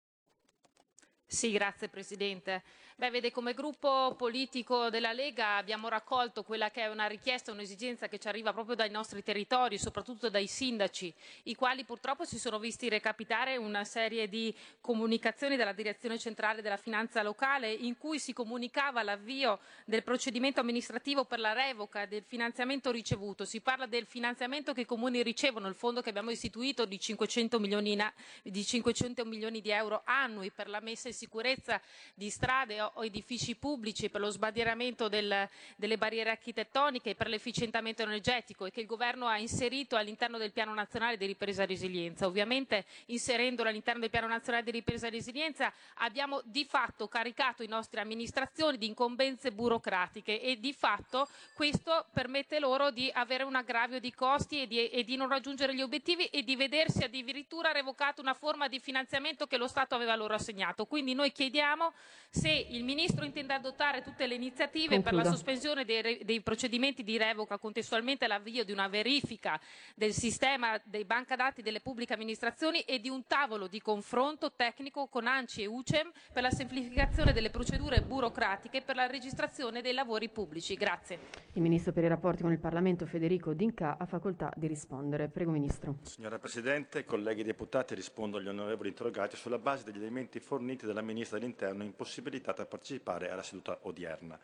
Sì, 1.24 1.52
grazie 1.52 1.88
Presidente. 1.88 2.64
Beh, 3.00 3.12
vede, 3.12 3.32
come 3.32 3.54
gruppo 3.54 4.14
politico 4.18 4.90
della 4.90 5.14
Lega 5.14 5.56
abbiamo 5.56 5.88
raccolto 5.88 6.44
quella 6.44 6.70
che 6.70 6.82
è 6.82 6.88
una 6.88 7.08
richiesta, 7.08 7.54
un'esigenza 7.54 8.10
che 8.10 8.20
ci 8.20 8.28
arriva 8.28 8.52
proprio 8.52 8.76
dai 8.76 8.90
nostri 8.90 9.24
territori, 9.24 9.78
soprattutto 9.78 10.30
dai 10.30 10.48
sindaci, 10.48 11.14
i 11.44 11.56
quali 11.56 11.86
purtroppo 11.86 12.26
si 12.26 12.38
sono 12.38 12.60
visti 12.60 12.90
recapitare 12.90 13.56
una 13.56 13.86
serie 13.86 14.28
di 14.28 14.54
comunicazioni 14.82 15.56
dalla 15.56 15.72
direzione 15.72 16.20
centrale 16.20 16.62
della 16.62 16.76
finanza 16.76 17.24
locale 17.24 17.72
in 17.72 17.98
cui 17.98 18.20
si 18.20 18.34
comunicava 18.34 19.02
l'avvio 19.02 19.60
del 19.86 20.04
procedimento 20.04 20.60
amministrativo 20.60 21.24
per 21.24 21.40
la 21.40 21.54
revoca 21.54 22.06
del 22.06 22.26
finanziamento 22.28 22.92
ricevuto. 22.92 23.46
Si 23.46 23.62
parla 23.62 23.86
del 23.86 24.08
finanziamento 24.08 24.74
che 24.74 24.82
i 24.82 24.86
comuni 24.86 25.24
ricevono, 25.24 25.70
il 25.70 25.76
fondo 25.76 26.02
che 26.02 26.10
abbiamo 26.10 26.32
istituito 26.32 26.84
di 26.84 27.00
500 27.00 27.62
milioni, 27.62 27.98
di, 28.44 28.66
500 28.66 29.24
milioni 29.24 29.62
di 29.62 29.70
euro 29.70 30.02
annui 30.04 30.52
per 30.52 30.68
la 30.68 30.82
messa 30.82 31.08
in 31.08 31.14
sicurezza 31.14 31.80
di 32.14 32.30
strade 32.30 32.88
o 32.96 33.06
edifici 33.06 33.56
pubblici, 33.56 34.10
per 34.10 34.22
lo 34.22 34.30
sbandieramento 34.30 35.08
del, 35.08 35.48
delle 35.76 35.98
barriere 35.98 36.32
architettoniche, 36.32 37.16
per 37.16 37.28
l'efficientamento 37.28 38.02
energetico 38.02 38.66
e 38.66 38.72
che 38.72 38.82
il 38.82 38.86
Governo 38.86 39.28
ha 39.28 39.38
inserito 39.38 39.96
all'interno 39.96 40.38
del 40.38 40.52
Piano 40.52 40.74
Nazionale 40.74 41.18
di 41.18 41.26
Ripresa 41.26 41.64
e 41.64 41.68
Resilienza. 41.68 42.26
Ovviamente 42.26 42.86
inserendolo 43.08 43.70
all'interno 43.70 44.02
del 44.02 44.10
Piano 44.10 44.28
Nazionale 44.28 44.64
di 44.64 44.72
Ripresa 44.72 45.08
e 45.08 45.12
Resilienza 45.12 45.72
abbiamo 45.96 46.42
di 46.44 46.66
fatto 46.66 47.08
caricato 47.08 47.64
i 47.64 47.68
nostre 47.68 48.02
amministrazioni 48.02 48.78
di 48.78 48.88
incombenze 48.88 49.52
burocratiche 49.52 50.42
e 50.42 50.60
di 50.60 50.74
fatto 50.74 51.28
questo 51.54 52.06
permette 52.14 52.60
loro 52.60 52.92
di 52.92 53.10
avere 53.14 53.44
un 53.44 53.56
aggravio 53.56 54.00
di 54.00 54.14
costi 54.14 54.62
e 54.62 54.68
di, 54.68 54.90
e 54.90 55.04
di 55.04 55.16
non 55.16 55.28
raggiungere 55.28 55.76
gli 55.76 55.82
obiettivi 55.82 56.26
e 56.26 56.44
di 56.44 56.56
vedersi 56.56 57.04
addirittura 57.04 57.72
revocata 57.72 58.22
una 58.22 58.34
forma 58.34 58.68
di 58.68 58.80
finanziamento 58.80 59.48
che 59.48 59.58
lo 59.58 59.68
Stato 59.68 59.96
aveva 59.96 60.16
loro 60.16 60.34
assegnato. 60.34 60.86
Quindi 60.86 61.14
noi 61.14 61.32
chiediamo 61.32 61.94
se 62.30 62.50
il 62.50 62.79
Ministro 62.84 63.26
intende 63.26 63.54
adottare 63.54 64.02
tutte 64.02 64.28
le 64.28 64.36
iniziative 64.36 64.96
Concluda. 64.96 65.10
per 65.10 65.26
la 65.26 65.32
sospensione 65.32 65.86
dei, 65.86 66.22
dei, 66.24 66.42
procedimenti 66.42 67.04
di 67.04 67.18
revoca 67.18 67.58
contestualmente 67.58 68.26
all'avvio 68.26 68.64
di 68.64 68.72
una 68.72 68.88
verifica 68.88 69.60
del 69.96 70.14
sistema 70.14 70.80
dei 70.84 71.06
banca 71.06 71.36
dati 71.36 71.62
delle 71.62 71.82
pubbliche 71.82 72.14
amministrazioni 72.14 72.82
e 72.82 73.00
di 73.00 73.10
un 73.10 73.26
tavolo 73.28 73.68
di 73.68 73.82
confronto 73.82 74.52
tecnico 74.54 75.08
con 75.08 75.28
ANCI 75.28 75.64
e 75.64 75.66
UCEM 75.68 76.12
per 76.32 76.44
la 76.44 76.52
semplificazione 76.52 77.34
delle 77.34 77.50
procedure 77.50 78.02
burocratiche 78.02 78.82
per 78.82 78.96
la 78.96 79.08
registrazione 79.08 79.82
dei 79.82 79.94
lavori 79.94 80.30
pubblici. 80.30 80.76
Grazie. 80.76 81.20
Il 81.54 81.62
Ministro 81.62 81.92
per 81.92 82.04
i 82.04 82.08
rapporti 82.08 82.42
con 82.42 82.52
il 82.52 82.60
Parlamento 82.60 83.06
Federico 83.06 83.54
D'Inca 83.54 83.98
ha 83.98 84.06
facoltà 84.06 84.52
di 84.56 84.68
rispondere. 84.68 85.28
Prego 85.28 85.52
Ministro. 85.52 85.98
Signora 86.04 86.40
Presidente, 86.40 87.06
colleghi 87.06 87.44
deputati, 87.44 87.96
rispondo 87.96 88.38
agli 88.38 88.48
onorevoli 88.48 88.90
interrogati 88.90 89.36
sulla 89.36 89.58
base 89.58 89.84
degli 89.84 89.98
elementi 89.98 90.40
forniti 90.40 90.86
dalla 90.86 91.02
Ministra 91.02 91.38
dell'Interno 91.38 91.84
impossibilitata 91.84 92.66
partecipare 92.70 93.30
alla 93.30 93.44
seduta 93.44 93.80
odierna. 93.82 94.40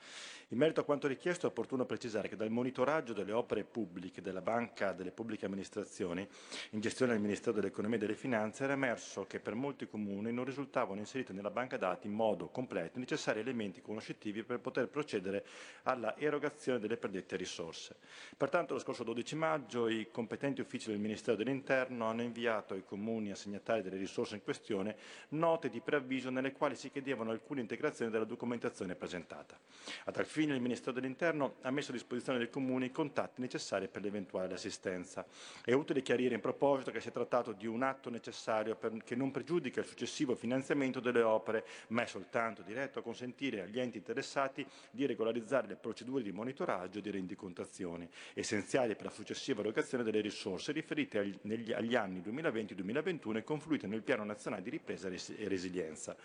In 0.49 0.57
merito 0.57 0.81
a 0.81 0.84
quanto 0.84 1.07
richiesto 1.07 1.47
è 1.47 1.49
opportuno 1.49 1.85
precisare 1.85 2.27
che 2.27 2.35
dal 2.35 2.52
monitoraggio 2.52 3.14
delle 3.14 3.31
opere 3.31 3.64
pubbliche 3.64 4.22
della 4.22 4.41
Banca 4.41 4.91
delle 4.91 5.11
Pubbliche 5.11 5.45
Amministrazioni 5.45 6.27
in 6.72 6.80
gestione 6.81 7.14
del 7.14 7.22
Ministero 7.22 7.53
dell'Economia 7.53 7.97
e 7.97 7.99
delle 7.99 8.15
Finanze 8.15 8.64
era 8.64 8.73
emerso 8.73 9.26
che 9.26 9.39
per 9.39 9.56
molti 9.56 9.88
comuni 9.88 10.31
non 10.31 10.45
risultavano 10.45 10.99
inseriti 10.99 11.34
nella 11.34 11.49
banca 11.49 11.77
dati 11.77 12.07
in 12.07 12.14
modo 12.14 12.49
completo 12.49 12.97
i 12.97 13.02
necessari 13.02 13.39
elementi 13.39 13.81
conoscitivi 13.81 14.43
per 14.43 14.60
poter 14.60 14.88
procedere 14.88 15.45
alla 15.84 16.18
erogazione 16.18 16.80
delle 16.80 16.97
predette 16.97 17.35
risorse. 17.35 17.95
Pertanto 18.38 18.73
lo 18.73 18.80
scorso 18.80 19.03
12 19.03 19.35
maggio 19.35 19.88
i 19.88 20.10
competenti 20.11 20.61
uffici 20.61 20.89
del 20.89 20.99
Ministero 20.99 21.38
dell'Interno 21.38 22.06
hanno 22.06 22.22
inviato 22.22 22.73
ai 22.73 22.84
comuni 22.84 23.31
assegnatari 23.31 23.81
delle 23.81 23.97
risorse 23.97 24.35
in 24.35 24.43
questione 24.43 24.95
note 25.30 25.69
di 25.69 25.81
preavviso 25.81 26.30
nelle 26.30 26.52
quali 26.52 26.76
si 26.76 26.89
chiedevano 26.91 27.31
alcune 27.31 27.61
integrazioni 27.61 28.11
della 28.15 28.25
documentazione 28.25 28.95
presentata. 28.95 29.57
A 30.05 30.11
tal 30.11 30.25
fine 30.25 30.55
il 30.55 30.61
Ministero 30.61 30.93
dell'Interno 30.93 31.55
ha 31.61 31.71
messo 31.71 31.91
a 31.91 31.93
disposizione 31.93 32.37
dei 32.37 32.49
comuni 32.49 32.87
i 32.87 32.91
contatti 32.91 33.41
necessari 33.41 33.87
per 33.87 34.01
l'eventuale 34.01 34.53
assistenza. 34.53 35.25
È 35.63 35.73
utile 35.73 36.01
chiarire 36.01 36.35
in 36.35 36.41
proposito 36.41 36.91
che 36.91 37.01
si 37.01 37.09
è 37.09 37.11
trattato 37.11 37.51
di 37.51 37.67
un 37.67 37.83
atto 37.83 38.09
necessario 38.09 38.75
per, 38.75 39.03
che 39.03 39.15
non 39.15 39.31
pregiudica 39.31 39.81
il 39.81 39.85
successivo 39.85 40.35
finanziamento 40.35 40.99
delle 40.99 41.21
opere, 41.21 41.65
ma 41.89 42.03
è 42.03 42.05
soltanto 42.07 42.61
diretto 42.61 42.99
a 42.99 43.01
consentire 43.03 43.61
agli 43.61 43.79
enti 43.79 43.97
interessati 43.97 44.65
di 44.89 45.05
regolarizzare 45.05 45.67
le 45.67 45.75
procedure 45.75 46.23
di 46.23 46.31
monitoraggio 46.31 46.99
e 46.99 47.01
di 47.01 47.11
rendicontazione, 47.11 48.09
essenziali 48.33 48.95
per 48.95 49.05
la 49.05 49.11
successiva 49.11 49.59
erogazione 49.59 50.03
delle 50.03 50.21
risorse 50.21 50.71
riferite 50.71 51.19
agli, 51.19 51.37
negli, 51.41 51.73
agli 51.73 51.95
anni 51.95 52.21
2020-2021 52.21 53.35
e 53.37 53.43
confluite 53.43 53.87
nel 53.87 54.01
Piano 54.01 54.23
Nazionale 54.23 54.63
di 54.63 54.69
Ripresa 54.69 55.09
e 55.09 55.47
Resilienza. 55.47 56.15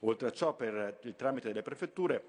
Oltre 0.00 0.28
a 0.28 0.30
ciò, 0.30 0.54
per 0.54 0.98
il 1.02 1.16
tramite 1.28 1.48
delle 1.48 1.62
prefetture, 1.62 2.22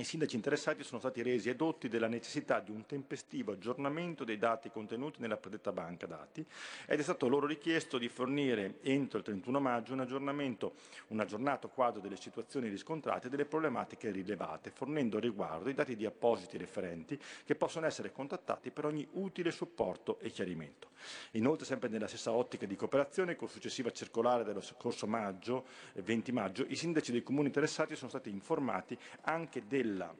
i 0.00 0.04
sindaci 0.04 0.36
interessati 0.36 0.82
sono 0.82 1.00
stati 1.00 1.22
resi 1.22 1.48
edotti 1.48 1.88
della 1.88 2.06
necessità 2.06 2.60
di 2.60 2.70
un 2.70 2.84
tempestivo 2.84 3.52
aggiornamento 3.52 4.24
dei 4.24 4.36
dati 4.36 4.70
contenuti 4.70 5.20
nella 5.20 5.38
predetta 5.38 5.72
banca 5.72 6.06
dati 6.06 6.44
ed 6.86 6.98
è 6.98 7.02
stato 7.02 7.28
loro 7.28 7.46
richiesto 7.46 7.96
di 7.96 8.08
fornire 8.08 8.78
entro 8.82 9.18
il 9.18 9.24
31 9.24 9.58
maggio 9.58 9.94
un 9.94 10.00
aggiornamento, 10.00 10.74
un 11.08 11.20
aggiornato 11.20 11.68
quadro 11.68 12.00
delle 12.00 12.16
situazioni 12.16 12.68
riscontrate 12.68 13.28
e 13.28 13.30
delle 13.30 13.46
problematiche 13.46 14.10
rilevate, 14.10 14.70
fornendo 14.70 15.16
a 15.16 15.20
riguardo 15.20 15.70
i 15.70 15.74
dati 15.74 15.96
di 15.96 16.04
appositi 16.04 16.58
referenti 16.58 17.18
che 17.44 17.54
possono 17.54 17.86
essere 17.86 18.12
contattati 18.12 18.70
per 18.70 18.84
ogni 18.84 19.06
utile 19.12 19.50
supporto 19.50 20.18
e 20.20 20.30
chiarimento. 20.30 20.90
Inoltre, 21.32 21.66
sempre 21.66 21.88
nella 21.88 22.08
stessa 22.08 22.32
ottica 22.32 22.66
di 22.66 22.76
cooperazione, 22.76 23.36
con 23.36 23.48
successiva 23.48 23.90
circolare 23.90 24.44
dello 24.44 24.60
scorso 24.60 25.06
maggio, 25.06 25.66
20 25.94 26.32
maggio, 26.32 26.64
i 26.68 26.76
sindaci 26.76 27.12
dei 27.12 27.22
comuni 27.22 27.46
interessati 27.46 27.96
sono 27.96 28.10
stati 28.10 28.28
informati 28.30 28.98
anche 29.22 29.66
del 29.66 29.85
della 29.86 30.14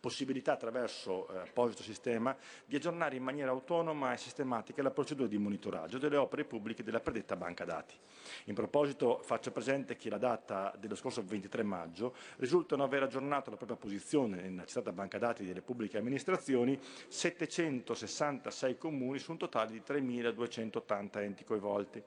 possibilità 0.00 0.52
attraverso 0.52 1.28
eh, 1.28 1.38
apposito 1.38 1.82
sistema 1.82 2.36
di 2.64 2.76
aggiornare 2.76 3.16
in 3.16 3.22
maniera 3.22 3.50
autonoma 3.50 4.12
e 4.12 4.16
sistematica 4.16 4.82
la 4.82 4.90
procedura 4.90 5.28
di 5.28 5.38
monitoraggio 5.38 5.98
delle 5.98 6.16
opere 6.16 6.44
pubbliche 6.44 6.82
della 6.82 7.00
predetta 7.00 7.36
banca 7.36 7.64
dati. 7.64 7.94
In 8.44 8.54
proposito 8.54 9.20
faccio 9.22 9.50
presente 9.50 9.96
che 9.96 10.10
la 10.10 10.18
data 10.18 10.74
dello 10.78 10.94
scorso 10.94 11.22
23 11.24 11.62
maggio 11.62 12.14
risultano 12.36 12.82
aver 12.82 13.04
aggiornato 13.04 13.50
la 13.50 13.56
propria 13.56 13.76
posizione 13.76 14.42
nella 14.42 14.64
citata 14.64 14.92
banca 14.92 15.18
dati 15.18 15.44
delle 15.44 15.62
pubbliche 15.62 15.98
amministrazioni 15.98 16.78
766 17.08 18.78
comuni 18.78 19.18
su 19.18 19.32
un 19.32 19.38
totale 19.38 19.72
di 19.72 19.82
3.280 19.86 21.18
enti 21.20 21.44
coinvolti. 21.44 22.02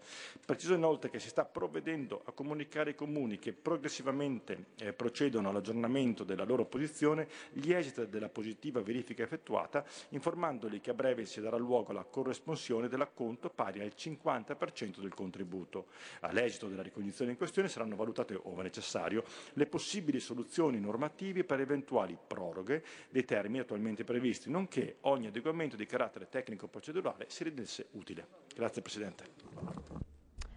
Preciso 0.46 0.74
inoltre 0.74 1.10
che 1.10 1.20
si 1.20 1.30
sta 1.30 1.46
provvedendo 1.46 2.22
a 2.26 2.32
comunicare 2.32 2.92
ai 2.92 2.96
comuni 2.96 3.40
che 3.40 3.54
progressivamente 3.54 4.66
eh, 4.78 4.94
procedono 4.94 5.50
all'aggiornamento 5.50 6.24
della 6.24 6.44
loro 6.44 6.66
posizione 6.66 7.28
gli 7.52 7.69
esiti 7.74 8.08
della 8.10 8.30
positiva 8.30 8.82
verifica 8.82 9.24
effettuata, 9.24 9.86
informandoli 10.10 10.80
che 10.80 10.92
a 10.92 10.94
breve 10.94 11.26
si 11.26 11.42
darà 11.42 11.58
luogo 11.58 11.92
alla 11.92 12.04
corresponsione 12.04 12.88
dell'acconto 12.88 13.50
pari 13.50 13.82
al 13.82 13.94
50% 13.96 15.00
del 15.00 15.14
contributo. 15.14 15.88
All'esito 16.22 16.68
della 16.68 16.82
ricognizione 16.82 17.32
in 17.32 17.38
questione 17.38 17.68
saranno 17.68 17.96
valutate, 17.96 18.40
ove 18.42 18.64
necessario, 18.64 19.24
le 19.54 19.66
possibili 19.66 20.20
soluzioni 20.20 20.80
normative 20.80 21.44
per 21.44 21.60
eventuali 21.60 22.18
proroghe 22.28 22.84
dei 23.10 23.26
termini 23.26 23.60
attualmente 23.60 24.04
previsti, 24.04 24.50
nonché 24.50 24.98
ogni 25.02 25.28
adeguamento 25.28 25.76
di 25.76 25.86
carattere 25.86 26.30
tecnico-procedurale 26.30 27.26
si 27.30 27.44
rendesse 27.44 27.88
utile. 27.92 28.28
Grazie 28.56 28.82
Presidente. 28.82 29.24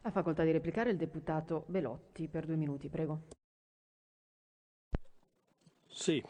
Ha 0.02 0.10
facoltà 0.10 0.42
di 0.42 0.50
replicare 0.50 0.90
il 0.90 0.96
deputato 0.96 1.64
Belotti 1.68 2.26
per 2.26 2.44
due 2.44 2.56
minuti, 2.56 2.88
prego. 2.88 3.22
Sì, 5.86 6.22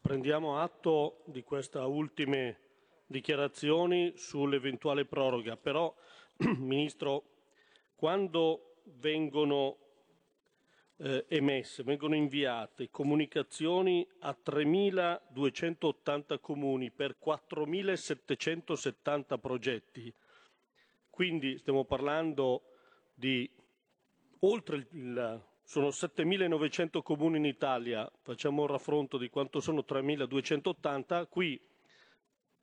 Prendiamo 0.00 0.58
atto 0.58 1.22
di 1.26 1.42
queste 1.42 1.76
ultime 1.78 2.60
dichiarazioni 3.06 4.14
sull'eventuale 4.16 5.04
proroga, 5.04 5.58
però 5.58 5.94
Ministro, 6.56 7.24
quando 7.94 8.76
vengono 8.84 9.76
eh, 10.96 11.26
emesse, 11.28 11.82
vengono 11.82 12.14
inviate 12.14 12.88
comunicazioni 12.90 14.08
a 14.20 14.34
3.280 14.42 16.40
comuni 16.40 16.90
per 16.90 17.18
4.770 17.22 19.38
progetti, 19.38 20.10
quindi 21.10 21.58
stiamo 21.58 21.84
parlando 21.84 22.62
di 23.14 23.46
oltre 24.40 24.86
il 24.92 25.48
sono 25.70 25.90
7.900 25.90 27.00
comuni 27.00 27.36
in 27.36 27.44
Italia, 27.44 28.10
facciamo 28.22 28.62
un 28.62 28.66
raffronto 28.66 29.16
di 29.16 29.30
quanto 29.30 29.60
sono 29.60 29.84
3.280, 29.88 31.28
qui 31.28 31.60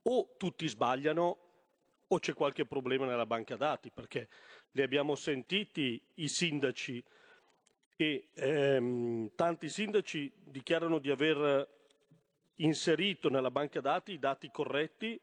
o 0.02 0.34
tutti 0.36 0.68
sbagliano 0.68 1.38
o 2.06 2.18
c'è 2.18 2.34
qualche 2.34 2.66
problema 2.66 3.06
nella 3.06 3.24
banca 3.24 3.56
dati, 3.56 3.90
perché 3.90 4.28
li 4.72 4.82
abbiamo 4.82 5.14
sentiti 5.14 5.98
i 6.16 6.28
sindaci. 6.28 7.02
E 7.96 8.28
ehm, 8.34 9.30
tanti 9.34 9.70
sindaci 9.70 10.30
dichiarano 10.44 10.98
di 10.98 11.10
aver 11.10 11.66
inserito 12.56 13.30
nella 13.30 13.50
banca 13.50 13.80
dati 13.80 14.12
i 14.12 14.18
dati 14.18 14.50
corretti 14.50 15.18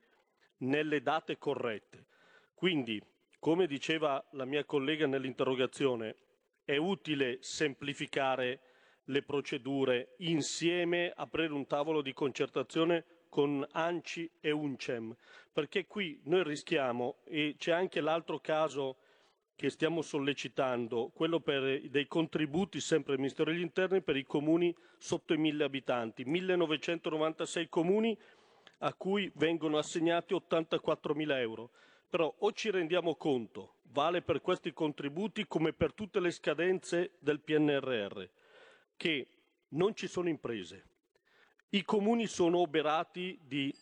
nelle 0.57 1.03
date 1.03 1.37
corrette. 1.37 2.07
Quindi, 2.55 2.99
come 3.37 3.67
diceva 3.67 4.25
la 4.31 4.45
mia 4.45 4.65
collega 4.65 5.05
nell'interrogazione, 5.05 6.15
è 6.65 6.75
utile 6.77 7.37
semplificare 7.41 8.59
le 9.05 9.21
procedure 9.21 10.15
insieme, 10.17 11.13
aprire 11.15 11.53
un 11.53 11.67
tavolo 11.67 12.01
di 12.01 12.11
concertazione 12.11 13.05
con 13.29 13.65
ANCI 13.71 14.31
e 14.39 14.51
UNCEM, 14.51 15.15
perché 15.53 15.85
qui 15.85 16.19
noi 16.23 16.43
rischiamo, 16.43 17.17
e 17.25 17.55
c'è 17.57 17.71
anche 17.71 18.01
l'altro 18.01 18.39
caso 18.39 18.97
che 19.55 19.69
stiamo 19.69 20.01
sollecitando, 20.01 21.11
quello 21.13 21.39
per 21.39 21.81
dei 21.89 22.07
contributi 22.07 22.79
sempre 22.81 23.11
del 23.11 23.21
Ministero 23.21 23.51
degli 23.51 23.61
Interni 23.61 24.01
per 24.01 24.17
i 24.17 24.25
comuni 24.25 24.75
sotto 24.97 25.33
i 25.33 25.37
mille 25.37 25.63
abitanti, 25.63 26.25
1996 26.25 27.69
comuni 27.69 28.17
a 28.79 28.93
cui 28.93 29.31
vengono 29.35 29.77
assegnati 29.77 30.33
84 30.33 31.13
mila 31.13 31.39
euro. 31.39 31.71
Però 32.09 32.33
o 32.39 32.51
ci 32.51 32.69
rendiamo 32.69 33.15
conto, 33.15 33.75
vale 33.91 34.21
per 34.21 34.41
questi 34.41 34.73
contributi 34.73 35.47
come 35.47 35.73
per 35.73 35.93
tutte 35.93 36.19
le 36.19 36.31
scadenze 36.31 37.13
del 37.19 37.41
PNRR, 37.41 38.23
che 38.95 39.27
non 39.69 39.95
ci 39.95 40.07
sono 40.07 40.29
imprese. 40.29 40.85
I 41.69 41.83
comuni 41.83 42.27
sono 42.27 42.59
oberati 42.59 43.39
di, 43.43 43.73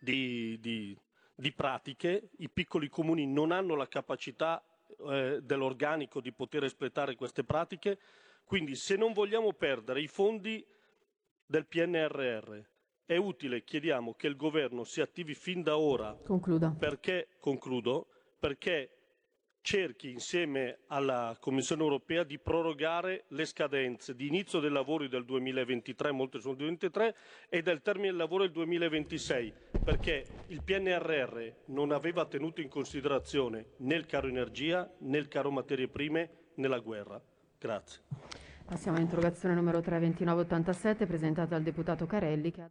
di, 0.00 0.58
di, 0.60 0.96
di 1.34 1.52
pratiche, 1.52 2.30
i 2.38 2.48
piccoli 2.48 2.88
comuni 2.88 3.26
non 3.26 3.50
hanno 3.50 3.74
la 3.74 3.88
capacità 3.88 4.62
eh, 5.08 5.40
dell'organico 5.42 6.20
di 6.20 6.32
poter 6.32 6.64
espletare 6.64 7.16
queste 7.16 7.44
pratiche, 7.44 7.98
quindi 8.44 8.76
se 8.76 8.96
non 8.96 9.12
vogliamo 9.12 9.52
perdere 9.52 10.00
i 10.00 10.08
fondi 10.08 10.64
del 11.46 11.66
PNRR 11.66 12.60
è 13.04 13.16
utile, 13.16 13.64
chiediamo, 13.64 14.14
che 14.14 14.26
il 14.26 14.36
governo 14.36 14.84
si 14.84 15.00
attivi 15.00 15.34
fin 15.34 15.62
da 15.62 15.76
ora 15.76 16.16
Concluda. 16.24 16.74
perché, 16.78 17.28
concludo, 17.40 18.06
perché 18.38 19.02
cerchi 19.62 20.10
insieme 20.10 20.80
alla 20.88 21.36
Commissione 21.40 21.82
europea 21.82 22.24
di 22.24 22.38
prorogare 22.38 23.24
le 23.28 23.44
scadenze 23.44 24.14
di 24.14 24.26
inizio 24.26 24.58
dei 24.60 24.70
lavori 24.70 25.08
del 25.08 25.24
2023, 25.24 26.10
molte 26.10 26.40
sono 26.40 26.54
del 26.54 26.76
2023, 26.76 27.16
e 27.48 27.62
del 27.62 27.80
termine 27.80 28.08
del 28.08 28.16
lavoro 28.16 28.42
del 28.42 28.52
2026, 28.52 29.52
perché 29.84 30.26
il 30.48 30.62
PNRR 30.62 31.52
non 31.66 31.92
aveva 31.92 32.26
tenuto 32.26 32.60
in 32.60 32.68
considerazione 32.68 33.66
né 33.78 33.94
il 33.94 34.06
caro 34.06 34.26
energia, 34.26 34.90
né 34.98 35.18
il 35.18 35.28
caro 35.28 35.50
materie 35.50 35.88
prime, 35.88 36.30
né 36.56 36.68
la 36.68 36.80
guerra. 36.80 37.22
Grazie. 37.58 38.02
Passiamo 38.64 38.96
all'interrogazione 38.96 39.54
numero 39.54 39.80
32987 39.80 41.06
presentata 41.06 41.50
dal 41.50 41.62
deputato 41.62 42.06
Carelli 42.06 42.50
che 42.50 42.62
ha... 42.62 42.70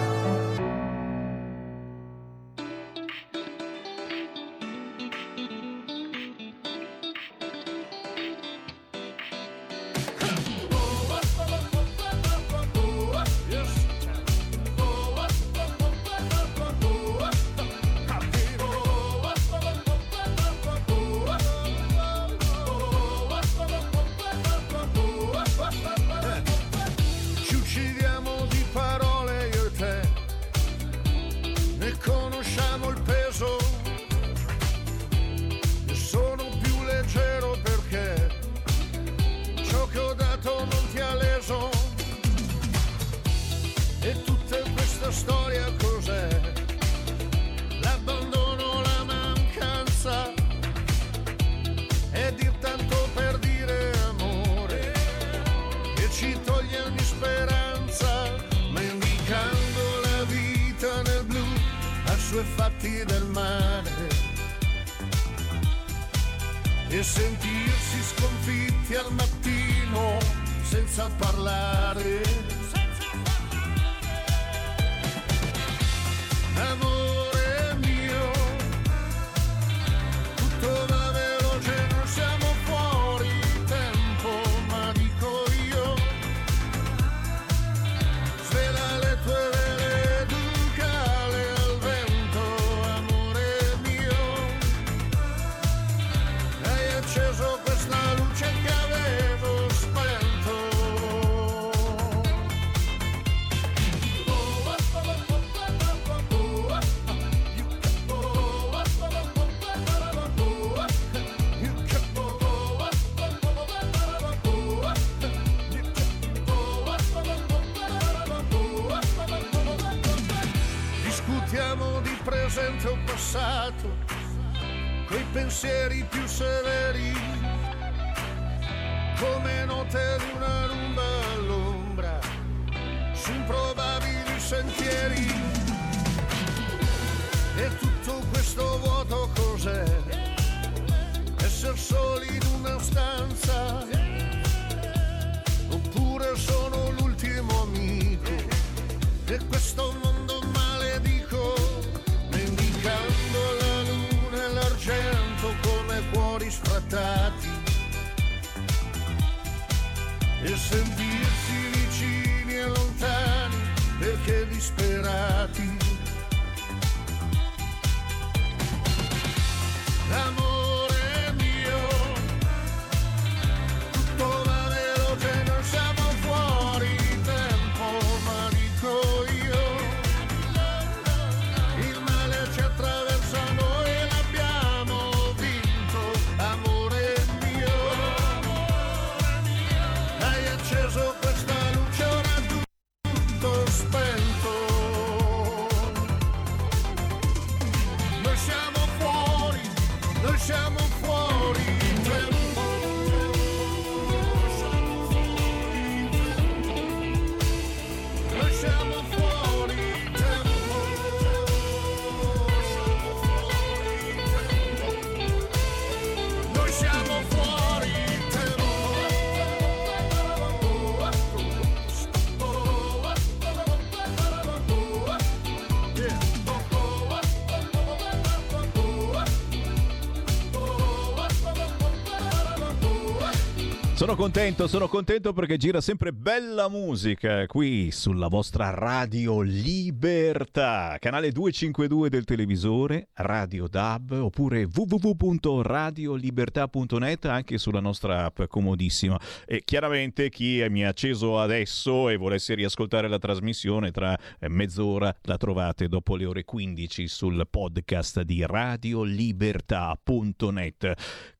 Contento, 234.21 234.67
sono 234.67 234.87
contento 234.87 235.33
perché 235.33 235.57
gira 235.57 235.81
sempre 235.81 236.13
bella 236.13 236.69
musica 236.69 237.47
qui 237.47 237.89
sulla 237.89 238.27
vostra 238.27 238.69
Radio 238.69 239.41
Libertà, 239.41 240.97
canale 240.99 241.31
252 241.31 242.07
del 242.07 242.23
televisore, 242.23 243.07
Radio 243.13 243.67
DAB 243.67 244.11
oppure 244.11 244.67
www.radiolibertà.net 244.71 247.25
anche 247.25 247.57
sulla 247.57 247.79
nostra 247.79 248.25
app 248.25 248.43
comodissima. 248.43 249.19
E 249.47 249.63
chiaramente 249.65 250.29
chi 250.29 250.63
mi 250.69 250.85
ha 250.85 250.89
acceso 250.89 251.39
adesso 251.39 252.07
e 252.09 252.17
volesse 252.17 252.53
riascoltare 252.53 253.07
la 253.07 253.17
trasmissione 253.17 253.89
tra 253.89 254.15
eh, 254.39 254.49
mezz'ora 254.49 255.11
la 255.23 255.37
trovate 255.37 255.87
dopo 255.87 256.15
le 256.15 256.25
ore 256.25 256.45
15 256.45 257.07
sul 257.07 257.47
podcast 257.49 258.21
di 258.21 258.45
radiolibertà.net. 258.45 260.93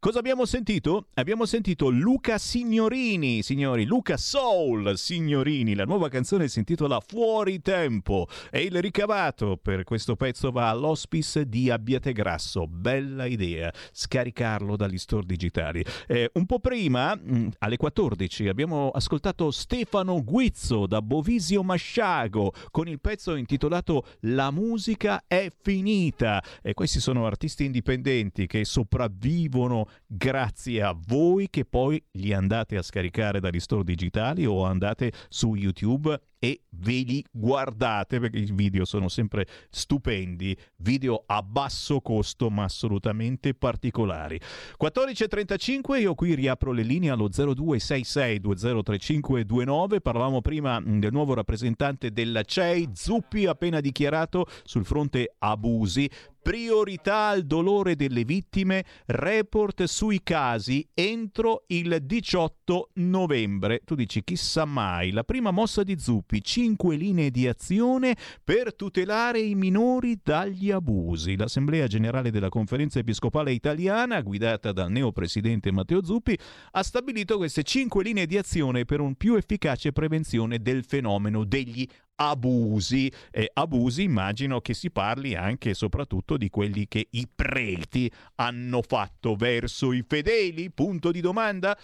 Cosa 0.03 0.17
abbiamo 0.17 0.45
sentito? 0.45 1.09
Abbiamo 1.13 1.45
sentito 1.45 1.89
Luca 1.89 2.39
Signorini, 2.39 3.43
signori, 3.43 3.85
Luca 3.85 4.17
Soul 4.17 4.97
Signorini, 4.97 5.75
la 5.75 5.83
nuova 5.83 6.09
canzone 6.09 6.47
si 6.47 6.57
intitola 6.57 6.99
Fuori 6.99 7.61
Tempo 7.61 8.27
e 8.49 8.63
il 8.63 8.81
ricavato 8.81 9.59
per 9.61 9.83
questo 9.83 10.15
pezzo 10.15 10.49
va 10.49 10.69
all'hospice 10.69 11.47
di 11.47 11.69
Abbiategrasso. 11.69 12.65
Bella 12.65 13.25
idea, 13.25 13.71
scaricarlo 13.91 14.75
dagli 14.75 14.97
store 14.97 15.23
digitali. 15.23 15.85
Eh, 16.07 16.31
un 16.33 16.47
po' 16.47 16.57
prima, 16.57 17.13
mh, 17.13 17.51
alle 17.59 17.77
14, 17.77 18.47
abbiamo 18.47 18.89
ascoltato 18.89 19.51
Stefano 19.51 20.23
Guizzo 20.23 20.87
da 20.87 21.03
Bovisio 21.03 21.61
Masciago 21.61 22.53
con 22.71 22.87
il 22.87 22.99
pezzo 22.99 23.35
intitolato 23.35 24.07
La 24.21 24.49
musica 24.49 25.25
è 25.27 25.51
finita. 25.61 26.43
E 26.63 26.73
questi 26.73 26.99
sono 26.99 27.27
artisti 27.27 27.65
indipendenti 27.65 28.47
che 28.47 28.65
sopravvivono 28.65 29.89
grazie 30.05 30.81
a 30.81 30.95
voi 31.07 31.49
che 31.49 31.65
poi 31.65 32.03
li 32.11 32.33
andate 32.33 32.77
a 32.77 32.81
scaricare 32.81 33.39
dagli 33.39 33.59
store 33.59 33.83
digitali 33.83 34.45
o 34.45 34.63
andate 34.65 35.11
su 35.29 35.55
YouTube 35.55 36.19
e 36.43 36.63
ve 36.69 37.03
li 37.03 37.23
guardate 37.29 38.19
perché 38.19 38.39
i 38.39 38.51
video 38.51 38.83
sono 38.83 39.09
sempre 39.09 39.45
stupendi, 39.69 40.57
video 40.77 41.21
a 41.27 41.43
basso 41.43 42.01
costo 42.01 42.49
ma 42.49 42.63
assolutamente 42.63 43.53
particolari. 43.53 44.41
14.35 44.81 45.99
io 45.99 46.15
qui 46.15 46.33
riapro 46.33 46.71
le 46.71 46.81
linee 46.81 47.11
allo 47.11 47.29
0266203529, 47.29 50.01
parlavamo 50.01 50.41
prima 50.41 50.79
mh, 50.79 50.99
del 50.99 51.11
nuovo 51.11 51.35
rappresentante 51.35 52.11
della 52.11 52.41
CEI, 52.41 52.89
Zuppi 52.91 53.45
appena 53.45 53.79
dichiarato 53.79 54.47
sul 54.63 54.83
fronte 54.83 55.35
abusi, 55.37 56.09
priorità 56.41 57.27
al 57.27 57.43
dolore 57.43 57.95
delle 57.95 58.23
vittime, 58.23 58.83
report 59.05 59.83
sui 59.83 60.21
casi 60.23 60.87
entro 60.93 61.63
il 61.67 61.99
18 62.01 62.89
novembre. 62.95 63.81
Tu 63.85 63.95
dici 63.95 64.23
chissà 64.23 64.65
mai, 64.65 65.11
la 65.11 65.23
prima 65.23 65.51
mossa 65.51 65.83
di 65.83 65.99
Zuppi, 65.99 66.30
5 66.39 66.95
linee 66.95 67.31
di 67.31 67.47
azione 67.47 68.15
per 68.43 68.73
tutelare 68.75 69.41
i 69.41 69.55
minori 69.55 70.19
dagli 70.23 70.71
abusi. 70.71 71.35
L'Assemblea 71.35 71.87
Generale 71.87 72.31
della 72.31 72.47
Conferenza 72.47 72.99
Episcopale 72.99 73.51
Italiana, 73.51 74.21
guidata 74.21 74.71
dal 74.71 74.89
neopresidente 74.91 75.71
Matteo 75.71 76.03
Zuppi, 76.05 76.37
ha 76.71 76.83
stabilito 76.83 77.35
queste 77.35 77.63
5 77.63 78.03
linee 78.03 78.27
di 78.27 78.37
azione 78.37 78.85
per 78.85 79.01
un 79.01 79.15
più 79.15 79.35
efficace 79.35 79.91
prevenzione 79.91 80.61
del 80.61 80.85
fenomeno 80.85 81.43
degli 81.43 81.85
abusi. 82.15 83.11
Eh, 83.31 83.49
abusi 83.53 84.03
immagino 84.03 84.61
che 84.61 84.73
si 84.73 84.91
parli 84.91 85.35
anche 85.35 85.71
e 85.71 85.73
soprattutto 85.73 86.37
di 86.37 86.49
quelli 86.49 86.87
che 86.87 87.07
i 87.11 87.27
preti 87.33 88.11
hanno 88.35 88.81
fatto 88.81 89.35
verso 89.35 89.91
i 89.91 90.03
fedeli? 90.07 90.71
Punto 90.71 91.11
di 91.11 91.21
domanda? 91.21 91.77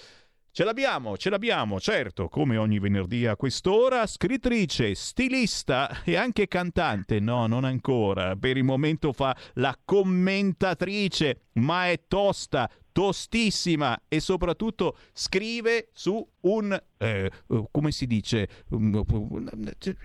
Ce 0.57 0.63
l'abbiamo, 0.63 1.17
ce 1.17 1.29
l'abbiamo, 1.29 1.79
certo, 1.79 2.29
come 2.29 2.57
ogni 2.57 2.79
venerdì 2.79 3.27
a 3.27 3.35
quest'ora, 3.35 4.07
scrittrice, 4.07 4.95
stilista 4.95 6.01
e 6.03 6.15
anche 6.15 6.47
cantante, 6.47 7.19
no, 7.19 7.45
non 7.45 7.63
ancora, 7.63 8.35
per 8.35 8.57
il 8.57 8.63
momento 8.63 9.13
fa 9.13 9.37
la 9.53 9.77
commentatrice, 9.85 11.49
ma 11.59 11.89
è 11.91 12.05
tosta, 12.07 12.67
tostissima 12.91 14.05
e 14.07 14.19
soprattutto 14.19 14.97
scrive 15.13 15.89
su 15.93 16.27
un, 16.41 16.75
eh, 16.97 17.31
come 17.69 17.91
si 17.91 18.07
dice, 18.07 18.49
un, 18.69 19.03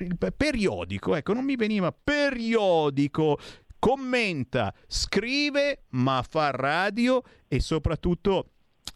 il 0.00 0.18
periodico, 0.36 1.14
ecco, 1.14 1.32
non 1.32 1.46
mi 1.46 1.56
veniva, 1.56 1.92
periodico, 1.92 3.38
commenta, 3.78 4.74
scrive, 4.86 5.84
ma 5.92 6.22
fa 6.28 6.50
radio 6.50 7.22
e 7.48 7.58
soprattutto 7.58 8.48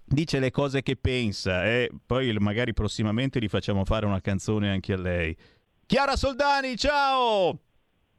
dice 0.04 0.38
le 0.38 0.50
cose 0.50 0.82
che 0.82 0.96
pensa 0.96 1.64
e 1.64 1.90
poi 2.04 2.32
magari 2.38 2.72
prossimamente 2.72 3.40
gli 3.40 3.48
facciamo 3.48 3.84
fare 3.84 4.06
una 4.06 4.20
canzone 4.20 4.70
anche 4.70 4.92
a 4.92 4.98
lei. 4.98 5.36
Chiara 5.86 6.16
Soldani, 6.16 6.76
ciao! 6.76 7.65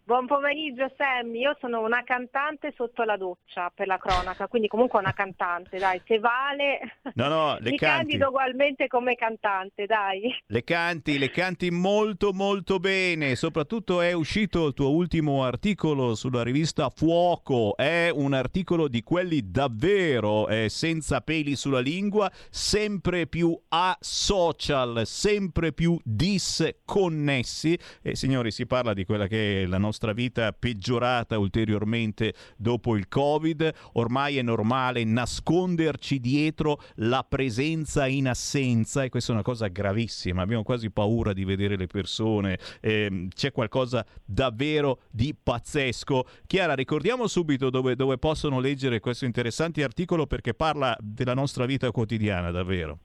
Buon 0.08 0.26
pomeriggio 0.26 0.90
Sammy, 0.96 1.40
io 1.40 1.58
sono 1.60 1.82
una 1.82 2.02
cantante 2.06 2.74
sotto 2.78 3.04
la 3.04 3.18
doccia 3.18 3.70
per 3.76 3.88
la 3.88 3.98
cronaca, 3.98 4.48
quindi 4.48 4.70
comunque 4.70 5.00
una 5.00 5.12
cantante, 5.12 5.78
dai, 5.78 6.02
se 6.06 6.18
vale. 6.20 6.80
No, 7.16 7.28
no, 7.28 7.58
le 7.60 7.72
mi 7.72 7.78
canti. 7.78 7.98
candido 7.98 8.28
ugualmente 8.30 8.88
come 8.88 9.16
cantante, 9.16 9.86
dai. 9.86 10.34
Le 10.46 10.64
canti, 10.64 11.18
le 11.18 11.30
canti 11.30 11.72
molto 11.72 12.32
molto 12.32 12.80
bene, 12.80 13.36
soprattutto 13.36 14.00
è 14.00 14.14
uscito 14.14 14.68
il 14.68 14.74
tuo 14.74 14.92
ultimo 14.92 15.44
articolo 15.44 16.16
sulla 16.16 16.42
rivista 16.42 16.90
Fuoco, 16.90 17.76
è 17.76 18.10
un 18.10 18.32
articolo 18.32 18.88
di 18.88 19.04
quelli 19.04 19.52
davvero 19.52 20.48
eh, 20.48 20.70
senza 20.70 21.20
peli 21.20 21.58
sulla 21.58 21.82
lingua, 21.82 22.32
sempre 22.50 23.28
più 23.28 23.54
a 23.68 23.94
social, 24.00 25.02
sempre 25.06 25.74
più 25.74 26.00
disconnessi. 26.02 27.78
E 28.02 28.16
signori 28.16 28.52
si 28.52 28.66
parla 28.66 28.94
di 28.94 29.04
quella 29.04 29.28
che 29.28 29.64
è 29.64 29.66
la 29.66 29.78
nostra 29.78 29.96
vita 30.14 30.52
peggiorata 30.52 31.38
ulteriormente 31.38 32.34
dopo 32.58 32.96
il 32.96 33.08
Covid, 33.08 33.74
ormai 33.94 34.38
è 34.38 34.42
normale 34.42 35.04
nasconderci 35.04 36.20
dietro 36.20 36.82
la 36.96 37.26
presenza 37.28 38.08
in 38.08 38.28
assenza 38.28 39.04
e 39.04 39.10
questa 39.10 39.32
è 39.32 39.36
una 39.36 39.44
cosa 39.44 39.68
gravissima, 39.68 40.42
abbiamo 40.42 40.64
quasi 40.64 40.92
paura 40.92 41.34
di 41.34 41.46
vedere 41.46 41.76
le 41.76 41.88
persone, 41.88 42.60
eh, 42.82 43.28
c'è 43.34 43.52
qualcosa 43.52 44.06
davvero 44.24 45.02
di 45.10 45.36
pazzesco. 45.42 46.26
Chiara, 46.46 46.76
ricordiamo 46.76 47.28
subito 47.28 47.70
dove, 47.70 47.96
dove 47.96 48.18
possono 48.18 48.60
leggere 48.60 49.00
questo 49.00 49.26
interessante 49.26 49.84
articolo 49.84 50.28
perché 50.28 50.54
parla 50.54 50.96
della 51.00 51.34
nostra 51.34 51.66
vita 51.66 51.92
quotidiana 51.92 52.52
davvero. 52.52 53.00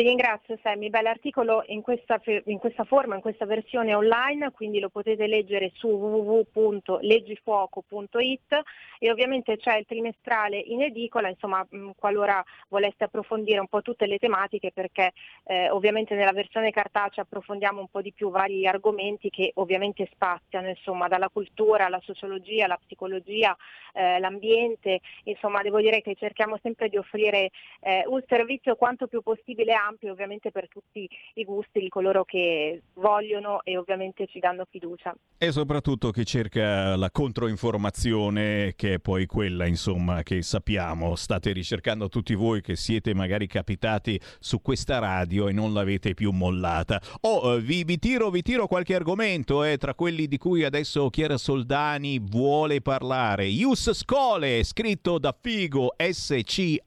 Ti 0.00 0.06
ringrazio 0.06 0.58
Sammy, 0.62 0.88
l'articolo 0.88 1.62
in 1.66 1.82
questa, 1.82 2.18
in 2.46 2.56
questa, 2.56 2.84
forma, 2.84 3.16
in 3.16 3.20
questa 3.20 3.44
versione 3.44 3.94
online, 3.94 4.50
quindi 4.50 4.80
lo 4.80 4.88
potete 4.88 5.26
leggere 5.26 5.72
su 5.74 5.88
www.leggifuoco.it 5.88 8.60
e 8.98 9.10
ovviamente 9.10 9.58
c'è 9.58 9.76
il 9.76 9.84
trimestrale 9.84 10.56
in 10.56 10.80
edicola, 10.80 11.28
insomma 11.28 11.68
qualora 11.98 12.42
voleste 12.68 13.04
approfondire 13.04 13.58
un 13.58 13.68
po' 13.68 13.82
tutte 13.82 14.06
le 14.06 14.16
tematiche 14.16 14.72
perché 14.72 15.12
eh, 15.44 15.68
ovviamente 15.68 16.14
nella 16.14 16.32
versione 16.32 16.70
cartacea 16.70 17.24
approfondiamo 17.24 17.80
un 17.80 17.88
po' 17.88 18.00
di 18.00 18.14
più 18.14 18.30
vari 18.30 18.66
argomenti 18.66 19.28
che 19.28 19.50
ovviamente 19.56 20.08
spaziano, 20.10 20.70
insomma 20.70 21.08
dalla 21.08 21.28
cultura 21.28 21.84
alla 21.84 22.00
sociologia, 22.02 22.64
alla 22.64 22.80
psicologia, 22.82 23.54
eh, 23.92 24.18
l'ambiente, 24.18 25.00
insomma 25.24 25.60
devo 25.60 25.78
dire 25.78 26.00
che 26.00 26.14
cerchiamo 26.14 26.58
sempre 26.62 26.88
di 26.88 26.96
offrire 26.96 27.50
eh, 27.80 28.04
un 28.06 28.22
servizio 28.26 28.76
quanto 28.76 29.06
più 29.06 29.20
possibile 29.20 29.74
ampio 29.74 29.88
ovviamente 30.08 30.50
per 30.50 30.68
tutti 30.68 31.08
i 31.34 31.44
gusti 31.44 31.80
di 31.80 31.88
coloro 31.88 32.24
che 32.24 32.82
vogliono 32.94 33.62
e 33.64 33.76
ovviamente 33.76 34.26
ci 34.26 34.38
danno 34.38 34.66
fiducia. 34.68 35.14
E 35.38 35.52
soprattutto 35.52 36.10
chi 36.10 36.24
cerca 36.24 36.96
la 36.96 37.10
controinformazione 37.10 38.74
che 38.76 38.94
è 38.94 38.98
poi 38.98 39.26
quella 39.26 39.66
insomma 39.66 40.22
che 40.22 40.42
sappiamo 40.42 41.14
state 41.14 41.52
ricercando 41.52 42.08
tutti 42.08 42.34
voi 42.34 42.60
che 42.60 42.76
siete 42.76 43.14
magari 43.14 43.46
capitati 43.46 44.20
su 44.38 44.60
questa 44.60 44.98
radio 44.98 45.48
e 45.48 45.52
non 45.52 45.72
l'avete 45.72 46.14
più 46.14 46.30
mollata. 46.30 47.00
Oh, 47.22 47.54
eh, 47.54 47.60
vi, 47.60 47.84
vi 47.84 47.98
tiro, 47.98 48.30
vi 48.30 48.42
tiro 48.42 48.66
qualche 48.66 48.94
argomento 48.94 49.64
eh, 49.64 49.76
tra 49.76 49.94
quelli 49.94 50.26
di 50.26 50.38
cui 50.38 50.64
adesso 50.64 51.08
Chiara 51.10 51.36
Soldani 51.36 52.18
vuole 52.18 52.80
parlare. 52.80 53.46
Ius 53.46 53.92
Scole, 53.92 54.62
scritto 54.64 55.18
da 55.18 55.34
Figo 55.38 55.94
S-C-H-O-L-A-E, 55.96 56.84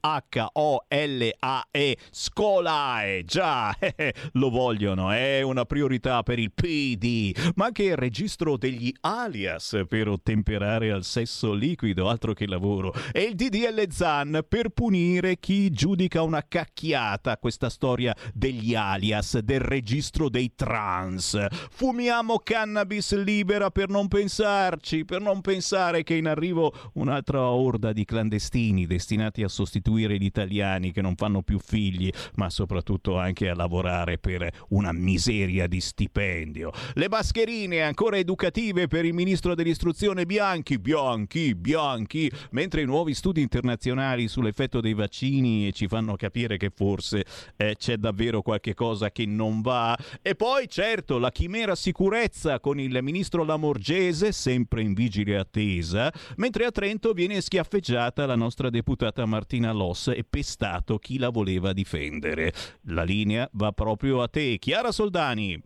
Scolae, 2.84 3.24
già, 3.24 3.76
lo 4.34 4.50
vogliono, 4.50 5.10
è 5.12 5.42
una 5.42 5.64
priorità 5.64 6.22
per 6.22 6.38
il 6.38 6.52
PD, 6.52 7.34
ma 7.56 7.66
anche 7.66 7.84
il 7.84 7.96
registro 7.96 8.58
degli 8.58 8.94
alias 9.02 9.84
per 9.88 10.10
ottemperare 10.10 10.92
al 10.92 11.06
sesso 11.06 11.54
liquido, 11.54 12.10
altro 12.10 12.34
che 12.34 12.46
lavoro, 12.46 12.94
e 13.14 13.22
il 13.22 13.36
DDL 13.36 13.90
Zan 13.90 14.46
per 14.48 14.70
punire 14.70 15.40
chi 15.40 15.70
giudica 15.72 16.24
una 16.24 16.46
cacchiata 16.46 17.38
questa 17.38 17.70
storia 17.70 18.14
degli 18.34 18.76
alias, 18.76 19.40
del 19.40 19.62
registro 19.62 20.28
dei 20.28 20.52
trans. 20.54 21.46
Fumiamo 21.72 22.40
cannabis 22.40 23.16
libera 23.16 23.72
per 23.72 23.88
non 23.88 24.10
pensarci, 24.10 25.06
per 25.06 25.22
non 25.22 25.40
pensare 25.40 26.04
che 26.04 26.16
in 26.16 26.28
arrivo 26.28 26.74
un'altra 26.94 27.48
orda 27.48 27.94
di 27.94 28.04
clandestini 28.04 28.86
destinati 28.86 29.42
a 29.42 29.48
sostituire 29.48 30.18
gli 30.18 30.26
italiani 30.26 30.92
che 30.92 31.02
non 31.02 31.16
fanno 31.16 31.44
più 31.44 31.60
figli, 31.60 32.12
ma 32.36 32.50
soprattutto 32.50 32.73
anche 33.18 33.50
a 33.50 33.56
lavorare 33.56 34.18
per 34.18 34.50
una 34.70 34.92
miseria 34.92 35.68
di 35.68 35.82
stipendio. 35.82 36.72
Le 36.94 37.10
mascherine 37.10 37.82
ancora 37.82 38.18
educative 38.18 38.88
per 38.88 39.06
il 39.06 39.14
ministro 39.14 39.56
dell'istruzione 39.56 40.26
Bianchi, 40.26 40.80
Bianchi, 40.80 41.56
Bianchi, 41.56 42.32
mentre 42.52 42.82
i 42.82 42.86
nuovi 42.86 43.14
studi 43.14 43.42
internazionali 43.42 44.28
sull'effetto 44.28 44.82
dei 44.82 44.94
vaccini 44.94 45.74
ci 45.74 45.88
fanno 45.88 46.16
capire 46.16 46.58
che 46.58 46.72
forse 46.74 47.26
eh, 47.58 47.76
c'è 47.78 47.98
davvero 47.98 48.42
qualche 48.42 48.74
cosa 48.74 49.12
che 49.12 49.26
non 49.26 49.62
va. 49.62 49.98
E 50.22 50.36
poi 50.36 50.68
certo 50.68 51.18
la 51.18 51.32
chimera 51.32 51.76
sicurezza 51.76 52.60
con 52.60 52.80
il 52.80 52.98
ministro 53.02 53.44
Lamorgese, 53.44 54.32
sempre 54.32 54.82
in 54.82 54.94
vigile 54.94 55.38
attesa, 55.38 56.12
mentre 56.38 56.66
a 56.66 56.72
Trento 56.72 57.14
viene 57.14 57.42
schiaffeggiata 57.42 58.26
la 58.26 58.36
nostra 58.36 58.70
deputata 58.70 59.26
Martina 59.26 59.72
Loss 59.72 60.08
e 60.08 60.24
pestato 60.28 60.98
chi 60.98 61.18
la 61.18 61.30
voleva 61.30 61.74
difendere. 61.74 62.54
La 62.84 63.04
linea 63.04 63.50
va 63.54 63.72
proprio 63.72 64.22
a 64.22 64.28
te, 64.28 64.58
Chiara 64.58 64.92
Soldani. 64.92 65.62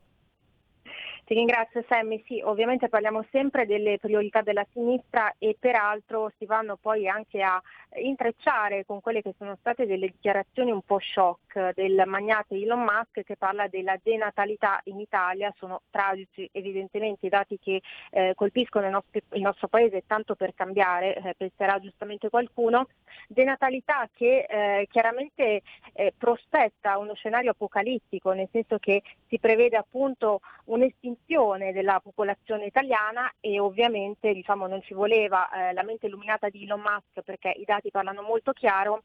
Ti 1.27 1.33
ringrazio 1.33 1.83
Sammy, 1.89 2.23
sì, 2.25 2.39
ovviamente 2.41 2.87
parliamo 2.87 3.25
sempre 3.31 3.65
delle 3.65 3.97
priorità 3.99 4.41
della 4.41 4.65
sinistra 4.71 5.35
e 5.37 5.57
peraltro 5.59 6.31
si 6.37 6.45
vanno 6.45 6.77
poi 6.77 7.09
anche 7.09 7.41
a 7.41 7.61
intrecciare 7.99 8.85
con 8.85 9.01
quelle 9.01 9.21
che 9.21 9.33
sono 9.37 9.55
state 9.59 9.85
delle 9.85 10.07
dichiarazioni 10.07 10.71
un 10.71 10.81
po' 10.81 10.99
shock 10.99 11.73
del 11.73 12.03
magnate 12.05 12.55
Elon 12.55 12.81
Musk 12.81 13.23
che 13.23 13.35
parla 13.35 13.67
della 13.67 13.97
denatalità 14.01 14.79
in 14.85 14.99
Italia, 14.99 15.53
sono 15.57 15.81
tragici 15.89 16.49
evidentemente 16.51 17.25
i 17.25 17.29
dati 17.29 17.57
che 17.59 17.81
eh, 18.11 18.33
colpiscono 18.35 18.85
il 18.85 18.91
nostro, 18.91 19.21
il 19.31 19.41
nostro, 19.41 19.67
paese 19.67 20.03
tanto 20.05 20.35
per 20.35 20.53
cambiare, 20.53 21.15
eh, 21.15 21.33
penserà 21.35 21.79
giustamente 21.79 22.29
qualcuno, 22.29 22.87
denatalità 23.27 24.09
che 24.13 24.45
eh, 24.47 24.87
chiaramente 24.89 25.61
eh, 25.93 26.13
prospetta 26.17 26.97
uno 26.97 27.13
scenario 27.13 27.51
apocalittico, 27.51 28.31
nel 28.31 28.49
senso 28.51 28.77
che 28.77 29.01
si 29.27 29.39
prevede 29.39 29.77
appunto 29.77 30.41
un'estinzione 30.65 31.71
della 31.73 31.99
popolazione 31.99 32.65
italiana 32.65 33.31
e 33.39 33.59
ovviamente 33.59 34.33
diciamo, 34.33 34.67
non 34.67 34.81
ci 34.81 34.93
voleva 34.93 35.49
eh, 35.49 35.73
la 35.73 35.83
mente 35.83 36.07
illuminata 36.07 36.49
di 36.49 36.63
Elon 36.63 36.81
Musk 36.81 37.21
perché 37.23 37.49
i 37.49 37.63
dati 37.65 37.86
parlano 37.91 38.21
molto 38.21 38.53
chiaro 38.53 39.03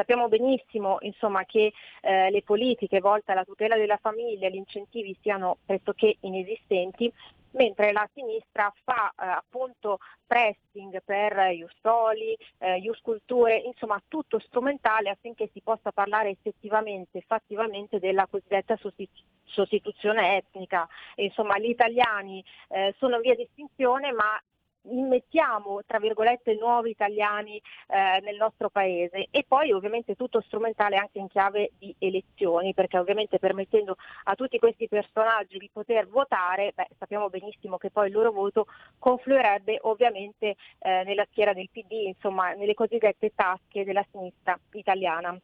Sappiamo 0.00 0.28
benissimo 0.28 0.96
insomma, 1.00 1.44
che 1.44 1.72
eh, 2.00 2.30
le 2.30 2.42
politiche 2.42 3.00
volte 3.00 3.32
alla 3.32 3.44
tutela 3.44 3.76
della 3.76 3.98
famiglia, 4.00 4.48
gli 4.48 4.54
incentivi 4.54 5.14
siano 5.20 5.58
pressoché 5.66 6.16
inesistenti, 6.20 7.12
mentre 7.50 7.92
la 7.92 8.08
sinistra 8.14 8.72
fa 8.84 9.10
eh, 9.10 9.26
appunto 9.26 9.98
pressing 10.26 11.02
per 11.04 11.50
Iustoli, 11.52 12.34
eh, 12.58 12.78
Iusculture, 12.78 13.56
insomma 13.56 14.00
tutto 14.06 14.38
strumentale 14.38 15.10
affinché 15.10 15.50
si 15.52 15.60
possa 15.60 15.92
parlare 15.92 16.30
effettivamente, 16.30 17.22
fattivamente 17.26 17.98
della 17.98 18.26
cosiddetta 18.26 18.76
sostitu- 18.76 19.22
sostituzione 19.44 20.36
etnica. 20.36 20.88
insomma 21.16 21.58
gli 21.58 21.68
italiani 21.68 22.42
eh, 22.68 22.94
sono 22.98 23.18
via 23.18 23.34
di 23.34 23.42
estinzione 23.42 24.12
ma 24.12 24.40
immettiamo 24.82 25.80
tra 25.86 25.98
virgolette 25.98 26.54
nuovi 26.54 26.90
italiani 26.90 27.56
eh, 27.88 28.20
nel 28.22 28.36
nostro 28.36 28.70
paese 28.70 29.28
e 29.30 29.44
poi 29.46 29.72
ovviamente 29.72 30.14
tutto 30.14 30.40
strumentale 30.40 30.96
anche 30.96 31.18
in 31.18 31.28
chiave 31.28 31.72
di 31.78 31.94
elezioni 31.98 32.72
perché 32.72 32.98
ovviamente 32.98 33.38
permettendo 33.38 33.96
a 34.24 34.34
tutti 34.34 34.58
questi 34.58 34.88
personaggi 34.88 35.58
di 35.58 35.68
poter 35.72 36.08
votare 36.08 36.72
beh, 36.74 36.88
sappiamo 36.98 37.28
benissimo 37.28 37.76
che 37.76 37.90
poi 37.90 38.08
il 38.08 38.14
loro 38.14 38.32
voto 38.32 38.66
confluirebbe 38.98 39.78
ovviamente 39.82 40.56
eh, 40.78 41.02
nella 41.04 41.26
schiera 41.30 41.52
del 41.52 41.68
PD 41.70 42.06
insomma 42.06 42.52
nelle 42.52 42.74
cosiddette 42.74 43.32
tasche 43.34 43.84
della 43.84 44.04
sinistra 44.10 44.58
italiana. 44.72 45.38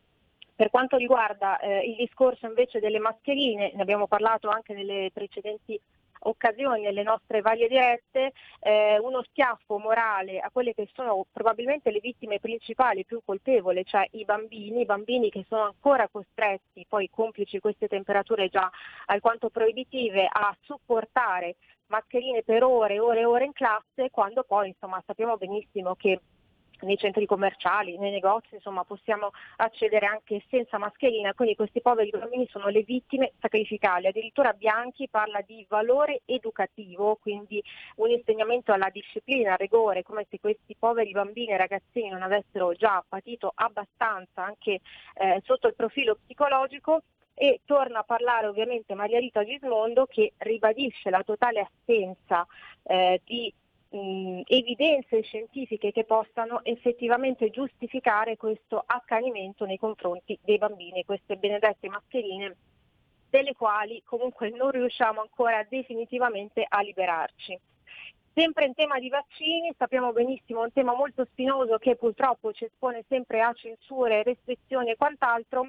Per 0.57 0.71
quanto 0.71 0.97
riguarda 0.97 1.59
eh, 1.59 1.81
il 1.81 1.97
discorso 1.97 2.47
invece 2.47 2.81
delle 2.81 2.99
mascherine, 2.99 3.73
ne 3.75 3.83
abbiamo 3.83 4.07
parlato 4.07 4.49
anche 4.49 4.73
nelle 4.73 5.11
precedenti 5.13 5.79
occasioni 6.21 6.83
nelle 6.83 7.03
nostre 7.03 7.41
varie 7.41 7.69
dirette 7.69 8.33
eh, 8.61 8.99
uno 8.99 9.23
schiaffo 9.31 9.79
morale 9.79 10.39
a 10.41 10.51
quelle 10.51 10.75
che 10.75 10.89
sono 10.93 11.27
probabilmente 11.33 11.91
le 11.91 12.01
vittime 12.01 12.41
principali 12.41 13.05
più 13.05 13.21
colpevoli, 13.25 13.85
cioè 13.85 14.07
i 14.13 14.25
bambini, 14.25 14.81
i 14.81 14.87
bambini 14.87 15.31
che 15.31 15.45
sono 15.49 15.63
ancora 15.63 16.09
costretti, 16.09 16.87
poi 16.89 17.11
complici 17.11 17.61
queste 17.61 17.89
temperature 17.89 18.49
già 18.49 18.71
alquanto 19.07 19.51
proibitive, 19.51 20.29
a 20.31 20.57
supportare 20.63 21.57
mascherine 21.89 22.43
per 22.43 22.65
ore 22.65 22.95
e 22.95 23.01
ore 23.01 23.21
e 23.21 23.25
ore 23.25 23.45
in 23.45 23.53
classe, 23.53 24.11
quando 24.11 24.43
poi 24.43 24.69
insomma 24.69 25.03
sappiamo 25.07 25.37
benissimo 25.37 25.95
che 25.95 26.21
nei 26.81 26.97
centri 26.97 27.27
commerciali, 27.27 27.99
nei 27.99 28.11
negozi, 28.11 28.55
insomma 28.55 28.85
possiamo 28.85 29.31
accedere 29.57 30.07
anche 30.07 30.43
senza 30.49 30.79
mascherina, 30.79 31.35
quindi 31.35 31.55
questi 31.55 31.81
poveri 31.81 32.11
bambini 32.11 32.47
sono 32.49 32.69
le 32.69 32.83
vittime 32.83 33.33
sacrificali. 33.41 34.07
Addirittura 34.07 34.53
Bianchi 34.53 35.09
parla 35.09 35.41
di 35.41 35.65
valore 35.69 36.23
educativo, 36.25 37.17
quindi 37.21 37.63
un 37.97 38.11
insegnamento 38.11 38.73
alla 38.73 38.91
disciplina, 38.91 39.53
al 39.53 39.59
rigore, 39.59 40.03
come 40.03 40.27
se 40.29 40.39
questi 40.41 40.77
poveri 40.79 41.13
bambini 41.13 41.53
e 41.53 41.57
ragazzini 41.57 42.09
non 42.09 42.23
avessero 42.23 42.73
già 42.73 43.05
patito 43.07 43.53
abbastanza 43.55 44.45
anche 44.45 44.81
eh, 45.15 45.43
sotto 45.45 45.69
il 45.69 45.75
profilo 45.75 46.19
psicologico 46.25 47.03
e 47.39 47.61
torna 47.67 47.99
a 47.99 48.03
parlare 48.03 48.47
ovviamente 48.47 48.95
Maria 48.95 49.19
Rita 49.19 49.45
Gismondo 49.45 50.07
che 50.07 50.33
ribadisce 50.39 51.11
la 51.11 51.23
totale 51.23 51.61
assenza 51.61 52.47
eh, 52.83 53.21
di 53.25 53.53
evidenze 54.47 55.23
scientifiche 55.23 55.93
che 55.93 56.05
possano 56.05 56.65
effettivamente 56.65 57.51
giustificare 57.51 58.37
questo 58.37 58.83
accanimento 58.85 59.65
nei 59.65 59.79
confronti 59.79 60.39
dei 60.43 60.59
bambini, 60.59 61.05
queste 61.05 61.37
benedette 61.37 61.89
mascherine 61.89 62.57
delle 63.29 63.55
quali 63.55 64.03
comunque 64.05 64.51
non 64.51 64.71
riusciamo 64.71 65.21
ancora 65.21 65.65
definitivamente 65.69 66.65
a 66.67 66.81
liberarci. 66.81 67.59
Sempre 68.33 68.67
in 68.67 68.75
tema 68.75 68.99
di 68.99 69.09
vaccini, 69.09 69.73
sappiamo 69.77 70.13
benissimo 70.13 70.63
un 70.63 70.73
tema 70.73 70.95
molto 70.95 71.25
spinoso 71.25 71.79
che 71.79 71.97
purtroppo 71.97 72.53
ci 72.53 72.65
espone 72.65 73.05
sempre 73.09 73.41
a 73.41 73.53
censure, 73.55 74.23
restrizioni 74.23 74.91
e 74.91 74.97
quant'altro, 74.97 75.69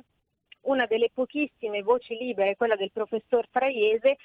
una 0.61 0.85
delle 0.85 1.09
pochissime 1.13 1.81
voci 1.81 2.17
libere, 2.17 2.57
quella 2.57 2.75
del 2.75 2.91
professor 2.91 3.47
Fraiese, 3.49 4.17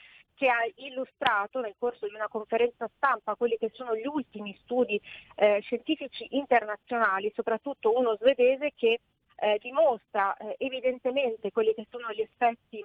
che 0.42 0.48
ha 0.48 0.68
illustrato 0.74 1.60
nel 1.60 1.76
corso 1.78 2.08
di 2.08 2.14
una 2.16 2.26
conferenza 2.26 2.90
stampa 2.96 3.36
quelli 3.36 3.56
che 3.58 3.70
sono 3.72 3.94
gli 3.94 4.06
ultimi 4.06 4.58
studi 4.64 5.00
eh, 5.36 5.60
scientifici 5.60 6.26
internazionali, 6.30 7.30
soprattutto 7.32 7.96
uno 7.96 8.16
svedese 8.16 8.72
che 8.74 8.98
eh, 9.36 9.58
dimostra 9.62 10.36
eh, 10.36 10.56
evidentemente 10.58 11.52
quelli 11.52 11.72
che 11.74 11.86
sono 11.88 12.10
gli 12.10 12.22
effetti 12.22 12.84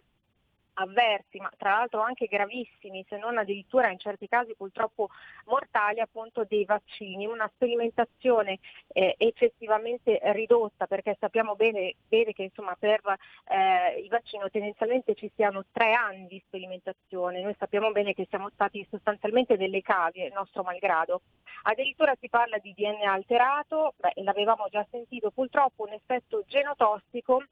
avversi, 0.79 1.37
ma 1.39 1.51
tra 1.57 1.71
l'altro 1.71 2.01
anche 2.01 2.27
gravissimi, 2.27 3.05
se 3.07 3.17
non 3.17 3.37
addirittura 3.37 3.89
in 3.89 3.99
certi 3.99 4.27
casi 4.27 4.55
purtroppo 4.55 5.09
mortali, 5.45 5.99
appunto 5.99 6.45
dei 6.47 6.65
vaccini. 6.65 7.25
Una 7.25 7.49
sperimentazione 7.53 8.59
eh, 8.89 9.15
eccessivamente 9.17 10.19
ridotta, 10.33 10.87
perché 10.87 11.15
sappiamo 11.19 11.55
bene, 11.55 11.95
bene 12.07 12.33
che 12.33 12.43
insomma, 12.43 12.75
per 12.77 13.01
eh, 13.45 13.99
i 13.99 14.07
vaccini 14.07 14.43
tendenzialmente 14.51 15.15
ci 15.15 15.31
siano 15.35 15.65
tre 15.71 15.93
anni 15.93 16.27
di 16.27 16.41
sperimentazione. 16.45 17.41
Noi 17.41 17.55
sappiamo 17.57 17.91
bene 17.91 18.13
che 18.13 18.27
siamo 18.29 18.49
stati 18.53 18.85
sostanzialmente 18.89 19.57
delle 19.57 19.81
cavie, 19.81 20.31
nostro 20.33 20.63
malgrado. 20.63 21.21
Addirittura 21.63 22.15
si 22.19 22.29
parla 22.29 22.57
di 22.59 22.73
DNA 22.75 23.11
alterato, 23.11 23.93
beh, 23.97 24.21
l'avevamo 24.23 24.67
già 24.69 24.85
sentito, 24.89 25.31
purtroppo 25.31 25.83
un 25.83 25.93
effetto 25.93 26.43
genotossico 26.47 27.43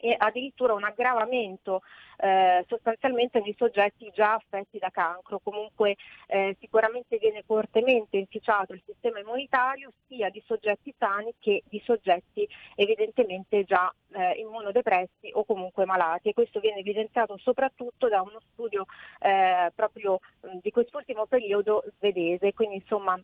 e 0.00 0.14
addirittura 0.16 0.74
un 0.74 0.84
aggravamento 0.84 1.82
eh, 2.16 2.64
sostanzialmente 2.68 3.40
nei 3.40 3.54
soggetti 3.56 4.10
già 4.14 4.34
affetti 4.34 4.78
da 4.78 4.90
cancro. 4.90 5.40
Comunque 5.42 5.96
eh, 6.26 6.56
sicuramente 6.60 7.18
viene 7.18 7.42
fortemente 7.44 8.16
inficiato 8.16 8.72
il 8.72 8.82
sistema 8.84 9.20
immunitario 9.20 9.92
sia 10.06 10.28
di 10.30 10.42
soggetti 10.46 10.94
sani 10.98 11.34
che 11.38 11.62
di 11.68 11.80
soggetti 11.84 12.46
evidentemente 12.74 13.64
già 13.64 13.92
eh, 14.12 14.32
immunodepressi 14.40 15.30
o 15.32 15.44
comunque 15.44 15.84
malati 15.84 16.28
e 16.28 16.34
questo 16.34 16.60
viene 16.60 16.80
evidenziato 16.80 17.36
soprattutto 17.38 18.08
da 18.08 18.22
uno 18.22 18.40
studio 18.52 18.84
eh, 19.20 19.70
proprio 19.74 20.18
di 20.60 20.70
quest'ultimo 20.70 21.26
periodo 21.26 21.84
svedese. 21.96 22.52
Quindi 22.52 22.76
insomma 22.76 23.20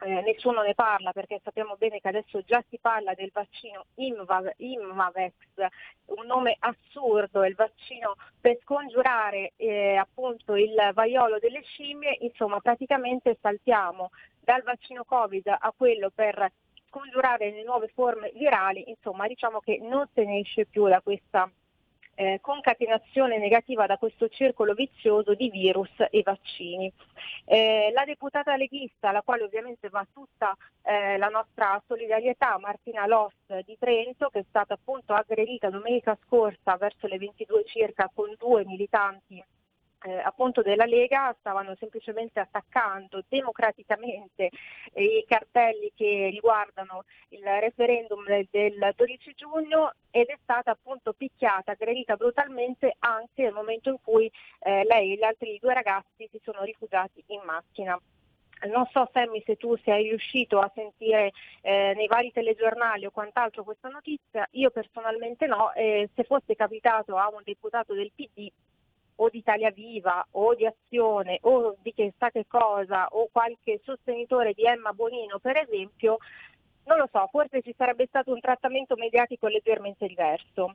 eh, 0.00 0.20
nessuno 0.22 0.62
ne 0.62 0.74
parla 0.74 1.12
perché 1.12 1.40
sappiamo 1.42 1.76
bene 1.76 2.00
che 2.00 2.08
adesso 2.08 2.42
già 2.42 2.62
si 2.68 2.78
parla 2.78 3.14
del 3.14 3.30
vaccino 3.32 3.86
Imvav, 3.96 4.52
Imvavex, 4.56 5.34
un 6.06 6.26
nome 6.26 6.56
assurdo, 6.60 7.44
il 7.44 7.54
vaccino 7.54 8.14
per 8.40 8.58
scongiurare 8.62 9.52
eh, 9.56 9.96
appunto 9.96 10.54
il 10.54 10.74
vaiolo 10.94 11.38
delle 11.38 11.62
scimmie, 11.62 12.16
insomma 12.20 12.60
praticamente 12.60 13.38
saltiamo 13.40 14.10
dal 14.40 14.62
vaccino 14.62 15.04
Covid 15.04 15.48
a 15.48 15.72
quello 15.76 16.10
per 16.14 16.50
scongiurare 16.86 17.50
le 17.50 17.64
nuove 17.64 17.88
forme 17.88 18.30
virali, 18.34 18.88
insomma 18.88 19.26
diciamo 19.26 19.60
che 19.60 19.78
non 19.82 20.06
se 20.14 20.24
ne 20.24 20.40
esce 20.40 20.64
più 20.66 20.86
da 20.86 21.00
questa 21.00 21.50
eh, 22.18 22.40
concatenazione 22.40 23.38
negativa 23.38 23.86
da 23.86 23.96
questo 23.96 24.28
circolo 24.28 24.74
vizioso 24.74 25.34
di 25.34 25.50
virus 25.50 25.92
e 26.10 26.22
vaccini. 26.24 26.92
Eh, 27.44 27.92
la 27.94 28.04
deputata 28.04 28.56
leghista, 28.56 29.10
alla 29.10 29.22
quale 29.22 29.44
ovviamente 29.44 29.88
va 29.88 30.04
tutta 30.12 30.56
eh, 30.82 31.16
la 31.16 31.28
nostra 31.28 31.80
solidarietà, 31.86 32.58
Martina 32.58 33.06
Loss 33.06 33.60
di 33.64 33.76
Trento, 33.78 34.30
che 34.30 34.40
è 34.40 34.44
stata 34.48 34.74
appunto 34.74 35.14
aggredita 35.14 35.70
domenica 35.70 36.18
scorsa 36.26 36.76
verso 36.76 37.06
le 37.06 37.18
22 37.18 37.64
circa 37.66 38.10
con 38.12 38.34
due 38.36 38.64
militanti 38.64 39.40
eh, 40.02 40.18
appunto 40.18 40.62
della 40.62 40.84
Lega 40.84 41.34
stavano 41.38 41.74
semplicemente 41.78 42.40
attaccando 42.40 43.24
democraticamente 43.28 44.50
eh, 44.92 45.02
i 45.02 45.24
cartelli 45.26 45.92
che 45.94 46.28
riguardano 46.30 47.04
il 47.30 47.42
referendum 47.44 48.24
del, 48.24 48.48
del 48.50 48.92
12 48.94 49.34
giugno 49.34 49.92
ed 50.10 50.28
è 50.28 50.38
stata 50.42 50.70
appunto 50.70 51.12
picchiata, 51.12 51.72
aggredita 51.72 52.16
brutalmente 52.16 52.94
anche 53.00 53.42
nel 53.42 53.52
momento 53.52 53.90
in 53.90 53.98
cui 54.02 54.30
eh, 54.60 54.84
lei 54.84 55.12
e 55.12 55.16
gli 55.16 55.24
altri 55.24 55.58
due 55.60 55.74
ragazzi 55.74 56.28
si 56.30 56.40
sono 56.42 56.62
rifugiati 56.62 57.22
in 57.28 57.40
macchina. 57.44 58.00
Non 58.66 58.86
so 58.90 59.08
Sammy 59.12 59.40
se 59.46 59.56
tu 59.56 59.76
sei 59.84 60.02
riuscito 60.08 60.58
a 60.58 60.70
sentire 60.74 61.30
eh, 61.60 61.92
nei 61.94 62.08
vari 62.08 62.32
telegiornali 62.32 63.06
o 63.06 63.12
quant'altro 63.12 63.62
questa 63.62 63.88
notizia, 63.88 64.48
io 64.52 64.70
personalmente 64.70 65.46
no, 65.46 65.72
eh, 65.74 66.10
se 66.16 66.24
fosse 66.24 66.56
capitato 66.56 67.16
a 67.16 67.28
un 67.28 67.42
deputato 67.44 67.94
del 67.94 68.10
PD 68.12 68.50
o 69.20 69.28
di 69.28 69.38
Italia 69.38 69.70
Viva 69.70 70.26
o 70.32 70.54
di 70.54 70.66
Azione 70.66 71.38
o 71.42 71.76
di 71.80 71.92
che 71.92 72.12
sa 72.18 72.30
che 72.30 72.46
cosa 72.46 73.06
o 73.10 73.28
qualche 73.30 73.80
sostenitore 73.84 74.52
di 74.52 74.64
Emma 74.64 74.92
Bonino 74.92 75.38
per 75.38 75.56
esempio, 75.56 76.18
non 76.84 76.98
lo 76.98 77.08
so, 77.10 77.26
forse 77.30 77.62
ci 77.62 77.74
sarebbe 77.76 78.06
stato 78.06 78.32
un 78.32 78.40
trattamento 78.40 78.94
mediatico 78.96 79.46
leggermente 79.46 80.06
diverso. 80.06 80.74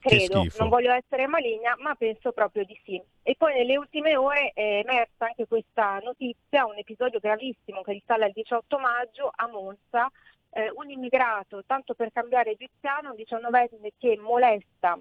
Credo, 0.00 0.46
non 0.58 0.68
voglio 0.68 0.92
essere 0.92 1.26
maligna, 1.26 1.74
ma 1.80 1.94
penso 1.96 2.30
proprio 2.30 2.64
di 2.64 2.78
sì. 2.84 3.02
E 3.22 3.34
poi 3.36 3.54
nelle 3.54 3.76
ultime 3.76 4.16
ore 4.16 4.52
è 4.54 4.78
emersa 4.84 5.26
anche 5.26 5.46
questa 5.48 5.98
notizia, 5.98 6.66
un 6.66 6.78
episodio 6.78 7.18
gravissimo 7.18 7.82
che 7.82 7.92
risale 7.92 8.26
al 8.26 8.32
18 8.32 8.78
maggio 8.78 9.30
a 9.34 9.48
Monza, 9.48 10.08
eh, 10.50 10.70
un 10.76 10.88
immigrato, 10.90 11.64
tanto 11.66 11.94
per 11.94 12.12
cambiare 12.12 12.52
egiziano, 12.52 13.10
un 13.10 13.16
19enne 13.16 13.90
che 13.98 14.16
molesta 14.16 14.98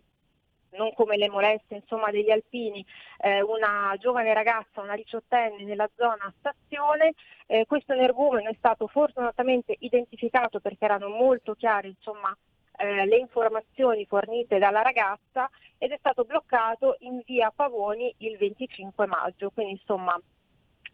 non 0.78 0.94
come 0.94 1.18
le 1.18 1.30
molestie 1.30 1.78
insomma, 1.78 2.12
degli 2.12 2.30
alpini, 2.30 2.86
eh, 3.20 3.42
una 3.42 3.96
giovane 4.00 4.34
ragazza, 4.34 4.82
una 4.82 4.96
diciottenne 4.96 5.64
nella 5.64 5.90
zona 5.96 6.32
stazione. 6.40 7.14
Eh, 7.46 7.66
questo 7.66 7.94
energumeno 7.94 8.50
è 8.50 8.56
stato 8.58 8.88
fortunatamente 8.88 9.76
identificato 9.80 10.60
perché 10.60 10.86
erano 10.86 11.10
molto 11.10 11.56
chiare 11.56 11.88
insomma, 11.88 12.36
eh, 12.78 13.06
le 13.06 13.18
informazioni 13.18 14.06
fornite 14.06 14.60
dalla 14.60 14.82
ragazza 14.82 15.50
ed 15.78 15.92
è 15.92 15.98
stato 15.98 16.24
bloccato 16.24 16.98
in 17.00 17.22
via 17.26 17.52
Pavoni 17.54 18.14
il 18.20 18.38
25 18.38 19.06
maggio. 19.06 19.50
Quindi 19.50 19.74
insomma 19.74 20.20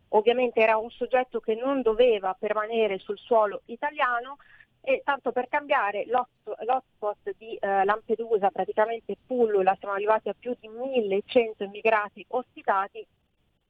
ovviamente 0.09 0.59
era 0.59 0.77
un 0.77 0.89
soggetto 0.89 1.39
che 1.39 1.55
non 1.55 1.81
doveva 1.81 2.35
permanere 2.37 2.99
sul 2.99 3.17
suolo 3.17 3.61
italiano, 3.65 4.37
e 4.85 5.01
tanto 5.05 5.31
per 5.31 5.47
cambiare 5.47 6.05
l'hotspot 6.05 7.35
di 7.37 7.55
eh, 7.55 7.85
Lampedusa 7.85 8.49
praticamente 8.49 9.15
pullula, 9.25 9.75
siamo 9.79 9.93
arrivati 9.93 10.27
a 10.27 10.35
più 10.37 10.53
di 10.59 10.67
1100 10.67 11.63
immigrati 11.63 12.25
ospitati, 12.29 13.05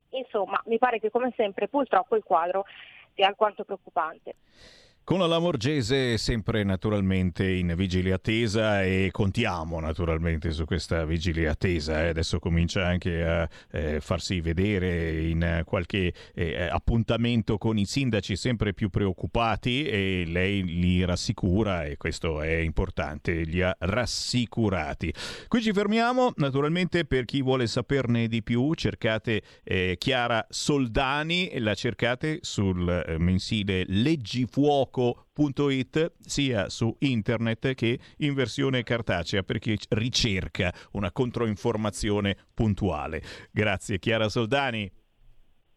insomma 0.10 0.60
mi 0.66 0.80
pare 0.80 1.00
che 1.00 1.12
come 1.12 1.32
sempre 1.36 1.68
purtroppo 1.68 2.16
il 2.16 2.24
quadro 2.24 2.66
sia 3.14 3.28
alquanto 3.28 3.64
preoccupante. 3.64 4.36
Con 5.06 5.20
la 5.20 5.28
Lamorgese 5.28 6.18
sempre 6.18 6.64
naturalmente 6.64 7.46
in 7.46 7.74
vigilia 7.76 8.16
attesa 8.16 8.84
e 8.84 9.10
contiamo 9.12 9.82
naturalmente 9.82 10.52
su 10.52 10.64
questa 10.64 11.04
vigilia 11.04 11.52
attesa. 11.52 12.06
Eh. 12.06 12.08
Adesso 12.08 12.40
comincia 12.40 12.88
anche 12.88 13.22
a 13.22 13.50
eh, 13.72 14.00
farsi 14.00 14.40
vedere 14.40 15.24
in 15.24 15.64
qualche 15.66 16.14
eh, 16.34 16.70
appuntamento 16.72 17.58
con 17.58 17.78
i 17.78 17.84
sindaci 17.84 18.38
sempre 18.38 18.74
più 18.74 18.90
preoccupati 18.90 19.86
e 19.86 20.24
lei 20.26 20.64
li 20.64 21.04
rassicura 21.04 21.84
e 21.84 21.98
questo 21.98 22.42
è 22.42 22.56
importante, 22.56 23.42
li 23.42 23.62
ha 23.62 23.76
rassicurati. 23.78 25.14
Qui 25.50 25.62
ci 25.62 25.74
fermiamo, 25.74 26.32
naturalmente 26.38 27.04
per 27.04 27.26
chi 27.26 27.42
vuole 27.42 27.68
saperne 27.68 28.30
di 28.30 28.42
più 28.42 28.74
cercate 28.74 29.42
eh, 29.66 29.98
Chiara 30.00 30.46
Soldani, 30.50 31.60
la 31.60 31.74
cercate 31.74 32.40
sul 32.42 32.88
eh, 32.88 33.18
mensile 33.18 33.84
Leggifuoco 33.86 34.92
fuoco.it 34.94 36.14
sia 36.20 36.70
su 36.70 36.96
internet 37.00 37.74
che 37.74 38.00
in 38.18 38.36
versione 38.36 38.84
cartacea 38.84 39.42
per 39.42 39.58
chi 39.58 39.76
ricerca 39.90 40.72
una 40.92 41.12
controinformazione 41.12 42.38
puntuale. 42.54 43.22
Grazie 43.52 43.98
Chiara 43.98 44.30
Soldani. 44.30 44.90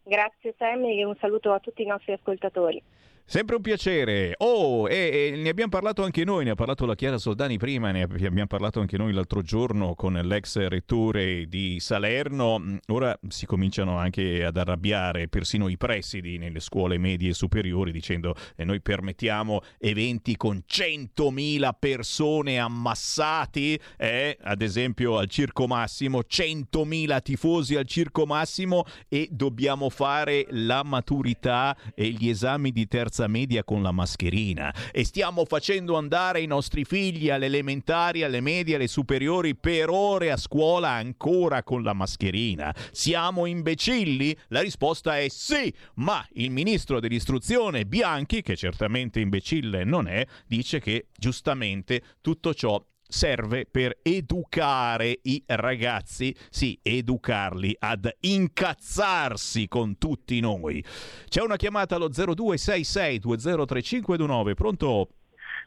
Grazie 0.03 0.55
Sammy 0.57 0.99
e 0.99 1.05
un 1.05 1.15
saluto 1.19 1.51
a 1.51 1.59
tutti 1.59 1.81
i 1.81 1.85
nostri 1.87 2.13
ascoltatori. 2.13 2.81
Sempre 3.29 3.57
un 3.57 3.61
piacere. 3.61 4.35
Oh, 4.37 4.87
e, 4.87 5.33
e, 5.33 5.35
ne 5.35 5.49
abbiamo 5.49 5.69
parlato 5.69 6.01
anche 6.01 6.23
noi, 6.23 6.45
ne 6.45 6.51
ha 6.51 6.55
parlato 6.55 6.85
la 6.85 6.95
Chiara 6.95 7.17
Soldani 7.17 7.57
prima, 7.57 7.91
ne 7.91 8.03
abbiamo 8.03 8.47
parlato 8.47 8.79
anche 8.79 8.95
noi 8.95 9.11
l'altro 9.11 9.41
giorno 9.41 9.95
con 9.95 10.13
l'ex 10.13 10.65
rettore 10.67 11.45
di 11.49 11.77
Salerno. 11.81 12.79
Ora 12.87 13.19
si 13.27 13.45
cominciano 13.45 13.97
anche 13.97 14.45
ad 14.45 14.55
arrabbiare 14.55 15.27
persino 15.27 15.67
i 15.67 15.75
presidi 15.75 16.37
nelle 16.37 16.61
scuole 16.61 16.97
medie 16.97 17.31
e 17.31 17.33
superiori 17.33 17.91
dicendo 17.91 18.33
eh, 18.55 18.63
noi 18.63 18.79
permettiamo 18.79 19.59
eventi 19.77 20.37
con 20.37 20.63
100.000 20.65 21.69
persone 21.77 22.59
ammassati, 22.59 23.77
eh, 23.97 24.37
ad 24.41 24.61
esempio 24.61 25.17
al 25.17 25.27
Circo 25.27 25.67
Massimo, 25.67 26.21
100.000 26.25 27.21
tifosi 27.21 27.75
al 27.75 27.85
Circo 27.87 28.25
Massimo 28.25 28.85
e 29.09 29.27
dobbiamo 29.29 29.89
fare 29.89 30.45
la 30.51 30.83
maturità 30.83 31.75
e 31.93 32.11
gli 32.11 32.29
esami 32.29 32.71
di 32.71 32.87
terza 32.87 33.15
terza 33.17 33.27
media 33.27 33.63
con 33.63 33.81
la 33.81 33.91
mascherina 33.91 34.73
e 34.91 35.03
stiamo 35.03 35.43
facendo 35.45 35.97
andare 35.97 36.41
i 36.41 36.45
nostri 36.45 36.85
figli 36.85 37.31
alle 37.31 37.47
elementari, 37.47 38.21
alle 38.21 38.41
medie, 38.41 38.75
alle 38.75 38.87
superiori 38.87 39.55
per 39.55 39.89
ore 39.89 40.31
a 40.31 40.37
scuola 40.37 40.89
ancora 40.89 41.63
con 41.63 41.81
la 41.81 41.93
mascherina. 41.93 42.73
Siamo 42.91 43.47
imbecilli? 43.47 44.37
La 44.49 44.61
risposta 44.61 45.17
è 45.17 45.27
sì, 45.29 45.73
ma 45.95 46.23
il 46.33 46.51
ministro 46.51 46.99
dell'istruzione 46.99 47.85
Bianchi, 47.85 48.41
che 48.43 48.55
certamente 48.55 49.19
imbecille 49.19 49.83
non 49.83 50.07
è, 50.07 50.25
dice 50.45 50.79
che 50.79 51.07
giustamente 51.17 52.03
tutto 52.21 52.53
ciò 52.53 52.83
serve 53.07 53.65
per 53.69 53.97
educare 54.01 55.19
i 55.23 55.41
ragazzi, 55.45 56.35
sì, 56.49 56.77
educarli 56.81 57.75
ad 57.79 58.09
incazzarsi 58.19 59.67
con 59.67 59.97
tutti 59.97 60.39
noi. 60.39 60.83
C'è 61.27 61.41
una 61.41 61.55
chiamata 61.55 61.95
allo 61.95 62.09
0266 62.09 63.19
203529, 63.19 64.53
pronto? 64.53 65.09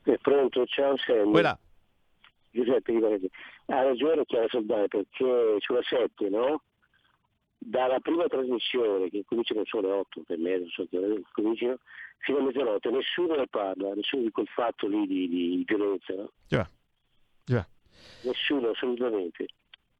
È 0.02 0.16
pronto, 0.20 0.64
ciao 0.66 0.96
Sammy. 0.96 1.30
Quella. 1.30 1.58
Giuseppe 2.50 2.92
Rivaretti. 2.92 3.30
Ha 3.66 3.82
ragione 3.82 4.24
Chiara 4.24 4.48
Soldani 4.48 4.88
perché 4.88 5.56
sulla 5.58 5.82
7, 5.82 6.28
no? 6.28 6.62
Dalla 7.58 8.00
prima 8.00 8.26
trasmissione, 8.26 9.10
che 9.10 9.22
cominciano 9.26 9.62
solo 9.66 9.88
le 9.88 9.94
8 9.94 10.22
per 10.26 10.38
mezzo, 10.38 10.68
so 10.70 10.86
che 10.90 10.98
cominciano, 11.32 11.78
fino 12.18 12.38
a 12.38 12.42
mezzanotte, 12.42 12.90
nessuno 12.90 13.34
ne 13.34 13.46
parla, 13.46 13.94
nessuno 13.94 14.22
di 14.22 14.30
quel 14.30 14.48
fatto 14.48 14.88
lì 14.88 15.06
di, 15.06 15.28
di 15.28 15.64
violenza, 15.66 16.14
no? 16.14 16.32
Già. 16.48 16.68
Nessuno, 18.22 18.68
assolutamente. 18.70 19.46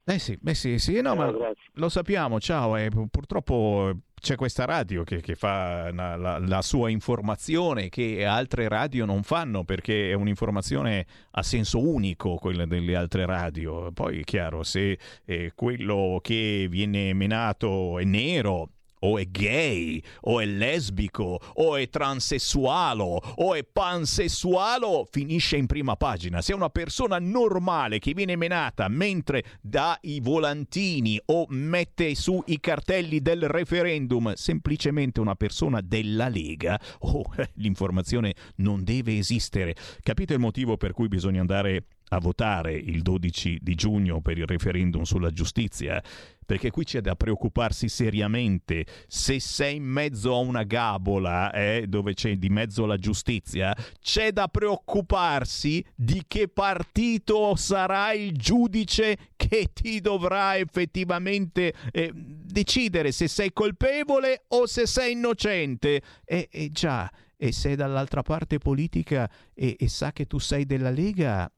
Eh 0.04 0.18
sì, 0.18 0.36
beh 0.40 0.54
sì, 0.54 0.78
sì, 0.78 1.00
no, 1.00 1.12
Eh, 1.12 1.16
ma 1.16 1.30
grazie. 1.30 1.62
lo 1.74 1.88
sappiamo, 1.88 2.40
ciao, 2.40 2.76
e 2.76 2.88
purtroppo 3.10 3.92
c'è 4.20 4.34
questa 4.34 4.64
radio 4.64 5.04
che, 5.04 5.20
che 5.20 5.34
fa 5.34 5.92
la, 5.92 6.16
la- 6.16 6.38
la 6.38 6.62
sua 6.62 6.90
informazione 6.90 7.88
che 7.88 8.24
altre 8.24 8.66
radio 8.68 9.04
non 9.04 9.22
fanno 9.22 9.62
perché 9.64 10.10
è 10.10 10.14
un'informazione 10.14 11.06
a 11.32 11.42
senso 11.42 11.78
unico 11.86 12.34
quella 12.36 12.66
delle 12.66 12.96
altre 12.96 13.24
radio. 13.24 13.92
Poi 13.92 14.20
è 14.20 14.24
chiaro, 14.24 14.62
se 14.62 14.98
eh, 15.24 15.52
quello 15.54 16.18
che 16.22 16.66
viene 16.68 17.12
menato 17.14 17.98
è 17.98 18.04
nero 18.04 18.70
o 19.01 19.18
è 19.18 19.27
gay, 19.27 20.02
o 20.22 20.40
è 20.40 20.47
lesbico, 20.47 21.39
o 21.55 21.77
è 21.77 21.89
transessualo, 21.89 23.05
o 23.05 23.55
è 23.55 23.64
pansessualo, 23.64 25.06
finisce 25.10 25.56
in 25.56 25.66
prima 25.66 25.97
pagina. 25.97 26.40
Se 26.40 26.52
è 26.52 26.55
una 26.55 26.70
persona 26.70 27.18
normale 27.18 27.98
che 27.98 28.12
viene 28.14 28.36
menata 28.36 28.89
mentre 28.89 29.44
dà 29.60 29.98
i 30.02 30.20
volantini 30.20 31.20
o 31.27 31.47
mette 31.48 32.14
su 32.14 32.43
i 32.47 32.60
cartelli 32.60 33.20
del 33.20 33.48
referendum, 33.48 34.32
semplicemente 34.35 35.20
una 35.20 35.35
persona 35.35 35.81
della 35.81 36.28
Lega, 36.28 36.81
oh, 37.01 37.24
l'informazione 37.55 38.35
non 38.56 38.85
deve 38.85 39.18
esistere. 39.18 39.74
Capite 40.02 40.35
il 40.35 40.40
motivo 40.40 40.77
per 40.77 40.93
cui 40.93 41.09
bisogna 41.09 41.40
andare 41.40 41.85
a 42.12 42.19
votare 42.19 42.74
il 42.74 43.03
12 43.03 43.59
di 43.62 43.74
giugno 43.74 44.20
per 44.20 44.39
il 44.39 44.47
referendum 44.47 45.03
sulla 45.03 45.31
giustizia? 45.31 46.03
Perché 46.45 46.70
qui 46.70 46.82
c'è 46.82 47.01
da 47.01 47.15
preoccuparsi 47.15 47.89
seriamente. 47.89 48.85
Se 49.07 49.39
sei 49.39 49.77
in 49.77 49.85
mezzo 49.85 50.35
a 50.35 50.39
una 50.39 50.65
gabola 50.65 51.53
eh, 51.53 51.85
dove 51.87 52.15
c'è 52.15 52.35
di 52.37 52.49
mezzo 52.49 52.87
la 52.87 52.97
giustizia, 52.97 53.73
c'è 54.01 54.32
da 54.32 54.49
preoccuparsi 54.49 55.85
di 55.95 56.24
che 56.27 56.49
partito 56.49 57.55
sarà 57.55 58.12
il 58.15 58.32
giudice 58.32 59.16
che 59.37 59.70
ti 59.73 60.01
dovrà 60.01 60.59
effettivamente 60.59 61.73
eh, 61.93 62.11
decidere 62.12 63.12
se 63.12 63.28
sei 63.28 63.53
colpevole 63.53 64.47
o 64.49 64.66
se 64.66 64.87
sei 64.87 65.12
innocente. 65.12 66.03
E, 66.24 66.49
e 66.51 66.70
già, 66.73 67.09
e 67.37 67.53
se 67.53 67.70
è 67.70 67.77
dall'altra 67.77 68.23
parte 68.23 68.59
politica 68.59 69.31
e 69.55 69.77
sa 69.87 70.11
che 70.11 70.27
tu 70.27 70.39
sei 70.39 70.66
della 70.66 70.91
Lega, 70.91 71.49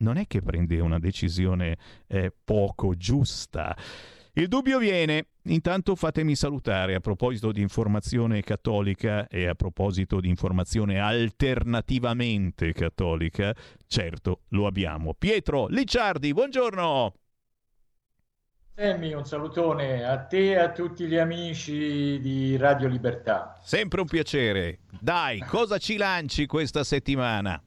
non 0.00 0.16
è 0.16 0.26
che 0.26 0.42
prende 0.42 0.80
una 0.80 0.98
decisione 0.98 1.76
eh, 2.06 2.32
poco 2.44 2.94
giusta. 2.94 3.76
Il 4.34 4.46
dubbio 4.46 4.78
viene, 4.78 5.26
intanto 5.44 5.96
fatemi 5.96 6.36
salutare 6.36 6.94
a 6.94 7.00
proposito 7.00 7.50
di 7.50 7.60
informazione 7.60 8.42
cattolica 8.42 9.26
e 9.26 9.46
a 9.48 9.54
proposito 9.54 10.20
di 10.20 10.28
informazione 10.28 11.00
alternativamente 11.00 12.72
cattolica, 12.72 13.52
certo 13.86 14.42
lo 14.50 14.66
abbiamo. 14.66 15.14
Pietro 15.14 15.66
Licciardi, 15.66 16.32
buongiorno! 16.32 17.14
Sammy, 18.76 19.12
un 19.12 19.26
salutone 19.26 20.04
a 20.04 20.16
te 20.24 20.52
e 20.52 20.58
a 20.58 20.70
tutti 20.70 21.06
gli 21.06 21.18
amici 21.18 22.18
di 22.20 22.56
Radio 22.56 22.88
Libertà. 22.88 23.58
Sempre 23.62 24.00
un 24.00 24.06
piacere. 24.06 24.78
Dai, 24.98 25.40
cosa 25.40 25.76
ci 25.76 25.96
lanci 25.98 26.46
questa 26.46 26.82
settimana? 26.82 27.60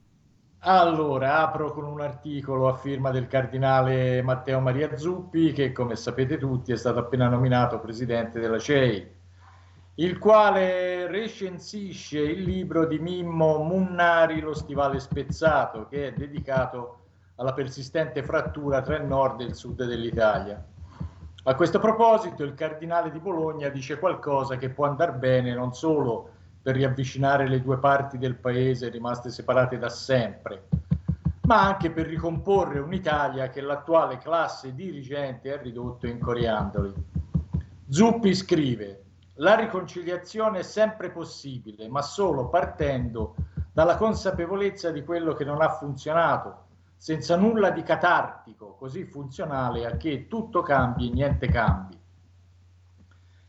Allora, 0.66 1.42
apro 1.42 1.74
con 1.74 1.84
un 1.84 2.00
articolo 2.00 2.70
a 2.70 2.76
firma 2.78 3.12
del 3.12 3.28
cardinale 3.28 4.22
Matteo 4.22 4.62
Maria 4.62 4.96
Zuppi, 4.96 5.52
che 5.52 5.74
come 5.74 5.98
sapete 5.98 6.38
tutti 6.38 6.72
è 6.72 6.78
stato 6.78 7.00
appena 7.00 7.28
nominato 7.28 7.82
presidente 7.82 8.40
della 8.40 8.58
CEI, 8.58 9.12
il 9.96 10.18
quale 10.18 11.08
recensisce 11.08 12.20
il 12.20 12.44
libro 12.44 12.86
di 12.86 12.98
Mimmo 12.98 13.62
Munnari, 13.62 14.40
Lo 14.40 14.54
stivale 14.54 15.02
spezzato, 15.02 15.86
che 15.90 16.08
è 16.08 16.14
dedicato 16.14 17.00
alla 17.36 17.52
persistente 17.52 18.24
frattura 18.24 18.82
tra 18.82 18.96
il 18.96 19.04
nord 19.04 19.42
e 19.42 19.46
il 19.46 19.56
sud 19.56 19.84
dell'Italia. 19.84 20.66
A 21.44 21.56
questo 21.56 21.80
proposito, 21.80 22.46
il 22.46 22.54
cardinale 22.54 23.12
di 23.12 23.20
Bologna 23.20 23.68
dice 23.68 24.00
qualcosa 24.00 24.56
che 24.56 24.70
può 24.70 24.86
andare 24.86 25.12
bene 25.12 25.54
non 25.54 25.74
solo 25.74 26.33
per 26.64 26.76
riavvicinare 26.76 27.50
le 27.50 27.62
due 27.62 27.78
parti 27.78 28.18
del 28.18 28.36
paese 28.36 28.88
rimaste 28.88 29.30
separate 29.30 29.78
da 29.78 29.90
sempre, 29.90 30.70
ma 31.42 31.62
anche 31.62 31.92
per 31.92 32.08
ricomporre 32.08 32.80
un'Italia 32.80 33.50
che 33.50 33.60
l'attuale 33.60 34.18
classe 34.18 34.74
dirigente 34.74 35.52
ha 35.52 35.62
ridotto 35.62 36.08
in 36.08 36.20
coriandoli. 36.20 36.94
Zuppi 37.90 38.34
scrive: 38.34 39.04
La 39.36 39.56
riconciliazione 39.56 40.60
è 40.60 40.64
sempre 40.64 41.12
possibile, 41.12 41.90
ma 41.90 42.02
solo 42.02 42.48
partendo 42.48 43.36
dalla 43.74 43.98
consapevolezza 43.98 44.90
di 44.90 45.04
quello 45.04 45.34
che 45.34 45.44
non 45.44 45.62
ha 45.62 45.70
funzionato, 45.70 46.68
senza 46.96 47.36
nulla 47.36 47.72
di 47.72 47.84
catartico, 47.84 48.76
così 48.80 49.04
funzionale 49.04 49.86
a 49.86 49.98
che 49.98 50.28
tutto 50.30 50.62
cambi 50.62 51.10
e 51.10 51.14
niente 51.14 51.48
cambi. 51.48 52.00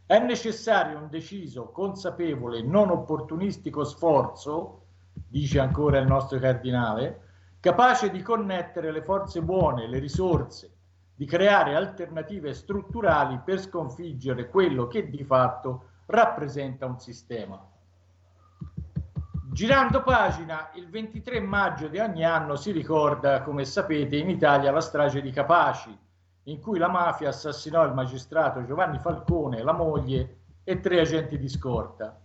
È 0.07 0.19
necessario 0.19 0.99
un 0.99 1.09
deciso, 1.09 1.71
consapevole, 1.71 2.63
non 2.63 2.91
opportunistico 2.91 3.85
sforzo, 3.85 4.83
dice 5.13 5.61
ancora 5.61 5.99
il 5.99 6.07
nostro 6.07 6.39
cardinale, 6.39 7.21
capace 7.59 8.11
di 8.11 8.21
connettere 8.21 8.93
le 8.93 9.01
forze 9.01 9.41
buone, 9.41 9.89
le 9.89 9.99
risorse, 9.99 10.71
di 11.15 11.25
creare 11.25 11.75
alternative 11.75 12.53
strutturali 12.53 13.41
per 13.43 13.59
sconfiggere 13.59 14.51
quello 14.51 14.89
che 14.89 15.09
di 15.09 15.25
fatto 15.25 15.85
rappresenta 16.07 16.85
un 16.85 16.99
sistema. 16.99 17.67
Girando 19.53 20.03
pagina, 20.03 20.69
il 20.75 20.91
23 20.91 21.41
maggio 21.41 21.89
di 21.89 21.99
ogni 21.99 22.25
anno 22.25 22.57
si 22.57 22.73
ricorda, 22.73 23.41
come 23.41 23.65
sapete, 23.65 24.17
in 24.17 24.29
Italia 24.29 24.71
la 24.71 24.83
strage 24.83 25.23
di 25.23 25.31
Capaci, 25.31 25.97
in 26.45 26.61
cui 26.61 26.79
la 26.79 26.89
mafia 26.89 27.29
assassinò 27.29 27.85
il 27.85 27.95
magistrato 27.95 28.65
Giovanni 28.65 28.99
Falcone, 28.99 29.63
la 29.63 29.73
moglie 29.73 30.39
e 30.65 30.81
tre 30.81 31.01
agenti 31.01 31.39
di 31.39 31.49
scorta. 31.49 32.19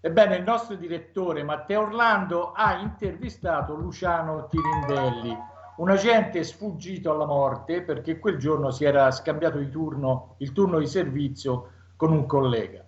Ebbene, 0.00 0.36
il 0.36 0.42
nostro 0.42 0.74
direttore 0.74 1.44
Matteo 1.44 1.82
Orlando 1.82 2.52
ha 2.52 2.78
intervistato 2.78 3.74
Luciano 3.74 4.48
Tirindelli, 4.48 5.36
un 5.76 5.90
agente 5.90 6.42
sfuggito 6.42 7.12
alla 7.12 7.26
morte 7.26 7.82
perché 7.82 8.18
quel 8.18 8.36
giorno 8.36 8.70
si 8.72 8.84
era 8.84 9.10
scambiato 9.12 9.58
di 9.58 9.70
turno, 9.70 10.34
il 10.38 10.52
turno 10.52 10.78
di 10.78 10.86
servizio 10.86 11.70
con 11.94 12.10
un 12.10 12.26
collega. 12.26 12.84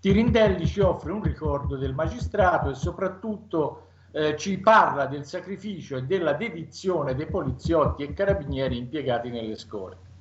Tirindelli 0.00 0.66
ci 0.66 0.80
offre 0.80 1.12
un 1.12 1.22
ricordo 1.22 1.76
del 1.76 1.94
magistrato 1.94 2.68
e 2.68 2.74
soprattutto 2.74 3.83
eh, 4.16 4.36
ci 4.36 4.58
parla 4.58 5.06
del 5.06 5.24
sacrificio 5.24 5.96
e 5.96 6.04
della 6.04 6.34
dedizione 6.34 7.16
dei 7.16 7.26
poliziotti 7.26 8.04
e 8.04 8.12
carabinieri 8.12 8.78
impiegati 8.78 9.28
nelle 9.28 9.56
scorte. 9.56 10.12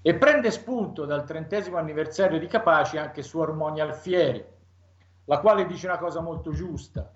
E 0.00 0.14
prende 0.14 0.50
spunto 0.50 1.04
dal 1.04 1.24
trentesimo 1.24 1.76
anniversario 1.76 2.38
di 2.38 2.46
Capaci 2.46 2.96
anche 2.96 3.22
su 3.22 3.40
Armonia 3.40 3.84
Alfieri, 3.84 4.42
la 5.26 5.38
quale 5.40 5.66
dice 5.66 5.86
una 5.86 5.98
cosa 5.98 6.22
molto 6.22 6.50
giusta, 6.52 7.10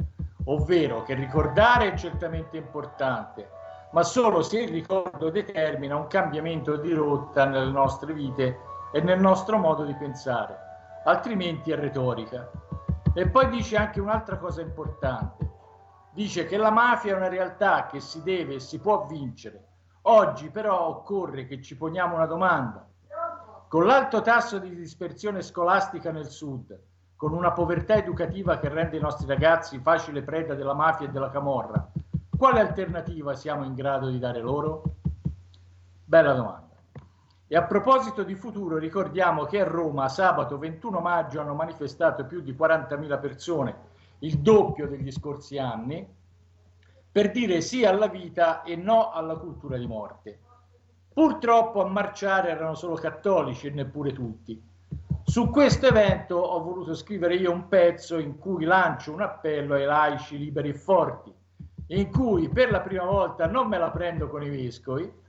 ovvero 0.44 1.04
che 1.04 1.14
ricordare 1.14 1.90
è 1.90 1.96
certamente 1.96 2.58
importante, 2.58 3.48
ma 3.92 4.02
solo 4.02 4.42
se 4.42 4.60
il 4.60 4.68
ricordo 4.68 5.30
determina 5.30 5.96
un 5.96 6.06
cambiamento 6.06 6.76
di 6.76 6.92
rotta 6.92 7.46
nelle 7.46 7.70
nostre 7.70 8.12
vite 8.12 8.58
e 8.92 9.00
nel 9.00 9.20
nostro 9.20 9.56
modo 9.56 9.84
di 9.84 9.94
pensare, 9.94 10.54
altrimenti 11.06 11.70
è 11.70 11.76
retorica. 11.76 12.50
E 13.14 13.26
poi 13.26 13.48
dice 13.48 13.76
anche 13.76 14.00
un'altra 14.00 14.36
cosa 14.36 14.60
importante, 14.60 15.51
dice 16.12 16.46
che 16.46 16.56
la 16.56 16.70
mafia 16.70 17.14
è 17.14 17.16
una 17.16 17.28
realtà 17.28 17.86
che 17.86 18.00
si 18.00 18.22
deve 18.22 18.54
e 18.54 18.60
si 18.60 18.78
può 18.78 19.06
vincere. 19.06 19.68
Oggi 20.02 20.50
però 20.50 20.88
occorre 20.88 21.46
che 21.46 21.62
ci 21.62 21.76
poniamo 21.76 22.16
una 22.16 22.26
domanda. 22.26 22.86
Con 23.68 23.86
l'alto 23.86 24.20
tasso 24.20 24.58
di 24.58 24.74
dispersione 24.74 25.42
scolastica 25.42 26.10
nel 26.10 26.26
sud, 26.26 26.78
con 27.16 27.32
una 27.32 27.52
povertà 27.52 27.94
educativa 27.94 28.58
che 28.58 28.68
rende 28.68 28.96
i 28.96 29.00
nostri 29.00 29.26
ragazzi 29.26 29.78
facile 29.78 30.22
preda 30.22 30.54
della 30.54 30.74
mafia 30.74 31.06
e 31.06 31.10
della 31.10 31.30
camorra, 31.30 31.90
quale 32.36 32.60
alternativa 32.60 33.34
siamo 33.34 33.64
in 33.64 33.74
grado 33.74 34.08
di 34.08 34.18
dare 34.18 34.40
loro? 34.40 34.82
Bella 36.04 36.34
domanda. 36.34 36.70
E 37.46 37.56
a 37.56 37.62
proposito 37.62 38.24
di 38.24 38.34
futuro, 38.34 38.76
ricordiamo 38.76 39.44
che 39.44 39.60
a 39.60 39.64
Roma 39.64 40.08
sabato 40.08 40.58
21 40.58 41.00
maggio 41.00 41.40
hanno 41.40 41.54
manifestato 41.54 42.24
più 42.24 42.40
di 42.40 42.52
40.000 42.52 43.20
persone, 43.20 43.76
il 44.22 44.38
doppio 44.38 44.88
degli 44.88 45.10
scorsi 45.10 45.58
anni, 45.58 46.06
per 47.10 47.30
dire 47.30 47.60
sì 47.60 47.84
alla 47.84 48.06
vita 48.06 48.62
e 48.62 48.76
no 48.76 49.10
alla 49.10 49.36
cultura 49.36 49.76
di 49.76 49.86
morte. 49.86 50.38
Purtroppo 51.12 51.82
a 51.82 51.88
marciare 51.88 52.50
erano 52.50 52.74
solo 52.74 52.94
cattolici 52.94 53.66
e 53.66 53.70
neppure 53.70 54.12
tutti. 54.12 54.70
Su 55.24 55.50
questo 55.50 55.86
evento 55.86 56.36
ho 56.36 56.62
voluto 56.62 56.94
scrivere 56.94 57.34
io 57.34 57.52
un 57.52 57.68
pezzo 57.68 58.18
in 58.18 58.38
cui 58.38 58.64
lancio 58.64 59.12
un 59.12 59.20
appello 59.20 59.74
ai 59.74 59.84
laici 59.84 60.38
liberi 60.38 60.70
e 60.70 60.74
forti, 60.74 61.32
in 61.88 62.10
cui 62.10 62.48
per 62.48 62.70
la 62.70 62.80
prima 62.80 63.04
volta 63.04 63.46
non 63.46 63.68
me 63.68 63.78
la 63.78 63.90
prendo 63.90 64.28
con 64.28 64.42
i 64.42 64.48
vescovi, 64.48 65.20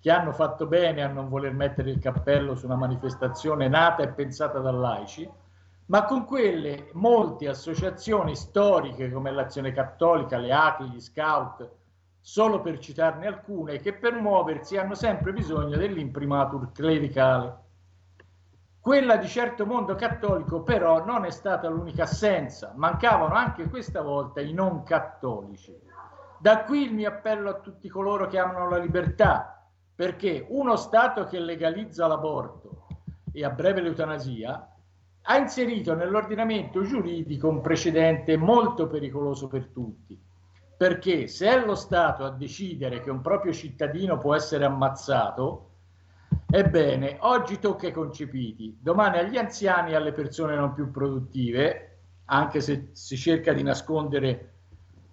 che 0.00 0.10
hanno 0.10 0.32
fatto 0.32 0.66
bene 0.66 1.02
a 1.02 1.08
non 1.08 1.28
voler 1.28 1.54
mettere 1.54 1.90
il 1.90 1.98
cappello 1.98 2.54
su 2.54 2.66
una 2.66 2.76
manifestazione 2.76 3.68
nata 3.68 4.02
e 4.02 4.08
pensata 4.08 4.58
da 4.58 4.70
laici, 4.70 5.28
ma 5.86 6.04
con 6.04 6.24
quelle 6.24 6.88
molte 6.92 7.48
associazioni 7.48 8.34
storiche 8.34 9.10
come 9.10 9.30
l'Azione 9.30 9.72
Cattolica, 9.72 10.38
le 10.38 10.52
ACLI, 10.52 10.90
gli 10.90 11.00
Scout, 11.00 11.70
solo 12.20 12.62
per 12.62 12.78
citarne 12.78 13.26
alcune, 13.26 13.78
che 13.78 13.92
per 13.92 14.14
muoversi 14.14 14.78
hanno 14.78 14.94
sempre 14.94 15.32
bisogno 15.32 15.76
dell'imprimatur 15.76 16.72
clericale. 16.72 17.62
Quella 18.80 19.16
di 19.16 19.28
certo 19.28 19.66
mondo 19.66 19.94
cattolico 19.94 20.62
però 20.62 21.04
non 21.04 21.24
è 21.24 21.30
stata 21.30 21.68
l'unica 21.68 22.04
assenza, 22.04 22.72
mancavano 22.76 23.34
anche 23.34 23.68
questa 23.68 24.00
volta 24.00 24.40
i 24.40 24.52
non 24.52 24.82
cattolici. 24.84 25.78
Da 26.38 26.64
qui 26.64 26.82
il 26.82 26.94
mio 26.94 27.08
appello 27.08 27.50
a 27.50 27.60
tutti 27.60 27.88
coloro 27.88 28.26
che 28.26 28.38
amano 28.38 28.68
la 28.68 28.78
libertà, 28.78 29.66
perché 29.94 30.46
uno 30.48 30.76
Stato 30.76 31.24
che 31.24 31.38
legalizza 31.38 32.06
l'aborto 32.06 32.86
e 33.32 33.44
a 33.44 33.50
breve 33.50 33.80
l'eutanasia 33.80 34.73
ha 35.26 35.36
inserito 35.36 35.94
nell'ordinamento 35.94 36.82
giuridico 36.82 37.48
un 37.48 37.60
precedente 37.60 38.36
molto 38.36 38.86
pericoloso 38.86 39.48
per 39.48 39.68
tutti, 39.68 40.18
perché 40.76 41.26
se 41.28 41.48
è 41.48 41.64
lo 41.64 41.74
Stato 41.74 42.24
a 42.24 42.30
decidere 42.30 43.00
che 43.00 43.10
un 43.10 43.20
proprio 43.20 43.52
cittadino 43.52 44.18
può 44.18 44.34
essere 44.34 44.64
ammazzato, 44.64 45.70
Ebbene, 46.54 47.16
oggi 47.22 47.58
tocca 47.58 47.86
ai 47.86 47.92
concepiti, 47.92 48.78
domani 48.80 49.18
agli 49.18 49.36
anziani 49.36 49.90
e 49.90 49.96
alle 49.96 50.12
persone 50.12 50.54
non 50.54 50.72
più 50.72 50.88
produttive, 50.88 51.98
anche 52.26 52.60
se 52.60 52.90
si 52.92 53.16
cerca 53.16 53.52
di 53.52 53.64
nascondere 53.64 54.52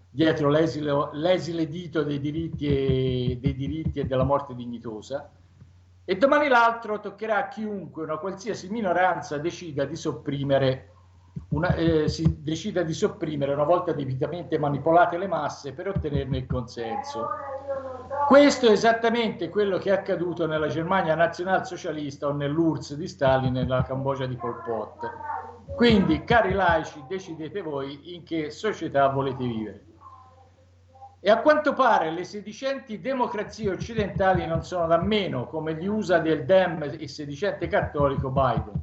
dietro 0.08 0.50
l'esile, 0.50 1.10
l'esile 1.14 1.68
dito 1.68 2.04
dei 2.04 2.20
diritti, 2.20 2.68
e, 2.68 3.40
dei 3.42 3.56
diritti 3.56 4.00
e 4.00 4.06
della 4.06 4.24
morte 4.24 4.54
dignitosa, 4.54 5.32
e 6.04 6.18
domani 6.18 6.48
l'altro 6.48 7.00
toccherà 7.00 7.38
a 7.38 7.48
chiunque, 7.48 8.04
una 8.04 8.18
qualsiasi 8.18 8.70
minoranza, 8.70 9.38
decida 9.38 9.86
di 9.86 9.96
sopprimere 9.96 10.92
una, 11.50 11.74
eh, 11.76 12.10
si 12.10 12.42
decida 12.42 12.84
di 12.84 12.94
sopprimere 12.94 13.54
una 13.54 13.64
volta 13.64 13.94
debitamente 13.94 14.58
manipolate 14.58 15.18
le 15.18 15.28
masse 15.28 15.74
per 15.74 15.88
ottenerne 15.88 16.38
il 16.38 16.46
consenso. 16.46 17.28
Questo 18.28 18.68
è 18.68 18.72
esattamente 18.72 19.50
quello 19.50 19.78
che 19.78 19.90
è 19.90 19.94
accaduto 19.94 20.48
nella 20.48 20.68
Germania 20.68 21.16
nazionalsocialista 21.16 22.28
o 22.28 22.34
nell'URSS 22.34 22.96
di 22.96 23.08
Stalin 23.08 23.54
nella 23.54 23.84
Cambogia 23.84 24.26
di 24.26 24.36
Pol 24.36 24.62
Pot. 24.64 25.10
Quindi, 25.76 26.24
cari 26.24 26.54
laici, 26.54 27.04
decidete 27.08 27.62
voi 27.62 28.16
in 28.16 28.24
che 28.24 28.50
società 28.50 29.08
volete 29.10 29.44
vivere. 29.44 29.86
E 31.24 31.30
a 31.30 31.40
quanto 31.40 31.74
pare 31.74 32.10
le 32.10 32.24
sedicenti 32.24 33.00
democrazie 33.00 33.70
occidentali 33.70 34.44
non 34.48 34.64
sono 34.64 34.88
da 34.88 34.98
meno, 34.98 35.46
come 35.46 35.76
gli 35.76 35.86
USA 35.86 36.18
del 36.18 36.46
Dem 36.46 36.82
e 36.98 37.08
sedicente 37.08 37.68
cattolico 37.68 38.32
Biden. 38.32 38.74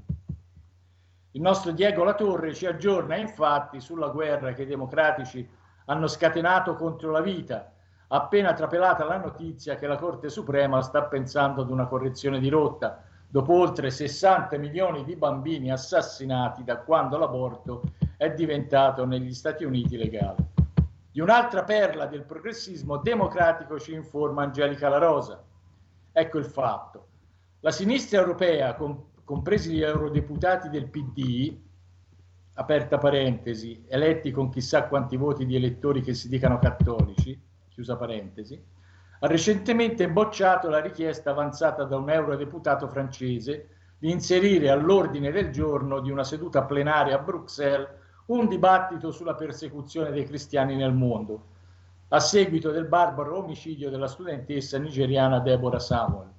Il 1.32 1.40
nostro 1.40 1.72
Diego 1.72 2.04
Latorre 2.04 2.54
ci 2.54 2.66
aggiorna 2.66 3.16
infatti 3.16 3.80
sulla 3.80 4.06
guerra 4.10 4.52
che 4.52 4.62
i 4.62 4.66
democratici 4.66 5.48
hanno 5.86 6.06
scatenato 6.06 6.76
contro 6.76 7.10
la 7.10 7.22
vita, 7.22 7.72
appena 8.06 8.52
trapelata 8.52 9.04
la 9.04 9.18
notizia 9.18 9.74
che 9.74 9.88
la 9.88 9.96
Corte 9.96 10.28
Suprema 10.28 10.80
sta 10.80 11.02
pensando 11.06 11.62
ad 11.62 11.70
una 11.70 11.86
correzione 11.86 12.38
di 12.38 12.48
rotta, 12.48 13.02
dopo 13.26 13.52
oltre 13.52 13.90
60 13.90 14.56
milioni 14.58 15.02
di 15.02 15.16
bambini 15.16 15.72
assassinati 15.72 16.62
da 16.62 16.76
quando 16.76 17.18
l'aborto 17.18 17.82
è 18.16 18.30
diventato 18.30 19.04
negli 19.04 19.34
Stati 19.34 19.64
Uniti 19.64 19.96
legale. 19.96 20.57
Di 21.18 21.24
un'altra 21.24 21.64
perla 21.64 22.06
del 22.06 22.22
progressismo 22.22 22.98
democratico 22.98 23.76
ci 23.80 23.92
informa 23.92 24.44
Angelica 24.44 24.88
La 24.88 24.98
Rosa. 24.98 25.44
Ecco 26.12 26.38
il 26.38 26.44
fatto. 26.44 27.06
La 27.58 27.72
sinistra 27.72 28.20
europea, 28.20 28.76
compresi 29.24 29.72
gli 29.72 29.82
eurodeputati 29.82 30.68
del 30.68 30.86
PD, 30.86 31.58
aperta 32.54 32.98
parentesi, 32.98 33.84
eletti 33.88 34.30
con 34.30 34.48
chissà 34.48 34.84
quanti 34.84 35.16
voti 35.16 35.44
di 35.44 35.56
elettori 35.56 36.02
che 36.02 36.14
si 36.14 36.28
dicano 36.28 36.60
cattolici, 36.60 37.36
chiusa 37.68 37.96
parentesi, 37.96 38.64
ha 39.18 39.26
recentemente 39.26 40.08
bocciato 40.08 40.68
la 40.68 40.78
richiesta 40.78 41.30
avanzata 41.30 41.82
da 41.82 41.96
un 41.96 42.10
eurodeputato 42.10 42.86
francese 42.86 43.70
di 43.98 44.12
inserire 44.12 44.70
all'ordine 44.70 45.32
del 45.32 45.50
giorno 45.50 45.98
di 45.98 46.12
una 46.12 46.22
seduta 46.22 46.62
plenaria 46.62 47.16
a 47.16 47.22
Bruxelles 47.22 47.88
un 48.28 48.46
dibattito 48.46 49.10
sulla 49.10 49.34
persecuzione 49.34 50.10
dei 50.10 50.24
cristiani 50.24 50.76
nel 50.76 50.92
mondo, 50.92 51.56
a 52.08 52.20
seguito 52.20 52.70
del 52.70 52.86
barbaro 52.86 53.38
omicidio 53.38 53.90
della 53.90 54.06
studentessa 54.06 54.78
nigeriana 54.78 55.40
Deborah 55.40 55.78
Samuel. 55.78 56.30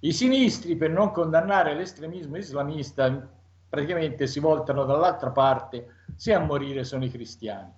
I 0.00 0.12
sinistri, 0.12 0.76
per 0.76 0.90
non 0.90 1.10
condannare 1.10 1.74
l'estremismo 1.74 2.36
islamista, 2.38 3.28
praticamente 3.68 4.26
si 4.26 4.40
voltano 4.40 4.84
dall'altra 4.84 5.30
parte, 5.30 5.86
se 6.16 6.32
a 6.32 6.40
morire 6.40 6.84
sono 6.84 7.04
i 7.04 7.10
cristiani. 7.10 7.70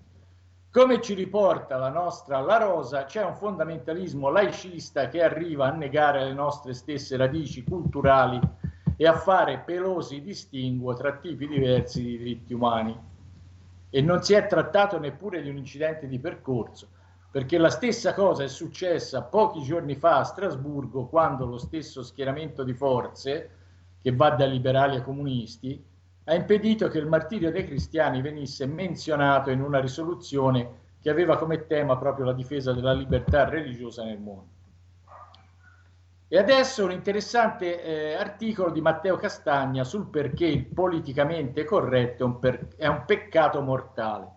Come 0.70 1.01
ci 1.01 1.15
riporta 1.15 1.77
la 1.77 1.91
nostra 1.91 2.41
La 2.41 2.57
Rosa, 2.57 3.05
c'è 3.05 3.24
un 3.24 3.35
fondamentalismo 3.35 4.31
laicista 4.31 5.09
che 5.09 5.23
arriva 5.23 5.66
a 5.66 5.73
negare 5.73 6.24
le 6.24 6.33
nostre 6.33 6.73
stesse 6.73 7.16
radici 7.16 7.65
culturali 7.65 8.41
e 8.97 9.06
a 9.06 9.14
fare 9.14 9.62
pelosi 9.64 10.23
distinguo 10.23 10.94
tra 10.94 11.16
tipi 11.16 11.47
diversi 11.47 12.02
di 12.02 12.19
diritti 12.19 12.55
umani. 12.55 12.98
E 13.90 14.01
non 14.01 14.23
si 14.23 14.35
è 14.35 14.47
trattato 14.47 14.98
neppure 14.98 15.43
di 15.43 15.48
un 15.48 15.56
incidente 15.56 16.06
di 16.09 16.19
percorso, 16.19 16.89
perché 17.31 17.59
la 17.59 17.70
stessa 17.70 18.14
cosa 18.14 18.43
è 18.43 18.48
successa 18.48 19.23
pochi 19.23 19.62
giorni 19.62 19.97
fa 19.97 20.19
a 20.19 20.24
Strasburgo 20.24 21.06
quando 21.06 21.47
lo 21.47 21.59
stesso 21.59 22.02
schieramento 22.02 22.62
di 22.62 22.74
forze, 22.74 23.51
che 24.01 24.14
va 24.14 24.31
da 24.31 24.44
liberali 24.44 24.97
a 24.97 25.02
comunisti, 25.02 25.82
ha 26.24 26.35
impedito 26.35 26.89
che 26.89 26.98
il 26.98 27.06
martirio 27.06 27.51
dei 27.51 27.66
cristiani 27.66 28.20
venisse 28.20 28.66
menzionato 28.66 29.51
in 29.51 29.60
una 29.60 29.81
risoluzione 29.81 30.81
che 31.01 31.10
aveva 31.10 31.36
come 31.36 31.66
tema 31.66 31.97
proprio 31.97 32.27
la 32.27 32.32
difesa 32.32 32.73
della 32.73 32.93
libertà 32.93 33.48
religiosa 33.48 34.05
nel 34.05 34.20
mondo. 34.20 34.52
E 36.33 36.39
adesso 36.39 36.83
un 36.83 36.93
interessante 36.93 37.83
eh, 37.83 38.15
articolo 38.15 38.71
di 38.71 38.81
Matteo 38.81 39.19
Castagna 39.19 39.85
sul 39.85 40.07
perché 40.07 40.47
il 40.47 40.65
politicamente 40.65 41.63
corretto 41.63 42.23
è 42.23 42.27
un, 42.27 42.39
per- 42.39 42.69
è 42.77 42.87
un 42.87 43.03
peccato 43.05 43.61
mortale. 43.61 44.31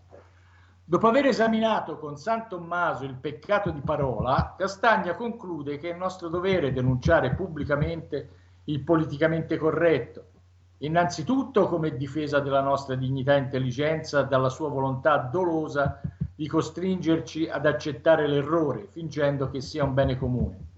Dopo 0.83 1.07
aver 1.07 1.27
esaminato 1.27 1.97
con 1.97 2.17
San 2.17 2.49
Tommaso 2.49 3.05
il 3.05 3.15
peccato 3.15 3.69
di 3.69 3.79
parola, 3.79 4.55
Castagna 4.57 5.15
conclude 5.15 5.77
che 5.77 5.91
è 5.91 5.95
nostro 5.95 6.27
dovere 6.27 6.73
denunciare 6.73 7.33
pubblicamente 7.33 8.29
il 8.65 8.81
politicamente 8.81 9.55
corretto, 9.55 10.25
innanzitutto 10.79 11.69
come 11.69 11.95
difesa 11.95 12.41
della 12.41 12.59
nostra 12.59 12.95
dignità 12.95 13.35
e 13.35 13.39
intelligenza 13.39 14.23
dalla 14.23 14.49
sua 14.49 14.67
volontà 14.67 15.15
dolosa 15.15 16.01
di 16.35 16.45
costringerci 16.45 17.47
ad 17.47 17.65
accettare 17.65 18.27
l'errore, 18.27 18.87
fingendo 18.89 19.49
che 19.49 19.61
sia 19.61 19.85
un 19.85 19.93
bene 19.93 20.17
comune. 20.17 20.73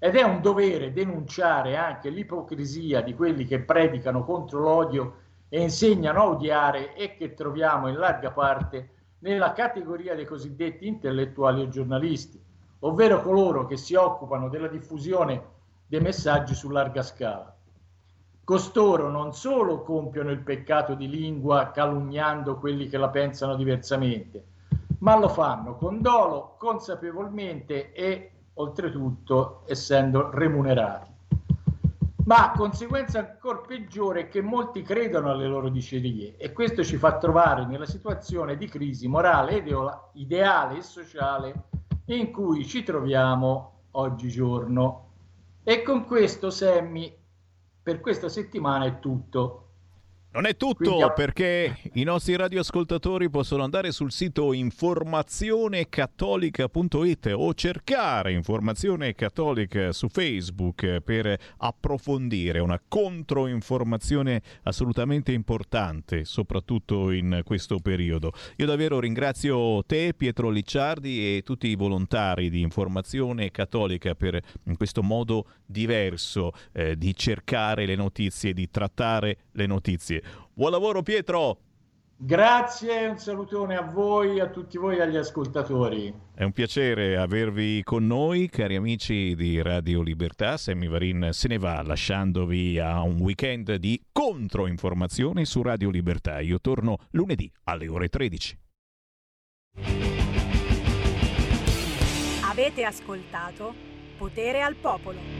Ed 0.00 0.14
è 0.14 0.22
un 0.22 0.40
dovere 0.40 0.92
denunciare 0.92 1.76
anche 1.76 2.08
l'ipocrisia 2.08 3.00
di 3.00 3.14
quelli 3.14 3.44
che 3.44 3.58
predicano 3.58 4.24
contro 4.24 4.60
l'odio 4.60 5.14
e 5.48 5.60
insegnano 5.60 6.20
a 6.20 6.28
odiare 6.28 6.94
e 6.94 7.16
che 7.16 7.34
troviamo 7.34 7.88
in 7.88 7.96
larga 7.96 8.30
parte 8.30 8.90
nella 9.20 9.52
categoria 9.52 10.14
dei 10.14 10.24
cosiddetti 10.24 10.86
intellettuali 10.86 11.62
o 11.62 11.68
giornalisti, 11.68 12.40
ovvero 12.80 13.22
coloro 13.22 13.66
che 13.66 13.76
si 13.76 13.96
occupano 13.96 14.48
della 14.48 14.68
diffusione 14.68 15.42
dei 15.86 16.00
messaggi 16.00 16.54
su 16.54 16.70
larga 16.70 17.02
scala. 17.02 17.52
Costoro 18.44 19.10
non 19.10 19.34
solo 19.34 19.82
compiono 19.82 20.30
il 20.30 20.40
peccato 20.40 20.94
di 20.94 21.08
lingua 21.08 21.70
calunniando 21.72 22.56
quelli 22.56 22.88
che 22.88 22.98
la 22.98 23.08
pensano 23.08 23.56
diversamente, 23.56 24.44
ma 24.98 25.18
lo 25.18 25.28
fanno 25.28 25.74
con 25.74 26.00
dolo, 26.00 26.54
consapevolmente 26.56 27.92
e 27.92 28.30
oltretutto 28.58 29.62
essendo 29.66 30.30
remunerati 30.30 31.16
ma 32.28 32.52
conseguenza 32.54 33.20
ancora 33.20 33.60
peggiore 33.66 34.20
è 34.20 34.28
che 34.28 34.42
molti 34.42 34.82
credono 34.82 35.30
alle 35.30 35.46
loro 35.46 35.70
dicerie 35.70 36.36
e 36.36 36.52
questo 36.52 36.84
ci 36.84 36.98
fa 36.98 37.16
trovare 37.16 37.64
nella 37.64 37.86
situazione 37.86 38.58
di 38.58 38.68
crisi 38.68 39.08
morale, 39.08 39.64
ideale 40.12 40.76
e 40.76 40.82
sociale 40.82 41.54
in 42.04 42.30
cui 42.30 42.66
ci 42.66 42.82
troviamo 42.82 43.84
oggigiorno. 43.92 45.06
E 45.62 45.80
con 45.82 46.04
questo, 46.04 46.50
Semmi, 46.50 47.10
per 47.82 48.00
questa 48.00 48.28
settimana 48.28 48.84
è 48.84 48.98
tutto. 48.98 49.67
Non 50.38 50.46
è 50.46 50.56
tutto 50.56 51.12
perché 51.16 51.76
i 51.94 52.04
nostri 52.04 52.36
radioascoltatori 52.36 53.28
possono 53.28 53.64
andare 53.64 53.90
sul 53.90 54.12
sito 54.12 54.52
informazionecattolica.it 54.52 57.32
o 57.34 57.52
cercare 57.54 58.34
Informazione 58.34 59.16
Cattolica 59.16 59.90
su 59.90 60.08
Facebook 60.08 61.00
per 61.00 61.36
approfondire 61.56 62.60
una 62.60 62.80
controinformazione 62.86 64.40
assolutamente 64.62 65.32
importante, 65.32 66.24
soprattutto 66.24 67.10
in 67.10 67.40
questo 67.42 67.80
periodo. 67.80 68.30
Io 68.58 68.66
davvero 68.66 69.00
ringrazio 69.00 69.82
te, 69.86 70.14
Pietro 70.16 70.50
Licciardi, 70.50 71.38
e 71.38 71.42
tutti 71.42 71.66
i 71.66 71.74
volontari 71.74 72.48
di 72.48 72.60
Informazione 72.60 73.50
Cattolica 73.50 74.14
per 74.14 74.40
questo 74.76 75.02
modo 75.02 75.46
diverso 75.66 76.52
eh, 76.72 76.96
di 76.96 77.12
cercare 77.16 77.86
le 77.86 77.96
notizie, 77.96 78.52
di 78.52 78.70
trattare 78.70 79.38
le 79.58 79.66
notizie. 79.66 80.22
Buon 80.54 80.70
lavoro 80.70 81.02
Pietro! 81.02 81.58
Grazie, 82.20 83.06
un 83.06 83.16
salutone 83.16 83.76
a 83.76 83.82
voi, 83.82 84.40
a 84.40 84.48
tutti 84.48 84.76
voi 84.76 84.96
e 84.96 85.02
agli 85.02 85.16
ascoltatori. 85.16 86.12
È 86.34 86.42
un 86.42 86.50
piacere 86.50 87.16
avervi 87.16 87.82
con 87.84 88.08
noi, 88.08 88.48
cari 88.48 88.74
amici 88.74 89.36
di 89.36 89.62
Radio 89.62 90.02
Libertà. 90.02 90.56
Sammy 90.56 90.88
Varin 90.88 91.28
se 91.30 91.46
ne 91.46 91.58
va 91.58 91.80
lasciandovi 91.82 92.80
a 92.80 93.02
un 93.02 93.20
weekend 93.20 93.72
di 93.76 94.02
controinformazioni 94.10 95.44
su 95.44 95.62
Radio 95.62 95.90
Libertà. 95.90 96.40
Io 96.40 96.60
torno 96.60 96.96
lunedì 97.10 97.48
alle 97.64 97.86
ore 97.86 98.08
13. 98.08 98.58
Avete 102.50 102.82
ascoltato 102.82 103.72
Potere 104.16 104.60
al 104.62 104.74
Popolo. 104.74 105.37